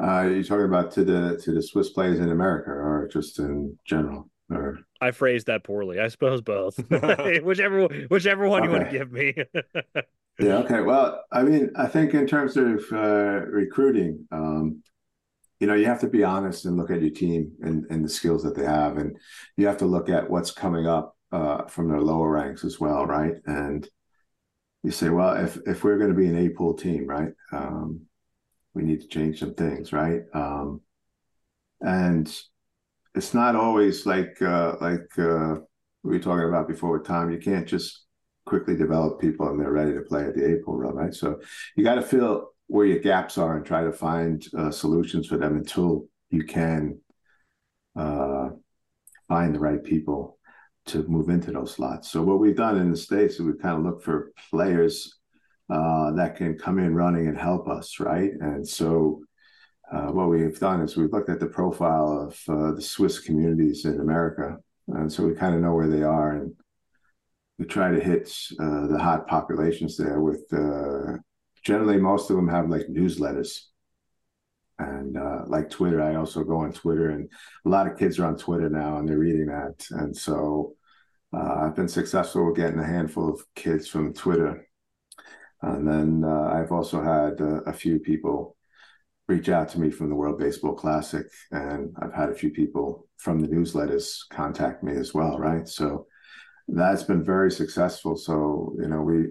Uh, 0.00 0.28
you're 0.30 0.42
talking 0.42 0.66
about 0.66 0.90
to 0.92 1.04
the 1.04 1.40
to 1.42 1.52
the 1.52 1.62
Swiss 1.62 1.90
players 1.90 2.20
in 2.20 2.30
America, 2.30 2.70
or 2.70 3.08
just 3.10 3.38
in 3.38 3.78
general, 3.86 4.28
or 4.50 4.78
I 5.00 5.10
phrased 5.10 5.46
that 5.46 5.64
poorly. 5.64 6.00
I 6.00 6.08
suppose 6.08 6.42
both. 6.42 6.78
whichever 7.42 7.88
whichever 8.08 8.48
one 8.48 8.64
you 8.64 8.70
want 8.70 8.84
to 8.84 8.90
give 8.90 9.10
me. 9.10 9.34
yeah, 10.38 10.58
okay. 10.58 10.80
Well, 10.80 11.24
I 11.32 11.42
mean, 11.42 11.70
I 11.76 11.86
think 11.86 12.14
in 12.14 12.26
terms 12.26 12.56
of 12.56 12.84
uh, 12.92 13.46
recruiting, 13.46 14.26
um, 14.30 14.82
you 15.60 15.66
know, 15.66 15.74
you 15.74 15.86
have 15.86 16.00
to 16.00 16.08
be 16.08 16.24
honest 16.24 16.66
and 16.66 16.76
look 16.76 16.90
at 16.90 17.00
your 17.00 17.10
team 17.10 17.52
and 17.62 17.86
and 17.88 18.04
the 18.04 18.10
skills 18.10 18.42
that 18.42 18.54
they 18.54 18.64
have, 18.64 18.98
and 18.98 19.16
you 19.56 19.66
have 19.66 19.78
to 19.78 19.86
look 19.86 20.10
at 20.10 20.28
what's 20.28 20.50
coming 20.50 20.86
up 20.86 21.16
uh, 21.32 21.64
from 21.66 21.88
their 21.88 22.02
lower 22.02 22.30
ranks 22.30 22.64
as 22.64 22.78
well, 22.78 23.06
right? 23.06 23.34
And 23.46 23.88
you 24.82 24.90
say, 24.90 25.08
well, 25.08 25.36
if 25.42 25.58
if 25.66 25.84
we're 25.84 25.98
going 25.98 26.10
to 26.10 26.16
be 26.16 26.28
an 26.28 26.36
A 26.36 26.50
pool 26.50 26.74
team, 26.74 27.06
right? 27.06 27.32
Um, 27.50 28.02
we 28.76 28.82
need 28.82 29.00
to 29.00 29.08
change 29.08 29.38
some 29.40 29.54
things, 29.54 29.92
right? 29.92 30.20
Um, 30.34 30.82
and 31.80 32.32
it's 33.14 33.32
not 33.32 33.56
always 33.56 34.04
like 34.04 34.40
uh, 34.42 34.74
like 34.80 35.18
uh, 35.18 35.56
we 36.02 36.12
were 36.12 36.18
talking 36.18 36.46
about 36.46 36.68
before 36.68 36.98
with 36.98 37.06
Tom. 37.06 37.30
You 37.30 37.38
can't 37.38 37.66
just 37.66 38.04
quickly 38.44 38.76
develop 38.76 39.18
people 39.18 39.48
and 39.48 39.58
they're 39.58 39.72
ready 39.72 39.94
to 39.94 40.02
play 40.02 40.24
at 40.24 40.34
the 40.34 40.44
A 40.44 40.62
pool 40.62 40.76
run, 40.76 40.94
right? 40.94 41.14
So 41.14 41.40
you 41.74 41.82
got 41.82 41.94
to 41.94 42.02
feel 42.02 42.50
where 42.66 42.86
your 42.86 42.98
gaps 42.98 43.38
are 43.38 43.56
and 43.56 43.64
try 43.64 43.82
to 43.82 43.92
find 43.92 44.46
uh, 44.56 44.70
solutions 44.70 45.26
for 45.26 45.38
them 45.38 45.56
until 45.56 46.04
you 46.30 46.44
can 46.44 47.00
uh, 47.98 48.50
find 49.26 49.54
the 49.54 49.58
right 49.58 49.82
people 49.82 50.38
to 50.86 51.02
move 51.08 51.30
into 51.30 51.50
those 51.50 51.72
slots. 51.72 52.10
So 52.10 52.22
what 52.22 52.40
we've 52.40 52.56
done 52.56 52.76
in 52.76 52.90
the 52.90 52.96
states 52.96 53.34
is 53.34 53.40
we've 53.40 53.58
kind 53.58 53.78
of 53.78 53.84
looked 53.84 54.04
for 54.04 54.32
players 54.50 55.18
uh, 55.68 56.12
that 56.12 56.36
can 56.36 56.56
come 56.56 56.78
in 56.78 56.94
running 56.94 57.26
and 57.26 57.38
help 57.38 57.68
us, 57.68 57.98
right? 57.98 58.30
And 58.40 58.66
so 58.66 59.22
uh, 59.90 60.08
what 60.08 60.28
we've 60.28 60.58
done 60.58 60.80
is 60.80 60.96
we've 60.96 61.12
looked 61.12 61.28
at 61.28 61.40
the 61.40 61.46
profile 61.46 62.28
of 62.28 62.54
uh, 62.54 62.72
the 62.72 62.82
Swiss 62.82 63.18
communities 63.20 63.84
in 63.84 64.00
America, 64.00 64.58
and 64.88 65.12
so 65.12 65.24
we 65.26 65.34
kind 65.34 65.54
of 65.54 65.60
know 65.60 65.74
where 65.74 65.88
they 65.88 66.02
are, 66.02 66.32
and 66.32 66.52
we 67.58 67.64
try 67.64 67.90
to 67.90 68.00
hit 68.00 68.32
uh, 68.60 68.86
the 68.86 68.98
hot 68.98 69.26
populations 69.26 69.96
there. 69.96 70.20
With 70.20 70.44
uh, 70.52 71.18
generally, 71.62 71.98
most 71.98 72.30
of 72.30 72.36
them 72.36 72.48
have 72.48 72.68
like 72.68 72.86
newsletters, 72.88 73.60
and 74.78 75.16
like 75.48 75.70
Twitter. 75.70 76.02
I 76.02 76.16
also 76.16 76.44
go 76.44 76.58
on 76.58 76.72
Twitter, 76.72 77.10
and 77.10 77.28
a 77.64 77.68
lot 77.68 77.86
of 77.86 77.98
kids 77.98 78.18
are 78.18 78.26
on 78.26 78.36
Twitter 78.36 78.68
now, 78.68 78.98
and 78.98 79.08
they're 79.08 79.18
reading 79.18 79.46
that, 79.46 79.86
and 79.90 80.16
so 80.16 80.74
I've 81.32 81.76
been 81.76 81.88
successful 81.88 82.46
with 82.46 82.56
getting 82.56 82.80
a 82.80 82.86
handful 82.86 83.28
of 83.28 83.44
kids 83.54 83.88
from 83.88 84.14
Twitter, 84.14 84.66
and 85.62 85.86
then 85.86 86.24
uh, 86.24 86.50
I've 86.52 86.72
also 86.72 87.02
had 87.02 87.40
uh, 87.40 87.62
a 87.62 87.72
few 87.72 87.98
people 87.98 88.56
reach 89.28 89.48
out 89.48 89.68
to 89.70 89.80
me 89.80 89.90
from 89.90 90.08
the 90.08 90.14
World 90.14 90.38
Baseball 90.38 90.74
Classic, 90.74 91.26
and 91.50 91.94
I've 92.00 92.14
had 92.14 92.28
a 92.28 92.34
few 92.34 92.50
people 92.50 93.08
from 93.16 93.40
the 93.40 93.48
newsletters 93.48 94.20
contact 94.30 94.82
me 94.82 94.96
as 94.96 95.14
well, 95.14 95.38
right? 95.38 95.66
So 95.66 96.06
that's 96.68 97.02
been 97.02 97.24
very 97.24 97.50
successful. 97.50 98.16
So 98.16 98.74
you 98.78 98.88
know, 98.88 99.02
we 99.02 99.30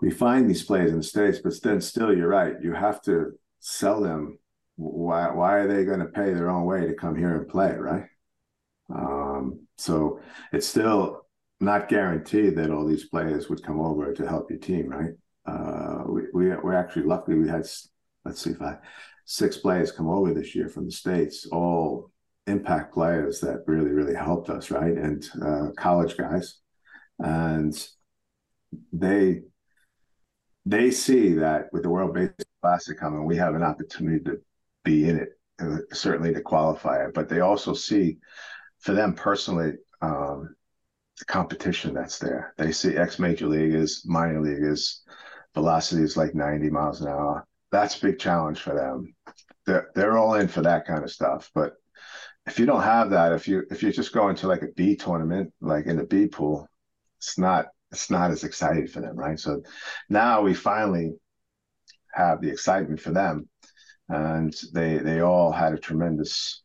we 0.00 0.10
find 0.10 0.48
these 0.48 0.64
players 0.64 0.90
in 0.90 0.98
the 0.98 1.02
states, 1.02 1.38
but 1.42 1.54
then 1.62 1.80
still, 1.80 2.14
you're 2.14 2.28
right. 2.28 2.54
You 2.60 2.72
have 2.72 3.00
to 3.02 3.32
sell 3.60 4.00
them. 4.00 4.38
Why 4.76 5.30
why 5.30 5.54
are 5.58 5.68
they 5.68 5.84
going 5.84 6.00
to 6.00 6.06
pay 6.06 6.32
their 6.32 6.50
own 6.50 6.64
way 6.64 6.86
to 6.86 6.94
come 6.94 7.16
here 7.16 7.36
and 7.36 7.48
play, 7.48 7.72
right? 7.76 8.06
Um, 8.94 9.66
so 9.76 10.20
it's 10.52 10.66
still 10.66 11.21
not 11.62 11.88
guaranteed 11.88 12.56
that 12.56 12.70
all 12.70 12.86
these 12.86 13.08
players 13.08 13.48
would 13.48 13.62
come 13.62 13.80
over 13.80 14.12
to 14.12 14.28
help 14.28 14.50
your 14.50 14.58
team, 14.58 14.88
right? 14.88 15.12
Uh, 15.46 16.04
we, 16.06 16.22
we 16.32 16.48
we're 16.56 16.74
actually 16.74 17.04
lucky 17.04 17.34
we 17.34 17.48
had 17.48 17.66
let's 18.24 18.42
see 18.42 18.50
if 18.50 18.62
I 18.62 18.76
six 19.24 19.56
players 19.56 19.92
come 19.92 20.08
over 20.08 20.34
this 20.34 20.54
year 20.54 20.68
from 20.68 20.86
the 20.86 20.92
states, 20.92 21.46
all 21.50 22.10
impact 22.46 22.92
players 22.92 23.40
that 23.40 23.64
really 23.66 23.90
really 23.90 24.14
helped 24.14 24.50
us, 24.50 24.70
right? 24.70 24.96
And 24.96 25.24
uh, 25.44 25.68
college 25.76 26.16
guys, 26.16 26.58
and 27.18 27.74
they 28.92 29.42
they 30.64 30.90
see 30.90 31.34
that 31.34 31.66
with 31.72 31.82
the 31.82 31.90
World 31.90 32.14
Baseball 32.14 32.46
Classic 32.62 32.98
coming, 32.98 33.24
we 33.24 33.36
have 33.36 33.54
an 33.54 33.62
opportunity 33.62 34.22
to 34.24 34.40
be 34.84 35.08
in 35.08 35.18
it, 35.18 35.28
uh, 35.60 35.78
certainly 35.92 36.32
to 36.34 36.40
qualify 36.40 37.04
it. 37.04 37.14
But 37.14 37.28
they 37.28 37.40
also 37.40 37.74
see, 37.74 38.18
for 38.78 38.92
them 38.92 39.14
personally, 39.14 39.72
um, 40.00 40.54
competition 41.26 41.94
that's 41.94 42.18
there. 42.18 42.54
They 42.58 42.72
see 42.72 42.96
ex 42.96 43.18
major 43.18 43.46
leaguers, 43.46 44.02
minor 44.06 44.40
leaguers, 44.40 45.02
velocity 45.54 46.02
is 46.02 46.16
like 46.16 46.34
90 46.34 46.70
miles 46.70 47.00
an 47.00 47.08
hour. 47.08 47.46
That's 47.70 47.96
a 47.96 48.06
big 48.06 48.18
challenge 48.18 48.60
for 48.60 48.74
them. 48.74 49.14
They're 49.66 49.90
they're 49.94 50.18
all 50.18 50.34
in 50.34 50.48
for 50.48 50.62
that 50.62 50.86
kind 50.86 51.04
of 51.04 51.10
stuff. 51.10 51.50
But 51.54 51.74
if 52.46 52.58
you 52.58 52.66
don't 52.66 52.82
have 52.82 53.10
that, 53.10 53.32
if 53.32 53.46
you 53.46 53.64
if 53.70 53.82
you're 53.82 53.92
just 53.92 54.12
going 54.12 54.36
to 54.36 54.48
like 54.48 54.62
a 54.62 54.72
B 54.76 54.96
tournament, 54.96 55.52
like 55.60 55.86
in 55.86 55.96
the 55.96 56.04
B 56.04 56.26
pool, 56.26 56.68
it's 57.18 57.38
not 57.38 57.66
it's 57.92 58.10
not 58.10 58.30
as 58.30 58.44
exciting 58.44 58.88
for 58.88 59.00
them, 59.00 59.16
right? 59.16 59.38
So 59.38 59.62
now 60.08 60.42
we 60.42 60.54
finally 60.54 61.12
have 62.12 62.40
the 62.40 62.50
excitement 62.50 63.00
for 63.00 63.10
them, 63.10 63.48
and 64.08 64.52
they 64.74 64.98
they 64.98 65.20
all 65.20 65.52
had 65.52 65.72
a 65.72 65.78
tremendous 65.78 66.62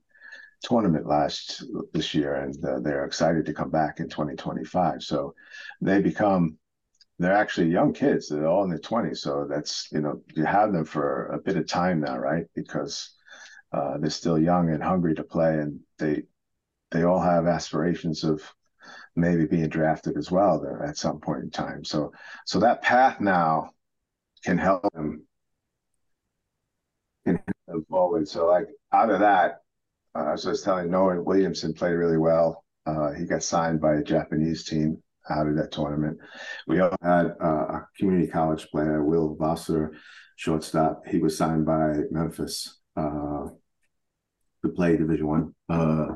tournament 0.62 1.08
last 1.08 1.64
this 1.94 2.14
year, 2.14 2.36
and 2.36 2.64
uh, 2.66 2.80
they're 2.80 3.06
excited 3.06 3.46
to 3.46 3.54
come 3.54 3.70
back 3.70 4.00
in 4.00 4.10
2025. 4.10 5.04
So 5.04 5.34
they 5.82 6.02
become 6.02 6.58
they're 7.20 7.34
actually 7.34 7.68
young 7.68 7.94
kids. 7.94 8.30
They're 8.30 8.48
all 8.48 8.64
in 8.64 8.70
their 8.70 8.80
20s. 8.80 9.18
So 9.20 9.48
that's 9.50 9.90
you 9.92 10.02
know 10.02 10.22
you 10.36 10.46
have 10.46 10.74
them 10.74 10.86
for 10.86 11.28
a 11.28 11.40
bit 11.40 11.58
of 11.58 11.68
time 11.68 12.02
now, 12.02 12.18
right? 12.18 12.46
Because 12.56 13.14
uh, 13.72 13.98
they're 13.98 14.10
still 14.10 14.40
young 14.40 14.70
and 14.72 14.84
hungry 14.84 15.16
to 15.16 15.24
play, 15.24 15.56
and 15.56 15.80
they 15.98 16.24
they 16.92 17.04
all 17.04 17.20
have 17.22 17.48
aspirations 17.48 18.24
of 18.24 18.42
maybe 19.16 19.46
being 19.46 19.70
drafted 19.70 20.18
as 20.18 20.32
well 20.32 20.60
there 20.60 20.84
at 20.84 20.98
some 20.98 21.20
point 21.20 21.44
in 21.44 21.50
time. 21.50 21.84
So 21.84 22.12
so 22.46 22.60
that 22.60 22.82
path 22.82 23.20
now 23.20 23.72
can 24.44 24.58
help 24.58 24.84
them 24.94 25.28
can 27.26 27.36
help 27.36 27.58
them 27.68 27.86
forward. 27.90 28.28
So 28.28 28.48
like 28.48 28.68
out 28.94 29.10
of 29.10 29.20
that, 29.20 29.62
uh, 30.18 30.34
as 30.34 30.46
I 30.46 30.50
was 30.50 30.62
telling 30.62 30.90
Noah 30.90 31.22
Williamson 31.22 31.74
played 31.74 31.94
really 31.94 32.18
well. 32.18 32.64
Uh, 32.86 33.12
he 33.12 33.26
got 33.26 33.44
signed 33.44 33.82
by 33.82 33.96
a 33.96 34.04
Japanese 34.04 34.64
team 34.64 35.02
out 35.30 35.48
of 35.48 35.56
that 35.58 35.72
tournament. 35.72 36.18
We 36.68 36.80
also 36.80 36.96
had 37.02 37.36
uh, 37.42 37.46
a 37.46 37.88
community 37.98 38.28
college 38.28 38.68
player, 38.70 39.04
Will 39.04 39.36
Vassar, 39.40 39.94
shortstop. 40.38 41.06
He 41.06 41.20
was 41.20 41.38
signed 41.38 41.66
by 41.66 41.96
Memphis 42.12 42.80
uh, 42.96 43.48
to 44.64 44.70
play 44.74 44.96
Division 44.96 45.28
One 45.28 45.56
uh, 45.70 46.08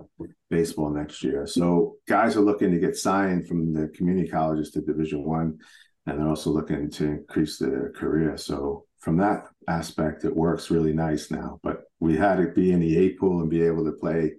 baseball 0.49 0.91
next 0.91 1.23
year. 1.23 1.45
So 1.45 1.97
guys 2.07 2.37
are 2.37 2.41
looking 2.41 2.71
to 2.71 2.79
get 2.79 2.95
signed 2.95 3.47
from 3.47 3.73
the 3.73 3.89
community 3.89 4.29
colleges 4.29 4.71
to 4.71 4.81
Division 4.81 5.23
One, 5.25 5.59
and 6.05 6.19
they're 6.19 6.27
also 6.27 6.51
looking 6.51 6.89
to 6.91 7.05
increase 7.05 7.57
their 7.57 7.91
career. 7.91 8.37
So 8.37 8.85
from 8.99 9.17
that 9.17 9.43
aspect, 9.67 10.23
it 10.23 10.35
works 10.35 10.71
really 10.71 10.93
nice 10.93 11.29
now. 11.31 11.59
But 11.63 11.81
we 12.01 12.17
had 12.17 12.35
to 12.37 12.47
be 12.47 12.73
in 12.73 12.81
the 12.81 12.97
A 12.97 13.09
pool 13.11 13.39
and 13.39 13.49
be 13.49 13.61
able 13.61 13.85
to 13.85 13.93
play 13.93 14.33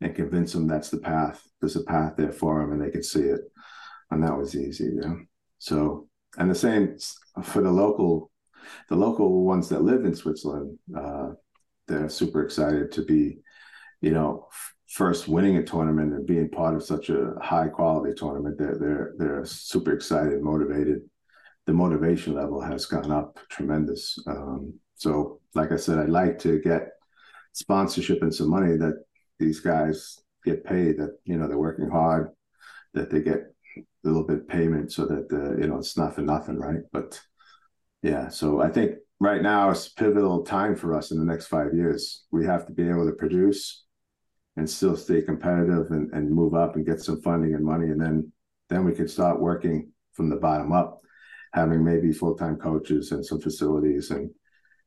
and 0.00 0.16
convince 0.16 0.52
them 0.52 0.66
that's 0.66 0.90
the 0.90 0.98
path. 0.98 1.46
There's 1.60 1.76
a 1.76 1.84
path 1.84 2.14
there 2.16 2.32
for 2.32 2.60
them, 2.60 2.72
and 2.72 2.82
they 2.82 2.90
can 2.90 3.02
see 3.04 3.20
it, 3.20 3.42
and 4.10 4.24
that 4.24 4.36
was 4.36 4.56
easy. 4.56 4.90
So 5.58 6.08
and 6.36 6.50
the 6.50 6.54
same 6.54 6.96
for 7.42 7.62
the 7.62 7.70
local, 7.70 8.30
the 8.88 8.96
local 8.96 9.44
ones 9.44 9.68
that 9.68 9.82
live 9.82 10.04
in 10.04 10.14
Switzerland. 10.14 10.78
Uh, 10.96 11.30
they're 11.86 12.08
super 12.08 12.42
excited 12.42 12.90
to 12.92 13.04
be, 13.04 13.38
you 14.00 14.10
know, 14.10 14.48
first 14.88 15.28
winning 15.28 15.58
a 15.58 15.62
tournament 15.62 16.14
and 16.14 16.26
being 16.26 16.48
part 16.48 16.74
of 16.74 16.82
such 16.82 17.10
a 17.10 17.34
high 17.42 17.68
quality 17.68 18.14
tournament. 18.14 18.56
They're 18.58 18.78
they're 18.78 19.14
they're 19.18 19.44
super 19.44 19.92
excited, 19.92 20.42
motivated. 20.42 21.02
The 21.66 21.72
motivation 21.72 22.34
level 22.34 22.60
has 22.60 22.86
gone 22.86 23.10
up 23.10 23.38
tremendous. 23.50 24.18
Um, 24.26 24.74
so, 24.96 25.40
like 25.54 25.72
I 25.72 25.76
said, 25.76 25.98
I'd 25.98 26.10
like 26.10 26.38
to 26.40 26.60
get 26.60 26.93
sponsorship 27.54 28.20
and 28.20 28.34
some 28.34 28.50
money 28.50 28.76
that 28.76 29.02
these 29.38 29.60
guys 29.60 30.18
get 30.44 30.64
paid. 30.64 30.98
That 30.98 31.16
you 31.24 31.38
know 31.38 31.48
they're 31.48 31.58
working 31.58 31.88
hard, 31.88 32.30
that 32.92 33.10
they 33.10 33.22
get 33.22 33.40
a 33.76 33.80
little 34.04 34.24
bit 34.24 34.46
payment 34.46 34.92
so 34.92 35.06
that 35.06 35.32
uh, 35.32 35.56
you 35.60 35.66
know 35.66 35.78
it's 35.78 35.96
not 35.96 36.14
for 36.14 36.22
nothing, 36.22 36.58
right? 36.58 36.82
But 36.92 37.20
yeah, 38.02 38.28
so 38.28 38.60
I 38.60 38.68
think 38.68 38.96
right 39.18 39.42
now 39.42 39.70
it's 39.70 39.86
a 39.86 39.94
pivotal 39.94 40.44
time 40.44 40.76
for 40.76 40.94
us 40.94 41.10
in 41.10 41.18
the 41.18 41.24
next 41.24 41.46
five 41.46 41.72
years. 41.72 42.24
We 42.30 42.44
have 42.44 42.66
to 42.66 42.72
be 42.72 42.88
able 42.88 43.06
to 43.06 43.16
produce 43.16 43.84
and 44.56 44.68
still 44.68 44.96
stay 44.96 45.22
competitive 45.22 45.90
and, 45.90 46.12
and 46.12 46.30
move 46.30 46.54
up 46.54 46.76
and 46.76 46.86
get 46.86 47.00
some 47.00 47.20
funding 47.22 47.54
and 47.54 47.64
money. 47.64 47.86
And 47.90 48.00
then 48.00 48.32
then 48.68 48.84
we 48.84 48.92
can 48.94 49.08
start 49.08 49.40
working 49.40 49.90
from 50.12 50.28
the 50.28 50.36
bottom 50.36 50.72
up, 50.72 51.00
having 51.52 51.84
maybe 51.84 52.12
full-time 52.12 52.56
coaches 52.56 53.12
and 53.12 53.24
some 53.24 53.40
facilities 53.40 54.10
and 54.10 54.30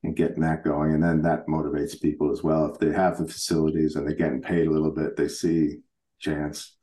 and 0.03 0.15
getting 0.15 0.41
that 0.41 0.63
going. 0.63 0.93
And 0.93 1.03
then 1.03 1.21
that 1.23 1.47
motivates 1.47 1.99
people 1.99 2.31
as 2.31 2.43
well. 2.43 2.71
If 2.71 2.79
they 2.79 2.91
have 2.91 3.17
the 3.17 3.27
facilities 3.27 3.95
and 3.95 4.07
they're 4.07 4.15
getting 4.15 4.41
paid 4.41 4.67
a 4.67 4.71
little 4.71 4.91
bit, 4.91 5.15
they 5.15 5.27
see 5.27 5.79
chance, 6.19 6.77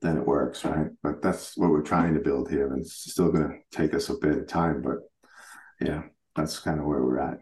then 0.00 0.16
it 0.16 0.26
works, 0.26 0.64
right? 0.64 0.88
But 1.02 1.22
that's 1.22 1.56
what 1.56 1.70
we're 1.70 1.82
trying 1.82 2.14
to 2.14 2.20
build 2.20 2.50
here. 2.50 2.72
And 2.72 2.80
it's 2.82 3.10
still 3.12 3.30
gonna 3.30 3.54
take 3.70 3.94
us 3.94 4.08
a 4.08 4.14
bit 4.14 4.38
of 4.38 4.46
time, 4.46 4.82
but 4.82 4.98
yeah, 5.80 6.02
that's 6.34 6.58
kind 6.58 6.80
of 6.80 6.86
where 6.86 7.02
we're 7.02 7.20
at. 7.20 7.38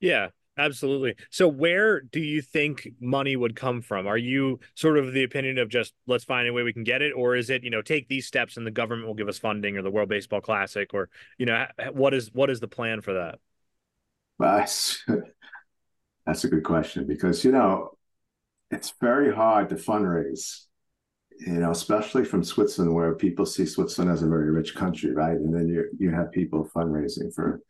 Yeah, 0.00 0.28
absolutely. 0.58 1.16
So 1.30 1.48
where 1.48 2.00
do 2.00 2.20
you 2.20 2.42
think 2.42 2.88
money 3.00 3.36
would 3.36 3.56
come 3.56 3.82
from? 3.82 4.06
Are 4.06 4.18
you 4.18 4.60
sort 4.74 4.98
of 4.98 5.12
the 5.12 5.24
opinion 5.24 5.58
of 5.58 5.68
just 5.68 5.94
let's 6.06 6.24
find 6.24 6.48
a 6.48 6.52
way 6.52 6.62
we 6.62 6.72
can 6.72 6.84
get 6.84 7.02
it 7.02 7.12
or 7.12 7.36
is 7.36 7.50
it, 7.50 7.64
you 7.64 7.70
know, 7.70 7.82
take 7.82 8.08
these 8.08 8.26
steps 8.26 8.56
and 8.56 8.66
the 8.66 8.70
government 8.70 9.06
will 9.06 9.14
give 9.14 9.28
us 9.28 9.38
funding 9.38 9.76
or 9.76 9.82
the 9.82 9.90
World 9.90 10.08
Baseball 10.08 10.40
Classic 10.40 10.92
or, 10.94 11.08
you 11.38 11.46
know, 11.46 11.66
what 11.92 12.14
is 12.14 12.30
what 12.32 12.50
is 12.50 12.60
the 12.60 12.68
plan 12.68 13.00
for 13.00 13.14
that? 13.14 13.38
Well, 14.38 14.58
that's, 14.58 15.04
that's 16.26 16.44
a 16.44 16.48
good 16.48 16.64
question 16.64 17.06
because, 17.06 17.44
you 17.44 17.52
know, 17.52 17.90
it's 18.70 18.92
very 19.00 19.32
hard 19.34 19.68
to 19.68 19.76
fundraise 19.76 20.64
you 21.40 21.54
know, 21.54 21.70
especially 21.70 22.24
from 22.24 22.44
Switzerland, 22.44 22.94
where 22.94 23.14
people 23.14 23.46
see 23.46 23.66
Switzerland 23.66 24.12
as 24.12 24.22
a 24.22 24.28
very 24.28 24.50
rich 24.50 24.74
country, 24.74 25.12
right? 25.12 25.36
And 25.36 25.54
then 25.54 25.68
you 25.68 25.88
you 25.98 26.10
have 26.10 26.32
people 26.32 26.68
fundraising 26.74 27.34
for 27.34 27.60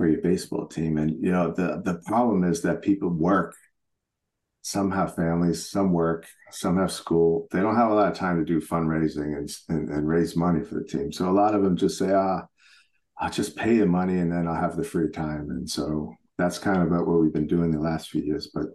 for 0.00 0.08
your 0.08 0.22
baseball 0.22 0.66
team, 0.66 0.96
and 0.96 1.10
you 1.22 1.30
know 1.30 1.52
the 1.52 1.82
the 1.84 2.00
problem 2.06 2.42
is 2.42 2.62
that 2.62 2.80
people 2.80 3.10
work. 3.10 3.54
Some 4.62 4.90
have 4.92 5.14
families, 5.14 5.70
some 5.70 5.92
work, 5.92 6.26
some 6.50 6.78
have 6.78 6.90
school. 6.90 7.48
They 7.50 7.60
don't 7.60 7.76
have 7.76 7.90
a 7.90 7.94
lot 7.94 8.10
of 8.10 8.16
time 8.16 8.38
to 8.38 8.44
do 8.46 8.66
fundraising 8.66 9.36
and 9.36 9.50
and, 9.68 9.90
and 9.90 10.08
raise 10.08 10.34
money 10.34 10.64
for 10.64 10.76
the 10.76 10.84
team. 10.84 11.12
So 11.12 11.28
a 11.28 11.38
lot 11.42 11.54
of 11.54 11.62
them 11.62 11.76
just 11.76 11.98
say, 11.98 12.14
ah, 12.14 12.46
I'll 13.18 13.30
just 13.30 13.56
pay 13.56 13.76
the 13.76 13.84
money 13.84 14.16
and 14.20 14.32
then 14.32 14.48
I'll 14.48 14.54
have 14.54 14.74
the 14.74 14.84
free 14.84 15.10
time. 15.10 15.50
And 15.50 15.68
so 15.68 16.14
that's 16.38 16.58
kind 16.58 16.80
of 16.80 16.86
about 16.86 17.06
what 17.06 17.20
we've 17.20 17.34
been 17.34 17.46
doing 17.46 17.70
the 17.70 17.78
last 17.78 18.08
few 18.08 18.22
years. 18.22 18.50
But 18.54 18.68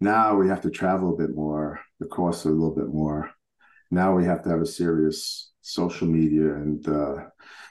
now 0.00 0.34
we 0.34 0.48
have 0.48 0.62
to 0.62 0.70
travel 0.70 1.14
a 1.14 1.16
bit 1.16 1.32
more. 1.32 1.78
The 2.00 2.06
costs 2.06 2.44
are 2.44 2.50
a 2.50 2.52
little 2.52 2.74
bit 2.74 2.88
more 2.88 3.30
now 3.90 4.14
we 4.14 4.24
have 4.24 4.42
to 4.42 4.48
have 4.48 4.60
a 4.60 4.66
serious 4.66 5.52
social 5.60 6.06
media 6.06 6.54
and 6.54 6.86
uh, 6.88 7.14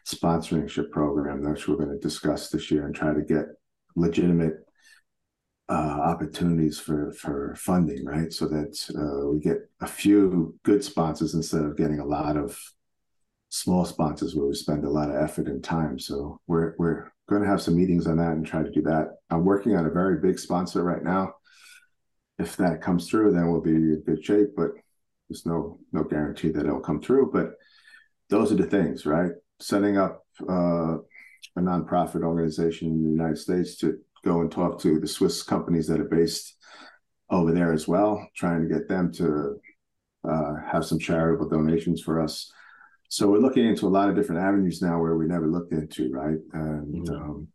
sponsorship 0.04 0.92
program 0.92 1.42
that 1.44 1.68
we're 1.68 1.78
going 1.78 1.90
to 1.90 1.98
discuss 2.00 2.50
this 2.50 2.70
year 2.70 2.86
and 2.86 2.96
try 2.96 3.14
to 3.14 3.22
get 3.22 3.46
legitimate 3.96 4.54
uh, 5.68 5.74
opportunities 5.74 6.80
for 6.80 7.12
for 7.14 7.56
funding, 7.58 8.06
right? 8.06 8.32
So 8.32 8.48
that 8.48 8.78
uh, 8.96 9.30
we 9.32 9.40
get 9.40 9.58
a 9.82 9.88
few 9.88 10.56
good 10.64 10.84
sponsors 10.84 11.34
instead 11.34 11.64
of 11.64 11.78
getting 11.78 12.00
a 12.00 12.06
lot 12.06 12.38
of 12.38 12.58
small 13.50 13.86
sponsors 13.86 14.36
where 14.36 14.48
we 14.48 14.54
spend 14.54 14.84
a 14.84 14.90
lot 14.90 15.10
of 15.10 15.16
effort 15.16 15.48
and 15.48 15.64
time. 15.64 15.98
So 15.98 16.40
we're 16.48 16.76
we're 16.78 17.12
going 17.28 17.42
to 17.42 17.48
have 17.48 17.62
some 17.62 17.76
meetings 17.76 18.06
on 18.06 18.18
that 18.18 18.34
and 18.34 18.46
try 18.46 18.62
to 18.62 18.72
do 18.72 18.84
that. 18.84 19.16
I'm 19.32 19.44
working 19.44 19.76
on 19.76 19.86
a 19.86 19.92
very 19.92 20.20
big 20.20 20.38
sponsor 20.38 20.84
right 20.84 21.04
now. 21.04 21.34
If 22.38 22.58
that 22.58 22.82
comes 22.82 23.10
through, 23.10 23.32
then 23.32 23.50
we'll 23.50 23.62
be 23.62 23.72
in 23.72 24.04
good 24.06 24.24
shape. 24.24 24.50
But 24.56 24.72
there's 25.30 25.46
no 25.46 25.80
no 25.92 26.04
guarantee 26.04 26.50
that 26.50 26.66
it'll 26.66 26.80
come 26.80 27.02
through, 27.02 27.32
but 27.32 27.52
those 28.30 28.52
are 28.52 28.56
the 28.56 28.66
things, 28.66 29.06
right? 29.06 29.32
Setting 29.60 29.98
up 29.98 30.26
uh, 30.48 30.98
a 31.56 31.60
nonprofit 31.60 32.24
organization 32.24 32.90
in 32.90 33.04
the 33.04 33.10
United 33.10 33.38
States 33.38 33.78
to 33.78 34.00
go 34.24 34.42
and 34.42 34.52
talk 34.52 34.80
to 34.82 35.00
the 35.00 35.08
Swiss 35.08 35.44
companies 35.44 35.88
that 35.88 36.00
are 36.00 36.06
based 36.06 36.56
over 37.30 37.52
there 37.52 37.74
as 37.74 37.88
well, 37.88 38.28
trying 38.36 38.62
to 38.62 38.74
get 38.74 38.88
them 38.88 39.12
to 39.14 39.60
uh, 40.28 40.56
have 40.72 40.86
some 40.86 41.00
charitable 41.00 41.50
donations 41.50 42.02
for 42.02 42.22
us. 42.22 42.52
So 43.10 43.28
we're 43.28 43.40
looking 43.40 43.66
into 43.66 43.88
a 43.88 43.90
lot 43.90 44.10
of 44.10 44.16
different 44.16 44.42
avenues 44.42 44.82
now 44.82 45.00
where 45.00 45.16
we 45.16 45.28
never 45.28 45.48
looked 45.48 45.74
into, 45.74 46.12
right? 46.12 46.38
And 46.54 47.08
mm-hmm. 47.08 47.16
um, 47.16 47.48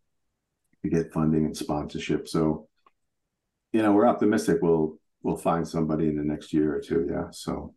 to 0.83 0.89
get 0.89 1.13
funding 1.13 1.45
and 1.45 1.57
sponsorship. 1.57 2.29
So, 2.29 2.69
you 3.73 3.83
know, 3.83 3.93
we're 3.93 4.07
optimistic 4.07 4.59
we'll 4.63 5.00
we'll 5.23 5.37
find 5.37 5.67
somebody 5.67 6.09
in 6.09 6.17
the 6.17 6.25
next 6.25 6.53
year 6.53 6.75
or 6.75 6.81
two. 6.81 7.07
Yeah. 7.11 7.27
So 7.31 7.75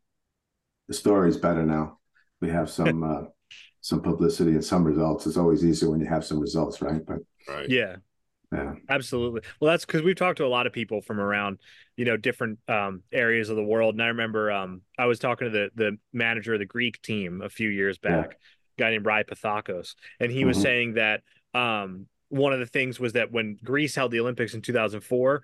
the 0.87 0.93
story's 0.93 1.37
better 1.37 1.65
now. 1.65 1.99
We 2.41 2.49
have 2.49 2.69
some 2.69 3.03
uh, 3.03 3.27
some 3.81 4.01
publicity 4.01 4.51
and 4.51 4.63
some 4.63 4.83
results. 4.83 5.27
It's 5.27 5.37
always 5.37 5.65
easier 5.65 5.89
when 5.89 5.99
you 5.99 6.07
have 6.07 6.25
some 6.25 6.39
results, 6.39 6.81
right? 6.81 7.05
But 7.05 7.19
right. 7.47 7.69
yeah. 7.69 7.97
Yeah. 8.51 8.75
Absolutely. 8.87 9.41
Well, 9.59 9.71
that's 9.71 9.83
because 9.83 10.03
we've 10.03 10.15
talked 10.15 10.37
to 10.37 10.45
a 10.45 10.47
lot 10.47 10.67
of 10.67 10.73
people 10.73 11.01
from 11.01 11.19
around, 11.19 11.57
you 11.97 12.05
know, 12.05 12.17
different 12.17 12.59
um, 12.67 13.01
areas 13.11 13.49
of 13.49 13.55
the 13.55 13.63
world. 13.63 13.95
And 13.95 14.03
I 14.03 14.07
remember 14.07 14.51
um, 14.51 14.81
I 14.97 15.07
was 15.07 15.17
talking 15.17 15.47
to 15.47 15.51
the 15.51 15.69
the 15.73 15.97
manager 16.11 16.53
of 16.53 16.59
the 16.59 16.65
Greek 16.65 17.01
team 17.01 17.41
a 17.41 17.49
few 17.49 17.69
years 17.69 17.97
back, 17.97 18.37
yeah. 18.77 18.85
guy 18.85 18.91
named 18.91 19.07
Rai 19.07 19.23
Pathakos, 19.23 19.95
and 20.19 20.31
he 20.31 20.39
mm-hmm. 20.39 20.49
was 20.49 20.61
saying 20.61 20.93
that 20.93 21.21
um, 21.55 22.05
one 22.29 22.53
of 22.53 22.59
the 22.59 22.65
things 22.65 22.99
was 22.99 23.13
that 23.13 23.31
when 23.31 23.57
Greece 23.63 23.95
held 23.95 24.11
the 24.11 24.19
Olympics 24.19 24.53
in 24.53 24.61
2004, 24.61 25.43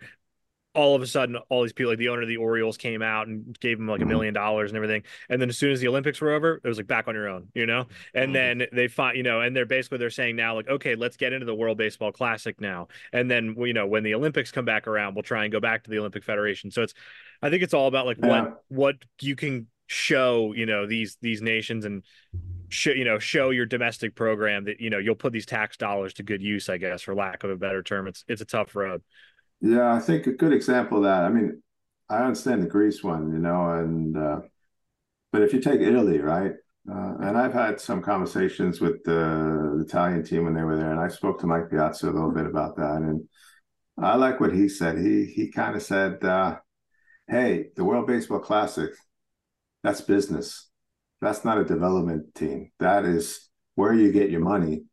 all 0.79 0.95
of 0.95 1.01
a 1.01 1.07
sudden 1.07 1.35
all 1.49 1.61
these 1.63 1.73
people 1.73 1.91
like 1.91 1.99
the 1.99 2.07
owner 2.07 2.21
of 2.21 2.29
the 2.29 2.37
Orioles 2.37 2.77
came 2.77 3.01
out 3.01 3.27
and 3.27 3.59
gave 3.59 3.77
him 3.77 3.87
like 3.87 4.01
a 4.01 4.05
Mhm. 4.05 4.07
million 4.07 4.33
dollars 4.33 4.71
and 4.71 4.77
everything. 4.77 5.03
And 5.27 5.41
then 5.41 5.49
as 5.49 5.57
soon 5.57 5.71
as 5.73 5.81
the 5.81 5.89
Olympics 5.89 6.21
were 6.21 6.31
over, 6.31 6.61
it 6.63 6.67
was 6.67 6.77
like 6.77 6.87
back 6.87 7.09
on 7.09 7.15
your 7.15 7.27
own, 7.27 7.49
you 7.53 7.65
know? 7.65 7.87
And 8.13 8.29
Mhm. 8.29 8.33
then 8.33 8.67
they 8.71 8.87
find, 8.87 9.17
you 9.17 9.23
know, 9.23 9.41
and 9.41 9.53
they're 9.53 9.65
basically 9.65 9.97
they're 9.97 10.09
saying 10.09 10.37
now 10.37 10.55
like, 10.55 10.69
okay, 10.69 10.95
let's 10.95 11.17
get 11.17 11.33
into 11.33 11.45
the 11.45 11.53
World 11.53 11.77
Baseball 11.77 12.13
Classic 12.13 12.59
now. 12.61 12.87
And 13.11 13.29
then 13.29 13.55
you 13.59 13.73
know, 13.73 13.87
when 13.87 14.03
the 14.03 14.13
Olympics 14.15 14.51
come 14.51 14.63
back 14.63 14.87
around, 14.87 15.15
we'll 15.15 15.23
try 15.23 15.43
and 15.43 15.51
go 15.51 15.59
back 15.59 15.83
to 15.83 15.89
the 15.89 15.99
Olympic 15.99 16.23
Federation. 16.23 16.71
So 16.71 16.81
it's 16.83 16.93
I 17.41 17.49
think 17.49 17.61
it's 17.61 17.73
all 17.73 17.87
about 17.87 18.05
like 18.05 18.17
Yeah. 18.21 18.27
what 18.27 18.63
what 18.69 18.95
you 19.21 19.35
can 19.35 19.67
show, 19.87 20.53
you 20.53 20.65
know, 20.65 20.85
these 20.85 21.17
these 21.21 21.41
nations 21.41 21.83
and 21.83 22.03
show 22.69 22.91
you 22.91 23.03
know 23.03 23.17
show 23.19 23.49
your 23.49 23.65
domestic 23.65 24.13
program 24.15 24.65
that 24.65 24.79
you 24.79 24.89
know 24.91 24.99
you'll 24.99 25.15
put 25.15 25.33
these 25.33 25.45
tax 25.47 25.75
dollars 25.75 26.13
to 26.13 26.21
good 26.21 26.39
use 26.39 26.69
i 26.69 26.77
guess 26.77 27.01
for 27.01 27.15
lack 27.15 27.43
of 27.43 27.49
a 27.49 27.55
better 27.55 27.81
term 27.81 28.05
it's 28.07 28.23
it's 28.27 28.41
a 28.41 28.45
tough 28.45 28.75
road 28.75 29.01
Yeah, 29.61 29.93
I 29.93 29.99
think 29.99 30.27
a 30.27 30.31
good 30.31 30.53
example 30.53 30.99
of 30.99 31.03
that. 31.03 31.23
I 31.23 31.29
mean, 31.29 31.61
I 32.09 32.19
understand 32.23 32.63
the 32.63 32.67
Greece 32.67 33.03
one, 33.03 33.31
you 33.31 33.39
know, 33.39 33.71
and 33.71 34.17
uh, 34.17 34.39
but 35.31 35.43
if 35.43 35.53
you 35.53 35.61
take 35.61 35.81
Italy, 35.81 36.19
right? 36.19 36.53
Uh, 36.91 37.15
and 37.21 37.37
I've 37.37 37.53
had 37.53 37.81
some 37.81 38.01
conversations 38.01 38.81
with 38.81 39.03
the 39.05 39.83
Italian 39.87 40.23
team 40.23 40.45
when 40.45 40.55
they 40.55 40.63
were 40.63 40.77
there, 40.77 40.91
and 40.91 40.99
I 40.99 41.09
spoke 41.09 41.39
to 41.41 41.47
Mike 41.47 41.69
Piazza 41.71 42.09
a 42.09 42.13
little 42.13 42.31
bit 42.31 42.47
about 42.47 42.77
that, 42.77 42.97
and 42.97 43.27
I 43.99 44.15
like 44.15 44.39
what 44.39 44.53
he 44.53 44.69
said. 44.69 44.97
He 44.99 45.25
he 45.25 45.51
kind 45.51 45.75
of 45.75 45.83
said, 45.83 46.23
uh, 46.23 46.59
"Hey, 47.29 47.69
the 47.75 47.85
World 47.85 48.07
Baseball 48.07 48.39
Classic, 48.39 48.91
that's 49.83 50.01
business. 50.01 50.69
That's 51.21 51.45
not 51.45 51.59
a 51.59 51.65
development 51.65 52.35
team. 52.35 52.71
That 52.79 53.05
is 53.05 53.49
where 53.75 53.93
you 53.93 54.11
get 54.13 54.31
your 54.31 54.41
money 54.41 54.83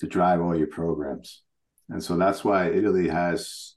to 0.00 0.06
drive 0.08 0.40
all 0.42 0.56
your 0.56 0.68
programs." 0.68 1.42
And 1.92 2.02
so 2.02 2.16
that's 2.16 2.42
why 2.42 2.70
Italy 2.70 3.08
has 3.08 3.74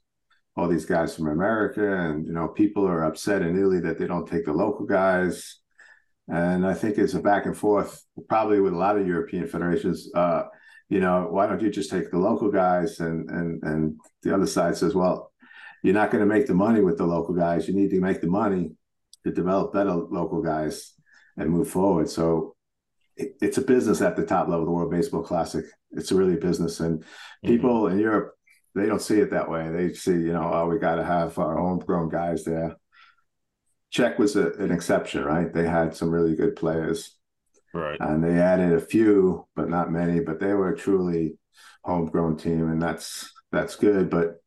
all 0.56 0.68
these 0.68 0.86
guys 0.86 1.14
from 1.14 1.28
America, 1.28 1.86
and 2.00 2.26
you 2.26 2.32
know, 2.32 2.48
people 2.48 2.88
are 2.88 3.04
upset 3.04 3.42
in 3.42 3.58
Italy 3.58 3.80
that 3.80 3.98
they 3.98 4.06
don't 4.06 4.26
take 4.26 4.46
the 4.46 4.52
local 4.52 4.86
guys. 4.86 5.58
And 6.28 6.66
I 6.66 6.72
think 6.72 6.96
it's 6.96 7.14
a 7.14 7.20
back 7.20 7.44
and 7.44 7.56
forth, 7.56 8.02
probably 8.28 8.60
with 8.60 8.72
a 8.72 8.78
lot 8.78 8.98
of 8.98 9.06
European 9.06 9.46
federations. 9.46 10.08
Uh, 10.14 10.44
you 10.88 10.98
know, 10.98 11.28
why 11.30 11.46
don't 11.46 11.60
you 11.60 11.70
just 11.70 11.90
take 11.90 12.10
the 12.10 12.18
local 12.18 12.50
guys? 12.50 13.00
And 13.00 13.28
and 13.30 13.62
and 13.62 14.00
the 14.22 14.34
other 14.34 14.46
side 14.46 14.76
says, 14.76 14.94
well, 14.94 15.30
you're 15.82 15.94
not 15.94 16.10
going 16.10 16.26
to 16.26 16.34
make 16.34 16.46
the 16.46 16.54
money 16.54 16.80
with 16.80 16.96
the 16.96 17.06
local 17.06 17.34
guys. 17.34 17.68
You 17.68 17.74
need 17.74 17.90
to 17.90 18.00
make 18.00 18.22
the 18.22 18.26
money 18.28 18.70
to 19.24 19.30
develop 19.30 19.74
better 19.74 19.92
local 19.92 20.40
guys 20.40 20.94
and 21.36 21.50
move 21.50 21.68
forward. 21.68 22.08
So 22.08 22.56
it, 23.16 23.36
it's 23.42 23.58
a 23.58 23.62
business 23.62 24.00
at 24.00 24.16
the 24.16 24.24
top 24.24 24.48
level, 24.48 24.64
the 24.64 24.70
World 24.70 24.90
Baseball 24.90 25.22
Classic. 25.22 25.66
It's 25.96 26.12
really 26.12 26.34
a 26.34 26.38
business, 26.38 26.80
and 26.80 27.00
mm-hmm. 27.00 27.48
people 27.48 27.88
in 27.88 27.98
Europe 27.98 28.36
they 28.76 28.86
don't 28.86 29.00
see 29.00 29.18
it 29.18 29.30
that 29.30 29.50
way. 29.50 29.70
They 29.70 29.94
see, 29.94 30.12
you 30.12 30.34
know, 30.34 30.50
oh, 30.52 30.66
we 30.68 30.78
got 30.78 30.96
to 30.96 31.04
have 31.04 31.38
our 31.38 31.56
homegrown 31.56 32.10
guys 32.10 32.44
there. 32.44 32.76
Czech 33.90 34.18
was 34.18 34.36
a, 34.36 34.52
an 34.52 34.70
exception, 34.70 35.24
right? 35.24 35.52
They 35.52 35.66
had 35.66 35.96
some 35.96 36.10
really 36.10 36.36
good 36.36 36.56
players, 36.56 37.16
right 37.72 37.98
and 38.00 38.22
they 38.22 38.38
added 38.38 38.74
a 38.74 38.80
few, 38.80 39.48
but 39.56 39.70
not 39.70 39.90
many. 39.90 40.20
But 40.20 40.40
they 40.40 40.52
were 40.52 40.72
a 40.72 40.76
truly 40.76 41.38
homegrown 41.84 42.36
team, 42.36 42.68
and 42.70 42.80
that's 42.80 43.32
that's 43.50 43.76
good. 43.76 44.10
But 44.10 44.42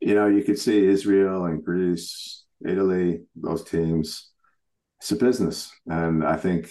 you 0.00 0.14
know, 0.14 0.26
you 0.26 0.42
could 0.42 0.58
see 0.58 0.84
Israel 0.84 1.44
and 1.44 1.64
Greece, 1.64 2.44
Italy, 2.66 3.22
those 3.36 3.62
teams. 3.62 4.30
It's 5.00 5.12
a 5.12 5.16
business, 5.16 5.70
and 5.86 6.24
I 6.24 6.36
think 6.36 6.70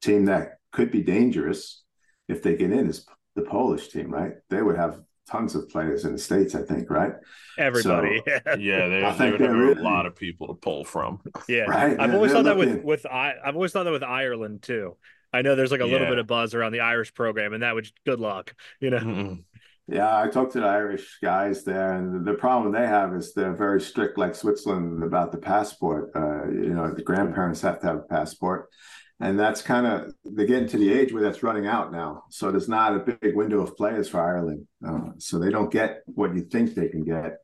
team 0.00 0.26
that 0.26 0.58
could 0.72 0.92
be 0.92 1.02
dangerous 1.02 1.82
if 2.28 2.42
they 2.42 2.56
get 2.56 2.70
in 2.70 2.88
is 2.88 3.04
the 3.36 3.42
Polish 3.42 3.88
team, 3.88 4.10
right? 4.12 4.32
They 4.48 4.62
would 4.62 4.76
have 4.76 5.00
tons 5.30 5.54
of 5.54 5.68
players 5.68 6.04
in 6.04 6.12
the 6.12 6.18
states, 6.18 6.54
I 6.54 6.62
think, 6.62 6.90
right? 6.90 7.12
everybody 7.58 8.22
yeah 8.26 8.40
they, 8.88 9.04
I 9.04 9.12
they 9.12 9.18
think 9.18 9.32
would 9.32 9.40
they're 9.40 9.48
have 9.50 9.58
really- 9.58 9.80
a 9.80 9.84
lot 9.84 10.06
of 10.06 10.16
people 10.16 10.46
to 10.48 10.54
pull 10.54 10.82
from 10.84 11.20
yeah 11.48 11.64
Right? 11.64 11.90
i've 12.00 12.08
They're- 12.08 12.14
always 12.16 12.32
they're 12.32 12.42
thought 12.42 12.48
that 12.48 12.56
with 12.56 12.82
with 12.84 13.04
i 13.06 13.34
i've 13.44 13.54
always 13.54 13.72
thought 13.72 13.82
that 13.84 13.90
with 13.92 14.02
ireland 14.04 14.62
too 14.62 14.96
i 15.32 15.42
know 15.42 15.56
there's 15.56 15.70
like 15.72 15.80
a 15.82 15.84
little 15.84 16.06
bit 16.06 16.16
of 16.18 16.26
buzz 16.26 16.54
around 16.54 16.72
the 16.72 16.80
irish 16.80 17.12
program 17.12 17.52
and 17.52 17.62
that 17.62 17.74
would 17.74 17.86
good 18.06 18.18
luck 18.20 18.54
you 18.80 18.88
know 18.90 18.98
Mm-mm. 18.98 19.44
Yeah, 19.88 20.16
I 20.22 20.28
talked 20.28 20.52
to 20.52 20.60
the 20.60 20.66
Irish 20.68 21.18
guys 21.20 21.64
there, 21.64 21.94
and 21.94 22.24
the 22.24 22.34
problem 22.34 22.70
they 22.72 22.86
have 22.86 23.12
is 23.12 23.34
they're 23.34 23.56
very 23.56 23.80
strict, 23.80 24.18
like 24.18 24.36
Switzerland, 24.36 25.02
about 25.02 25.32
the 25.32 25.38
passport. 25.38 26.12
Uh, 26.14 26.46
you 26.48 26.72
know, 26.74 26.94
the 26.94 27.02
grandparents 27.02 27.60
have 27.62 27.80
to 27.80 27.86
have 27.88 27.96
a 27.96 28.02
passport, 28.02 28.68
and 29.20 29.38
that's 29.38 29.62
kind 29.62 29.86
of 29.86 30.12
they're 30.24 30.46
getting 30.46 30.68
to 30.68 30.78
the 30.78 30.92
age 30.92 31.12
where 31.12 31.22
that's 31.22 31.42
running 31.42 31.66
out 31.66 31.92
now. 31.92 32.24
So 32.30 32.50
there's 32.50 32.68
not 32.68 32.96
a 32.96 33.16
big 33.20 33.36
window 33.36 33.60
of 33.60 33.76
players 33.76 34.08
for 34.08 34.20
Ireland, 34.20 34.66
uh, 34.86 35.10
so 35.18 35.38
they 35.38 35.50
don't 35.50 35.72
get 35.72 36.02
what 36.06 36.34
you 36.34 36.42
think 36.42 36.74
they 36.74 36.88
can 36.88 37.04
get. 37.04 37.38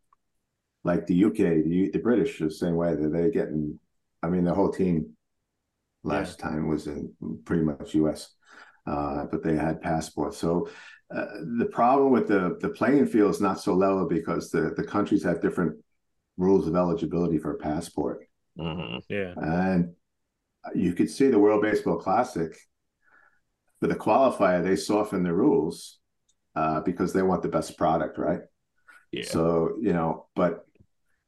Like 0.85 1.07
the 1.07 1.15
UK, 1.15 1.63
the 1.63 1.91
the 1.93 1.99
British, 1.99 2.39
the 2.39 2.51
same 2.51 2.77
way 2.77 2.95
that 2.95 3.13
they're 3.13 3.31
getting. 3.31 3.79
I 4.23 4.29
mean, 4.29 4.45
the 4.45 4.55
whole 4.55 4.71
team 4.73 5.17
last 6.05 6.39
time 6.39 6.69
was 6.69 6.87
in 6.87 7.13
pretty 7.45 7.63
much 7.63 7.95
US, 7.95 8.31
uh, 8.87 9.27
but 9.31 9.43
they 9.43 9.57
had 9.57 9.81
passports. 9.83 10.39
So 10.39 10.69
uh, 11.15 11.27
the 11.59 11.67
problem 11.67 12.13
with 12.13 12.29
the 12.29 12.57
the 12.61 12.71
playing 12.71 13.07
field 13.07 13.31
is 13.33 13.41
not 13.41 13.61
so 13.61 13.75
level 13.75 14.07
because 14.09 14.51
the 14.51 14.73
the 14.77 14.85
countries 14.85 15.25
have 15.25 15.43
different 15.43 15.77
rules 16.37 16.67
of 16.67 16.77
eligibility 16.77 17.39
for 17.39 17.53
a 17.53 17.59
passport, 17.59 18.27
Mhm. 18.59 19.03
yeah 19.09 19.35
and 19.37 19.95
you 20.75 20.93
could 20.93 21.11
see 21.11 21.29
the 21.29 21.39
World 21.39 21.63
Baseball 21.63 21.97
Classic 21.97 22.57
for 23.81 23.87
the 23.87 23.95
qualifier 23.95 24.63
they 24.63 24.77
soften 24.77 25.23
the 25.23 25.33
rules 25.33 25.99
uh, 26.55 26.81
because 26.81 27.13
they 27.13 27.23
want 27.23 27.43
the 27.43 27.49
best 27.49 27.77
product, 27.77 28.19
right? 28.19 28.41
yeah 29.13 29.25
So 29.25 29.77
you 29.81 29.93
know, 29.93 30.27
but 30.35 30.67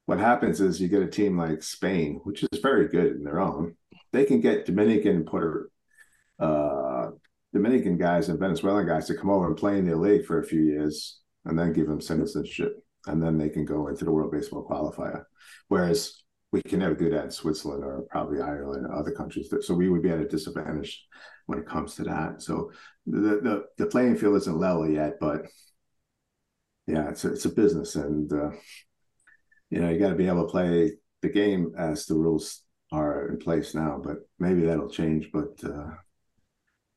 what 0.06 0.18
happens 0.18 0.60
is 0.60 0.80
you 0.80 0.88
get 0.88 1.02
a 1.02 1.06
team 1.06 1.36
like 1.36 1.62
Spain, 1.62 2.20
which 2.24 2.42
is 2.42 2.60
very 2.60 2.88
good 2.88 3.12
in 3.12 3.24
their 3.24 3.40
own. 3.40 3.76
They 4.12 4.24
can 4.24 4.40
get 4.40 4.64
Dominican, 4.64 5.24
Puerto, 5.26 5.68
uh, 6.38 7.10
Dominican 7.52 7.98
guys 7.98 8.30
and 8.30 8.38
Venezuelan 8.38 8.86
guys 8.86 9.06
to 9.06 9.14
come 9.14 9.28
over 9.28 9.46
and 9.46 9.56
play 9.56 9.76
in 9.78 9.84
their 9.84 9.96
league 9.96 10.24
for 10.24 10.40
a 10.40 10.46
few 10.46 10.62
years, 10.62 11.20
and 11.44 11.58
then 11.58 11.74
give 11.74 11.88
them 11.88 12.00
citizenship, 12.00 12.82
and 13.06 13.22
then 13.22 13.36
they 13.36 13.50
can 13.50 13.64
go 13.64 13.88
into 13.88 14.04
the 14.04 14.10
World 14.10 14.32
Baseball 14.32 14.66
qualifier. 14.66 15.24
Whereas 15.68 16.22
we 16.52 16.62
can 16.62 16.78
never 16.78 16.94
do 16.94 17.10
that 17.10 17.24
in 17.26 17.30
Switzerland 17.30 17.84
or 17.84 18.02
probably 18.10 18.40
Ireland 18.40 18.86
or 18.86 18.94
other 18.94 19.12
countries. 19.12 19.52
So 19.62 19.74
we 19.74 19.88
would 19.88 20.02
be 20.02 20.10
at 20.10 20.20
a 20.20 20.26
disadvantage 20.26 21.06
when 21.46 21.58
it 21.58 21.66
comes 21.66 21.94
to 21.96 22.04
that. 22.04 22.42
So 22.42 22.70
the 23.06 23.40
the, 23.42 23.64
the 23.76 23.86
playing 23.86 24.16
field 24.16 24.36
isn't 24.36 24.58
level 24.58 24.88
yet, 24.88 25.14
but 25.20 25.42
yeah, 26.86 27.08
it's 27.10 27.24
a, 27.24 27.32
it's 27.32 27.44
a 27.44 27.50
business, 27.50 27.96
and 27.96 28.32
uh, 28.32 28.50
you 29.70 29.80
know 29.80 29.90
you 29.90 29.98
got 29.98 30.08
to 30.10 30.14
be 30.14 30.26
able 30.26 30.46
to 30.46 30.50
play 30.50 30.92
the 31.20 31.28
game 31.28 31.72
as 31.76 32.06
the 32.06 32.14
rules 32.14 32.62
are 32.92 33.28
in 33.28 33.38
place 33.38 33.74
now. 33.74 34.00
But 34.02 34.16
maybe 34.38 34.62
that'll 34.62 34.88
change. 34.88 35.30
But 35.32 35.62
uh, 35.64 35.90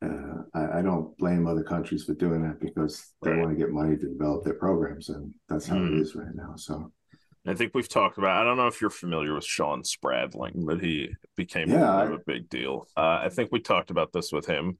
uh, 0.06 0.44
I, 0.54 0.80
I 0.80 0.82
don't 0.82 1.16
blame 1.18 1.46
other 1.46 1.64
countries 1.64 2.06
for 2.06 2.14
doing 2.14 2.42
that 2.44 2.60
because 2.60 3.14
they 3.22 3.32
Right. 3.32 3.40
want 3.40 3.52
to 3.52 3.58
get 3.58 3.74
money 3.74 3.98
to 3.98 4.08
develop 4.10 4.44
their 4.44 4.56
programs, 4.56 5.10
and 5.10 5.34
that's 5.50 5.68
how 5.68 5.76
Mhm. 5.76 5.98
it 5.98 6.02
is 6.02 6.16
right 6.16 6.34
now. 6.34 6.54
So 6.56 6.92
I 7.46 7.56
think 7.56 7.74
we've 7.74 7.90
talked 7.90 8.18
about. 8.18 8.40
I 8.40 8.44
don't 8.44 8.58
know 8.58 8.68
if 8.68 8.82
you're 8.82 8.90
familiar 8.92 9.34
with 9.34 9.46
Sean 9.46 9.84
Spradling, 9.84 10.64
but 10.66 10.80
he 10.82 11.10
became 11.36 11.70
Yeah, 11.70 11.92
a, 11.92 12.12
I- 12.12 12.16
a 12.16 12.18
big 12.26 12.50
deal. 12.50 12.88
Uh, 12.96 13.20
I 13.24 13.30
think 13.30 13.52
we 13.52 13.60
talked 13.60 13.90
about 13.90 14.14
this 14.14 14.32
with 14.32 14.46
him. 14.46 14.78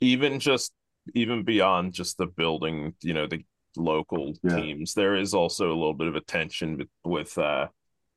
Even 0.00 0.38
just 0.38 0.72
even 1.14 1.44
beyond 1.44 1.92
just 1.92 2.18
the 2.18 2.26
building, 2.26 2.92
you 3.00 3.14
know, 3.14 3.26
the 3.26 3.44
local 3.76 4.34
Yeah. 4.42 4.56
teams, 4.56 4.94
there 4.94 5.14
is 5.14 5.34
also 5.34 5.68
a 5.68 5.74
little 5.76 5.94
bit 5.94 6.08
of 6.08 6.16
a 6.16 6.20
tension 6.20 6.78
with, 6.78 6.88
with 7.04 7.38
uh, 7.38 7.68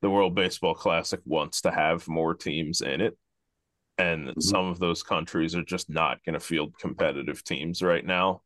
the 0.01 0.09
World 0.09 0.33
Baseball 0.33 0.73
Classic 0.73 1.19
wants 1.25 1.61
to 1.61 1.71
have 1.71 2.07
more 2.07 2.33
teams 2.33 2.81
in 2.81 3.01
it. 3.01 3.17
And 3.99 4.29
Mhm. 4.29 4.41
some 4.41 4.65
of 4.65 4.80
those 4.80 5.03
countries 5.03 5.55
are 5.55 5.64
just 5.64 5.89
not 5.89 6.23
going 6.23 6.34
to 6.34 6.39
field 6.39 6.73
competitive 6.80 7.43
teams 7.43 7.81
right 7.84 8.05
now 8.05 8.41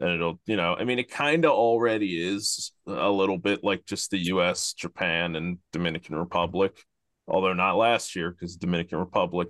and 0.00 0.10
it'll 0.10 0.38
you 0.46 0.56
know 0.56 0.74
i 0.78 0.84
mean 0.84 0.98
it 0.98 1.10
kind 1.10 1.44
of 1.44 1.50
already 1.52 2.26
is 2.26 2.72
a 2.86 3.10
little 3.10 3.38
bit 3.38 3.62
like 3.64 3.84
just 3.86 4.10
the 4.10 4.18
us 4.18 4.72
japan 4.72 5.36
and 5.36 5.58
dominican 5.72 6.14
republic 6.16 6.72
although 7.26 7.52
not 7.54 7.76
last 7.76 8.14
year 8.16 8.30
because 8.30 8.56
dominican 8.56 8.98
republic 8.98 9.48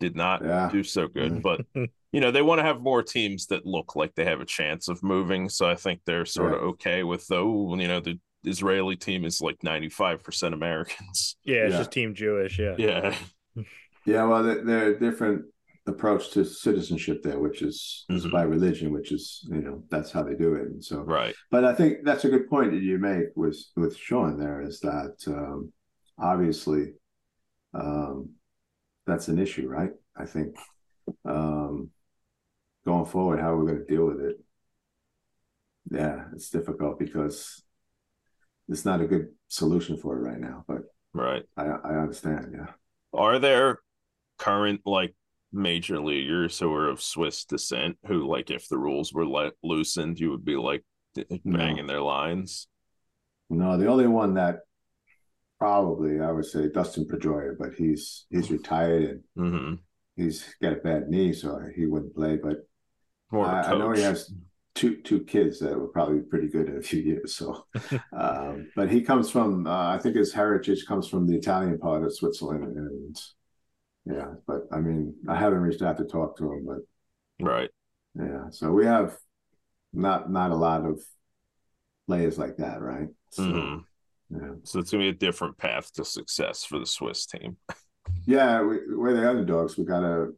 did 0.00 0.14
not 0.14 0.42
Yeah. 0.44 0.68
do 0.70 0.82
so 0.82 1.08
good 1.08 1.32
Mhm. 1.32 1.42
but 1.42 1.60
you 2.12 2.20
know 2.20 2.30
they 2.30 2.42
want 2.42 2.58
to 2.58 2.64
have 2.64 2.80
more 2.80 3.02
teams 3.02 3.46
that 3.46 3.64
look 3.66 3.96
like 3.96 4.14
they 4.14 4.24
have 4.24 4.40
a 4.40 4.44
chance 4.44 4.88
of 4.88 5.02
moving 5.02 5.48
so 5.48 5.68
i 5.68 5.74
think 5.74 6.00
they're 6.04 6.24
sort 6.26 6.52
of 6.52 6.60
okay 6.60 7.02
with 7.04 7.26
though 7.28 7.74
you 7.76 7.88
know 7.88 8.00
the 8.00 8.18
israeli 8.44 8.96
team 8.96 9.24
is 9.24 9.40
like 9.40 9.58
95% 9.60 10.52
americans 10.52 11.36
yeah 11.44 11.62
it's 11.64 11.72
Yeah. 11.72 11.78
just 11.78 11.90
team 11.92 12.14
jewish 12.14 12.58
yeah 12.58 12.74
yeah 12.78 13.14
yeah, 14.06 14.24
well, 14.24 14.42
they're, 14.42 14.64
they're 14.64 14.98
different 14.98 15.46
approach 15.88 16.30
to 16.30 16.44
citizenship 16.44 17.22
there, 17.22 17.38
which 17.38 17.62
is, 17.62 18.04
is 18.10 18.26
Mhm. 18.26 18.30
by 18.32 18.42
religion, 18.42 18.92
which 18.92 19.10
is 19.12 19.46
you 19.50 19.60
know 19.62 19.82
that's 19.90 20.10
how 20.12 20.22
they 20.22 20.34
do 20.34 20.54
it. 20.54 20.66
And 20.68 20.84
so 20.84 21.02
right 21.02 21.34
But 21.50 21.64
I 21.64 21.74
think 21.74 22.04
that's 22.04 22.24
a 22.24 22.30
good 22.30 22.48
point 22.48 22.70
that 22.72 22.82
you 22.82 22.98
make 22.98 23.28
with 23.34 23.58
with 23.76 23.96
Sean. 23.96 24.38
There 24.38 24.60
is 24.62 24.80
that 24.80 25.16
um, 25.26 25.72
obviously 26.18 26.94
um, 27.74 28.30
that's 29.06 29.28
an 29.28 29.38
issue, 29.38 29.68
right? 29.68 29.92
I 30.16 30.26
think 30.26 30.56
um, 31.24 31.90
going 32.84 33.06
forward, 33.06 33.40
how 33.40 33.54
we're 33.54 33.64
we 33.64 33.70
going 33.72 33.86
to 33.86 33.94
deal 33.94 34.06
with 34.06 34.20
it. 34.20 34.36
Yeah, 35.90 36.24
it's 36.34 36.50
difficult 36.50 36.98
because 36.98 37.62
it's 38.68 38.84
not 38.84 39.00
a 39.00 39.06
good 39.06 39.28
solution 39.48 39.96
for 39.96 40.16
it 40.16 40.20
right 40.20 40.38
now. 40.40 40.64
But 40.68 40.82
right, 41.14 41.44
I 41.56 41.64
I 41.64 41.96
understand. 42.04 42.52
Yeah. 42.52 42.72
Are 43.12 43.38
there 43.38 43.80
current 44.38 44.82
like 44.84 45.14
major 45.52 46.00
leaguers 46.00 46.58
who 46.58 46.72
are 46.72 46.88
of 46.88 47.02
Swiss 47.02 47.44
descent 47.44 47.96
who 48.06 48.28
like 48.28 48.50
if 48.50 48.68
the 48.68 48.78
rules 48.78 49.12
were 49.12 49.26
let 49.26 49.52
loosened, 49.62 50.20
you 50.20 50.30
would 50.30 50.44
be 50.44 50.56
like 50.56 50.84
banging 51.44 51.86
no. 51.86 51.92
their 51.92 52.02
lines? 52.02 52.68
No, 53.50 53.78
the 53.78 53.88
only 53.88 54.06
one 54.06 54.34
that 54.34 54.60
probably 55.58 56.20
I 56.20 56.30
would 56.30 56.46
say 56.46 56.68
Dustin 56.68 57.06
Pedroia, 57.06 57.56
but 57.58 57.74
he's 57.74 58.26
he's 58.30 58.50
retired 58.50 59.22
and 59.36 59.52
mm-hmm. 59.52 59.74
he's 60.16 60.54
got 60.62 60.74
a 60.74 60.76
bad 60.76 61.08
knee, 61.08 61.32
so 61.32 61.60
he 61.74 61.86
wouldn't 61.86 62.14
play. 62.14 62.36
But 62.36 62.58
I, 63.32 63.72
I, 63.72 63.78
know 63.78 63.92
he 63.92 64.02
has 64.02 64.32
two 64.74 64.96
two 65.02 65.24
kids 65.24 65.58
that 65.60 65.78
will 65.78 65.88
probably 65.88 66.20
be 66.20 66.26
pretty 66.26 66.48
good 66.48 66.68
in 66.68 66.78
a 66.78 66.82
few 66.82 67.00
years. 67.00 67.34
So, 67.34 67.66
um, 68.16 68.70
but 68.76 68.90
he 68.90 69.02
comes 69.02 69.30
from 69.30 69.66
uh, 69.66 69.94
I 69.94 69.98
think 69.98 70.16
his 70.16 70.32
heritage 70.32 70.86
comes 70.86 71.08
from 71.08 71.26
the 71.26 71.36
Italian 71.36 71.78
part 71.78 72.04
of 72.04 72.14
Switzerland, 72.14 72.76
and 72.76 73.16
yeah. 74.08 74.34
But 74.46 74.62
I 74.72 74.80
mean, 74.80 75.14
I 75.28 75.36
haven't 75.36 75.60
reached 75.60 75.82
out 75.82 75.98
to 75.98 76.04
talk 76.04 76.36
to 76.38 76.52
him, 76.52 76.66
but 76.66 77.46
right, 77.46 77.70
yeah. 78.14 78.50
So 78.50 78.72
we 78.72 78.86
have 78.86 79.16
not 79.92 80.30
not 80.30 80.50
a 80.50 80.56
lot 80.56 80.84
of 80.84 81.00
players 82.06 82.38
like 82.38 82.56
that, 82.56 82.80
right? 82.80 83.08
So, 83.30 83.42
mm-hmm. 83.42 83.78
Yeah. 84.30 84.54
So 84.64 84.78
it's 84.78 84.90
gonna 84.90 85.04
be 85.04 85.08
a 85.08 85.12
different 85.12 85.56
path 85.58 85.92
to 85.94 86.04
success 86.04 86.64
for 86.64 86.78
the 86.78 86.86
Swiss 86.86 87.26
team. 87.26 87.56
yeah, 88.26 88.62
we, 88.62 88.78
we're 88.94 89.14
the 89.14 89.28
underdogs. 89.28 89.76
We 89.76 89.84
gotta, 89.84 90.32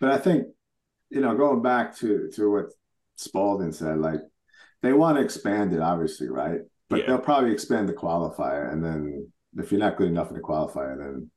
but 0.00 0.10
I 0.10 0.18
think 0.18 0.46
you 1.10 1.20
know, 1.20 1.36
going 1.36 1.62
back 1.62 1.96
to 1.98 2.30
to 2.34 2.50
what 2.50 2.66
Spradling 3.16 3.72
said, 3.72 3.98
like 3.98 4.20
they 4.82 4.92
want 4.92 5.18
to 5.18 5.24
expand 5.24 5.72
it, 5.72 5.80
obviously, 5.80 6.28
right? 6.28 6.60
But 6.88 7.00
yeah. 7.00 7.06
they'll 7.06 7.18
probably 7.18 7.52
expand 7.52 7.88
the 7.88 7.94
qualifier, 7.94 8.72
and 8.72 8.84
then 8.84 9.30
if 9.56 9.70
you're 9.70 9.80
not 9.80 9.96
good 9.96 10.08
enough 10.08 10.28
in 10.28 10.34
the 10.34 10.40
qualifier, 10.40 10.96
then 10.96 11.30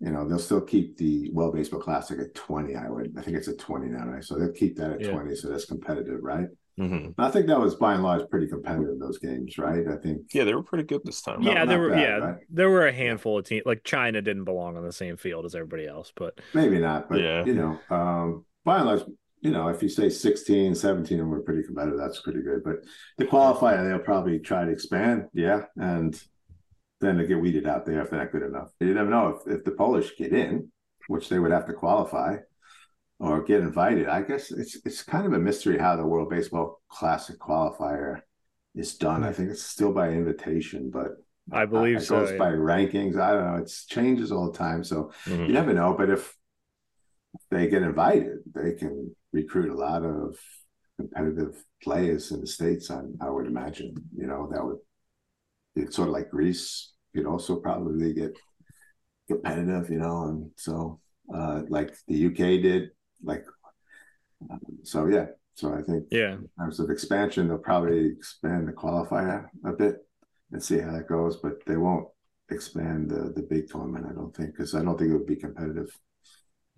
you 0.00 0.10
know 0.10 0.28
they'll 0.28 0.38
still 0.38 0.60
keep 0.60 0.96
the 0.96 1.30
World 1.30 1.54
Baseball 1.54 1.80
Classic 1.80 2.18
at 2.18 2.34
20. 2.34 2.76
I 2.76 2.88
would, 2.88 3.14
I 3.18 3.22
think 3.22 3.36
it's 3.36 3.48
at 3.48 3.58
20 3.58 3.88
now, 3.88 4.06
right? 4.06 4.24
So 4.24 4.36
they'll 4.36 4.52
keep 4.52 4.76
that 4.76 4.92
at 4.92 5.00
yeah. 5.00 5.10
20, 5.10 5.34
so 5.34 5.48
that's 5.48 5.64
competitive, 5.64 6.20
right? 6.22 6.46
Mm-hmm. 6.78 7.20
I 7.20 7.30
think 7.30 7.48
that 7.48 7.58
was 7.58 7.74
by 7.74 7.94
and 7.94 8.04
large 8.04 8.28
pretty 8.30 8.46
competitive 8.46 9.00
those 9.00 9.18
games, 9.18 9.58
right? 9.58 9.84
I 9.88 9.96
think. 9.96 10.32
Yeah, 10.32 10.44
they 10.44 10.54
were 10.54 10.62
pretty 10.62 10.84
good 10.84 11.00
this 11.04 11.20
time. 11.20 11.42
Yeah, 11.42 11.54
not, 11.54 11.68
there 11.68 11.80
were. 11.80 11.90
Bad, 11.90 12.00
yeah, 12.00 12.16
right? 12.18 12.38
there 12.50 12.70
were 12.70 12.86
a 12.86 12.92
handful 12.92 13.38
of 13.38 13.46
teams. 13.46 13.64
Like 13.66 13.82
China 13.82 14.22
didn't 14.22 14.44
belong 14.44 14.76
on 14.76 14.84
the 14.84 14.92
same 14.92 15.16
field 15.16 15.44
as 15.44 15.56
everybody 15.56 15.88
else, 15.88 16.12
but 16.14 16.40
maybe 16.54 16.78
not. 16.78 17.08
But 17.08 17.20
yeah, 17.20 17.44
you 17.44 17.54
know, 17.54 17.80
um, 17.90 18.44
by 18.64 18.78
and 18.78 18.86
large, 18.86 19.02
you 19.40 19.50
know, 19.50 19.68
if 19.68 19.82
you 19.82 19.88
say 19.88 20.08
16, 20.08 20.76
17, 20.76 21.18
and 21.18 21.28
we're 21.28 21.40
pretty 21.40 21.64
competitive, 21.64 21.98
that's 21.98 22.20
pretty 22.20 22.42
good. 22.42 22.62
But 22.62 22.84
the 23.16 23.24
qualifier, 23.24 23.88
they'll 23.88 23.98
probably 23.98 24.38
try 24.38 24.64
to 24.64 24.70
expand. 24.70 25.26
Yeah, 25.34 25.62
and 25.76 26.20
then 27.00 27.16
they 27.16 27.26
get 27.26 27.40
weeded 27.40 27.66
out 27.66 27.86
there 27.86 28.02
if 28.02 28.10
they're 28.10 28.20
not 28.20 28.32
good 28.32 28.42
enough. 28.42 28.70
You 28.80 28.94
never 28.94 29.10
know 29.10 29.40
if 29.46 29.52
if 29.58 29.64
the 29.64 29.72
Polish 29.72 30.16
get 30.16 30.32
in, 30.32 30.70
which 31.06 31.28
they 31.28 31.38
would 31.38 31.52
have 31.52 31.66
to 31.66 31.72
qualify 31.72 32.36
or 33.20 33.42
get 33.42 33.60
invited. 33.60 34.08
I 34.08 34.22
guess 34.22 34.50
it's 34.50 34.78
it's 34.84 35.02
kind 35.02 35.26
of 35.26 35.32
a 35.32 35.38
mystery 35.38 35.78
how 35.78 35.96
the 35.96 36.06
World 36.06 36.30
Baseball 36.30 36.80
Classic 36.88 37.38
qualifier 37.38 38.20
is 38.74 38.96
done. 38.96 39.24
I 39.24 39.32
think 39.32 39.50
it's 39.50 39.62
still 39.62 39.92
by 39.92 40.10
invitation, 40.10 40.90
but 40.90 41.08
I 41.52 41.64
believe 41.64 41.98
it 41.98 42.02
so. 42.02 42.20
goes 42.20 42.38
by 42.38 42.50
rankings. 42.50 43.18
I 43.18 43.32
don't 43.32 43.44
know. 43.44 43.62
It 43.62 43.72
changes 43.88 44.30
all 44.30 44.50
the 44.50 44.58
time, 44.58 44.84
so 44.84 45.12
mm-hmm. 45.24 45.46
you 45.46 45.52
never 45.52 45.72
know. 45.72 45.94
But 45.96 46.10
if 46.10 46.34
they 47.50 47.68
get 47.68 47.82
invited, 47.82 48.38
they 48.54 48.72
can 48.72 49.14
recruit 49.32 49.70
a 49.70 49.74
lot 49.74 50.04
of 50.04 50.36
competitive 50.96 51.62
players 51.82 52.32
in 52.32 52.40
the 52.40 52.46
states. 52.46 52.90
I, 52.90 53.00
I 53.20 53.30
would 53.30 53.46
imagine. 53.46 53.94
You 54.16 54.26
know 54.26 54.48
that 54.52 54.64
would 54.64 54.78
it's 55.78 55.96
sort 55.96 56.08
of 56.08 56.14
like 56.14 56.30
Greece. 56.30 56.92
You'd 57.12 57.26
also 57.26 57.56
probably 57.56 58.12
get 58.12 58.36
competitive. 59.28 59.90
You 59.90 59.98
know, 59.98 60.24
and 60.24 60.50
so 60.56 61.00
uh, 61.34 61.62
like 61.68 61.94
the 62.06 62.26
UK 62.26 62.62
did 62.62 62.90
like 63.22 63.44
so 64.82 65.06
yeah 65.06 65.26
so 65.54 65.74
i 65.74 65.82
think 65.82 66.04
yeah 66.10 66.32
in 66.34 66.48
terms 66.58 66.80
of 66.80 66.90
expansion 66.90 67.48
they'll 67.48 67.58
probably 67.58 68.06
expand 68.06 68.68
the 68.68 68.72
qualifier 68.72 69.46
a 69.64 69.72
bit 69.72 69.96
and 70.52 70.62
see 70.62 70.78
how 70.78 70.92
that 70.92 71.08
goes 71.08 71.36
but 71.36 71.54
they 71.66 71.76
won't 71.76 72.06
expand 72.50 73.10
the 73.10 73.32
the 73.34 73.42
big 73.42 73.68
tournament 73.68 74.06
i 74.08 74.14
don't 74.14 74.34
think 74.34 74.52
because 74.52 74.74
i 74.74 74.82
don't 74.82 74.98
think 74.98 75.10
it 75.10 75.16
would 75.16 75.26
be 75.26 75.36
competitive 75.36 75.90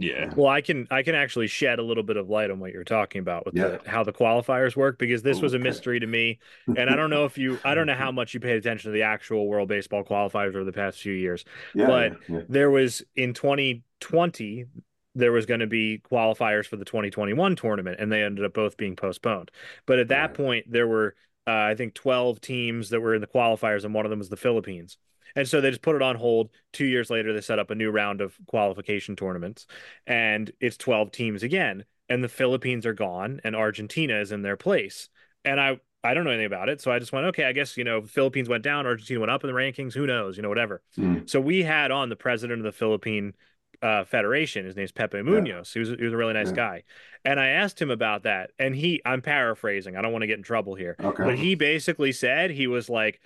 yeah. 0.00 0.32
Well 0.34 0.48
i 0.48 0.60
can 0.60 0.88
i 0.90 1.02
can 1.02 1.14
actually 1.14 1.46
shed 1.46 1.78
a 1.78 1.82
little 1.82 2.02
bit 2.02 2.16
of 2.16 2.30
light 2.30 2.50
on 2.50 2.58
what 2.58 2.72
you're 2.72 2.84
talking 2.84 3.20
about 3.20 3.44
with 3.44 3.54
yeah. 3.54 3.78
the, 3.82 3.90
how 3.90 4.02
the 4.02 4.12
qualifiers 4.12 4.74
work 4.74 4.98
because 4.98 5.22
this 5.22 5.40
was 5.40 5.52
a 5.54 5.58
mystery 5.58 6.00
to 6.00 6.06
me. 6.06 6.38
And 6.66 6.88
i 6.88 6.96
don't 6.96 7.10
know 7.10 7.24
if 7.24 7.36
you 7.36 7.58
i 7.64 7.74
don't 7.74 7.86
know 7.86 7.94
how 7.94 8.10
much 8.10 8.32
you 8.32 8.40
paid 8.40 8.56
attention 8.56 8.90
to 8.90 8.92
the 8.92 9.02
actual 9.02 9.46
world 9.46 9.68
baseball 9.68 10.02
qualifiers 10.02 10.54
over 10.54 10.64
the 10.64 10.72
past 10.72 10.98
few 10.98 11.12
years 11.12 11.44
yeah, 11.74 11.86
but 11.86 12.16
yeah, 12.28 12.40
there 12.48 12.70
was 12.70 13.02
in 13.14 13.34
2020 13.34 14.66
there 15.14 15.32
was 15.32 15.46
going 15.46 15.60
to 15.60 15.66
be 15.66 16.00
qualifiers 16.10 16.66
for 16.66 16.76
the 16.76 16.84
2021 16.84 17.56
tournament 17.56 17.96
and 18.00 18.10
they 18.10 18.22
ended 18.22 18.44
up 18.44 18.54
both 18.54 18.76
being 18.76 18.94
postponed. 18.94 19.50
But 19.84 19.98
at 19.98 20.08
that 20.08 20.34
point 20.34 20.70
there 20.70 20.86
were 20.86 21.14
uh, 21.46 21.52
i 21.52 21.74
think 21.74 21.94
12 21.94 22.40
teams 22.40 22.90
that 22.90 23.00
were 23.00 23.14
in 23.14 23.20
the 23.20 23.26
qualifiers 23.26 23.84
and 23.84 23.94
one 23.94 24.06
of 24.06 24.10
them 24.10 24.18
was 24.18 24.28
the 24.28 24.36
philippines 24.36 24.98
and 25.36 25.48
so 25.48 25.60
they 25.60 25.70
just 25.70 25.82
put 25.82 25.96
it 25.96 26.02
on 26.02 26.16
hold 26.16 26.50
two 26.72 26.86
years 26.86 27.10
later 27.10 27.32
they 27.32 27.40
set 27.40 27.58
up 27.58 27.70
a 27.70 27.74
new 27.74 27.90
round 27.90 28.20
of 28.20 28.36
qualification 28.46 29.16
tournaments 29.16 29.66
and 30.06 30.50
it's 30.60 30.76
12 30.76 31.10
teams 31.10 31.42
again 31.42 31.84
and 32.08 32.22
the 32.22 32.28
philippines 32.28 32.86
are 32.86 32.94
gone 32.94 33.40
and 33.44 33.56
argentina 33.56 34.20
is 34.20 34.32
in 34.32 34.42
their 34.42 34.56
place 34.56 35.08
and 35.44 35.60
i 35.60 35.78
I 36.02 36.14
don't 36.14 36.24
know 36.24 36.30
anything 36.30 36.46
about 36.46 36.70
it. 36.70 36.80
So 36.80 36.90
I 36.90 36.98
just 36.98 37.12
went, 37.12 37.26
okay, 37.26 37.44
I 37.44 37.52
guess, 37.52 37.76
you 37.76 37.84
know, 37.84 38.02
Philippines 38.02 38.48
went 38.48 38.64
down, 38.64 38.86
Argentina 38.86 39.20
went 39.20 39.30
up 39.30 39.44
in 39.44 39.48
the 39.48 39.54
rankings. 39.54 39.92
Who 39.92 40.06
knows? 40.06 40.36
You 40.36 40.42
know, 40.42 40.48
whatever. 40.48 40.80
Mm. 40.96 41.28
So 41.28 41.40
we 41.40 41.62
had 41.62 41.90
on 41.90 42.08
the 42.08 42.16
president 42.16 42.60
of 42.60 42.64
the 42.64 42.72
Philippine 42.72 43.34
uh, 43.82 44.04
federation. 44.04 44.64
His 44.64 44.76
name's 44.76 44.92
Pepe 44.92 45.22
Munoz. 45.22 45.46
Yeah. 45.46 45.72
He 45.72 45.78
was 45.80 45.98
he 45.98 46.04
was 46.04 46.12
a 46.12 46.16
really 46.16 46.34
nice 46.34 46.48
yeah. 46.48 46.56
guy, 46.56 46.82
and 47.24 47.40
I 47.40 47.48
asked 47.48 47.80
him 47.80 47.90
about 47.90 48.24
that, 48.24 48.50
and 48.58 48.74
he 48.74 49.00
I'm 49.04 49.22
paraphrasing. 49.22 49.96
I 49.96 50.02
don't 50.02 50.12
want 50.12 50.22
to 50.22 50.26
get 50.26 50.38
in 50.38 50.42
trouble 50.42 50.74
here, 50.74 50.96
okay. 51.02 51.24
but 51.24 51.38
he 51.38 51.54
basically 51.54 52.12
said 52.12 52.50
he 52.50 52.66
was 52.66 52.88
like, 52.88 53.20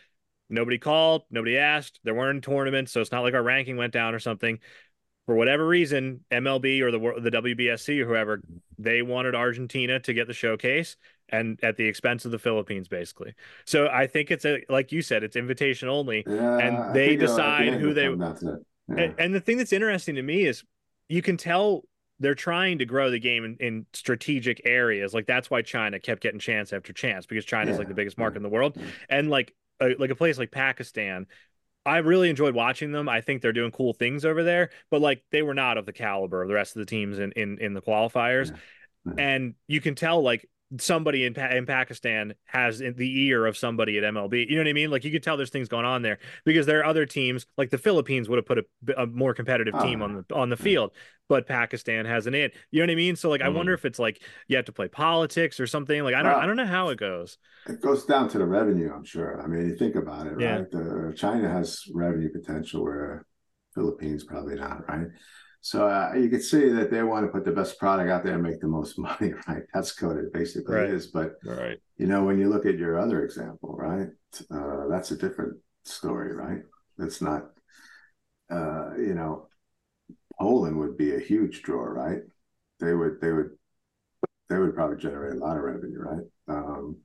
nobody 0.48 0.78
called, 0.78 1.22
nobody 1.30 1.58
asked, 1.58 2.00
there 2.04 2.14
weren't 2.14 2.44
tournaments, 2.44 2.92
so 2.92 3.00
it's 3.00 3.12
not 3.12 3.22
like 3.22 3.34
our 3.34 3.42
ranking 3.42 3.76
went 3.76 3.92
down 3.92 4.14
or 4.14 4.18
something. 4.18 4.58
For 5.26 5.34
whatever 5.34 5.66
reason, 5.66 6.20
MLB 6.30 6.82
or 6.82 6.90
the 6.90 6.98
the 7.20 7.30
WBSC 7.30 8.00
or 8.00 8.06
whoever, 8.06 8.42
they 8.78 9.00
wanted 9.00 9.34
Argentina 9.34 9.98
to 10.00 10.12
get 10.12 10.26
the 10.26 10.34
showcase, 10.34 10.96
and 11.30 11.58
at 11.62 11.76
the 11.76 11.86
expense 11.86 12.26
of 12.26 12.30
the 12.30 12.38
Philippines, 12.38 12.88
basically. 12.88 13.34
So 13.64 13.88
I 13.88 14.06
think 14.06 14.30
it's 14.30 14.44
a 14.44 14.62
like 14.68 14.92
you 14.92 15.00
said, 15.00 15.24
it's 15.24 15.36
invitation 15.36 15.88
only, 15.88 16.24
yeah, 16.26 16.58
and 16.58 16.94
they 16.94 17.16
decide 17.16 17.74
who 17.74 17.94
they. 17.94 18.08
Yeah. 18.08 18.56
And, 18.86 19.14
and, 19.18 19.34
the 19.34 19.40
thing 19.40 19.56
that's 19.56 19.72
interesting 19.72 20.16
to 20.16 20.22
me 20.22 20.44
is 20.44 20.62
you 21.08 21.22
can 21.22 21.38
tell 21.38 21.84
they're 22.20 22.34
trying 22.34 22.78
to 22.78 22.84
grow 22.84 23.10
the 23.10 23.18
game 23.18 23.44
in, 23.44 23.56
in 23.60 23.86
strategic 23.92 24.60
areas. 24.64 25.14
Like 25.14 25.26
that's 25.26 25.50
why 25.50 25.62
China 25.62 25.98
kept 25.98 26.22
getting 26.22 26.38
chance 26.38 26.72
after 26.72 26.92
chance 26.92 27.26
because 27.26 27.44
China 27.44 27.70
is 27.70 27.74
yeah. 27.74 27.78
like 27.78 27.88
the 27.88 27.94
biggest 27.94 28.18
market 28.18 28.36
in 28.36 28.42
the 28.42 28.48
world. 28.48 28.78
And 29.08 29.30
like 29.30 29.54
a, 29.80 29.94
like 29.98 30.10
a 30.10 30.14
place 30.14 30.38
like 30.38 30.50
Pakistan, 30.50 31.26
I 31.86 31.98
really 31.98 32.30
enjoyed 32.30 32.54
watching 32.54 32.92
them. 32.92 33.08
I 33.08 33.20
think 33.20 33.42
they're 33.42 33.52
doing 33.52 33.70
cool 33.70 33.92
things 33.92 34.24
over 34.24 34.42
there, 34.42 34.70
but 34.90 35.00
like 35.00 35.22
they 35.30 35.42
were 35.42 35.54
not 35.54 35.76
of 35.76 35.86
the 35.86 35.92
caliber 35.92 36.42
of 36.42 36.48
the 36.48 36.54
rest 36.54 36.76
of 36.76 36.80
the 36.80 36.86
teams 36.86 37.18
in 37.18 37.32
in, 37.32 37.58
in 37.58 37.74
the 37.74 37.82
qualifiers. 37.82 38.56
And 39.18 39.54
you 39.68 39.80
can 39.82 39.94
tell 39.94 40.22
like 40.22 40.48
somebody 40.78 41.24
in 41.24 41.34
pa- 41.34 41.48
in 41.48 41.66
Pakistan 41.66 42.34
has 42.44 42.78
the 42.78 43.26
ear 43.26 43.46
of 43.46 43.56
somebody 43.56 43.98
at 43.98 44.04
MLB. 44.04 44.48
You 44.48 44.56
know 44.56 44.62
what 44.62 44.68
I 44.68 44.72
mean? 44.72 44.90
Like 44.90 45.04
you 45.04 45.10
could 45.10 45.22
tell 45.22 45.36
there's 45.36 45.50
things 45.50 45.68
going 45.68 45.84
on 45.84 46.02
there 46.02 46.18
because 46.44 46.66
there 46.66 46.80
are 46.80 46.84
other 46.84 47.06
teams 47.06 47.46
like 47.56 47.70
the 47.70 47.78
Philippines 47.78 48.28
would 48.28 48.36
have 48.36 48.46
put 48.46 48.58
a, 48.58 49.02
a 49.02 49.06
more 49.06 49.34
competitive 49.34 49.74
team 49.82 50.02
oh, 50.02 50.04
on 50.06 50.24
the 50.28 50.34
on 50.34 50.50
the 50.50 50.56
field, 50.56 50.92
but 51.28 51.46
Pakistan 51.46 52.06
has 52.06 52.26
an 52.26 52.34
in. 52.34 52.50
You 52.70 52.80
know 52.80 52.86
what 52.86 52.92
I 52.92 52.96
mean? 52.96 53.16
So 53.16 53.30
like 53.30 53.40
mm. 53.40 53.46
I 53.46 53.48
wonder 53.50 53.72
mm. 53.72 53.78
if 53.78 53.84
it's 53.84 53.98
like 53.98 54.22
you 54.48 54.56
have 54.56 54.66
to 54.66 54.72
play 54.72 54.88
politics 54.88 55.60
or 55.60 55.66
something. 55.66 56.02
Like 56.02 56.14
I 56.14 56.22
don't 56.22 56.34
I 56.34 56.46
don't 56.46 56.56
know 56.56 56.66
how 56.66 56.88
it 56.88 56.98
goes. 56.98 57.38
It 57.66 57.80
goes 57.80 58.04
down 58.04 58.28
to 58.30 58.38
the 58.38 58.46
revenue, 58.46 58.92
I'm 58.94 59.04
sure. 59.04 59.40
I 59.42 59.46
mean, 59.46 59.68
you 59.68 59.76
think 59.76 59.94
about 59.94 60.26
it, 60.26 60.38
yeah. 60.38 60.56
right? 60.56 60.70
The, 60.70 61.14
China 61.16 61.48
has 61.48 61.84
revenue 61.94 62.30
potential 62.30 62.82
where 62.82 63.24
Philippines 63.74 64.24
probably 64.24 64.56
not, 64.56 64.86
right? 64.88 65.06
So 65.64 65.88
uh, 65.88 66.12
you 66.14 66.28
could 66.28 66.42
see 66.42 66.68
that 66.68 66.90
they 66.90 67.02
want 67.02 67.24
to 67.24 67.32
put 67.32 67.46
the 67.46 67.50
best 67.50 67.78
product 67.78 68.10
out 68.10 68.22
there 68.22 68.34
and 68.34 68.42
make 68.42 68.60
the 68.60 68.68
most 68.68 68.98
money, 68.98 69.32
right? 69.48 69.62
That's 69.72 70.00
what 70.02 70.18
it 70.18 70.30
basically 70.30 70.74
right. 70.74 70.90
is. 70.90 71.06
But 71.06 71.36
right. 71.42 71.78
you 71.96 72.06
know, 72.06 72.22
when 72.22 72.38
you 72.38 72.50
look 72.50 72.66
at 72.66 72.76
your 72.76 72.98
other 72.98 73.24
example, 73.24 73.74
right, 73.74 74.08
uh, 74.50 74.88
that's 74.90 75.12
a 75.12 75.16
different 75.16 75.56
story, 75.84 76.34
right? 76.34 76.60
It's 76.98 77.22
not, 77.22 77.44
uh, 78.50 78.90
you 78.98 79.14
know, 79.14 79.48
Poland 80.38 80.78
would 80.80 80.98
be 80.98 81.14
a 81.14 81.18
huge 81.18 81.62
draw, 81.62 81.82
right? 81.82 82.20
They 82.78 82.92
would, 82.92 83.22
they 83.22 83.32
would, 83.32 83.52
they 84.50 84.58
would 84.58 84.74
probably 84.74 84.98
generate 84.98 85.32
a 85.32 85.38
lot 85.38 85.56
of 85.56 85.62
revenue, 85.62 85.98
right? 85.98 86.26
Um, 86.46 86.98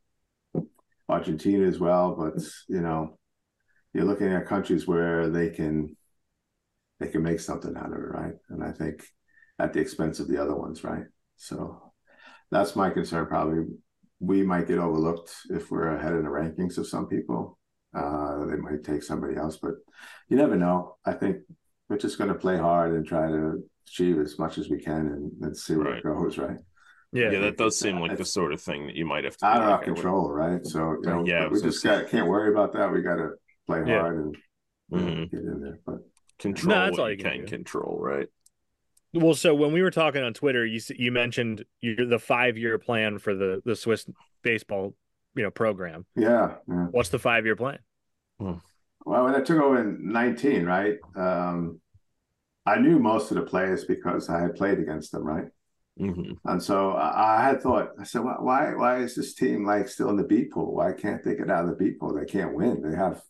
Argentina 1.07 1.65
as 1.65 1.80
well, 1.80 2.14
but 2.14 2.44
you 2.68 2.81
know, 2.81 3.18
you're 3.94 4.03
looking 4.03 4.34
at 4.34 4.48
countries 4.48 4.86
where 4.86 5.30
they 5.30 5.49
can 5.49 5.95
they 7.00 7.08
can 7.08 7.24
make 7.24 7.40
something 7.40 7.76
out 7.78 7.88
of 7.94 7.94
it, 7.94 8.12
right? 8.12 8.34
And 8.50 8.64
I 8.64 8.72
think 8.72 9.04
at 9.58 9.74
the 9.74 9.80
expense 9.80 10.20
of 10.20 10.28
the 10.28 10.42
other 10.42 10.56
ones, 10.56 10.84
right? 10.84 11.04
So 11.38 11.92
that's 12.52 12.76
my 12.76 12.90
concern. 12.90 13.26
Probably 13.28 13.66
we 14.20 14.44
might 14.44 14.68
get 14.68 14.80
overlooked 14.80 15.32
if 15.50 15.72
we're 15.72 15.96
ahead 15.96 16.14
in 16.14 16.24
the 16.24 16.30
rankings 16.30 16.78
of 16.78 16.88
some 16.88 17.08
people. 17.08 17.58
Uh, 17.96 18.46
they 18.46 18.56
might 18.58 18.84
take 18.84 19.02
somebody 19.02 19.36
else, 19.36 19.58
but 19.58 19.72
you 20.28 20.38
never 20.38 20.56
know. 20.56 20.98
I 21.06 21.14
think 21.14 21.38
we're 21.88 21.98
just 21.98 22.18
going 22.18 22.28
to 22.28 22.36
play 22.36 22.58
hard 22.58 22.94
and 22.94 23.06
try 23.06 23.28
to 23.30 23.64
achieve 23.88 24.20
as 24.20 24.38
much 24.38 24.58
as 24.58 24.70
we 24.70 24.78
can 24.80 25.08
and, 25.08 25.32
and 25.42 25.58
see 25.58 25.76
where 25.76 25.88
Right. 25.88 25.98
it 25.98 26.04
goes, 26.04 26.38
right? 26.38 26.58
Yeah. 27.12 27.32
Yeah, 27.32 27.40
that 27.40 27.58
does 27.58 27.80
seem 27.80 28.00
like 28.00 28.18
the 28.18 28.26
sort 28.26 28.54
of 28.54 28.62
thing 28.62 28.86
that 28.86 28.96
you 28.96 29.06
might 29.06 29.24
have 29.24 29.36
to. 29.38 29.46
out 29.46 29.58
of 29.58 29.70
our 29.70 29.78
like, 29.78 29.86
control, 29.86 30.30
right? 30.32 30.64
So 30.66 30.98
you 31.02 31.10
know, 31.10 31.26
Yeah, 31.26 31.48
we 31.48 31.60
just 31.62 31.84
got 31.84 32.08
can't 32.10 32.28
worry 32.28 32.52
about 32.52 32.74
that. 32.74 32.92
We 32.92 33.02
got 33.02 33.16
to 33.16 33.32
play 33.66 33.80
Yeah. 33.88 34.02
hard 34.02 34.18
and 34.26 34.38
you 34.92 34.98
know, 35.00 35.06
Mhm. 35.08 35.32
get 35.32 35.40
in 35.40 35.62
there. 35.62 35.80
But 35.86 36.00
Control 36.40 36.76
that's 36.76 36.98
what 36.98 36.99
all 36.99 37.11
you 37.11 37.18
you 37.18 37.18
can 37.18 37.32
can 37.32 37.45
control, 37.45 37.98
right? 37.99 38.28
Well, 39.14 39.34
so 39.34 39.56
when 39.56 39.72
we 39.72 39.82
were 39.82 39.91
talking 39.91 40.24
on 40.24 40.34
Twitter, 40.34 40.66
you 40.66 40.80
you 40.95 41.11
mentioned 41.11 41.66
you 41.82 41.95
the 42.06 42.20
five 42.20 42.57
year 42.57 42.78
plan 42.78 43.18
for 43.18 43.34
the 43.36 43.61
the 43.66 43.76
Swiss 43.76 44.06
baseball 44.44 44.95
you 45.36 45.44
know 45.44 45.52
program. 45.52 46.06
yeah, 46.16 46.56
yeah. 46.68 46.88
What's 46.91 47.10
the 47.10 47.20
five 47.20 47.45
year 47.45 47.56
plan? 47.56 47.80
Well, 48.40 48.61
when 49.06 49.36
I 49.36 49.41
took 49.41 49.61
over 49.61 49.80
in 49.82 50.11
19, 50.11 50.66
right? 50.66 50.98
Um, 51.16 51.80
I 52.66 52.80
knew 52.80 52.99
most 52.99 53.32
of 53.32 53.38
the 53.38 53.44
players 53.44 53.86
because 53.86 54.30
I 54.30 54.41
had 54.41 54.56
played 54.56 54.80
against 54.80 55.11
them, 55.11 55.24
right? 55.24 55.48
hmm 55.98 56.40
And 56.45 56.61
so 56.64 56.91
I, 56.91 57.40
I 57.40 57.44
had 57.44 57.61
thought, 57.61 57.91
I 57.99 58.03
said, 58.03 58.24
why, 58.24 58.36
why, 58.40 58.76
why 58.76 58.98
is 58.99 59.16
this 59.16 59.34
team 59.34 59.66
like 59.66 59.88
still 59.88 60.10
in 60.10 60.18
the 60.18 60.24
B 60.24 60.45
pool? 60.45 60.76
Why 60.76 60.94
can't 60.94 61.24
they 61.24 61.36
get 61.36 61.49
out 61.52 61.66
of 61.66 61.72
the 61.72 61.76
B 61.76 61.91
pool? 61.91 62.14
They 62.14 62.26
can't 62.26 62.53
win. 62.56 62.82
They 62.82 62.95
have 62.95 63.22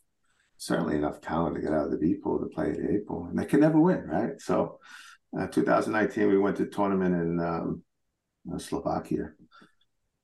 certainly 0.60 0.94
enough 0.94 1.22
talent 1.22 1.56
to 1.56 1.62
get 1.62 1.72
out 1.72 1.86
of 1.86 1.90
the 1.90 1.96
B 1.96 2.16
pool 2.22 2.38
to 2.38 2.54
play 2.54 2.70
the 2.70 2.96
A 2.96 2.98
pool, 3.08 3.24
and 3.24 3.38
they 3.38 3.46
can 3.46 3.60
never 3.60 3.80
win, 3.80 4.02
right? 4.06 4.38
So, 4.38 4.78
uh, 5.36 5.46
2019, 5.46 6.28
we 6.28 6.36
went 6.36 6.58
to 6.58 6.66
tournament 6.66 7.14
in 7.14 7.40
um, 7.40 7.82
uh, 8.52 8.58
Slovakia, 8.58 9.32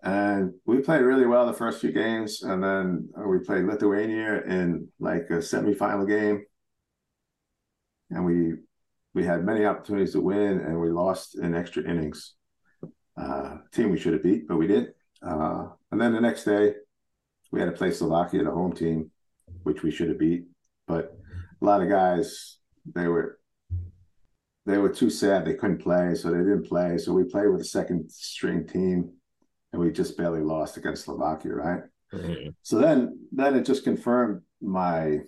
and 0.02 0.52
we 0.66 0.80
played 0.80 1.00
really 1.00 1.24
well 1.24 1.46
the 1.46 1.54
first 1.54 1.80
few 1.80 1.90
games, 1.90 2.42
and 2.42 2.62
then 2.62 3.08
uh, 3.18 3.26
we 3.26 3.38
played 3.38 3.64
Lithuania 3.64 4.42
in 4.42 4.88
like 5.00 5.24
a 5.30 5.38
semifinal 5.38 6.06
game, 6.06 6.44
and 8.10 8.22
we 8.26 8.56
we 9.14 9.24
had 9.24 9.42
many 9.42 9.64
opportunities 9.64 10.12
to 10.12 10.20
win, 10.20 10.60
and 10.60 10.78
we 10.78 10.90
lost 10.90 11.38
in 11.38 11.54
extra 11.54 11.82
innings. 11.82 12.34
Uh, 13.16 13.56
team 13.72 13.90
we 13.90 13.98
should 13.98 14.12
have 14.12 14.22
beat, 14.22 14.46
but 14.46 14.58
we 14.58 14.66
did. 14.66 14.88
Uh, 15.22 15.68
and 15.90 15.98
then 15.98 16.12
the 16.12 16.20
next 16.20 16.44
day, 16.44 16.74
we 17.50 17.58
had 17.58 17.70
to 17.70 17.72
play 17.72 17.90
Slovakia, 17.90 18.44
the 18.44 18.50
home 18.50 18.74
team, 18.74 19.10
which 19.66 19.82
we 19.82 19.90
should 19.90 20.08
have 20.08 20.18
beat. 20.18 20.44
But 20.86 21.18
a 21.60 21.64
lot 21.64 21.82
of 21.82 21.88
guys, 21.88 22.58
they 22.94 23.08
were 23.08 23.40
they 24.64 24.78
were 24.78 24.92
too 24.92 25.10
sad 25.10 25.44
they 25.44 25.54
couldn't 25.54 25.82
play, 25.82 26.14
so 26.14 26.30
they 26.30 26.38
didn't 26.38 26.68
play. 26.68 26.98
So 26.98 27.12
we 27.12 27.24
played 27.24 27.48
with 27.48 27.60
a 27.60 27.72
second 27.78 28.10
string 28.10 28.66
team, 28.66 29.12
and 29.72 29.82
we 29.82 29.90
just 29.90 30.16
barely 30.16 30.40
lost 30.40 30.76
against 30.76 31.04
Slovakia, 31.04 31.54
right? 31.54 31.82
Mhm. 32.12 32.54
So 32.62 32.78
then, 32.78 33.28
then 33.32 33.56
it 33.56 33.64
just 33.64 33.84
confirmed 33.84 34.42
my 34.60 35.20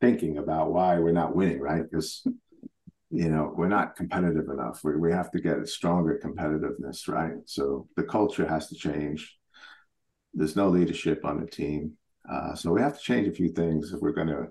thinking 0.00 0.38
about 0.38 0.72
why 0.72 0.98
we're 0.98 1.12
not 1.12 1.34
winning, 1.34 1.60
right? 1.60 1.82
Because 1.82 2.22
you 3.10 3.28
know 3.30 3.54
we're 3.56 3.68
not 3.68 3.96
competitive 3.96 4.48
enough. 4.48 4.84
We 4.84 4.96
we 4.96 5.12
have 5.12 5.30
to 5.32 5.40
get 5.40 5.58
a 5.58 5.66
stronger 5.66 6.20
competitiveness, 6.22 7.08
right? 7.08 7.36
So 7.46 7.88
the 7.96 8.04
culture 8.04 8.46
has 8.46 8.68
to 8.68 8.74
change. 8.74 9.38
There's 10.34 10.56
no 10.56 10.68
leadership 10.68 11.24
on 11.24 11.40
the 11.40 11.46
team, 11.46 11.97
uh, 12.30 12.54
so 12.54 12.72
we 12.72 12.80
have 12.80 12.96
to 12.96 13.02
change 13.02 13.26
a 13.26 13.32
few 13.32 13.48
things 13.48 13.92
if 13.92 14.00
we're 14.00 14.12
going 14.12 14.28
to 14.28 14.48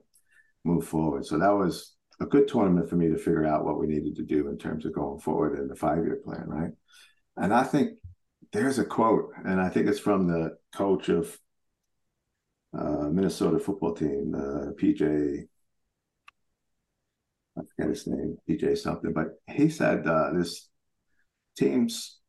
move 0.63 0.87
forward. 0.87 1.25
So 1.25 1.37
that 1.37 1.53
was 1.53 1.95
a 2.19 2.25
good 2.25 2.47
tournament 2.47 2.89
for 2.89 2.95
me 2.95 3.09
to 3.09 3.17
figure 3.17 3.45
out 3.45 3.65
what 3.65 3.79
we 3.79 3.87
needed 3.87 4.15
to 4.15 4.23
do 4.23 4.47
in 4.47 4.57
terms 4.57 4.85
of 4.85 4.93
going 4.93 5.19
forward 5.19 5.59
in 5.59 5.67
the 5.67 5.75
five 5.75 5.99
year 5.99 6.19
plan, 6.23 6.45
right? 6.47 6.71
And 7.35 7.53
I 7.53 7.63
think 7.63 7.99
there's 8.51 8.79
a 8.79 8.85
quote, 8.85 9.31
and 9.45 9.61
I 9.61 9.69
think 9.69 9.87
it's 9.87 9.99
from 9.99 10.27
the 10.27 10.57
coach 10.73 11.09
of 11.09 11.37
uh, 12.77 13.09
Minnesota 13.09 13.59
football 13.59 13.93
team, 13.93 14.33
uh, 14.35 14.71
PJ. 14.81 15.47
I 17.57 17.61
forget 17.75 17.89
his 17.89 18.07
name, 18.07 18.37
PJ 18.49 18.77
something, 18.77 19.13
but 19.13 19.39
he 19.47 19.69
said 19.69 20.05
uh, 20.07 20.31
this 20.33 20.69
teams 21.57 22.19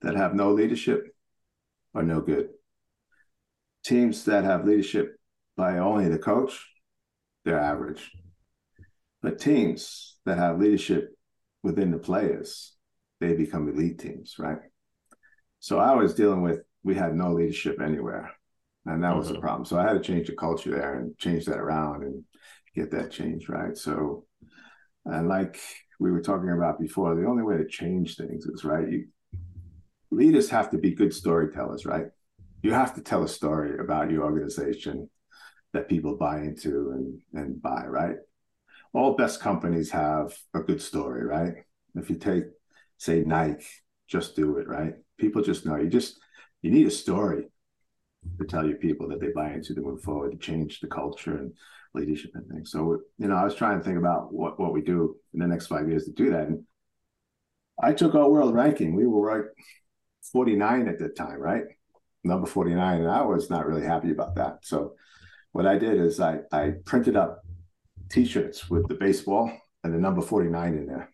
that 0.00 0.16
have 0.16 0.34
no 0.34 0.52
leadership 0.52 1.14
are 1.94 2.02
no 2.02 2.20
good. 2.20 2.48
Teams 3.88 4.26
that 4.26 4.44
have 4.44 4.66
leadership 4.66 5.16
by 5.56 5.78
only 5.78 6.08
the 6.08 6.18
coach, 6.18 6.68
they're 7.46 7.58
average. 7.58 8.12
But 9.22 9.38
teams 9.38 10.18
that 10.26 10.36
have 10.36 10.60
leadership 10.60 11.16
within 11.62 11.90
the 11.90 11.96
players, 11.96 12.76
they 13.18 13.32
become 13.32 13.66
elite 13.66 13.98
teams, 13.98 14.34
right? 14.38 14.58
So 15.60 15.78
I 15.78 15.94
was 15.94 16.12
dealing 16.12 16.42
with 16.42 16.60
we 16.82 16.96
had 16.96 17.14
no 17.14 17.32
leadership 17.32 17.80
anywhere, 17.80 18.30
and 18.84 19.02
that 19.02 19.16
was 19.16 19.28
the 19.28 19.36
Mhm. 19.36 19.40
problem. 19.40 19.64
So 19.64 19.78
I 19.78 19.84
had 19.84 19.94
to 19.94 20.00
change 20.00 20.26
the 20.26 20.36
culture 20.36 20.70
there 20.70 20.96
and 20.98 21.16
change 21.16 21.46
that 21.46 21.58
around 21.58 22.02
and 22.02 22.24
get 22.74 22.90
that 22.90 23.10
change 23.10 23.48
right. 23.48 23.74
So, 23.74 24.26
and 25.06 25.28
like 25.28 25.58
we 25.98 26.12
were 26.12 26.20
talking 26.20 26.50
about 26.50 26.78
before, 26.78 27.14
the 27.14 27.26
only 27.26 27.42
way 27.42 27.56
to 27.56 27.66
change 27.66 28.16
things 28.16 28.44
is 28.44 28.64
right. 28.64 28.86
You 28.86 29.08
leaders 30.10 30.50
have 30.50 30.72
to 30.72 30.78
be 30.78 30.94
good 30.94 31.14
storytellers, 31.14 31.86
right? 31.86 32.08
You 32.62 32.72
have 32.72 32.94
to 32.94 33.02
tell 33.02 33.22
a 33.22 33.28
story 33.28 33.78
about 33.78 34.10
your 34.10 34.24
organization 34.24 35.08
that 35.72 35.88
people 35.88 36.16
buy 36.16 36.40
into 36.40 36.90
and 36.90 37.20
and 37.34 37.62
buy, 37.62 37.84
right? 37.86 38.16
All 38.92 39.16
best 39.16 39.40
companies 39.40 39.90
have 39.90 40.36
a 40.54 40.60
good 40.60 40.80
story, 40.80 41.24
right? 41.24 41.54
If 41.94 42.10
you 42.10 42.16
take, 42.16 42.44
say, 42.96 43.22
Nike, 43.24 43.66
just 44.08 44.34
do 44.34 44.56
it, 44.58 44.66
right? 44.66 44.94
People 45.18 45.42
just 45.42 45.66
know 45.66 45.76
you 45.76 45.88
just 45.88 46.18
you 46.62 46.70
need 46.70 46.86
a 46.86 46.90
story 46.90 47.48
to 48.38 48.44
tell 48.46 48.66
your 48.66 48.78
people 48.78 49.08
that 49.08 49.20
they 49.20 49.28
buy 49.28 49.52
into 49.52 49.74
to 49.74 49.80
move 49.80 50.02
forward, 50.02 50.32
to 50.32 50.38
change 50.38 50.80
the 50.80 50.86
culture 50.86 51.36
and 51.36 51.52
leadership 51.94 52.30
and 52.34 52.46
things. 52.48 52.70
So, 52.70 53.00
you 53.18 53.28
know, 53.28 53.36
I 53.36 53.44
was 53.44 53.54
trying 53.54 53.78
to 53.78 53.84
think 53.84 53.98
about 53.98 54.32
what, 54.32 54.58
what 54.60 54.72
we 54.72 54.82
do 54.82 55.16
in 55.32 55.40
the 55.40 55.46
next 55.46 55.66
five 55.68 55.88
years 55.88 56.04
to 56.04 56.12
do 56.12 56.30
that. 56.30 56.48
And 56.48 56.64
I 57.82 57.92
took 57.92 58.14
our 58.14 58.28
world 58.28 58.54
ranking. 58.54 58.94
We 58.94 59.06
were 59.06 59.20
right 59.20 59.44
49 60.32 60.88
at 60.88 60.98
the 60.98 61.08
time, 61.08 61.38
right? 61.38 61.64
Number 62.24 62.46
49. 62.46 63.00
And 63.00 63.10
I 63.10 63.22
was 63.22 63.50
not 63.50 63.66
really 63.66 63.86
happy 63.86 64.10
about 64.10 64.34
that. 64.36 64.58
So 64.62 64.94
what 65.52 65.66
I 65.66 65.78
did 65.78 66.00
is 66.00 66.20
I, 66.20 66.40
I 66.52 66.74
printed 66.84 67.16
up 67.16 67.42
t-shirts 68.10 68.68
with 68.70 68.86
the 68.88 68.94
baseball 68.94 69.50
and 69.84 69.94
the 69.94 69.98
number 69.98 70.22
49 70.22 70.74
in 70.74 70.86
there. 70.86 71.10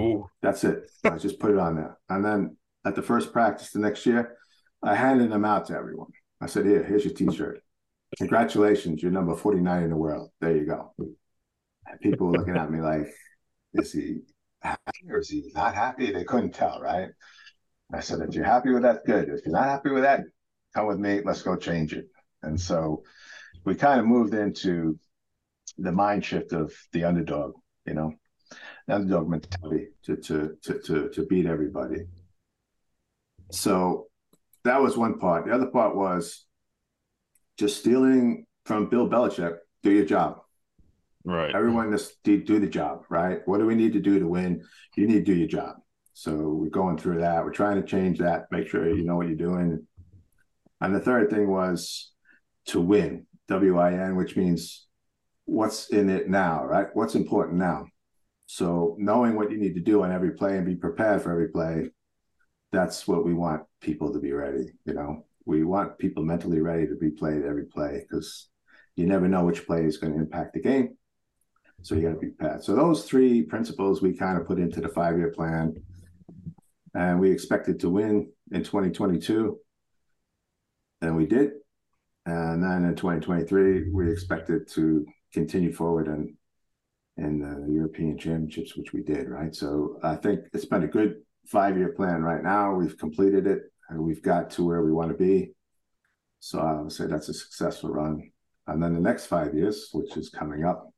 Ooh. 0.00 0.28
That's 0.42 0.64
it. 0.64 0.90
I 1.04 1.16
just 1.18 1.40
put 1.40 1.50
it 1.50 1.58
on 1.58 1.76
there. 1.76 1.98
And 2.08 2.24
then 2.24 2.56
at 2.84 2.94
the 2.94 3.02
first 3.02 3.32
practice 3.32 3.70
the 3.70 3.80
next 3.80 4.06
year, 4.06 4.36
I 4.82 4.94
handed 4.94 5.30
them 5.30 5.44
out 5.44 5.66
to 5.66 5.74
everyone. 5.74 6.12
I 6.40 6.46
said, 6.46 6.66
Here, 6.66 6.84
here's 6.84 7.04
your 7.04 7.14
t 7.14 7.30
shirt. 7.34 7.60
Congratulations, 8.16 9.02
you're 9.02 9.12
number 9.12 9.34
49 9.34 9.82
in 9.82 9.90
the 9.90 9.96
world. 9.96 10.30
There 10.40 10.56
you 10.56 10.64
go. 10.64 10.94
And 10.98 12.00
people 12.00 12.28
were 12.28 12.38
looking 12.38 12.56
at 12.56 12.70
me 12.70 12.80
like, 12.80 13.08
Is 13.74 13.92
he 13.92 14.20
happy 14.60 15.10
or 15.10 15.18
is 15.18 15.28
he 15.28 15.50
not 15.54 15.74
happy? 15.74 16.12
They 16.12 16.24
couldn't 16.24 16.54
tell, 16.54 16.80
right? 16.80 17.08
I 17.92 18.00
said, 18.00 18.20
If 18.20 18.34
you're 18.34 18.44
happy 18.44 18.72
with 18.72 18.82
that, 18.82 19.04
good. 19.04 19.28
If 19.28 19.44
you're 19.44 19.54
not 19.54 19.64
happy 19.64 19.90
with 19.90 20.02
that, 20.02 20.24
come 20.74 20.86
with 20.86 20.98
me. 20.98 21.20
Let's 21.24 21.42
go 21.42 21.56
change 21.56 21.92
it. 21.92 22.06
And 22.42 22.60
so 22.60 23.02
we 23.64 23.74
kind 23.74 24.00
of 24.00 24.06
moved 24.06 24.34
into 24.34 24.98
the 25.76 25.92
mind 25.92 26.24
shift 26.24 26.52
of 26.52 26.72
the 26.92 27.04
underdog, 27.04 27.54
you 27.86 27.94
know, 27.94 28.12
the 28.86 28.94
underdog 28.94 29.28
mentality 29.28 29.88
to 30.04 30.16
to 30.16 30.56
to 30.62 30.78
to, 30.80 31.08
to 31.10 31.26
beat 31.26 31.46
everybody. 31.46 32.04
So 33.50 34.08
that 34.64 34.80
was 34.80 34.96
one 34.96 35.18
part. 35.18 35.46
The 35.46 35.54
other 35.54 35.66
part 35.66 35.96
was 35.96 36.44
just 37.58 37.78
stealing 37.78 38.46
from 38.64 38.90
Bill 38.90 39.08
Belichick. 39.08 39.56
Do 39.82 39.90
your 39.90 40.04
job. 40.04 40.40
Right. 41.24 41.54
Everyone 41.54 41.90
just 41.90 42.22
do, 42.22 42.42
do 42.42 42.58
the 42.58 42.66
job, 42.66 43.04
right? 43.08 43.40
What 43.44 43.58
do 43.58 43.66
we 43.66 43.74
need 43.74 43.92
to 43.94 44.00
do 44.00 44.18
to 44.18 44.26
win? 44.26 44.64
You 44.96 45.06
need 45.06 45.24
to 45.24 45.32
do 45.32 45.34
your 45.34 45.48
job. 45.48 45.76
So 46.18 46.32
we're 46.32 46.68
going 46.68 46.98
through 46.98 47.20
that. 47.20 47.44
We're 47.44 47.52
trying 47.52 47.80
to 47.80 47.86
change 47.86 48.18
that. 48.18 48.46
Make 48.50 48.66
sure 48.66 48.92
you 48.92 49.04
know 49.04 49.14
what 49.14 49.28
you're 49.28 49.36
doing. 49.36 49.86
And 50.80 50.92
the 50.92 50.98
third 50.98 51.30
thing 51.30 51.48
was 51.48 52.10
to 52.66 52.80
win. 52.80 53.28
W 53.46 53.78
I 53.78 53.92
N, 53.92 54.16
which 54.16 54.36
means 54.36 54.88
what's 55.44 55.90
in 55.90 56.10
it 56.10 56.28
now, 56.28 56.64
right? 56.64 56.88
What's 56.92 57.14
important 57.14 57.58
now. 57.58 57.86
So 58.46 58.96
knowing 58.98 59.36
what 59.36 59.52
you 59.52 59.58
need 59.58 59.74
to 59.74 59.80
do 59.80 60.02
on 60.02 60.10
every 60.10 60.32
play 60.32 60.56
and 60.56 60.66
be 60.66 60.74
prepared 60.74 61.22
for 61.22 61.30
every 61.30 61.50
play, 61.50 61.90
that's 62.72 63.06
what 63.06 63.24
we 63.24 63.32
want 63.32 63.62
people 63.80 64.12
to 64.12 64.18
be 64.18 64.32
ready. 64.32 64.72
You 64.86 64.94
know, 64.94 65.24
we 65.44 65.62
want 65.62 65.98
people 65.98 66.24
mentally 66.24 66.60
ready 66.60 66.88
to 66.88 66.96
be 66.96 67.10
played 67.10 67.44
every 67.44 67.66
play 67.66 68.02
because 68.02 68.48
you 68.96 69.06
never 69.06 69.28
know 69.28 69.44
which 69.44 69.66
play 69.68 69.84
is 69.84 69.98
going 69.98 70.14
to 70.14 70.18
impact 70.18 70.54
the 70.54 70.60
game. 70.60 70.96
So 71.82 71.94
you 71.94 72.02
got 72.02 72.14
to 72.14 72.18
be 72.18 72.30
prepared. 72.30 72.64
So 72.64 72.74
those 72.74 73.04
three 73.04 73.42
principles 73.42 74.02
we 74.02 74.14
kind 74.14 74.36
of 74.36 74.48
put 74.48 74.58
into 74.58 74.80
the 74.80 74.88
five-year 74.88 75.30
plan, 75.30 75.80
and 76.98 77.20
we 77.20 77.30
expected 77.30 77.78
to 77.78 77.88
win 77.88 78.28
in 78.50 78.64
2022, 78.64 79.56
and 81.00 81.16
we 81.16 81.26
did. 81.26 81.52
And 82.26 82.62
then 82.62 82.84
in 82.84 82.96
2023, 82.96 83.92
we 83.92 84.10
expected 84.10 84.68
to 84.72 85.06
continue 85.32 85.72
forward 85.72 86.08
and 86.08 86.34
in 87.16 87.38
the 87.38 87.72
European 87.72 88.18
Championships, 88.18 88.76
which 88.76 88.92
we 88.92 89.02
did, 89.02 89.28
right? 89.28 89.54
So 89.54 89.98
I 90.02 90.16
think 90.16 90.40
it's 90.52 90.64
been 90.64 90.82
a 90.82 90.88
good 90.88 91.22
five 91.46 91.76
year 91.76 91.92
plan 91.92 92.22
right 92.22 92.42
now. 92.42 92.74
We've 92.74 92.98
completed 92.98 93.46
it 93.46 93.62
and 93.88 94.00
we've 94.00 94.22
got 94.22 94.50
to 94.50 94.64
where 94.64 94.82
we 94.82 94.92
want 94.92 95.10
to 95.10 95.16
be. 95.16 95.52
So 96.40 96.58
I 96.58 96.80
would 96.80 96.92
say 96.92 97.06
that's 97.06 97.28
a 97.28 97.34
successful 97.34 97.90
run. 97.90 98.30
And 98.66 98.82
then 98.82 98.94
the 98.94 99.00
next 99.00 99.26
five 99.26 99.54
years, 99.54 99.88
which 99.92 100.16
is 100.16 100.30
coming 100.30 100.64
up, 100.64 100.92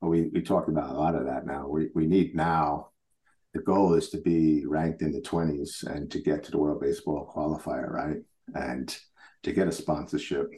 we 0.00 0.28
we 0.32 0.42
talked 0.42 0.68
about 0.68 0.90
a 0.90 0.98
lot 0.98 1.14
of 1.14 1.24
that 1.26 1.46
now. 1.46 1.68
We 1.68 1.88
we 1.94 2.06
need 2.06 2.34
now. 2.34 2.90
The 3.54 3.62
goal 3.62 3.94
is 3.94 4.10
to 4.10 4.18
be 4.18 4.66
ranked 4.66 5.02
in 5.02 5.12
the 5.12 5.20
twenties 5.20 5.82
and 5.86 6.10
to 6.10 6.20
get 6.20 6.42
to 6.44 6.50
the 6.50 6.58
World 6.58 6.80
Baseball 6.80 7.32
Qualifier, 7.34 7.90
right? 7.90 8.18
And 8.54 8.96
to 9.42 9.52
get 9.52 9.68
a 9.68 9.72
sponsorship, 9.72 10.50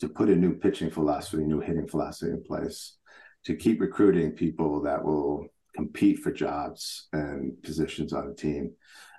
to 0.00 0.08
put 0.08 0.30
a 0.30 0.36
new 0.36 0.54
pitching 0.54 0.90
philosophy, 0.90 1.44
new 1.44 1.60
hitting 1.60 1.88
philosophy 1.88 2.30
in 2.30 2.42
place, 2.42 2.96
to 3.44 3.54
keep 3.54 3.80
recruiting 3.80 4.32
people 4.32 4.82
that 4.82 5.04
will 5.04 5.46
compete 5.76 6.18
for 6.18 6.32
jobs 6.32 7.08
and 7.12 7.62
positions 7.62 8.12
on 8.12 8.28
the 8.28 8.34
team 8.34 8.72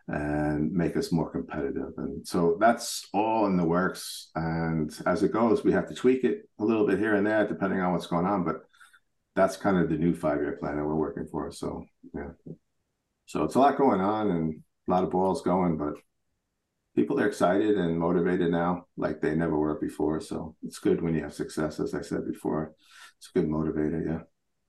and 0.08 0.72
make 0.72 0.98
us 0.98 1.12
more 1.12 1.30
competitive. 1.30 1.94
And 1.98 2.28
so 2.28 2.58
that's 2.60 3.08
all 3.14 3.46
in 3.46 3.56
the 3.56 3.64
works. 3.64 4.32
And 4.36 4.92
as 5.06 5.24
it 5.24 5.32
goes, 5.32 5.64
we 5.64 5.72
have 5.72 5.88
to 5.88 5.96
tweak 5.96 6.24
it 6.24 6.50
a 6.60 6.66
little 6.66 6.86
bit 6.86 7.00
here 7.00 7.16
and 7.16 7.26
there, 7.26 7.48
depending 7.48 7.80
on 7.80 7.94
what's 7.94 8.08
going 8.08 8.26
on. 8.26 8.44
But 8.44 8.64
that's 9.36 9.58
kind 9.58 9.78
of 9.78 9.90
the 9.90 9.98
new 9.98 10.14
five 10.14 10.42
year 10.42 10.58
plan 10.58 10.78
that 10.78 10.86
we're 10.86 10.96
working 10.96 11.28
for. 11.32 11.52
So, 11.52 11.86
yeah. 12.14 12.30
So 13.26 13.44
it's 13.44 13.56
a 13.56 13.60
lot 13.60 13.78
going 13.78 14.02
on 14.02 14.32
and 14.32 14.62
a 14.88 14.92
lot 14.92 15.04
of 15.04 15.12
balls 15.12 15.42
going, 15.42 15.78
but 15.78 15.94
people 16.96 17.20
are 17.20 17.28
excited 17.28 17.78
and 17.78 17.98
motivated 17.98 18.52
now 18.52 18.86
like 18.98 19.22
they 19.22 19.36
never 19.36 19.58
were 19.58 19.80
before. 19.80 20.20
So 20.20 20.56
it's 20.64 20.80
good 20.80 21.02
when 21.02 21.16
you 21.16 21.24
have 21.24 21.34
success, 21.34 21.80
as 21.80 21.94
I 21.94 22.02
said 22.02 22.28
before. 22.28 22.74
It's 23.18 23.30
a 23.34 23.40
good 23.40 23.50
motivator. 23.50 24.06
Yeah. 24.06 24.20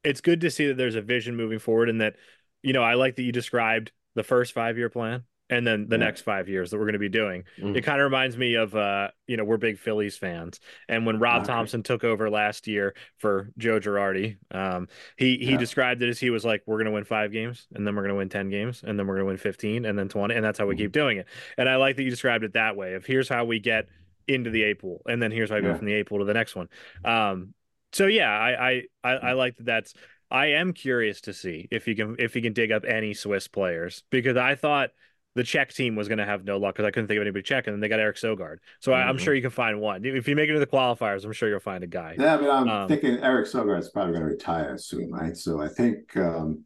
It's 0.04 0.20
good 0.20 0.40
to 0.42 0.50
see 0.50 0.68
that 0.68 0.76
there's 0.76 0.94
a 0.94 1.02
vision 1.02 1.36
moving 1.36 1.58
forward 1.58 1.88
and 1.88 2.00
that, 2.00 2.16
you 2.62 2.72
know, 2.72 2.82
I 2.82 2.94
like 2.94 3.16
that 3.16 3.22
you 3.22 3.32
described 3.32 3.92
the 4.14 4.22
first 4.22 4.52
five 4.52 4.78
year 4.78 4.90
plan 4.90 5.24
and 5.52 5.66
then 5.66 5.86
the 5.86 5.96
yeah. 5.96 6.04
next 6.04 6.22
five 6.22 6.48
years 6.48 6.70
that 6.70 6.78
we're 6.78 6.84
going 6.84 6.94
to 6.94 6.98
be 6.98 7.10
doing. 7.10 7.44
Mm-hmm. 7.58 7.76
It 7.76 7.84
kind 7.84 8.00
of 8.00 8.04
reminds 8.04 8.38
me 8.38 8.54
of, 8.54 8.74
uh, 8.74 9.08
you 9.26 9.36
know, 9.36 9.44
we're 9.44 9.58
big 9.58 9.78
Phillies 9.78 10.16
fans, 10.16 10.60
and 10.88 11.04
when 11.04 11.18
Rob 11.18 11.42
okay. 11.42 11.52
Thomson 11.52 11.82
took 11.82 12.04
over 12.04 12.30
last 12.30 12.66
year 12.66 12.94
for 13.18 13.50
Joe 13.58 13.78
Girardi, 13.78 14.38
um, 14.50 14.88
he 15.18 15.36
he 15.36 15.52
yeah. 15.52 15.58
described 15.58 16.02
it 16.02 16.08
as 16.08 16.18
he 16.18 16.30
was 16.30 16.44
like, 16.44 16.62
"We're 16.66 16.76
going 16.76 16.86
to 16.86 16.92
win 16.92 17.04
five 17.04 17.32
games, 17.32 17.66
and 17.74 17.86
then 17.86 17.94
we're 17.94 18.02
going 18.02 18.14
to 18.14 18.16
win 18.16 18.30
ten 18.30 18.48
games, 18.48 18.82
and 18.82 18.98
then 18.98 19.06
we're 19.06 19.14
going 19.14 19.26
to 19.26 19.28
win 19.28 19.36
fifteen, 19.36 19.84
and 19.84 19.98
then 19.98 20.08
twenty, 20.08 20.34
and 20.34 20.44
that's 20.44 20.58
how 20.58 20.66
we 20.66 20.74
mm-hmm. 20.74 20.84
keep 20.84 20.92
doing 20.92 21.18
it." 21.18 21.26
And 21.58 21.68
I 21.68 21.76
like 21.76 21.96
that 21.96 22.02
you 22.02 22.10
described 22.10 22.44
it 22.44 22.54
that 22.54 22.74
way. 22.74 22.94
Of 22.94 23.04
here's 23.04 23.28
how 23.28 23.44
we 23.44 23.60
get 23.60 23.88
into 24.26 24.50
the 24.50 24.62
A 24.64 24.74
pool, 24.74 25.02
and 25.06 25.22
then 25.22 25.30
here's 25.30 25.50
how 25.50 25.56
I 25.56 25.58
yeah. 25.58 25.72
go 25.72 25.74
from 25.76 25.86
the 25.86 25.94
A 25.94 26.04
pool 26.04 26.20
to 26.20 26.24
the 26.24 26.34
next 26.34 26.56
one. 26.56 26.68
Um, 27.04 27.52
so 27.92 28.06
yeah, 28.06 28.30
I 28.30 28.70
I 28.70 28.82
I, 29.04 29.10
I 29.10 29.32
like 29.34 29.58
that. 29.58 29.66
That's 29.66 29.94
I 30.30 30.46
am 30.46 30.72
curious 30.72 31.20
to 31.22 31.34
see 31.34 31.68
if 31.70 31.84
he 31.84 31.94
can 31.94 32.16
if 32.18 32.32
he 32.32 32.40
can 32.40 32.54
dig 32.54 32.72
up 32.72 32.84
any 32.86 33.12
Swiss 33.12 33.48
players 33.48 34.02
because 34.10 34.38
I 34.38 34.54
thought 34.54 34.90
the 35.34 35.42
Czech 35.42 35.72
team 35.72 35.96
was 35.96 36.08
going 36.08 36.18
to 36.18 36.24
have 36.24 36.44
no 36.44 36.58
luck 36.58 36.74
because 36.74 36.86
I 36.86 36.90
couldn't 36.90 37.08
think 37.08 37.16
of 37.16 37.22
anybody 37.22 37.42
Czech, 37.42 37.66
and 37.66 37.74
then 37.74 37.80
they 37.80 37.88
got 37.88 38.00
Eric 38.00 38.16
Sogard. 38.16 38.58
So 38.80 38.92
mm-hmm. 38.92 39.06
I, 39.06 39.10
am 39.10 39.18
sure 39.18 39.34
you 39.34 39.42
can 39.42 39.50
find 39.50 39.80
one. 39.80 40.04
If 40.04 40.28
you 40.28 40.36
make 40.36 40.48
it 40.50 40.52
to 40.52 40.58
the 40.58 40.66
qualifiers, 40.66 41.24
I'm 41.24 41.32
sure 41.32 41.48
you'll 41.48 41.60
find 41.60 41.82
a 41.82 41.86
guy. 41.86 42.16
Yeah, 42.18 42.36
but 42.36 42.50
I'm 42.50 42.68
um, 42.68 42.88
thinking 42.88 43.18
Eric 43.18 43.46
Sogard 43.46 43.80
is 43.80 43.90
probably 43.90 44.12
going 44.12 44.24
to 44.24 44.30
retire 44.30 44.76
soon, 44.78 45.10
right? 45.10 45.36
So 45.36 45.62
I 45.62 45.68
think 45.68 46.16
um, 46.16 46.64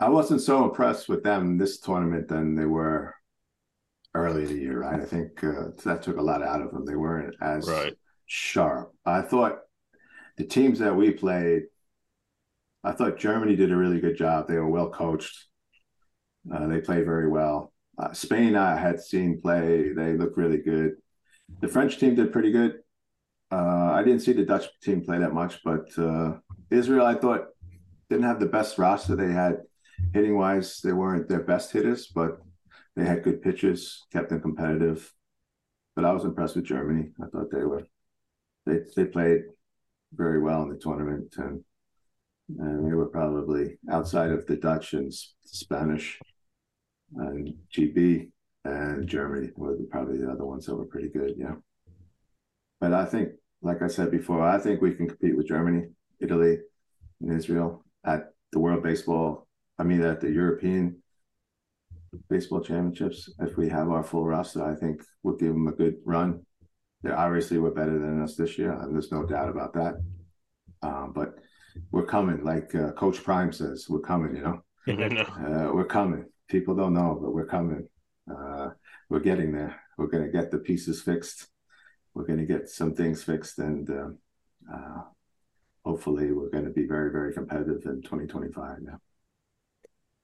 I 0.00 0.08
wasn't 0.08 0.40
so 0.40 0.64
impressed 0.64 1.08
with 1.08 1.22
them 1.22 1.58
this 1.58 1.78
tournament 1.80 2.28
than 2.28 2.54
they 2.54 2.66
were 2.66 3.14
early 4.14 4.42
in 4.42 4.48
the 4.48 4.60
year, 4.60 4.80
right? 4.80 5.00
I 5.00 5.04
think 5.04 5.42
uh, 5.44 5.70
that 5.84 6.02
took 6.02 6.16
a 6.16 6.22
lot 6.22 6.42
out 6.42 6.62
of 6.62 6.72
them. 6.72 6.84
They 6.84 6.96
weren't 6.96 7.34
as 7.40 7.68
right. 7.68 7.96
sharp. 8.26 8.92
I 9.04 9.22
thought 9.22 9.58
the 10.36 10.44
teams 10.44 10.78
that 10.78 10.94
we 10.94 11.10
played, 11.10 11.64
I 12.84 12.92
thought 12.92 13.18
Germany 13.18 13.56
did 13.56 13.72
a 13.72 13.76
really 13.76 14.00
good 14.00 14.16
job. 14.16 14.46
They 14.46 14.54
were 14.54 14.68
well 14.68 14.90
coached. 14.90 15.47
Uh, 16.52 16.66
they 16.66 16.80
play 16.80 17.02
very 17.02 17.28
well. 17.28 17.72
Uh, 17.98 18.12
Spain, 18.12 18.56
I 18.56 18.76
had 18.76 19.00
seen 19.00 19.40
play. 19.40 19.92
They 19.92 20.14
look 20.14 20.36
really 20.36 20.58
good. 20.58 20.92
The 21.60 21.68
French 21.68 21.98
team 21.98 22.14
did 22.14 22.32
pretty 22.32 22.52
good. 22.52 22.80
Uh, 23.50 23.92
I 23.92 24.02
didn't 24.02 24.20
see 24.20 24.32
the 24.32 24.44
Dutch 24.44 24.66
team 24.82 25.04
play 25.04 25.18
that 25.18 25.32
much, 25.32 25.60
but 25.64 25.86
uh, 25.98 26.34
Israel, 26.70 27.06
I 27.06 27.14
thought, 27.14 27.46
didn't 28.10 28.26
have 28.26 28.40
the 28.40 28.46
best 28.46 28.78
roster. 28.78 29.16
They 29.16 29.32
had 29.32 29.62
hitting 30.12 30.36
wise, 30.36 30.80
they 30.82 30.92
weren't 30.92 31.28
their 31.28 31.42
best 31.42 31.72
hitters, 31.72 32.06
but 32.06 32.38
they 32.94 33.04
had 33.04 33.22
good 33.22 33.42
pitches, 33.42 34.06
kept 34.12 34.28
them 34.30 34.40
competitive. 34.40 35.12
But 35.96 36.04
I 36.04 36.12
was 36.12 36.24
impressed 36.24 36.56
with 36.56 36.64
Germany. 36.64 37.10
I 37.22 37.26
thought 37.26 37.50
they 37.50 37.64
were 37.64 37.84
they 38.66 38.80
they 38.94 39.06
played 39.06 39.42
very 40.12 40.40
well 40.40 40.62
in 40.62 40.68
the 40.68 40.78
tournament, 40.78 41.34
and 41.38 41.64
and 42.58 42.86
they 42.86 42.94
were 42.94 43.06
probably 43.06 43.78
outside 43.90 44.30
of 44.30 44.46
the 44.46 44.56
Dutch 44.56 44.92
and 44.92 45.12
Spanish 45.44 46.18
and 47.16 47.54
GB 47.74 48.30
and 48.64 49.08
Germany 49.08 49.50
were 49.56 49.76
probably 49.90 50.18
the 50.18 50.30
other 50.30 50.44
ones 50.44 50.66
that 50.66 50.76
were 50.76 50.84
pretty 50.84 51.08
good. 51.08 51.34
Yeah. 51.36 51.54
But 52.80 52.92
I 52.92 53.04
think, 53.04 53.30
like 53.62 53.82
I 53.82 53.88
said 53.88 54.10
before, 54.10 54.42
I 54.42 54.58
think 54.58 54.80
we 54.80 54.94
can 54.94 55.08
compete 55.08 55.36
with 55.36 55.48
Germany, 55.48 55.88
Italy, 56.20 56.58
and 57.20 57.36
Israel 57.36 57.84
at 58.04 58.32
the 58.52 58.58
World 58.58 58.82
Baseball. 58.82 59.46
I 59.78 59.84
mean, 59.84 60.02
at 60.02 60.20
the 60.20 60.30
European 60.30 61.02
Baseball 62.28 62.60
Championships. 62.60 63.30
If 63.40 63.56
we 63.56 63.68
have 63.68 63.90
our 63.90 64.02
full 64.02 64.26
roster, 64.26 64.64
I 64.64 64.74
think 64.74 65.02
we'll 65.22 65.36
give 65.36 65.52
them 65.52 65.68
a 65.68 65.72
good 65.72 65.96
run. 66.04 66.44
They 67.02 67.10
obviously 67.10 67.58
were 67.58 67.70
better 67.70 67.98
than 67.98 68.22
us 68.22 68.34
this 68.34 68.58
year, 68.58 68.72
and 68.72 68.92
there's 68.92 69.12
no 69.12 69.24
doubt 69.24 69.48
about 69.48 69.72
that. 69.74 69.94
Um, 70.82 71.12
but 71.14 71.34
we're 71.92 72.06
coming, 72.06 72.44
like 72.44 72.74
uh, 72.74 72.92
Coach 72.92 73.22
Prime 73.22 73.52
says, 73.52 73.86
we're 73.88 74.00
coming. 74.00 74.36
You 74.36 74.42
know, 74.42 74.62
uh, 74.88 75.72
we're 75.72 75.84
coming 75.84 76.24
people 76.48 76.74
don't 76.74 76.94
know, 76.94 77.18
but 77.20 77.32
we're 77.32 77.46
coming. 77.46 77.88
Uh, 78.30 78.70
we're 79.08 79.20
getting 79.20 79.52
there. 79.52 79.80
We're 79.96 80.08
going 80.08 80.24
to 80.24 80.30
get 80.30 80.50
the 80.50 80.58
pieces 80.58 81.02
fixed. 81.02 81.48
We're 82.14 82.26
going 82.26 82.38
to 82.38 82.46
get 82.46 82.68
some 82.68 82.94
things 82.94 83.22
fixed, 83.22 83.58
and 83.58 83.88
uh, 83.88 84.74
uh, 84.74 85.02
hopefully, 85.84 86.32
we're 86.32 86.50
going 86.50 86.64
to 86.64 86.70
be 86.70 86.86
very, 86.86 87.10
very 87.10 87.32
competitive 87.32 87.82
in 87.86 88.02
2025. 88.02 88.78
Yeah. 88.84 88.96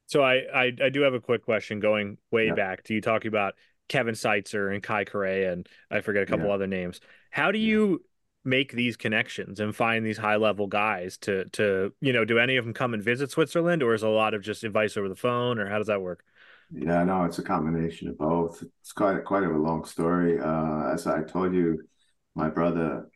So 0.06 0.22
I, 0.22 0.42
I, 0.54 0.72
I 0.82 0.88
do 0.90 1.02
have 1.02 1.14
a 1.14 1.20
quick 1.20 1.44
question 1.44 1.80
going 1.80 2.18
way 2.30 2.46
yeah. 2.46 2.54
back 2.54 2.82
to 2.84 2.94
you 2.94 3.00
talking 3.00 3.28
about 3.28 3.54
Kevin 3.88 4.14
Seitzer 4.14 4.72
and 4.72 4.82
Kai 4.82 5.04
Correa 5.04 5.52
and 5.52 5.68
I 5.90 6.00
forget 6.00 6.22
a 6.22 6.26
couple 6.26 6.46
yeah. 6.46 6.52
other 6.52 6.66
names. 6.66 7.00
How 7.30 7.52
do 7.52 7.58
you 7.58 8.02
make 8.44 8.72
these 8.72 8.96
connections 8.96 9.60
and 9.60 9.74
find 9.74 10.04
these 10.04 10.18
high 10.18 10.36
level 10.36 10.66
guys 10.66 11.16
to 11.18 11.46
to 11.46 11.92
you 12.00 12.12
know 12.12 12.24
do 12.24 12.38
any 12.38 12.56
of 12.56 12.64
them 12.64 12.74
come 12.74 12.94
and 12.94 13.02
visit 13.02 13.30
Switzerland 13.30 13.82
or 13.82 13.94
is 13.94 14.02
a 14.02 14.08
lot 14.08 14.34
of 14.34 14.42
just 14.42 14.64
advice 14.64 14.96
over 14.96 15.08
the 15.08 15.16
phone 15.16 15.58
or 15.58 15.68
how 15.68 15.78
does 15.78 15.86
that 15.86 16.02
work? 16.02 16.24
Yeah, 16.70 17.04
no, 17.04 17.24
it's 17.24 17.38
a 17.38 17.42
combination 17.42 18.08
of 18.08 18.18
both. 18.18 18.62
It's 18.80 18.92
quite 18.92 19.24
quite 19.24 19.44
a 19.44 19.48
long 19.48 19.84
story. 19.84 20.40
Uh, 20.40 20.92
as 20.92 21.06
I 21.06 21.22
told 21.22 21.54
you, 21.54 21.82
my 22.34 22.48
brother, 22.48 23.08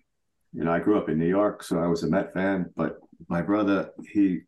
you 0.52 0.64
know, 0.64 0.72
I 0.72 0.80
grew 0.80 0.98
up 0.98 1.08
in 1.08 1.18
New 1.18 1.28
York, 1.28 1.62
so 1.62 1.78
I 1.78 1.86
was 1.86 2.02
a 2.02 2.08
Met 2.08 2.32
fan. 2.32 2.70
But 2.76 2.98
my 3.28 3.42
brother, 3.42 3.90
he 4.12 4.40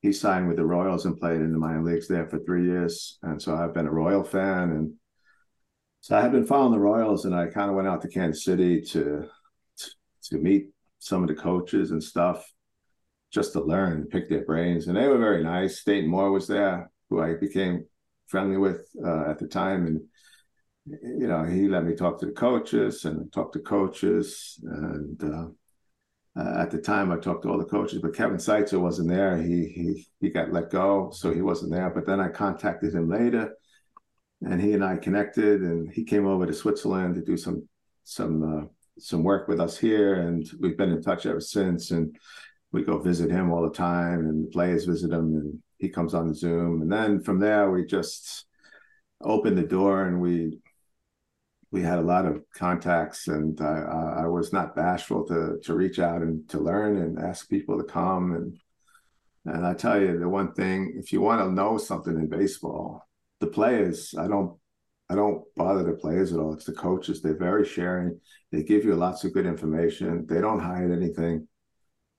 he 0.00 0.12
signed 0.12 0.48
with 0.48 0.56
the 0.56 0.64
Royals 0.64 1.06
and 1.06 1.18
played 1.18 1.40
in 1.40 1.52
the 1.52 1.58
minor 1.58 1.82
leagues 1.82 2.08
there 2.08 2.26
for 2.26 2.38
three 2.40 2.66
years, 2.66 3.18
and 3.22 3.40
so 3.40 3.54
I've 3.54 3.74
been 3.74 3.86
a 3.86 3.92
Royal 3.92 4.24
fan, 4.24 4.72
and 4.72 4.94
so 6.00 6.16
I 6.16 6.20
had 6.20 6.32
been 6.32 6.46
following 6.46 6.72
the 6.72 6.80
Royals, 6.80 7.24
and 7.24 7.34
I 7.34 7.46
kind 7.46 7.70
of 7.70 7.76
went 7.76 7.88
out 7.88 8.02
to 8.02 8.08
Kansas 8.08 8.44
City 8.44 8.80
to 8.80 9.28
to 10.32 10.38
meet 10.38 10.68
some 10.98 11.22
of 11.22 11.28
the 11.28 11.34
coaches 11.34 11.90
and 11.90 12.02
stuff 12.02 12.44
just 13.32 13.52
to 13.54 13.60
learn, 13.60 14.06
pick 14.10 14.28
their 14.28 14.44
brains. 14.44 14.86
And 14.86 14.96
they 14.96 15.08
were 15.08 15.18
very 15.18 15.42
nice. 15.42 15.82
Dayton 15.84 16.10
Moore 16.10 16.30
was 16.30 16.46
there, 16.46 16.90
who 17.08 17.22
I 17.22 17.34
became 17.34 17.86
friendly 18.26 18.56
with 18.58 18.86
uh, 19.04 19.30
at 19.30 19.38
the 19.38 19.48
time. 19.48 19.86
And, 19.86 20.00
you 21.20 21.26
know, 21.26 21.44
he 21.44 21.68
let 21.68 21.84
me 21.84 21.94
talk 21.94 22.20
to 22.20 22.26
the 22.26 22.32
coaches 22.32 23.04
and 23.04 23.32
talk 23.32 23.52
to 23.52 23.60
coaches. 23.60 24.60
And 24.64 25.22
uh, 25.24 26.40
uh, 26.40 26.62
at 26.62 26.70
the 26.70 26.78
time, 26.78 27.10
I 27.10 27.16
talked 27.16 27.44
to 27.44 27.50
all 27.50 27.58
the 27.58 27.64
coaches, 27.64 28.00
but 28.02 28.14
Kevin 28.14 28.36
Seitzer 28.36 28.80
wasn't 28.80 29.08
there. 29.08 29.40
He, 29.40 29.66
he, 29.66 30.06
he 30.20 30.30
got 30.30 30.52
let 30.52 30.70
go, 30.70 31.10
so 31.12 31.32
he 31.32 31.42
wasn't 31.42 31.72
there. 31.72 31.90
But 31.90 32.06
then 32.06 32.20
I 32.20 32.28
contacted 32.28 32.94
him 32.94 33.08
later 33.08 33.54
and 34.44 34.60
he 34.60 34.72
and 34.72 34.84
I 34.84 34.96
connected 34.96 35.62
and 35.62 35.90
he 35.92 36.04
came 36.04 36.26
over 36.26 36.46
to 36.46 36.52
Switzerland 36.52 37.14
to 37.14 37.22
do 37.22 37.36
some, 37.36 37.68
some, 38.04 38.42
uh, 38.42 38.66
some 38.98 39.22
work 39.22 39.48
with 39.48 39.60
us 39.60 39.78
here, 39.78 40.14
and 40.14 40.48
we've 40.60 40.76
been 40.76 40.90
in 40.92 41.02
touch 41.02 41.26
ever 41.26 41.40
since. 41.40 41.90
And 41.90 42.16
we 42.72 42.82
go 42.82 42.98
visit 42.98 43.30
him 43.30 43.52
all 43.52 43.62
the 43.62 43.74
time, 43.74 44.20
and 44.20 44.46
the 44.46 44.50
players 44.50 44.84
visit 44.84 45.12
him, 45.12 45.34
and 45.34 45.62
he 45.78 45.88
comes 45.88 46.14
on 46.14 46.34
Zoom. 46.34 46.82
And 46.82 46.90
then 46.90 47.20
from 47.20 47.38
there, 47.38 47.70
we 47.70 47.84
just 47.84 48.46
opened 49.20 49.58
the 49.58 49.62
door, 49.62 50.04
and 50.04 50.20
we 50.20 50.58
we 51.70 51.82
had 51.82 51.98
a 51.98 52.02
lot 52.02 52.26
of 52.26 52.42
contacts, 52.54 53.28
and 53.28 53.58
I, 53.60 54.22
I 54.24 54.26
was 54.26 54.52
not 54.52 54.76
bashful 54.76 55.26
to 55.26 55.58
to 55.64 55.74
reach 55.74 55.98
out 55.98 56.22
and 56.22 56.48
to 56.50 56.58
learn 56.58 56.98
and 56.98 57.18
ask 57.18 57.48
people 57.48 57.78
to 57.78 57.84
come. 57.84 58.32
And 58.34 58.58
and 59.44 59.66
I 59.66 59.74
tell 59.74 60.00
you, 60.00 60.18
the 60.18 60.28
one 60.28 60.52
thing, 60.52 60.94
if 60.96 61.12
you 61.12 61.20
want 61.20 61.40
to 61.40 61.50
know 61.50 61.78
something 61.78 62.14
in 62.14 62.28
baseball, 62.28 63.06
the 63.40 63.48
players, 63.48 64.14
I 64.16 64.28
don't 64.28 64.58
I 65.12 65.14
don't 65.14 65.44
bother 65.56 65.82
the 65.82 65.92
players 65.92 66.32
at 66.32 66.38
all. 66.38 66.54
It's 66.54 66.64
the 66.64 66.72
coaches. 66.72 67.20
They're 67.20 67.36
very 67.36 67.66
sharing. 67.66 68.18
They 68.50 68.62
give 68.62 68.82
you 68.86 68.94
lots 68.94 69.24
of 69.24 69.34
good 69.34 69.44
information. 69.44 70.26
They 70.26 70.40
don't 70.40 70.58
hide 70.60 70.90
anything. 70.90 71.46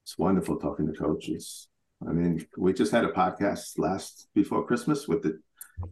It's 0.04 0.16
wonderful 0.20 0.60
talking 0.60 0.86
to 0.86 0.94
coaches. 0.94 1.70
I 2.08 2.12
mean, 2.12 2.46
we 2.56 2.72
just 2.72 2.92
had 2.92 3.04
a 3.04 3.12
podcast 3.12 3.80
last 3.80 4.28
before 4.36 4.68
Christmas 4.68 5.08
with 5.08 5.24
the 5.24 5.40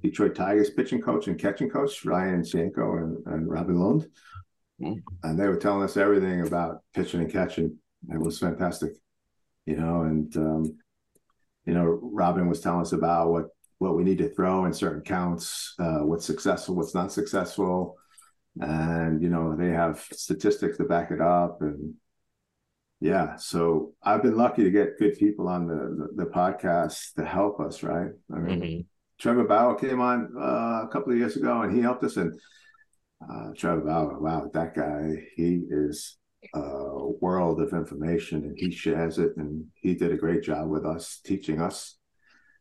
Detroit 0.04 0.36
Tigers 0.36 0.70
pitching 0.70 1.02
coach 1.02 1.28
and 1.28 1.40
catching 1.40 1.72
coach, 1.72 2.06
Ryan 2.06 2.44
Sienko 2.44 3.02
and, 3.02 3.26
and 3.26 3.50
Robin 3.50 3.80
Lund. 3.80 4.08
mm. 4.80 5.02
and 5.24 5.40
they 5.40 5.48
were 5.48 5.58
telling 5.58 5.82
us 5.84 5.98
everything 5.98 6.46
about 6.46 6.84
pitching 6.94 7.22
and 7.22 7.32
catching. 7.32 7.78
It 8.10 8.20
was 8.20 8.38
fantastic, 8.38 8.92
you 9.66 9.76
know. 9.76 10.02
And 10.02 10.38
um, 10.38 10.78
you 11.66 11.74
know, 11.74 12.00
Robin 12.04 12.48
was 12.48 12.62
telling 12.62 12.82
us 12.82 12.92
about 12.92 13.32
what 13.32 13.46
what 13.82 13.96
we 13.96 14.04
need 14.04 14.20
to 14.20 14.30
throw 14.30 14.66
in 14.66 14.74
certain 14.74 15.02
counts, 15.02 15.74
uh, 15.80 16.02
what's 16.02 16.24
successful, 16.24 16.76
what's 16.76 16.94
not 16.94 17.12
successful, 17.12 17.98
and 18.60 19.24
you 19.24 19.28
know 19.28 19.56
they 19.56 19.70
have 19.70 20.06
statistics 20.14 20.78
to 20.78 20.84
back 20.84 21.10
it 21.10 21.20
up. 21.20 21.58
And 21.62 21.96
yeah, 23.00 23.38
so 23.38 23.94
I've 24.04 24.22
been 24.22 24.38
lucky 24.38 24.64
to 24.64 24.70
get 24.70 25.00
good 25.00 25.18
people 25.18 25.48
on 25.48 25.68
the 25.68 26.10
the, 26.16 26.26
the 26.26 26.30
podcast 26.30 27.14
to 27.16 27.26
help 27.26 27.60
us. 27.60 27.82
Right? 27.82 28.12
I 28.32 28.38
mean, 28.38 28.62
mm-hmm. 28.62 28.82
Trevor 29.20 29.46
Bauer 29.46 29.74
came 29.74 30.00
on 30.00 30.32
uh, 30.40 30.86
a 30.86 30.90
couple 30.92 31.14
of 31.14 31.18
years 31.18 31.36
ago, 31.36 31.64
and 31.64 31.76
he 31.76 31.82
helped 31.82 32.04
us. 32.04 32.18
And 32.18 32.40
uh, 33.28 33.50
Trevor 33.58 33.82
Bauer, 33.82 34.20
wow, 34.20 34.48
that 34.54 34.76
guy, 34.76 35.26
he 35.36 35.64
is 35.72 36.20
a 36.54 37.08
world 37.20 37.60
of 37.60 37.74
information, 37.74 38.44
and 38.44 38.56
he 38.56 38.70
shares 38.70 39.18
it. 39.18 39.32
And 39.38 39.66
he 39.74 39.96
did 39.96 40.12
a 40.12 40.18
great 40.18 40.44
job 40.44 40.70
with 40.70 40.86
us, 40.86 41.20
teaching 41.26 41.60
us 41.60 41.98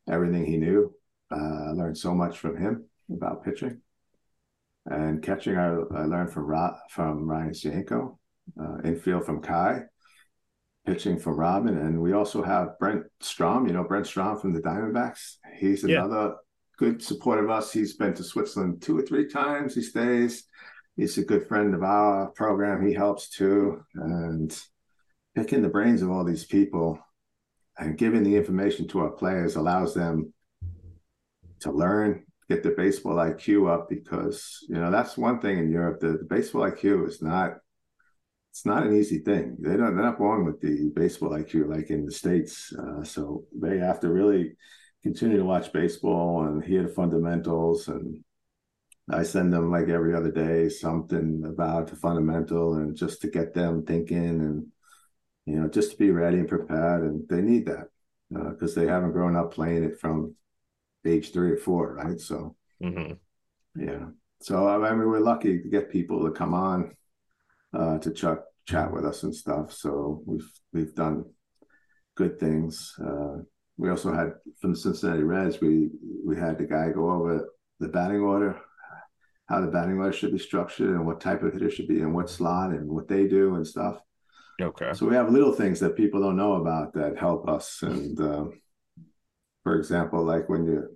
everything 0.09 0.47
he 0.47 0.57
knew. 0.57 0.95
Uh, 1.31 1.69
I 1.69 1.71
learned 1.73 1.99
so 1.99 2.15
much 2.15 2.39
from 2.39 2.57
him 2.57 2.87
about 3.11 3.45
pitching 3.45 3.81
and 4.87 5.23
catching. 5.23 5.57
I, 5.57 5.69
I 5.69 6.05
learned 6.05 6.33
from 6.33 6.45
Ra- 6.45 6.79
from 6.91 7.29
Ryan 7.29 7.51
Sienko, 7.51 8.19
uh, 8.61 8.79
infield 8.85 9.25
from 9.25 9.43
Kai, 9.43 9.83
pitching 10.87 11.19
from 11.19 11.37
Robin, 11.37 11.77
and 11.77 12.01
we 12.01 12.13
also 12.13 12.43
have 12.43 12.79
Brent 12.79 13.05
Strom. 13.21 13.67
You 13.67 13.73
know 13.73 13.85
Brent 13.85 14.07
Strom 14.07 14.39
from 14.39 14.53
the 14.53 14.61
Diamondbacks. 14.61 15.37
He's 15.57 15.85
another 15.85 16.37
good 16.79 17.03
support 17.03 17.39
of 17.39 17.51
us. 17.51 17.73
He's 17.73 17.97
been 17.97 18.15
to 18.15 18.25
Switzerland 18.25 18.83
two 18.83 18.99
or 18.99 19.03
three 19.03 19.29
times. 19.29 19.75
He 19.75 19.83
stays. 19.83 20.45
He's 20.97 21.17
a 21.19 21.25
good 21.25 21.47
friend 21.47 21.75
of 21.75 21.83
our 21.83 22.29
program. 22.29 22.87
He 22.87 22.93
helps 22.93 23.29
too. 23.29 23.83
And 23.95 24.59
picking 25.35 25.63
the 25.63 25.69
brains 25.69 26.03
of 26.03 26.11
all 26.11 26.25
these 26.25 26.45
people 26.45 26.99
and 27.79 27.97
giving 27.97 28.23
the 28.23 28.37
information 28.37 28.89
to 28.89 29.01
our 29.01 29.11
players 29.11 29.57
allows 29.57 29.95
them 29.95 30.33
to 31.61 31.73
learn, 31.73 32.25
get 32.49 32.63
the 32.63 32.71
baseball 32.71 33.17
IQ 33.17 33.73
up 33.73 33.89
because, 33.89 34.65
you 34.69 34.77
know, 34.77 34.91
that's 34.91 35.17
one 35.17 35.41
thing 35.41 35.59
in 35.59 35.71
Europe. 35.71 36.01
The, 36.01 36.19
the 36.19 36.27
baseball 36.29 36.71
IQ 36.71 37.09
is 37.09 37.23
not 37.23 37.59
it's 38.53 38.67
not 38.67 38.85
an 38.85 38.97
easy 38.97 39.19
thing. 39.19 39.57
They 39.61 39.77
don't 39.77 39.95
they're 39.95 40.05
not 40.05 40.19
born 40.19 40.45
with 40.45 40.61
the 40.61 40.91
baseball 40.95 41.31
IQ 41.31 41.75
like 41.75 41.91
in 41.91 42.05
the 42.05 42.13
States. 42.13 42.73
Uh, 42.73 43.05
so 43.05 43.45
they 43.55 43.79
have 43.79 44.01
to 44.01 44.11
really 44.11 44.57
continue 45.03 45.39
to 45.39 45.45
watch 45.45 45.73
baseball 45.73 46.47
and 46.47 46.63
hear 46.65 46.83
the 46.83 46.89
fundamentals 46.89 47.89
and 47.89 48.23
I 49.13 49.23
send 49.23 49.53
them 49.53 49.71
like 49.71 49.89
every 49.89 50.15
other 50.15 50.31
day 50.31 50.69
something 50.69 51.45
about 51.47 51.89
the 51.89 51.97
fundamental 51.97 52.75
and 52.75 52.97
just 52.97 53.21
to 53.23 53.29
get 53.29 53.55
them 53.55 53.85
thinking 53.85 54.41
and 54.41 54.67
you 55.47 55.57
know 55.57 55.69
just 55.69 55.93
to 55.93 55.97
be 55.97 56.11
ready 56.11 56.39
and 56.39 56.49
prepared 56.49 57.03
and 57.03 57.29
they 57.29 57.41
need 57.41 57.67
that 57.67 57.89
because 58.31 58.77
uh, 58.77 58.81
they 58.81 58.87
haven't 58.87 59.13
grown 59.13 59.37
up 59.37 59.53
playing 59.53 59.85
it 59.85 59.99
from 59.99 60.35
age 61.07 61.33
three 61.33 61.53
or 61.53 61.57
four 61.57 61.95
right 61.95 62.21
so 62.21 62.55
mm-hmm. 62.83 63.13
yeah 63.81 64.07
so 64.41 64.69
I 64.69 64.91
mean 64.91 65.09
we're 65.09 65.21
lucky 65.21 65.63
to 65.63 65.69
get 65.69 65.91
people 65.91 66.25
to 66.25 66.33
come 66.33 66.55
on 66.55 66.95
uh, 67.73 67.99
to 67.99 68.13
ch- 68.13 68.69
chat 68.69 68.93
with 68.93 69.05
us 69.05 69.23
and 69.23 69.35
stuff 69.35 69.73
so 69.73 70.23
we've 70.27 70.51
we've 70.73 70.95
done 70.95 71.25
good 72.17 72.39
things 72.39 72.95
uh, 73.05 73.39
we 73.81 73.89
also 73.89 74.13
had 74.13 74.35
from 74.61 74.73
the 74.73 74.77
Cincinnati 74.77 75.23
Reds, 75.23 75.61
we 75.63 75.89
we 76.25 76.37
had 76.37 76.59
the 76.59 76.67
guy 76.67 76.91
go 76.91 77.11
over 77.11 77.49
the 77.79 77.89
batting 77.89 78.21
order, 78.21 78.61
how 79.49 79.63
the 79.63 79.69
batting 79.69 79.97
order 79.99 80.13
should 80.13 80.33
be 80.33 80.39
structured, 80.39 80.91
and 80.91 81.07
what 81.07 81.19
type 81.19 81.43
of 81.43 81.55
hitter 81.55 81.71
should 81.71 81.89
be 81.89 82.01
in 82.01 82.13
what 82.13 82.29
slot, 82.29 82.73
and 82.73 82.91
what 82.91 83.09
they 83.09 83.27
do 83.27 83.55
and 83.55 83.67
stuff. 83.67 83.99
Okay. 84.61 84.93
So 84.93 85.07
we 85.07 85.15
have 85.15 85.33
little 85.33 85.53
things 85.53 85.81
that 85.81 85.97
people 85.97 86.21
don't 86.21 86.37
know 86.37 86.57
about 86.57 86.93
that 86.93 87.17
help 87.17 87.49
us. 87.49 87.81
And 87.81 88.21
um, 88.21 88.61
for 89.71 89.79
example, 89.79 90.25
like 90.25 90.49
when 90.49 90.65
you 90.65 90.89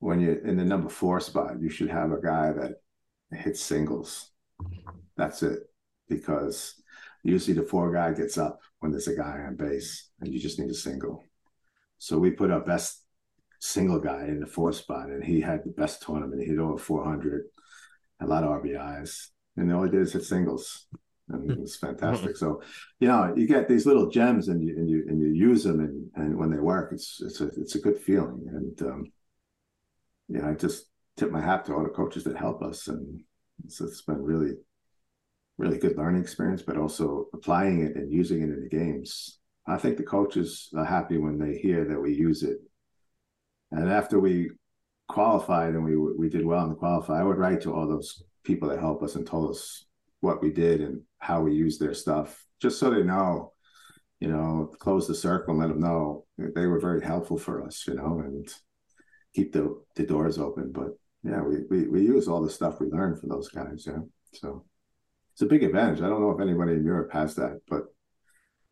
when 0.00 0.18
you're 0.20 0.44
in 0.44 0.56
the 0.56 0.64
number 0.64 0.88
four 0.88 1.20
spot, 1.20 1.60
you 1.60 1.70
should 1.70 1.90
have 1.90 2.10
a 2.10 2.20
guy 2.20 2.50
that 2.50 2.72
hits 3.30 3.60
singles. 3.60 4.32
That's 5.16 5.44
it, 5.44 5.60
because 6.08 6.74
usually 7.22 7.54
the 7.54 7.62
four 7.62 7.92
guy 7.92 8.14
gets 8.14 8.36
up 8.36 8.58
when 8.80 8.90
there's 8.90 9.06
a 9.06 9.14
guy 9.14 9.44
on 9.46 9.54
base, 9.54 10.10
and 10.20 10.34
you 10.34 10.40
just 10.40 10.58
need 10.58 10.72
a 10.72 10.74
single. 10.74 11.22
So 11.98 12.18
we 12.18 12.32
put 12.32 12.50
our 12.50 12.64
best 12.64 13.04
single 13.60 14.00
guy 14.00 14.24
in 14.24 14.40
the 14.40 14.46
fourth 14.46 14.74
spot, 14.74 15.10
and 15.10 15.22
he 15.22 15.40
had 15.40 15.62
the 15.62 15.70
best 15.70 16.02
tournament. 16.02 16.42
He 16.42 16.48
hit 16.48 16.58
over 16.58 16.78
400, 16.78 17.44
a 18.22 18.26
lot 18.26 18.42
of 18.42 18.50
RBIs, 18.60 19.28
and 19.56 19.72
all 19.72 19.84
he 19.84 19.90
did 19.92 20.00
is 20.00 20.14
hit 20.14 20.24
singles, 20.24 20.88
and 21.32 21.50
it 21.50 21.58
was 21.58 21.76
fantastic. 21.76 22.36
So, 22.36 22.62
you 23.00 23.08
know, 23.08 23.32
you 23.36 23.46
get 23.46 23.68
these 23.68 23.86
little 23.86 24.10
gems, 24.10 24.48
and 24.48 24.62
you 24.62 24.76
and 24.76 24.88
you 24.88 25.04
and 25.08 25.20
you 25.20 25.28
use 25.28 25.64
them, 25.64 25.80
and 25.80 26.10
and 26.16 26.36
when 26.36 26.50
they 26.50 26.58
work, 26.58 26.92
it's 26.92 27.20
it's 27.22 27.40
a 27.40 27.46
it's 27.56 27.74
a 27.74 27.80
good 27.80 27.98
feeling. 27.98 28.44
And 28.48 28.82
um, 28.82 29.12
yeah, 30.28 30.48
I 30.48 30.54
just 30.54 30.86
tip 31.16 31.30
my 31.30 31.40
hat 31.40 31.64
to 31.66 31.74
all 31.74 31.84
the 31.84 31.90
coaches 31.90 32.24
that 32.24 32.36
help 32.36 32.62
us, 32.62 32.88
and 32.88 33.20
it's, 33.64 33.80
it's 33.80 34.02
been 34.02 34.22
really 34.22 34.52
really 35.58 35.78
good 35.78 35.96
learning 35.96 36.22
experience, 36.22 36.62
but 36.62 36.78
also 36.78 37.26
applying 37.34 37.82
it 37.82 37.94
and 37.94 38.10
using 38.10 38.40
it 38.40 38.48
in 38.48 38.62
the 38.62 38.68
games 38.68 39.38
I 39.66 39.78
think 39.78 39.96
the 39.96 40.02
coaches 40.02 40.68
are 40.76 40.84
happy 40.84 41.18
when 41.18 41.38
they 41.38 41.56
hear 41.56 41.84
that 41.84 42.00
we 42.00 42.14
use 42.14 42.42
it. 42.42 42.58
And 43.70 43.88
after 43.88 44.18
we 44.18 44.50
qualified 45.08 45.74
and 45.74 45.84
we 45.84 45.96
we 45.96 46.28
did 46.28 46.44
well 46.44 46.64
in 46.64 46.70
the 46.70 46.74
qualify, 46.74 47.20
I 47.20 47.24
would 47.24 47.38
write 47.38 47.60
to 47.62 47.72
all 47.72 47.86
those 47.86 48.22
people 48.44 48.68
that 48.68 48.80
help 48.80 49.02
us 49.02 49.14
and 49.14 49.26
told 49.26 49.50
us 49.50 49.84
what 50.22 50.40
we 50.40 50.50
did 50.50 50.80
and 50.80 51.02
how 51.18 51.42
we 51.42 51.52
used 51.52 51.80
their 51.80 51.94
stuff, 51.94 52.44
just 52.60 52.78
so 52.78 52.90
they 52.90 53.02
know, 53.02 53.52
you 54.20 54.28
know, 54.28 54.70
close 54.78 55.06
the 55.06 55.14
circle 55.14 55.50
and 55.52 55.60
let 55.60 55.68
them 55.68 55.80
know 55.80 56.24
they 56.38 56.66
were 56.66 56.80
very 56.80 57.02
helpful 57.04 57.36
for 57.36 57.66
us, 57.66 57.84
you 57.86 57.94
know, 57.94 58.20
and 58.24 58.48
keep 59.34 59.52
the 59.52 59.82
the 59.96 60.06
doors 60.06 60.38
open. 60.38 60.70
But 60.72 60.90
yeah, 61.24 61.42
we 61.42 61.64
we 61.68 61.88
we 61.88 62.02
use 62.02 62.28
all 62.28 62.40
the 62.40 62.50
stuff 62.50 62.80
we 62.80 62.86
learned 62.86 63.18
from 63.18 63.30
those 63.30 63.48
guys, 63.48 63.84
yeah. 63.86 63.98
So 64.32 64.64
it's 65.32 65.42
a 65.42 65.46
big 65.46 65.64
advantage. 65.64 66.00
I 66.00 66.08
don't 66.08 66.20
know 66.20 66.30
if 66.30 66.40
anybody 66.40 66.74
in 66.74 66.84
Europe 66.84 67.12
has 67.12 67.34
that, 67.34 67.60
but 67.68 67.82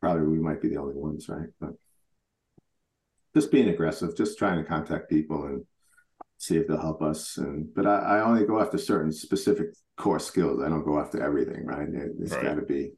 probably 0.01 0.28
we 0.28 0.39
might 0.39 0.62
be 0.62 0.68
the 0.68 0.78
only 0.78 0.94
ones, 0.94 1.28
right? 1.28 1.48
But 1.60 1.72
just 3.35 3.51
being 3.51 3.68
aggressive, 3.68 4.16
just 4.16 4.39
trying 4.39 4.59
to 4.59 4.64
contact 4.68 5.10
people 5.10 5.44
and 5.47 5.64
see 6.41 6.57
if 6.57 6.67
they'll 6.67 6.81
help 6.81 7.03
us. 7.03 7.37
And 7.37 7.73
but 7.75 7.87
I, 7.87 7.99
I 7.99 8.23
only 8.23 8.47
go 8.47 8.61
after 8.61 8.79
certain 8.79 9.12
specific 9.12 9.69
core 9.97 10.19
skills. 10.19 10.62
I 10.65 10.71
don't 10.71 10.85
go 10.85 10.99
after 10.99 11.23
everything, 11.23 11.67
right? 11.67 11.87
It, 11.87 12.12
has 12.21 12.33
right. 12.33 12.43
got 12.43 12.55
to 12.55 12.62
be, 12.62 12.93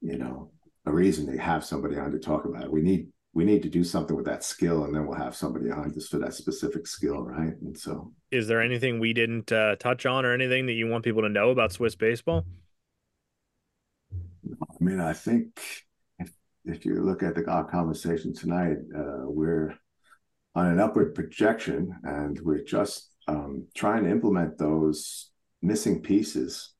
you 0.00 0.18
know, 0.18 0.50
a 0.84 0.92
reason 0.92 1.30
to 1.30 1.40
have 1.40 1.64
somebody 1.64 1.96
on 1.96 2.10
to 2.10 2.18
talk 2.18 2.44
about 2.44 2.64
it. 2.64 2.72
We 2.72 2.82
need 2.82 3.06
we 3.32 3.44
need 3.44 3.62
to 3.62 3.68
do 3.68 3.84
something 3.84 4.16
with 4.16 4.26
that 4.26 4.42
skill, 4.42 4.84
and 4.84 4.92
then 4.92 5.06
we'll 5.06 5.16
have 5.16 5.36
somebody 5.36 5.70
on 5.70 5.94
just 5.94 6.10
for 6.10 6.18
that 6.18 6.34
specific 6.34 6.88
skill, 6.88 7.22
right? 7.22 7.54
And 7.62 7.78
so, 7.78 8.12
is 8.32 8.48
there 8.48 8.60
anything 8.60 8.98
we 8.98 9.12
didn't 9.12 9.52
uh, 9.52 9.76
touch 9.76 10.04
on, 10.04 10.24
or 10.24 10.32
anything 10.32 10.66
that 10.66 10.72
you 10.72 10.88
want 10.88 11.04
people 11.04 11.22
to 11.22 11.28
know 11.28 11.50
about 11.50 11.70
Swiss 11.70 11.94
baseball? 11.94 12.44
I 14.60 14.84
mean, 14.84 14.98
I 14.98 15.12
think 15.12 15.60
if 16.64 16.84
you 16.84 17.00
look 17.00 17.22
at 17.22 17.36
the 17.36 17.48
our 17.48 17.64
conversation 17.64 18.34
tonight, 18.34 18.78
uh, 18.96 19.22
we're 19.26 19.74
on 20.54 20.66
an 20.66 20.80
upward 20.80 21.14
projection, 21.14 21.94
and 22.02 22.38
we're 22.40 22.64
just 22.64 23.10
um, 23.28 23.66
trying 23.74 24.04
to 24.04 24.10
implement 24.10 24.58
those 24.58 25.30
missing 25.62 26.02
pieces. 26.02 26.70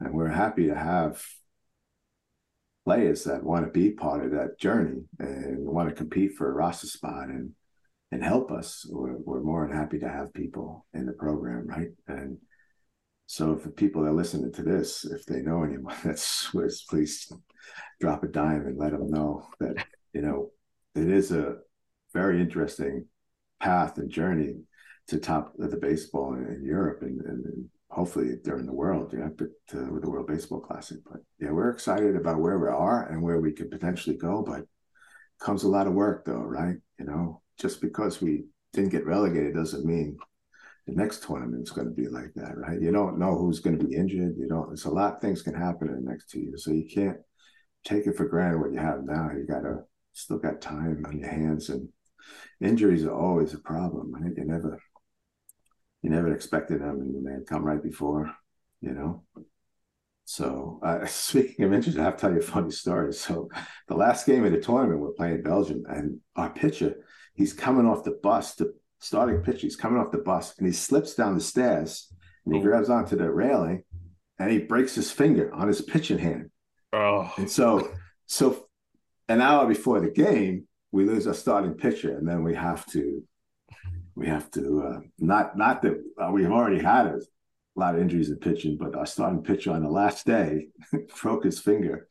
And 0.00 0.12
we're 0.12 0.28
happy 0.28 0.66
to 0.66 0.74
have 0.74 1.24
players 2.84 3.24
that 3.24 3.44
want 3.44 3.64
to 3.64 3.70
be 3.70 3.92
part 3.92 4.24
of 4.24 4.32
that 4.32 4.58
journey 4.58 5.04
and 5.18 5.64
want 5.64 5.88
to 5.88 5.94
compete 5.94 6.32
for 6.36 6.50
a 6.50 6.54
roster 6.54 6.86
spot 6.86 7.28
and 7.28 7.52
and 8.12 8.22
help 8.22 8.52
us. 8.52 8.86
We're, 8.88 9.16
we're 9.16 9.40
more 9.40 9.66
than 9.66 9.76
happy 9.76 9.98
to 10.00 10.08
have 10.08 10.34
people 10.34 10.86
in 10.92 11.06
the 11.06 11.12
program, 11.12 11.66
right? 11.66 11.88
And 12.06 12.36
so, 13.26 13.56
for 13.56 13.70
people 13.70 14.02
that 14.02 14.10
are 14.10 14.14
listening 14.14 14.52
to 14.52 14.62
this, 14.62 15.06
if 15.06 15.24
they 15.24 15.40
know 15.40 15.64
anyone 15.64 15.96
that's 16.04 16.22
Swiss, 16.22 16.82
please 16.82 17.32
drop 18.00 18.22
a 18.22 18.28
dime 18.28 18.66
and 18.66 18.78
let 18.78 18.92
them 18.92 19.10
know 19.10 19.48
that 19.60 19.86
you 20.12 20.20
know 20.20 20.50
it 20.94 21.08
is 21.08 21.32
a 21.32 21.56
very 22.12 22.40
interesting 22.40 23.06
path 23.60 23.98
and 23.98 24.10
journey 24.10 24.54
to 25.08 25.18
top 25.18 25.52
the 25.56 25.76
baseball 25.76 26.34
in, 26.34 26.46
in 26.46 26.64
Europe 26.64 27.02
and, 27.02 27.20
and, 27.22 27.68
hopefully 27.92 28.36
during 28.42 28.64
the 28.64 28.72
world, 28.72 29.12
you 29.12 29.18
know, 29.18 29.30
but 29.36 29.50
uh, 29.78 29.84
with 29.92 30.02
the 30.02 30.08
World 30.08 30.26
Baseball 30.26 30.60
Classic. 30.60 30.96
But 31.04 31.20
yeah, 31.38 31.50
we're 31.50 31.68
excited 31.68 32.16
about 32.16 32.40
where 32.40 32.58
we 32.58 32.68
are 32.68 33.08
and 33.08 33.20
where 33.20 33.38
we 33.38 33.52
could 33.52 33.70
potentially 33.70 34.16
go. 34.16 34.42
But 34.42 34.64
comes 35.38 35.64
a 35.64 35.68
lot 35.68 35.86
of 35.86 35.92
work, 35.92 36.24
though, 36.24 36.40
right? 36.40 36.76
You 36.98 37.04
know, 37.04 37.42
just 37.60 37.82
because 37.82 38.22
we 38.22 38.44
didn't 38.72 38.92
get 38.92 39.04
relegated 39.04 39.54
doesn't 39.54 39.84
mean 39.84 40.16
the 40.86 40.94
next 40.94 41.22
tournament 41.22 41.64
is 41.64 41.70
going 41.70 41.86
to 41.86 41.94
be 41.94 42.08
like 42.08 42.32
that, 42.34 42.56
right? 42.56 42.80
You 42.80 42.90
don't 42.92 43.18
know 43.18 43.36
who's 43.36 43.60
going 43.60 43.78
to 43.78 43.84
be 43.84 43.94
injured. 43.94 44.36
You 44.38 44.48
don't. 44.48 44.72
It's 44.72 44.86
a 44.86 44.90
lot 44.90 45.16
of 45.16 45.20
things 45.20 45.42
can 45.42 45.54
happen 45.54 45.88
in 45.88 46.02
the 46.02 46.10
next 46.10 46.30
two 46.30 46.40
years, 46.40 46.64
so 46.64 46.72
you 46.72 46.88
can't 46.88 47.18
take 47.84 48.06
it 48.06 48.16
for 48.16 48.26
granted 48.26 48.60
what 48.60 48.72
you 48.72 48.78
have 48.78 49.04
now. 49.04 49.30
You 49.36 49.46
got 49.46 49.60
to 49.60 49.80
still 50.12 50.38
got 50.38 50.60
time 50.60 51.04
on 51.06 51.18
your 51.18 51.28
hands, 51.28 51.68
and 51.68 51.88
injuries 52.60 53.04
are 53.04 53.14
always 53.14 53.54
a 53.54 53.58
problem. 53.58 54.12
Right? 54.12 54.32
You 54.36 54.44
never, 54.44 54.78
you 56.02 56.10
never 56.10 56.32
expected 56.34 56.80
them, 56.80 57.00
and 57.00 57.26
they 57.26 57.44
come 57.44 57.64
right 57.64 57.82
before. 57.82 58.32
You 58.80 58.92
know, 58.92 59.24
So 60.24 60.80
uh, 60.82 61.06
speaking 61.06 61.64
of 61.64 61.72
injuries, 61.72 61.98
I 61.98 62.04
have 62.04 62.16
to 62.16 62.20
tell 62.20 62.32
you 62.32 62.38
a 62.38 62.42
funny 62.42 62.70
story. 62.70 63.12
So 63.12 63.48
the 63.88 63.94
last 63.96 64.26
game 64.26 64.44
of 64.44 64.52
the 64.52 64.60
tournament, 64.60 65.00
we're 65.00 65.12
playing 65.12 65.42
Belgium, 65.42 65.84
and 65.88 66.20
our 66.36 66.50
pitcher, 66.50 67.04
he's 67.34 67.52
coming 67.52 67.86
off 67.86 68.04
the 68.04 68.18
bus, 68.22 68.54
the 68.54 68.74
starting 69.00 69.42
pitcher, 69.42 69.62
he's 69.62 69.76
coming 69.76 70.00
off 70.00 70.12
the 70.12 70.18
bus, 70.18 70.56
and 70.58 70.66
he 70.66 70.72
slips 70.72 71.14
down 71.14 71.34
the 71.34 71.40
stairs, 71.40 72.12
and 72.44 72.54
he 72.54 72.60
Ooh. 72.60 72.62
grabs 72.62 72.90
onto 72.90 73.16
the 73.16 73.30
railing, 73.30 73.84
and 74.38 74.50
he 74.50 74.58
breaks 74.58 74.94
his 74.94 75.10
finger 75.10 75.52
on 75.54 75.68
his 75.68 75.82
pitching 75.82 76.18
hand. 76.18 76.50
Oh, 76.92 77.32
And 77.36 77.50
so, 77.50 77.90
so 78.26 78.66
an 79.28 79.40
hour 79.40 79.66
before 79.66 80.00
the 80.00 80.10
game, 80.10 80.66
we 80.92 81.04
lose 81.04 81.26
our 81.26 81.34
starting 81.34 81.74
pitcher, 81.74 82.16
and 82.16 82.28
then 82.28 82.44
we 82.44 82.54
have 82.54 82.86
to, 82.86 83.22
we 84.14 84.26
have 84.26 84.50
to 84.52 84.84
uh, 84.86 85.00
not 85.18 85.56
not 85.56 85.82
that 85.82 85.94
uh, 86.22 86.30
we've 86.30 86.50
already 86.50 86.80
had 86.80 87.06
a 87.06 87.20
lot 87.74 87.94
of 87.94 88.00
injuries 88.00 88.30
in 88.30 88.36
pitching, 88.36 88.76
but 88.78 88.94
our 88.94 89.06
starting 89.06 89.42
pitcher 89.42 89.72
on 89.72 89.82
the 89.82 89.90
last 89.90 90.26
day 90.26 90.68
broke 91.22 91.44
his 91.44 91.58
finger 91.58 92.08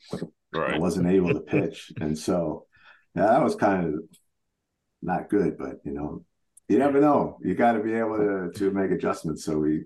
right. 0.54 0.80
wasn't 0.80 1.08
able 1.08 1.34
to 1.34 1.40
pitch, 1.40 1.92
and 2.02 2.18
so 2.18 2.66
yeah, 3.16 3.28
that 3.28 3.44
was 3.44 3.56
kind 3.56 3.86
of 3.86 3.94
not 5.02 5.30
good. 5.30 5.58
But 5.58 5.76
you 5.86 5.94
know, 5.94 6.26
you 6.68 6.80
never 6.80 7.00
know. 7.00 7.38
You 7.44 7.54
got 7.54 7.74
to 7.74 7.84
be 7.84 7.94
able 7.94 8.18
to 8.18 8.52
to 8.56 8.72
make 8.72 8.92
adjustments. 8.92 9.46
So 9.46 9.58
we 9.58 9.84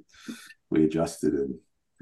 we 0.69 0.85
adjusted, 0.85 1.33
and 1.33 1.55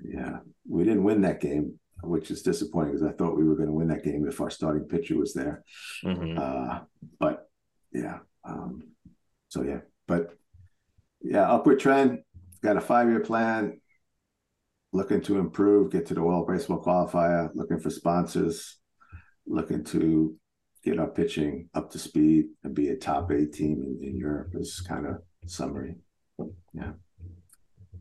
yeah, 0.04 0.38
we 0.70 0.84
didn't 0.84 1.04
win 1.04 1.22
that 1.22 1.42
game 1.42 1.80
which 2.04 2.32
is 2.32 2.42
disappointing 2.42 2.94
because 2.94 3.08
I 3.08 3.14
thought 3.14 3.38
we 3.38 3.48
were 3.48 3.56
going 3.56 3.68
to 3.68 3.74
win 3.74 3.88
that 3.88 4.04
game 4.04 4.28
if 4.28 4.42
our 4.42 4.50
starting 4.50 4.84
pitcher 4.84 5.18
was 5.18 5.34
there. 5.34 5.64
Mhm. 6.04 6.38
Uh, 6.38 6.82
but 7.20 7.50
yeah, 7.92 8.20
um, 8.44 8.84
so 9.50 9.64
yeah, 9.64 9.82
but 10.08 10.36
yeah, 11.22 11.52
upward 11.52 11.80
trend. 11.80 12.20
Got 12.62 12.78
a 12.78 12.82
five 12.82 13.10
year 13.10 13.20
plan. 13.20 13.80
Looking 14.92 15.22
to 15.22 15.40
improve, 15.40 15.92
get 15.92 16.06
to 16.08 16.14
the 16.14 16.22
World 16.22 16.48
Baseball 16.48 16.84
Qualifier. 16.84 17.50
Looking 17.56 17.80
for 17.80 17.90
sponsors. 17.90 18.78
Looking 19.48 19.84
to 19.86 20.36
get 20.84 21.00
our 21.00 21.08
pitching 21.08 21.70
up 21.74 21.90
to 21.92 22.00
speed 22.00 22.46
and 22.64 22.76
be 22.76 22.90
a 22.90 22.96
top 22.96 23.32
eight 23.32 23.54
team 23.54 23.82
in, 23.82 24.08
in 24.08 24.18
Europe. 24.18 24.54
Is 24.54 24.82
kind 24.82 25.08
of 25.08 25.18
summary. 25.46 25.96
Yeah. 26.74 26.94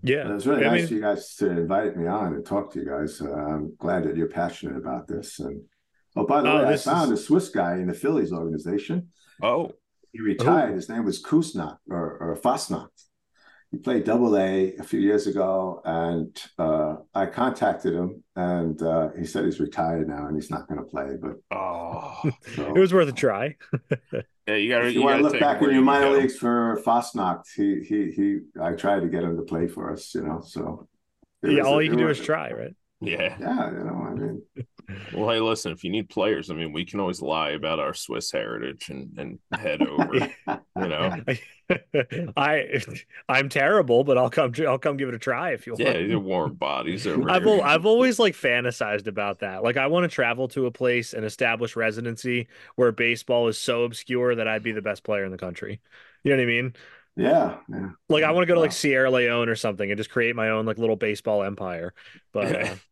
But 0.02 0.30
it 0.32 0.34
was 0.34 0.46
really 0.46 0.64
I 0.64 0.70
nice 0.70 0.78
mean- 0.80 0.88
for 0.88 0.94
you 0.94 1.00
guys 1.00 1.34
to 1.36 1.50
invite 1.50 1.96
me 1.96 2.06
on 2.06 2.34
and 2.34 2.44
talk 2.44 2.72
to 2.72 2.80
you 2.80 2.86
guys. 2.86 3.20
Uh, 3.20 3.32
I'm 3.32 3.74
glad 3.78 4.04
that 4.04 4.16
you're 4.16 4.28
passionate 4.28 4.76
about 4.76 5.06
this. 5.06 5.38
And 5.40 5.62
oh, 6.16 6.26
by 6.26 6.42
the 6.42 6.50
Oh, 6.50 6.58
way, 6.66 6.72
I 6.74 6.76
found 6.76 7.12
is- 7.12 7.20
a 7.20 7.22
Swiss 7.22 7.48
guy 7.50 7.74
in 7.76 7.86
the 7.86 7.94
Phillies 7.94 8.32
organization. 8.32 9.08
Oh, 9.42 9.72
He 10.12 10.20
retired. 10.20 10.74
His 10.74 10.88
name 10.88 11.04
was 11.04 11.22
Kusnak 11.22 11.78
or, 11.88 12.18
or 12.18 12.36
Fasnacht. 12.36 12.88
He 13.72 13.78
played 13.78 14.04
Double 14.04 14.36
A 14.36 14.74
a 14.76 14.82
few 14.82 15.00
years 15.00 15.26
ago, 15.26 15.80
and 15.84 16.38
uh, 16.58 16.96
I 17.14 17.24
contacted 17.24 17.94
him, 17.94 18.22
and 18.36 18.80
uh, 18.82 19.08
he 19.18 19.24
said 19.24 19.46
he's 19.46 19.60
retired 19.60 20.06
now 20.08 20.26
and 20.26 20.36
he's 20.36 20.50
not 20.50 20.68
going 20.68 20.78
to 20.78 20.84
play. 20.84 21.16
But 21.20 21.36
oh, 21.56 22.20
so, 22.54 22.76
It 22.76 22.78
was 22.78 22.92
worth 22.92 23.08
a 23.08 23.12
try. 23.12 23.56
yeah. 24.46 24.54
You 24.54 24.68
gotta. 24.68 24.92
you, 24.92 25.00
You, 25.00 25.02
want 25.06 25.22
gotta 25.22 25.32
look 25.32 25.40
back 25.40 25.62
where 25.62 25.70
in 25.70 25.76
your 25.76 25.82
you 25.82 25.86
minor 25.86 26.10
go. 26.10 26.18
leagues 26.18 26.36
for 26.36 26.80
Fasnacht, 26.84 27.44
he 27.56 27.80
he 27.82 28.10
he. 28.12 28.38
I 28.60 28.72
tried 28.72 29.00
to 29.00 29.08
get 29.08 29.22
him 29.24 29.36
to 29.38 29.42
play 29.42 29.66
for 29.68 29.90
us, 29.90 30.14
you 30.14 30.20
know. 30.22 30.42
So 30.44 30.86
Yeah, 31.42 31.58
was- 31.60 31.66
all 31.66 31.78
it 31.78 31.84
you 31.84 31.90
can 31.90 31.98
do 31.98 32.04
was- 32.06 32.20
is 32.20 32.26
try, 32.26 32.52
right? 32.52 32.74
Yeah. 33.02 33.36
Yeah, 33.40 33.70
you 33.70 33.84
know, 33.84 34.06
I 34.08 34.14
mean, 34.14 34.42
Well, 35.12 35.30
hey, 35.30 35.40
listen. 35.40 35.72
If 35.72 35.84
you 35.84 35.90
need 35.90 36.08
players, 36.08 36.50
I 36.50 36.54
mean, 36.54 36.72
we 36.72 36.84
can 36.84 37.00
always 37.00 37.20
lie 37.22 37.50
about 37.50 37.78
our 37.80 37.94
Swiss 37.94 38.30
heritage 38.30 38.88
and 38.90 39.10
and 39.18 39.38
head 39.52 39.82
over. 39.82 40.14
you 40.16 40.28
know. 40.76 41.16
I 42.36 42.80
I'm 43.28 43.48
terrible, 43.48 44.04
but 44.04 44.18
I'll 44.18 44.30
come 44.30 44.52
I'll 44.66 44.78
come 44.78 44.96
give 44.96 45.08
it 45.08 45.14
a 45.14 45.18
try 45.18 45.52
if 45.52 45.66
you 45.66 45.74
want. 45.74 45.84
Yeah, 45.84 45.92
they're 45.92 46.18
warm 46.18 46.54
bodies 46.54 47.06
over 47.06 47.30
I've 47.30 47.44
here. 47.44 47.54
al- 47.54 47.62
I've 47.62 47.86
always 47.86 48.18
like 48.18 48.34
fantasized 48.34 49.06
about 49.06 49.40
that. 49.40 49.62
Like 49.62 49.76
I 49.76 49.86
want 49.86 50.04
to 50.04 50.14
travel 50.14 50.48
to 50.48 50.66
a 50.66 50.70
place 50.70 51.14
and 51.14 51.24
establish 51.24 51.76
residency 51.76 52.48
where 52.76 52.92
baseball 52.92 53.48
is 53.48 53.58
so 53.58 53.84
obscure 53.84 54.34
that 54.34 54.48
I'd 54.48 54.62
be 54.62 54.72
the 54.72 54.82
best 54.82 55.02
player 55.04 55.24
in 55.24 55.32
the 55.32 55.38
country. 55.38 55.80
You 56.24 56.32
know 56.32 56.36
what 56.36 56.42
I 56.42 56.46
mean? 56.46 56.74
yeah, 57.16 57.58
yeah. 57.68 57.90
Like 58.08 58.24
I 58.24 58.30
want 58.32 58.42
to 58.42 58.46
go 58.46 58.54
to 58.54 58.60
like 58.60 58.72
Sierra 58.72 59.10
Leone 59.10 59.48
or 59.48 59.56
something 59.56 59.90
and 59.90 59.98
just 59.98 60.10
create 60.10 60.36
my 60.36 60.50
own 60.50 60.66
like 60.66 60.78
little 60.78 60.96
baseball 60.96 61.42
empire. 61.42 61.94
But 62.32 62.52
uh, 62.52 62.74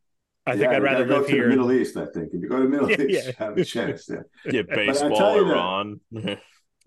I 0.51 0.53
think 0.57 0.63
Yeah, 0.71 0.77
I'd 0.77 0.83
rather 0.83 1.05
go 1.07 1.19
live 1.19 1.27
to 1.29 1.43
the. 1.43 1.49
Middle 1.49 1.73
East, 1.73 1.97
I 1.97 2.07
think. 2.07 2.29
If 2.35 2.43
you 2.43 2.49
go 2.49 2.57
to 2.59 2.63
the 2.65 2.69
Middle 2.69 2.91
Yeah, 2.95 3.01
East, 3.01 3.11
yeah. 3.11 3.27
you 3.27 3.33
have 3.39 3.59
a 3.59 3.65
chance. 3.65 4.09
Yeah, 4.09 4.23
Yeah, 4.53 4.63
baseball, 4.63 5.17
tell 5.17 5.35
that- 5.35 5.51
Iran. 5.51 6.01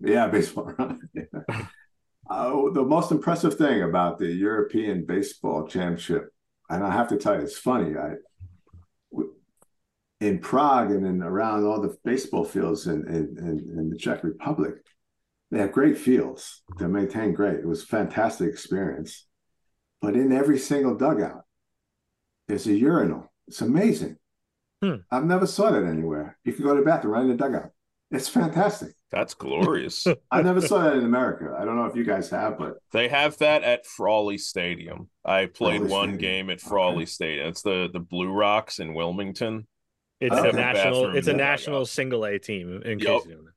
yeah 0.00 0.26
baseball. 0.28 0.72
Yeah. 1.14 1.22
Uh, 2.28 2.70
the 2.72 2.82
most 2.82 3.10
impressive 3.12 3.54
thing 3.56 3.82
about 3.82 4.18
the 4.18 4.26
European 4.32 5.04
Baseball 5.04 5.66
Championship, 5.66 6.30
and 6.70 6.82
I 6.82 6.90
have 6.90 7.08
to 7.08 7.18
tell 7.18 7.34
you, 7.36 7.42
it's 7.42 7.58
funny. 7.58 7.96
I 7.96 8.14
w- 9.12 9.34
in 10.20 10.38
Prague 10.38 10.90
and 10.90 11.04
in 11.06 11.22
around 11.22 11.64
all 11.64 11.80
the 11.82 11.94
baseball 12.04 12.44
fields 12.44 12.86
in 12.86 13.06
in, 13.08 13.36
in, 13.38 13.78
in 13.78 13.90
the 13.90 13.98
Czech 13.98 14.24
Republic, 14.24 14.74
they 15.50 15.58
have 15.58 15.72
great 15.72 15.98
fields. 15.98 16.62
They're 16.78 16.88
maintained 16.88 17.36
great. 17.36 17.58
It 17.60 17.68
was 17.68 17.82
a 17.82 17.86
fantastic 17.86 18.48
experience. 18.48 19.26
But 20.00 20.14
in 20.16 20.32
every 20.32 20.58
single 20.58 20.96
dugout, 20.96 21.42
there's 22.48 22.66
a 22.66 22.72
urinal. 22.74 23.30
It's 23.48 23.60
amazing. 23.60 24.16
Hmm. 24.82 24.96
I've 25.10 25.24
never 25.24 25.46
saw 25.46 25.70
that 25.70 25.84
anywhere. 25.84 26.38
You 26.44 26.52
can 26.52 26.64
go 26.64 26.74
to 26.74 26.80
the 26.80 26.86
bathroom 26.86 27.14
right 27.14 27.22
in 27.22 27.28
the 27.28 27.36
dugout. 27.36 27.70
It's 28.10 28.28
fantastic. 28.28 28.94
That's 29.10 29.34
glorious. 29.34 30.06
I 30.30 30.42
never 30.42 30.60
saw 30.60 30.82
that 30.82 30.96
in 30.96 31.04
America. 31.04 31.56
I 31.58 31.64
don't 31.64 31.76
know 31.76 31.86
if 31.86 31.96
you 31.96 32.04
guys 32.04 32.30
have, 32.30 32.58
but 32.58 32.78
They 32.92 33.08
have 33.08 33.38
that 33.38 33.62
at 33.62 33.86
Frawley 33.86 34.38
Stadium. 34.38 35.08
I 35.24 35.46
played 35.46 35.80
Frawley 35.80 35.88
one 35.88 36.10
Stadium. 36.10 36.18
game 36.18 36.50
at 36.50 36.60
Okay. 36.66 36.68
Frawley 36.68 37.06
Stadium. 37.06 37.48
It's 37.48 37.62
the 37.62 37.88
the 37.92 38.00
Blue 38.00 38.30
Rocks 38.32 38.78
in 38.78 38.94
Wilmington. 38.94 39.66
It's 40.20 40.36
Okay. 40.36 40.48
a 40.48 40.52
national 40.52 41.14
it's 41.14 41.28
a 41.28 41.34
national 41.34 41.76
dugout. 41.76 41.86
single 41.86 42.24
A 42.24 42.38
team 42.38 42.82
in 42.84 42.98
Yup. 42.98 43.22
case 43.22 43.26
you 43.26 43.34
don't 43.34 43.44
know. 43.44 43.50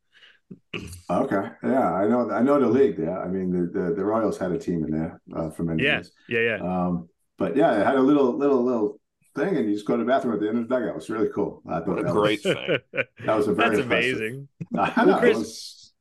okay, 1.10 1.50
yeah, 1.64 1.94
I 1.94 2.08
know. 2.08 2.30
I 2.32 2.42
know 2.42 2.60
the 2.60 2.68
league 2.68 2.98
Yeah, 3.00 3.20
I 3.20 3.28
mean, 3.28 3.52
the 3.52 3.80
the, 3.80 3.94
the 3.96 4.04
Royals 4.06 4.38
had 4.38 4.52
a 4.52 4.60
team 4.60 4.84
in 4.84 4.92
there 4.92 5.22
uh, 5.36 5.50
for 5.50 5.64
many 5.64 5.84
Yeah, 5.84 5.96
years. 5.96 6.12
yeah, 6.28 6.40
yeah. 6.42 6.60
Um, 6.60 7.10
but 7.38 7.56
yeah, 7.56 7.80
it 7.80 7.86
had 7.86 7.96
a 7.96 8.02
little 8.02 8.38
little 8.38 8.64
little 8.64 9.00
thing, 9.38 9.56
and 9.58 9.68
you 9.68 9.74
just 9.74 9.86
go 9.86 9.96
to 9.98 10.04
the 10.04 10.08
bathroom 10.08 10.34
at 10.34 10.40
the 10.42 10.48
end 10.50 10.58
of 10.58 10.68
the 10.68 10.76
dugout. 10.76 10.98
It's 10.98 11.10
really 11.10 11.30
cool. 11.34 11.62
I 11.68 11.80
thought 11.80 11.88
What 11.88 12.00
a 12.00 12.04
that 12.04 12.12
great 12.14 12.44
Was, 12.44 12.54
thing. 12.56 12.78
that 13.26 13.36
was 13.36 13.48
a 13.48 13.54
very 13.54 13.76
That's 13.78 13.86
amazing. 13.86 14.48
I 14.78 15.06
know. 15.06 15.18
it 15.18 15.20
Chris- 15.20 15.38
was- 15.38 15.94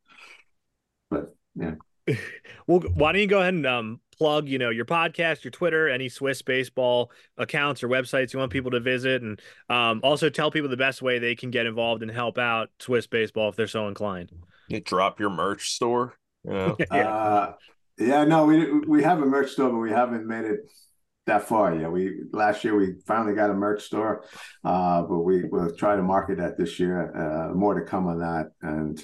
but 1.10 1.34
yeah, 1.54 1.74
Well, 2.66 2.80
why 2.94 3.12
don't 3.12 3.20
you 3.20 3.28
go 3.28 3.40
ahead 3.40 3.54
and 3.54 3.66
um, 3.66 4.00
plug, 4.18 4.48
you 4.48 4.58
know, 4.58 4.70
your 4.70 4.84
podcast, 4.84 5.44
your 5.44 5.52
Twitter, 5.52 5.88
any 5.88 6.08
Swiss 6.08 6.42
baseball 6.42 7.12
accounts 7.36 7.82
or 7.84 7.88
websites 7.88 8.32
you 8.32 8.38
want 8.40 8.50
people 8.52 8.72
to 8.72 8.80
visit, 8.80 9.22
and 9.22 9.40
um, 9.68 10.00
also 10.02 10.28
tell 10.28 10.50
people 10.50 10.68
the 10.68 10.76
best 10.76 11.00
way 11.02 11.18
they 11.18 11.34
can 11.36 11.50
get 11.50 11.66
involved 11.66 12.02
and 12.02 12.10
help 12.10 12.38
out 12.38 12.70
Swiss 12.80 13.06
baseball 13.06 13.48
if 13.50 13.56
they're 13.56 13.66
so 13.68 13.86
inclined. 13.88 14.32
You 14.68 14.80
drop 14.80 15.20
your 15.20 15.30
merch 15.30 15.70
store. 15.70 16.14
You 16.44 16.50
know? 16.52 16.76
Yeah. 16.92 17.08
Uh, 17.08 17.52
yeah, 17.98 18.24
no, 18.24 18.44
we 18.46 18.80
we 18.80 19.02
have 19.04 19.22
a 19.22 19.26
merch 19.26 19.52
store, 19.52 19.70
but 19.70 19.78
we 19.78 19.90
haven't 19.90 20.26
made 20.26 20.44
it 20.44 20.70
that 21.26 21.48
far 21.48 21.74
yet. 21.74 21.90
We 21.90 22.22
last 22.32 22.64
year 22.64 22.76
we 22.76 22.94
finally 23.06 23.34
got 23.34 23.50
a 23.50 23.54
merch 23.54 23.82
store, 23.82 24.24
uh, 24.64 25.02
but 25.02 25.20
we 25.20 25.44
will 25.44 25.74
try 25.74 25.96
to 25.96 26.02
market 26.02 26.38
that 26.38 26.56
this 26.56 26.78
year. 26.78 27.12
Uh, 27.14 27.54
more 27.54 27.74
to 27.74 27.84
come 27.84 28.06
on 28.06 28.20
that, 28.20 28.52
and 28.62 29.02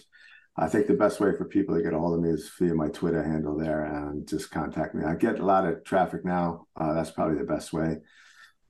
I 0.56 0.68
think 0.68 0.86
the 0.86 0.94
best 0.94 1.18
way 1.20 1.32
for 1.36 1.46
people 1.46 1.74
to 1.76 1.82
get 1.82 1.94
a 1.94 1.98
hold 1.98 2.14
of 2.14 2.20
me 2.24 2.30
is 2.30 2.50
via 2.58 2.74
my 2.74 2.88
Twitter 2.88 3.22
handle 3.22 3.56
there, 3.58 3.84
and 3.84 4.26
just 4.26 4.50
contact 4.50 4.94
me. 4.94 5.04
I 5.04 5.14
get 5.14 5.40
a 5.40 5.44
lot 5.44 5.66
of 5.66 5.84
traffic 5.84 6.24
now. 6.24 6.66
Uh, 6.76 6.94
that's 6.94 7.10
probably 7.10 7.38
the 7.38 7.44
best 7.44 7.72
way, 7.72 7.98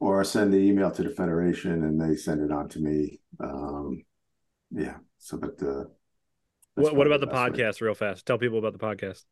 or 0.00 0.24
send 0.24 0.52
the 0.52 0.58
email 0.58 0.90
to 0.90 1.02
the 1.02 1.10
federation 1.10 1.84
and 1.84 2.00
they 2.00 2.16
send 2.16 2.40
it 2.42 2.52
on 2.52 2.68
to 2.70 2.80
me. 2.80 3.20
Um, 3.40 4.04
yeah. 4.70 4.96
So, 5.18 5.36
but 5.36 5.62
uh, 5.62 5.84
What, 6.74 6.96
what 6.96 7.06
about 7.06 7.20
the 7.20 7.26
way. 7.26 7.32
podcast, 7.32 7.80
real 7.80 7.94
fast? 7.94 8.26
Tell 8.26 8.38
people 8.38 8.58
about 8.58 8.72
the 8.72 8.78
podcast. 8.78 9.24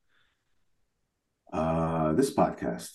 Uh, 1.53 2.13
this 2.13 2.33
podcast. 2.33 2.91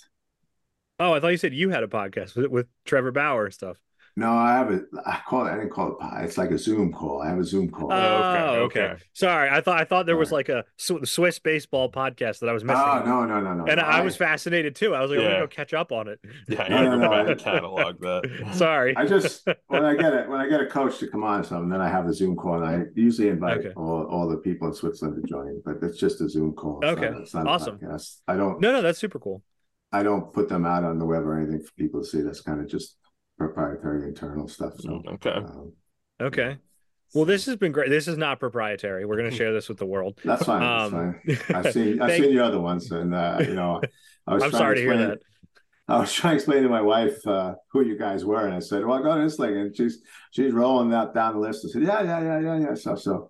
Oh, 1.00 1.14
I 1.14 1.20
thought 1.20 1.28
you 1.30 1.38
said 1.38 1.54
you 1.54 1.70
had 1.70 1.84
a 1.84 1.88
podcast 1.88 2.36
with, 2.36 2.48
with 2.48 2.68
Trevor 2.86 3.12
Bauer 3.12 3.46
and 3.46 3.54
stuff. 3.54 3.78
No, 4.18 4.32
I 4.32 4.54
have 4.54 4.72
it. 4.72 4.86
I 5.06 5.20
call 5.28 5.46
it. 5.46 5.50
I 5.52 5.56
didn't 5.58 5.72
call 5.72 5.92
it. 5.92 6.00
pod. 6.00 6.24
It's 6.24 6.38
like 6.38 6.50
a 6.52 6.58
Zoom 6.58 6.94
call. 6.94 7.22
I 7.22 7.28
have 7.28 7.38
a 7.38 7.44
Zoom 7.44 7.70
call. 7.70 7.92
Oh, 7.92 7.96
oh 7.98 8.54
okay, 8.64 8.80
okay, 8.80 8.94
okay. 8.94 9.04
Sorry, 9.12 9.50
I 9.50 9.60
thought 9.60 9.78
I 9.78 9.84
thought 9.84 10.06
there 10.06 10.16
was 10.16 10.30
Sorry. 10.30 10.46
like 10.48 10.50
a 10.50 10.64
Swiss 10.78 11.38
baseball 11.40 11.92
podcast 11.92 12.40
that 12.40 12.48
I 12.48 12.54
was 12.54 12.64
oh, 12.64 12.68
missing. 12.68 12.82
oh 12.82 13.04
no, 13.04 13.26
no, 13.26 13.42
no, 13.42 13.54
no. 13.56 13.66
and 13.66 13.76
no. 13.82 13.84
I 13.86 14.00
was 14.00 14.16
fascinated 14.16 14.74
too. 14.78 14.96
I 14.96 15.02
was 15.02 15.12
like, 15.12 15.20
I'm 15.20 15.26
gonna 15.26 15.40
go 15.40 15.48
catch 15.48 15.74
up 15.74 15.92
on 15.92 16.08
it. 16.08 16.22
Yeah, 16.48 16.64
you 16.64 16.70
No, 16.70 16.78
gotta 16.86 16.98
no, 16.98 16.98
no, 16.98 17.12
I- 17.12 17.32
and 17.32 17.40
catalog 17.42 18.00
that. 18.00 18.48
Sorry. 18.54 18.96
I 18.96 19.06
just 19.06 19.46
when 19.68 19.84
I 19.84 19.96
get 19.98 20.14
it 20.14 20.30
when 20.30 20.40
I 20.40 20.48
get 20.48 20.62
a 20.62 20.68
coach 20.68 20.98
to 21.00 21.08
come 21.10 21.26
on 21.26 21.42
or 21.42 21.44
something, 21.44 21.68
then 21.68 21.82
I 21.82 21.90
have 21.90 22.06
a 22.08 22.14
Zoom 22.14 22.38
call, 22.38 22.64
and 22.64 22.66
I 22.66 22.86
usually 22.96 23.28
invite 23.28 23.58
Okay. 23.58 23.74
all, 23.76 24.06
all 24.06 24.30
the 24.30 24.38
people 24.38 24.70
in 24.70 24.74
Switzerland 24.74 25.22
to 25.22 25.28
join. 25.28 25.62
But 25.66 25.84
it's 25.84 25.98
just 26.00 26.22
a 26.22 26.30
Zoom 26.30 26.54
call. 26.54 26.80
It's 26.84 26.98
Okay. 26.98 27.10
not, 27.10 27.22
it's 27.22 27.34
not 27.34 27.48
Awesome. 27.48 27.80
A. 27.84 28.00
I 28.32 28.38
don't. 28.38 28.62
No, 28.62 28.72
no, 28.72 28.82
that's 28.82 28.98
super 29.00 29.20
cool. 29.20 29.44
I 29.96 30.04
don't 30.04 30.32
put 30.34 30.50
them 30.50 30.66
out 30.66 30.84
on 30.84 31.00
the 31.00 31.06
web 31.06 31.24
or 31.24 31.40
anything 31.40 31.62
for 31.62 31.72
people 31.74 32.02
to 32.02 32.06
see. 32.06 32.22
That's 32.22 32.42
kind 32.42 32.60
of 32.60 32.68
just 32.68 32.98
proprietary 33.38 34.08
internal 34.08 34.48
stuff. 34.48 34.74
So. 34.80 35.02
Okay. 35.08 35.30
Um, 35.32 35.74
Okay. 36.22 36.58
Well, 37.14 37.26
this 37.26 37.46
has 37.46 37.56
been 37.58 37.72
great. 37.74 37.90
This 37.90 38.08
is 38.08 38.18
not 38.18 38.40
proprietary. 38.40 39.06
We're 39.06 39.18
gonna 39.18 39.32
share 39.32 39.54
this 39.54 39.68
with 39.70 39.78
the 39.78 39.86
world. 39.86 40.20
that's 40.24 40.44
fine. 40.46 40.64
Um, 40.64 41.16
that's 41.26 41.42
fine. 41.44 41.56
I've 41.66 41.74
seen 41.74 42.02
I've 42.02 42.10
thank- 42.10 42.24
seen 42.24 42.34
your 42.34 42.44
other 42.44 42.60
ones, 42.60 42.92
and 42.92 43.14
uh, 43.14 43.38
you 43.42 43.54
know, 43.54 43.82
I 44.28 44.34
was 44.34 44.44
I'm 44.44 44.50
trying 44.50 44.60
sorry 44.60 44.76
to 44.76 44.82
hear 44.82 44.92
explain- 44.94 45.10
that. 45.10 45.20
I 45.88 46.00
was 46.00 46.12
trying 46.12 46.32
to 46.32 46.36
explain 46.38 46.64
to 46.64 46.70
my 46.70 46.82
wife 46.82 47.16
uh, 47.28 47.54
who 47.72 47.82
you 47.86 47.98
guys 47.98 48.26
were, 48.26 48.46
and 48.46 48.54
I 48.56 48.60
said, 48.60 48.86
"Well, 48.86 49.02
go 49.04 49.16
to 49.18 49.24
this 49.24 49.38
thing," 49.38 49.56
and 49.58 49.76
she's 49.76 50.02
she's 50.32 50.52
rolling 50.54 50.90
that 50.92 51.14
down 51.14 51.34
the 51.36 51.40
list. 51.40 51.66
I 51.66 51.70
said, 51.74 51.84
"Yeah, 51.84 52.02
yeah, 52.02 52.22
yeah, 52.24 52.40
yeah, 52.40 52.60
yeah." 52.70 52.74
So, 52.74 52.96
so 52.96 53.30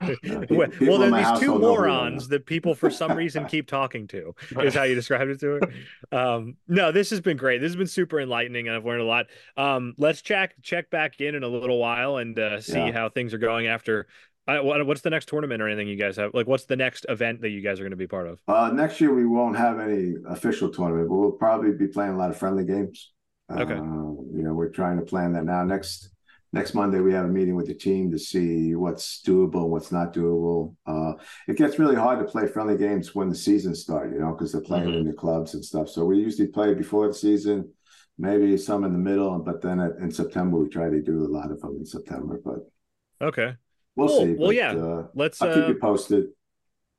Yeah, 0.22 0.44
well, 0.50 0.68
people 0.68 0.98
then 0.98 1.12
these 1.12 1.40
two 1.40 1.58
morons 1.58 2.28
that 2.28 2.46
people 2.46 2.74
for 2.74 2.90
some 2.90 3.12
reason 3.12 3.44
keep 3.46 3.66
talking 3.66 4.06
to 4.08 4.34
is 4.62 4.74
how 4.74 4.82
you 4.84 4.94
described 4.94 5.30
it 5.30 5.40
to 5.40 5.60
her. 5.60 6.16
Um, 6.16 6.56
no, 6.68 6.90
this 6.90 7.10
has 7.10 7.20
been 7.20 7.36
great. 7.36 7.60
This 7.60 7.68
has 7.68 7.76
been 7.76 7.86
super 7.86 8.20
enlightening, 8.20 8.66
and 8.66 8.76
I've 8.76 8.84
learned 8.84 9.02
a 9.02 9.04
lot. 9.04 9.26
Um, 9.56 9.94
let's 9.98 10.22
check 10.22 10.54
check 10.62 10.90
back 10.90 11.20
in 11.20 11.34
in 11.34 11.42
a 11.42 11.48
little 11.48 11.78
while 11.78 12.16
and 12.16 12.38
uh, 12.38 12.60
see 12.60 12.78
yeah. 12.78 12.92
how 12.92 13.08
things 13.08 13.34
are 13.34 13.38
going 13.38 13.66
after. 13.66 14.06
Uh, 14.48 14.58
what, 14.60 14.84
what's 14.86 15.02
the 15.02 15.10
next 15.10 15.28
tournament 15.28 15.60
or 15.62 15.68
anything 15.68 15.86
you 15.86 15.96
guys 15.96 16.16
have? 16.16 16.32
Like, 16.34 16.46
what's 16.46 16.64
the 16.64 16.76
next 16.76 17.06
event 17.08 17.42
that 17.42 17.50
you 17.50 17.60
guys 17.60 17.78
are 17.78 17.82
going 17.82 17.90
to 17.90 17.96
be 17.96 18.06
part 18.06 18.26
of? 18.26 18.40
Uh, 18.48 18.70
next 18.72 19.00
year 19.00 19.14
we 19.14 19.26
won't 19.26 19.56
have 19.56 19.78
any 19.78 20.14
official 20.28 20.70
tournament, 20.70 21.08
but 21.08 21.16
we'll 21.16 21.32
probably 21.32 21.72
be 21.72 21.86
playing 21.86 22.12
a 22.12 22.16
lot 22.16 22.30
of 22.30 22.36
friendly 22.36 22.64
games. 22.64 23.12
Okay. 23.50 23.74
Uh, 23.74 23.76
you 23.76 24.42
know, 24.42 24.54
we're 24.54 24.68
trying 24.68 24.98
to 24.98 25.04
plan 25.04 25.32
that 25.34 25.44
now. 25.44 25.62
Next 25.64 26.10
next 26.52 26.74
Monday 26.74 27.00
we 27.00 27.12
have 27.12 27.26
a 27.26 27.28
meeting 27.28 27.54
with 27.54 27.66
the 27.66 27.74
team 27.74 28.10
to 28.10 28.18
see 28.18 28.74
what's 28.74 29.22
doable, 29.22 29.68
what's 29.68 29.92
not 29.92 30.12
doable. 30.12 30.74
Uh, 30.86 31.12
it 31.48 31.56
gets 31.56 31.78
really 31.78 31.94
hard 31.94 32.18
to 32.18 32.24
play 32.24 32.46
friendly 32.46 32.76
games 32.76 33.14
when 33.14 33.28
the 33.28 33.34
season 33.34 33.74
starts, 33.74 34.12
you 34.12 34.20
know, 34.20 34.32
because 34.32 34.52
they're 34.52 34.60
playing 34.60 34.88
mm-hmm. 34.88 34.98
in 34.98 35.06
the 35.06 35.12
clubs 35.12 35.54
and 35.54 35.64
stuff. 35.64 35.88
So 35.88 36.04
we 36.04 36.18
usually 36.18 36.48
play 36.48 36.74
before 36.74 37.06
the 37.06 37.14
season, 37.14 37.72
maybe 38.18 38.56
some 38.56 38.84
in 38.84 38.92
the 38.92 38.98
middle, 38.98 39.38
but 39.38 39.62
then 39.62 39.80
at, 39.80 39.96
in 40.00 40.10
September 40.10 40.58
we 40.58 40.68
try 40.68 40.88
to 40.88 41.00
do 41.00 41.24
a 41.24 41.30
lot 41.30 41.50
of 41.50 41.60
them 41.60 41.76
in 41.78 41.86
September. 41.86 42.40
But 42.44 43.26
okay, 43.26 43.54
we'll 43.96 44.08
cool. 44.08 44.18
see. 44.18 44.32
Well, 44.34 44.48
but, 44.48 44.56
yeah, 44.56 44.72
uh, 44.72 45.06
let's. 45.14 45.40
I'll 45.40 45.54
keep 45.54 45.68
you 45.68 45.78
posted. 45.80 46.26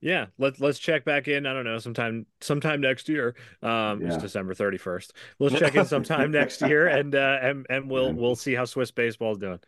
Yeah, 0.02 0.28
let's 0.40 0.60
let's 0.60 0.80
check 0.80 1.06
back 1.06 1.28
in. 1.28 1.46
I 1.46 1.54
don't 1.54 1.64
know, 1.64 1.78
sometime 1.78 2.26
sometime 2.42 2.82
next 2.82 3.08
year. 3.08 3.36
Um, 3.62 4.02
yeah. 4.02 4.08
it's 4.08 4.18
December 4.18 4.56
thirty 4.56 4.78
first. 4.78 5.14
Let's 5.40 5.58
check 5.60 5.76
in 5.76 5.86
sometime 5.86 6.32
next 6.32 6.62
year, 6.62 6.88
and 6.88 7.14
uh, 7.14 7.38
and 7.42 7.68
and 7.70 7.90
we'll 7.90 8.12
we'll 8.12 8.36
see 8.36 8.56
how 8.56 8.66
Swiss 8.66 8.90
baseball 8.90 9.34
is 9.34 9.38
doing. 9.38 9.60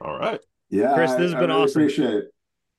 All 0.00 0.18
right. 0.18 0.40
Yeah, 0.70 0.94
Chris, 0.94 1.10
this 1.12 1.20
has 1.20 1.34
I, 1.34 1.40
been 1.40 1.50
I 1.50 1.54
really 1.54 1.64
awesome. 1.64 1.82
Appreciate 1.82 2.14
it. 2.14 2.24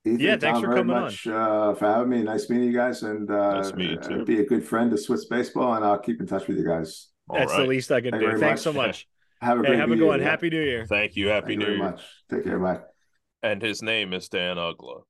Ethan, 0.05 0.19
yeah, 0.19 0.37
thanks 0.37 0.59
Tom, 0.59 0.63
for 0.63 0.75
coming 0.75 0.87
much, 0.87 1.27
on. 1.27 1.33
Uh, 1.33 1.75
for 1.75 1.85
having 1.85 2.09
me. 2.09 2.23
Nice 2.23 2.49
meeting 2.49 2.65
you 2.65 2.73
guys, 2.73 3.03
and 3.03 3.29
uh, 3.29 3.61
nice 3.61 3.73
meeting 3.73 3.99
you 4.03 4.17
too. 4.17 4.25
be 4.25 4.39
a 4.41 4.45
good 4.45 4.65
friend 4.65 4.89
to 4.91 4.97
Swiss 4.97 5.25
baseball, 5.25 5.75
and 5.75 5.85
I'll 5.85 5.99
keep 5.99 6.19
in 6.19 6.27
touch 6.27 6.47
with 6.47 6.57
you 6.57 6.65
guys. 6.65 7.09
All 7.29 7.37
That's 7.37 7.53
right. 7.53 7.61
the 7.61 7.67
least 7.67 7.91
I 7.91 8.01
can 8.01 8.11
Thank 8.11 8.23
do. 8.23 8.37
Thanks 8.37 8.41
much. 8.41 8.59
so 8.59 8.73
much. 8.73 9.07
Have 9.41 9.59
a 9.59 9.61
hey, 9.61 9.67
great 9.67 9.79
have 9.79 9.91
a 9.91 9.95
good 9.97 10.07
one. 10.07 10.21
Happy 10.21 10.49
New 10.49 10.61
Year. 10.61 10.85
Thank 10.85 11.17
you. 11.17 11.27
Happy 11.27 11.47
Thank 11.47 11.59
New 11.59 11.65
you 11.65 11.71
Year. 11.73 11.83
much. 11.83 12.01
Take 12.31 12.45
care. 12.45 12.59
Bye. 12.59 12.79
And 13.41 13.61
his 13.61 13.81
name 13.81 14.13
is 14.13 14.29
Dan 14.29 14.55
Uggla. 14.55 15.01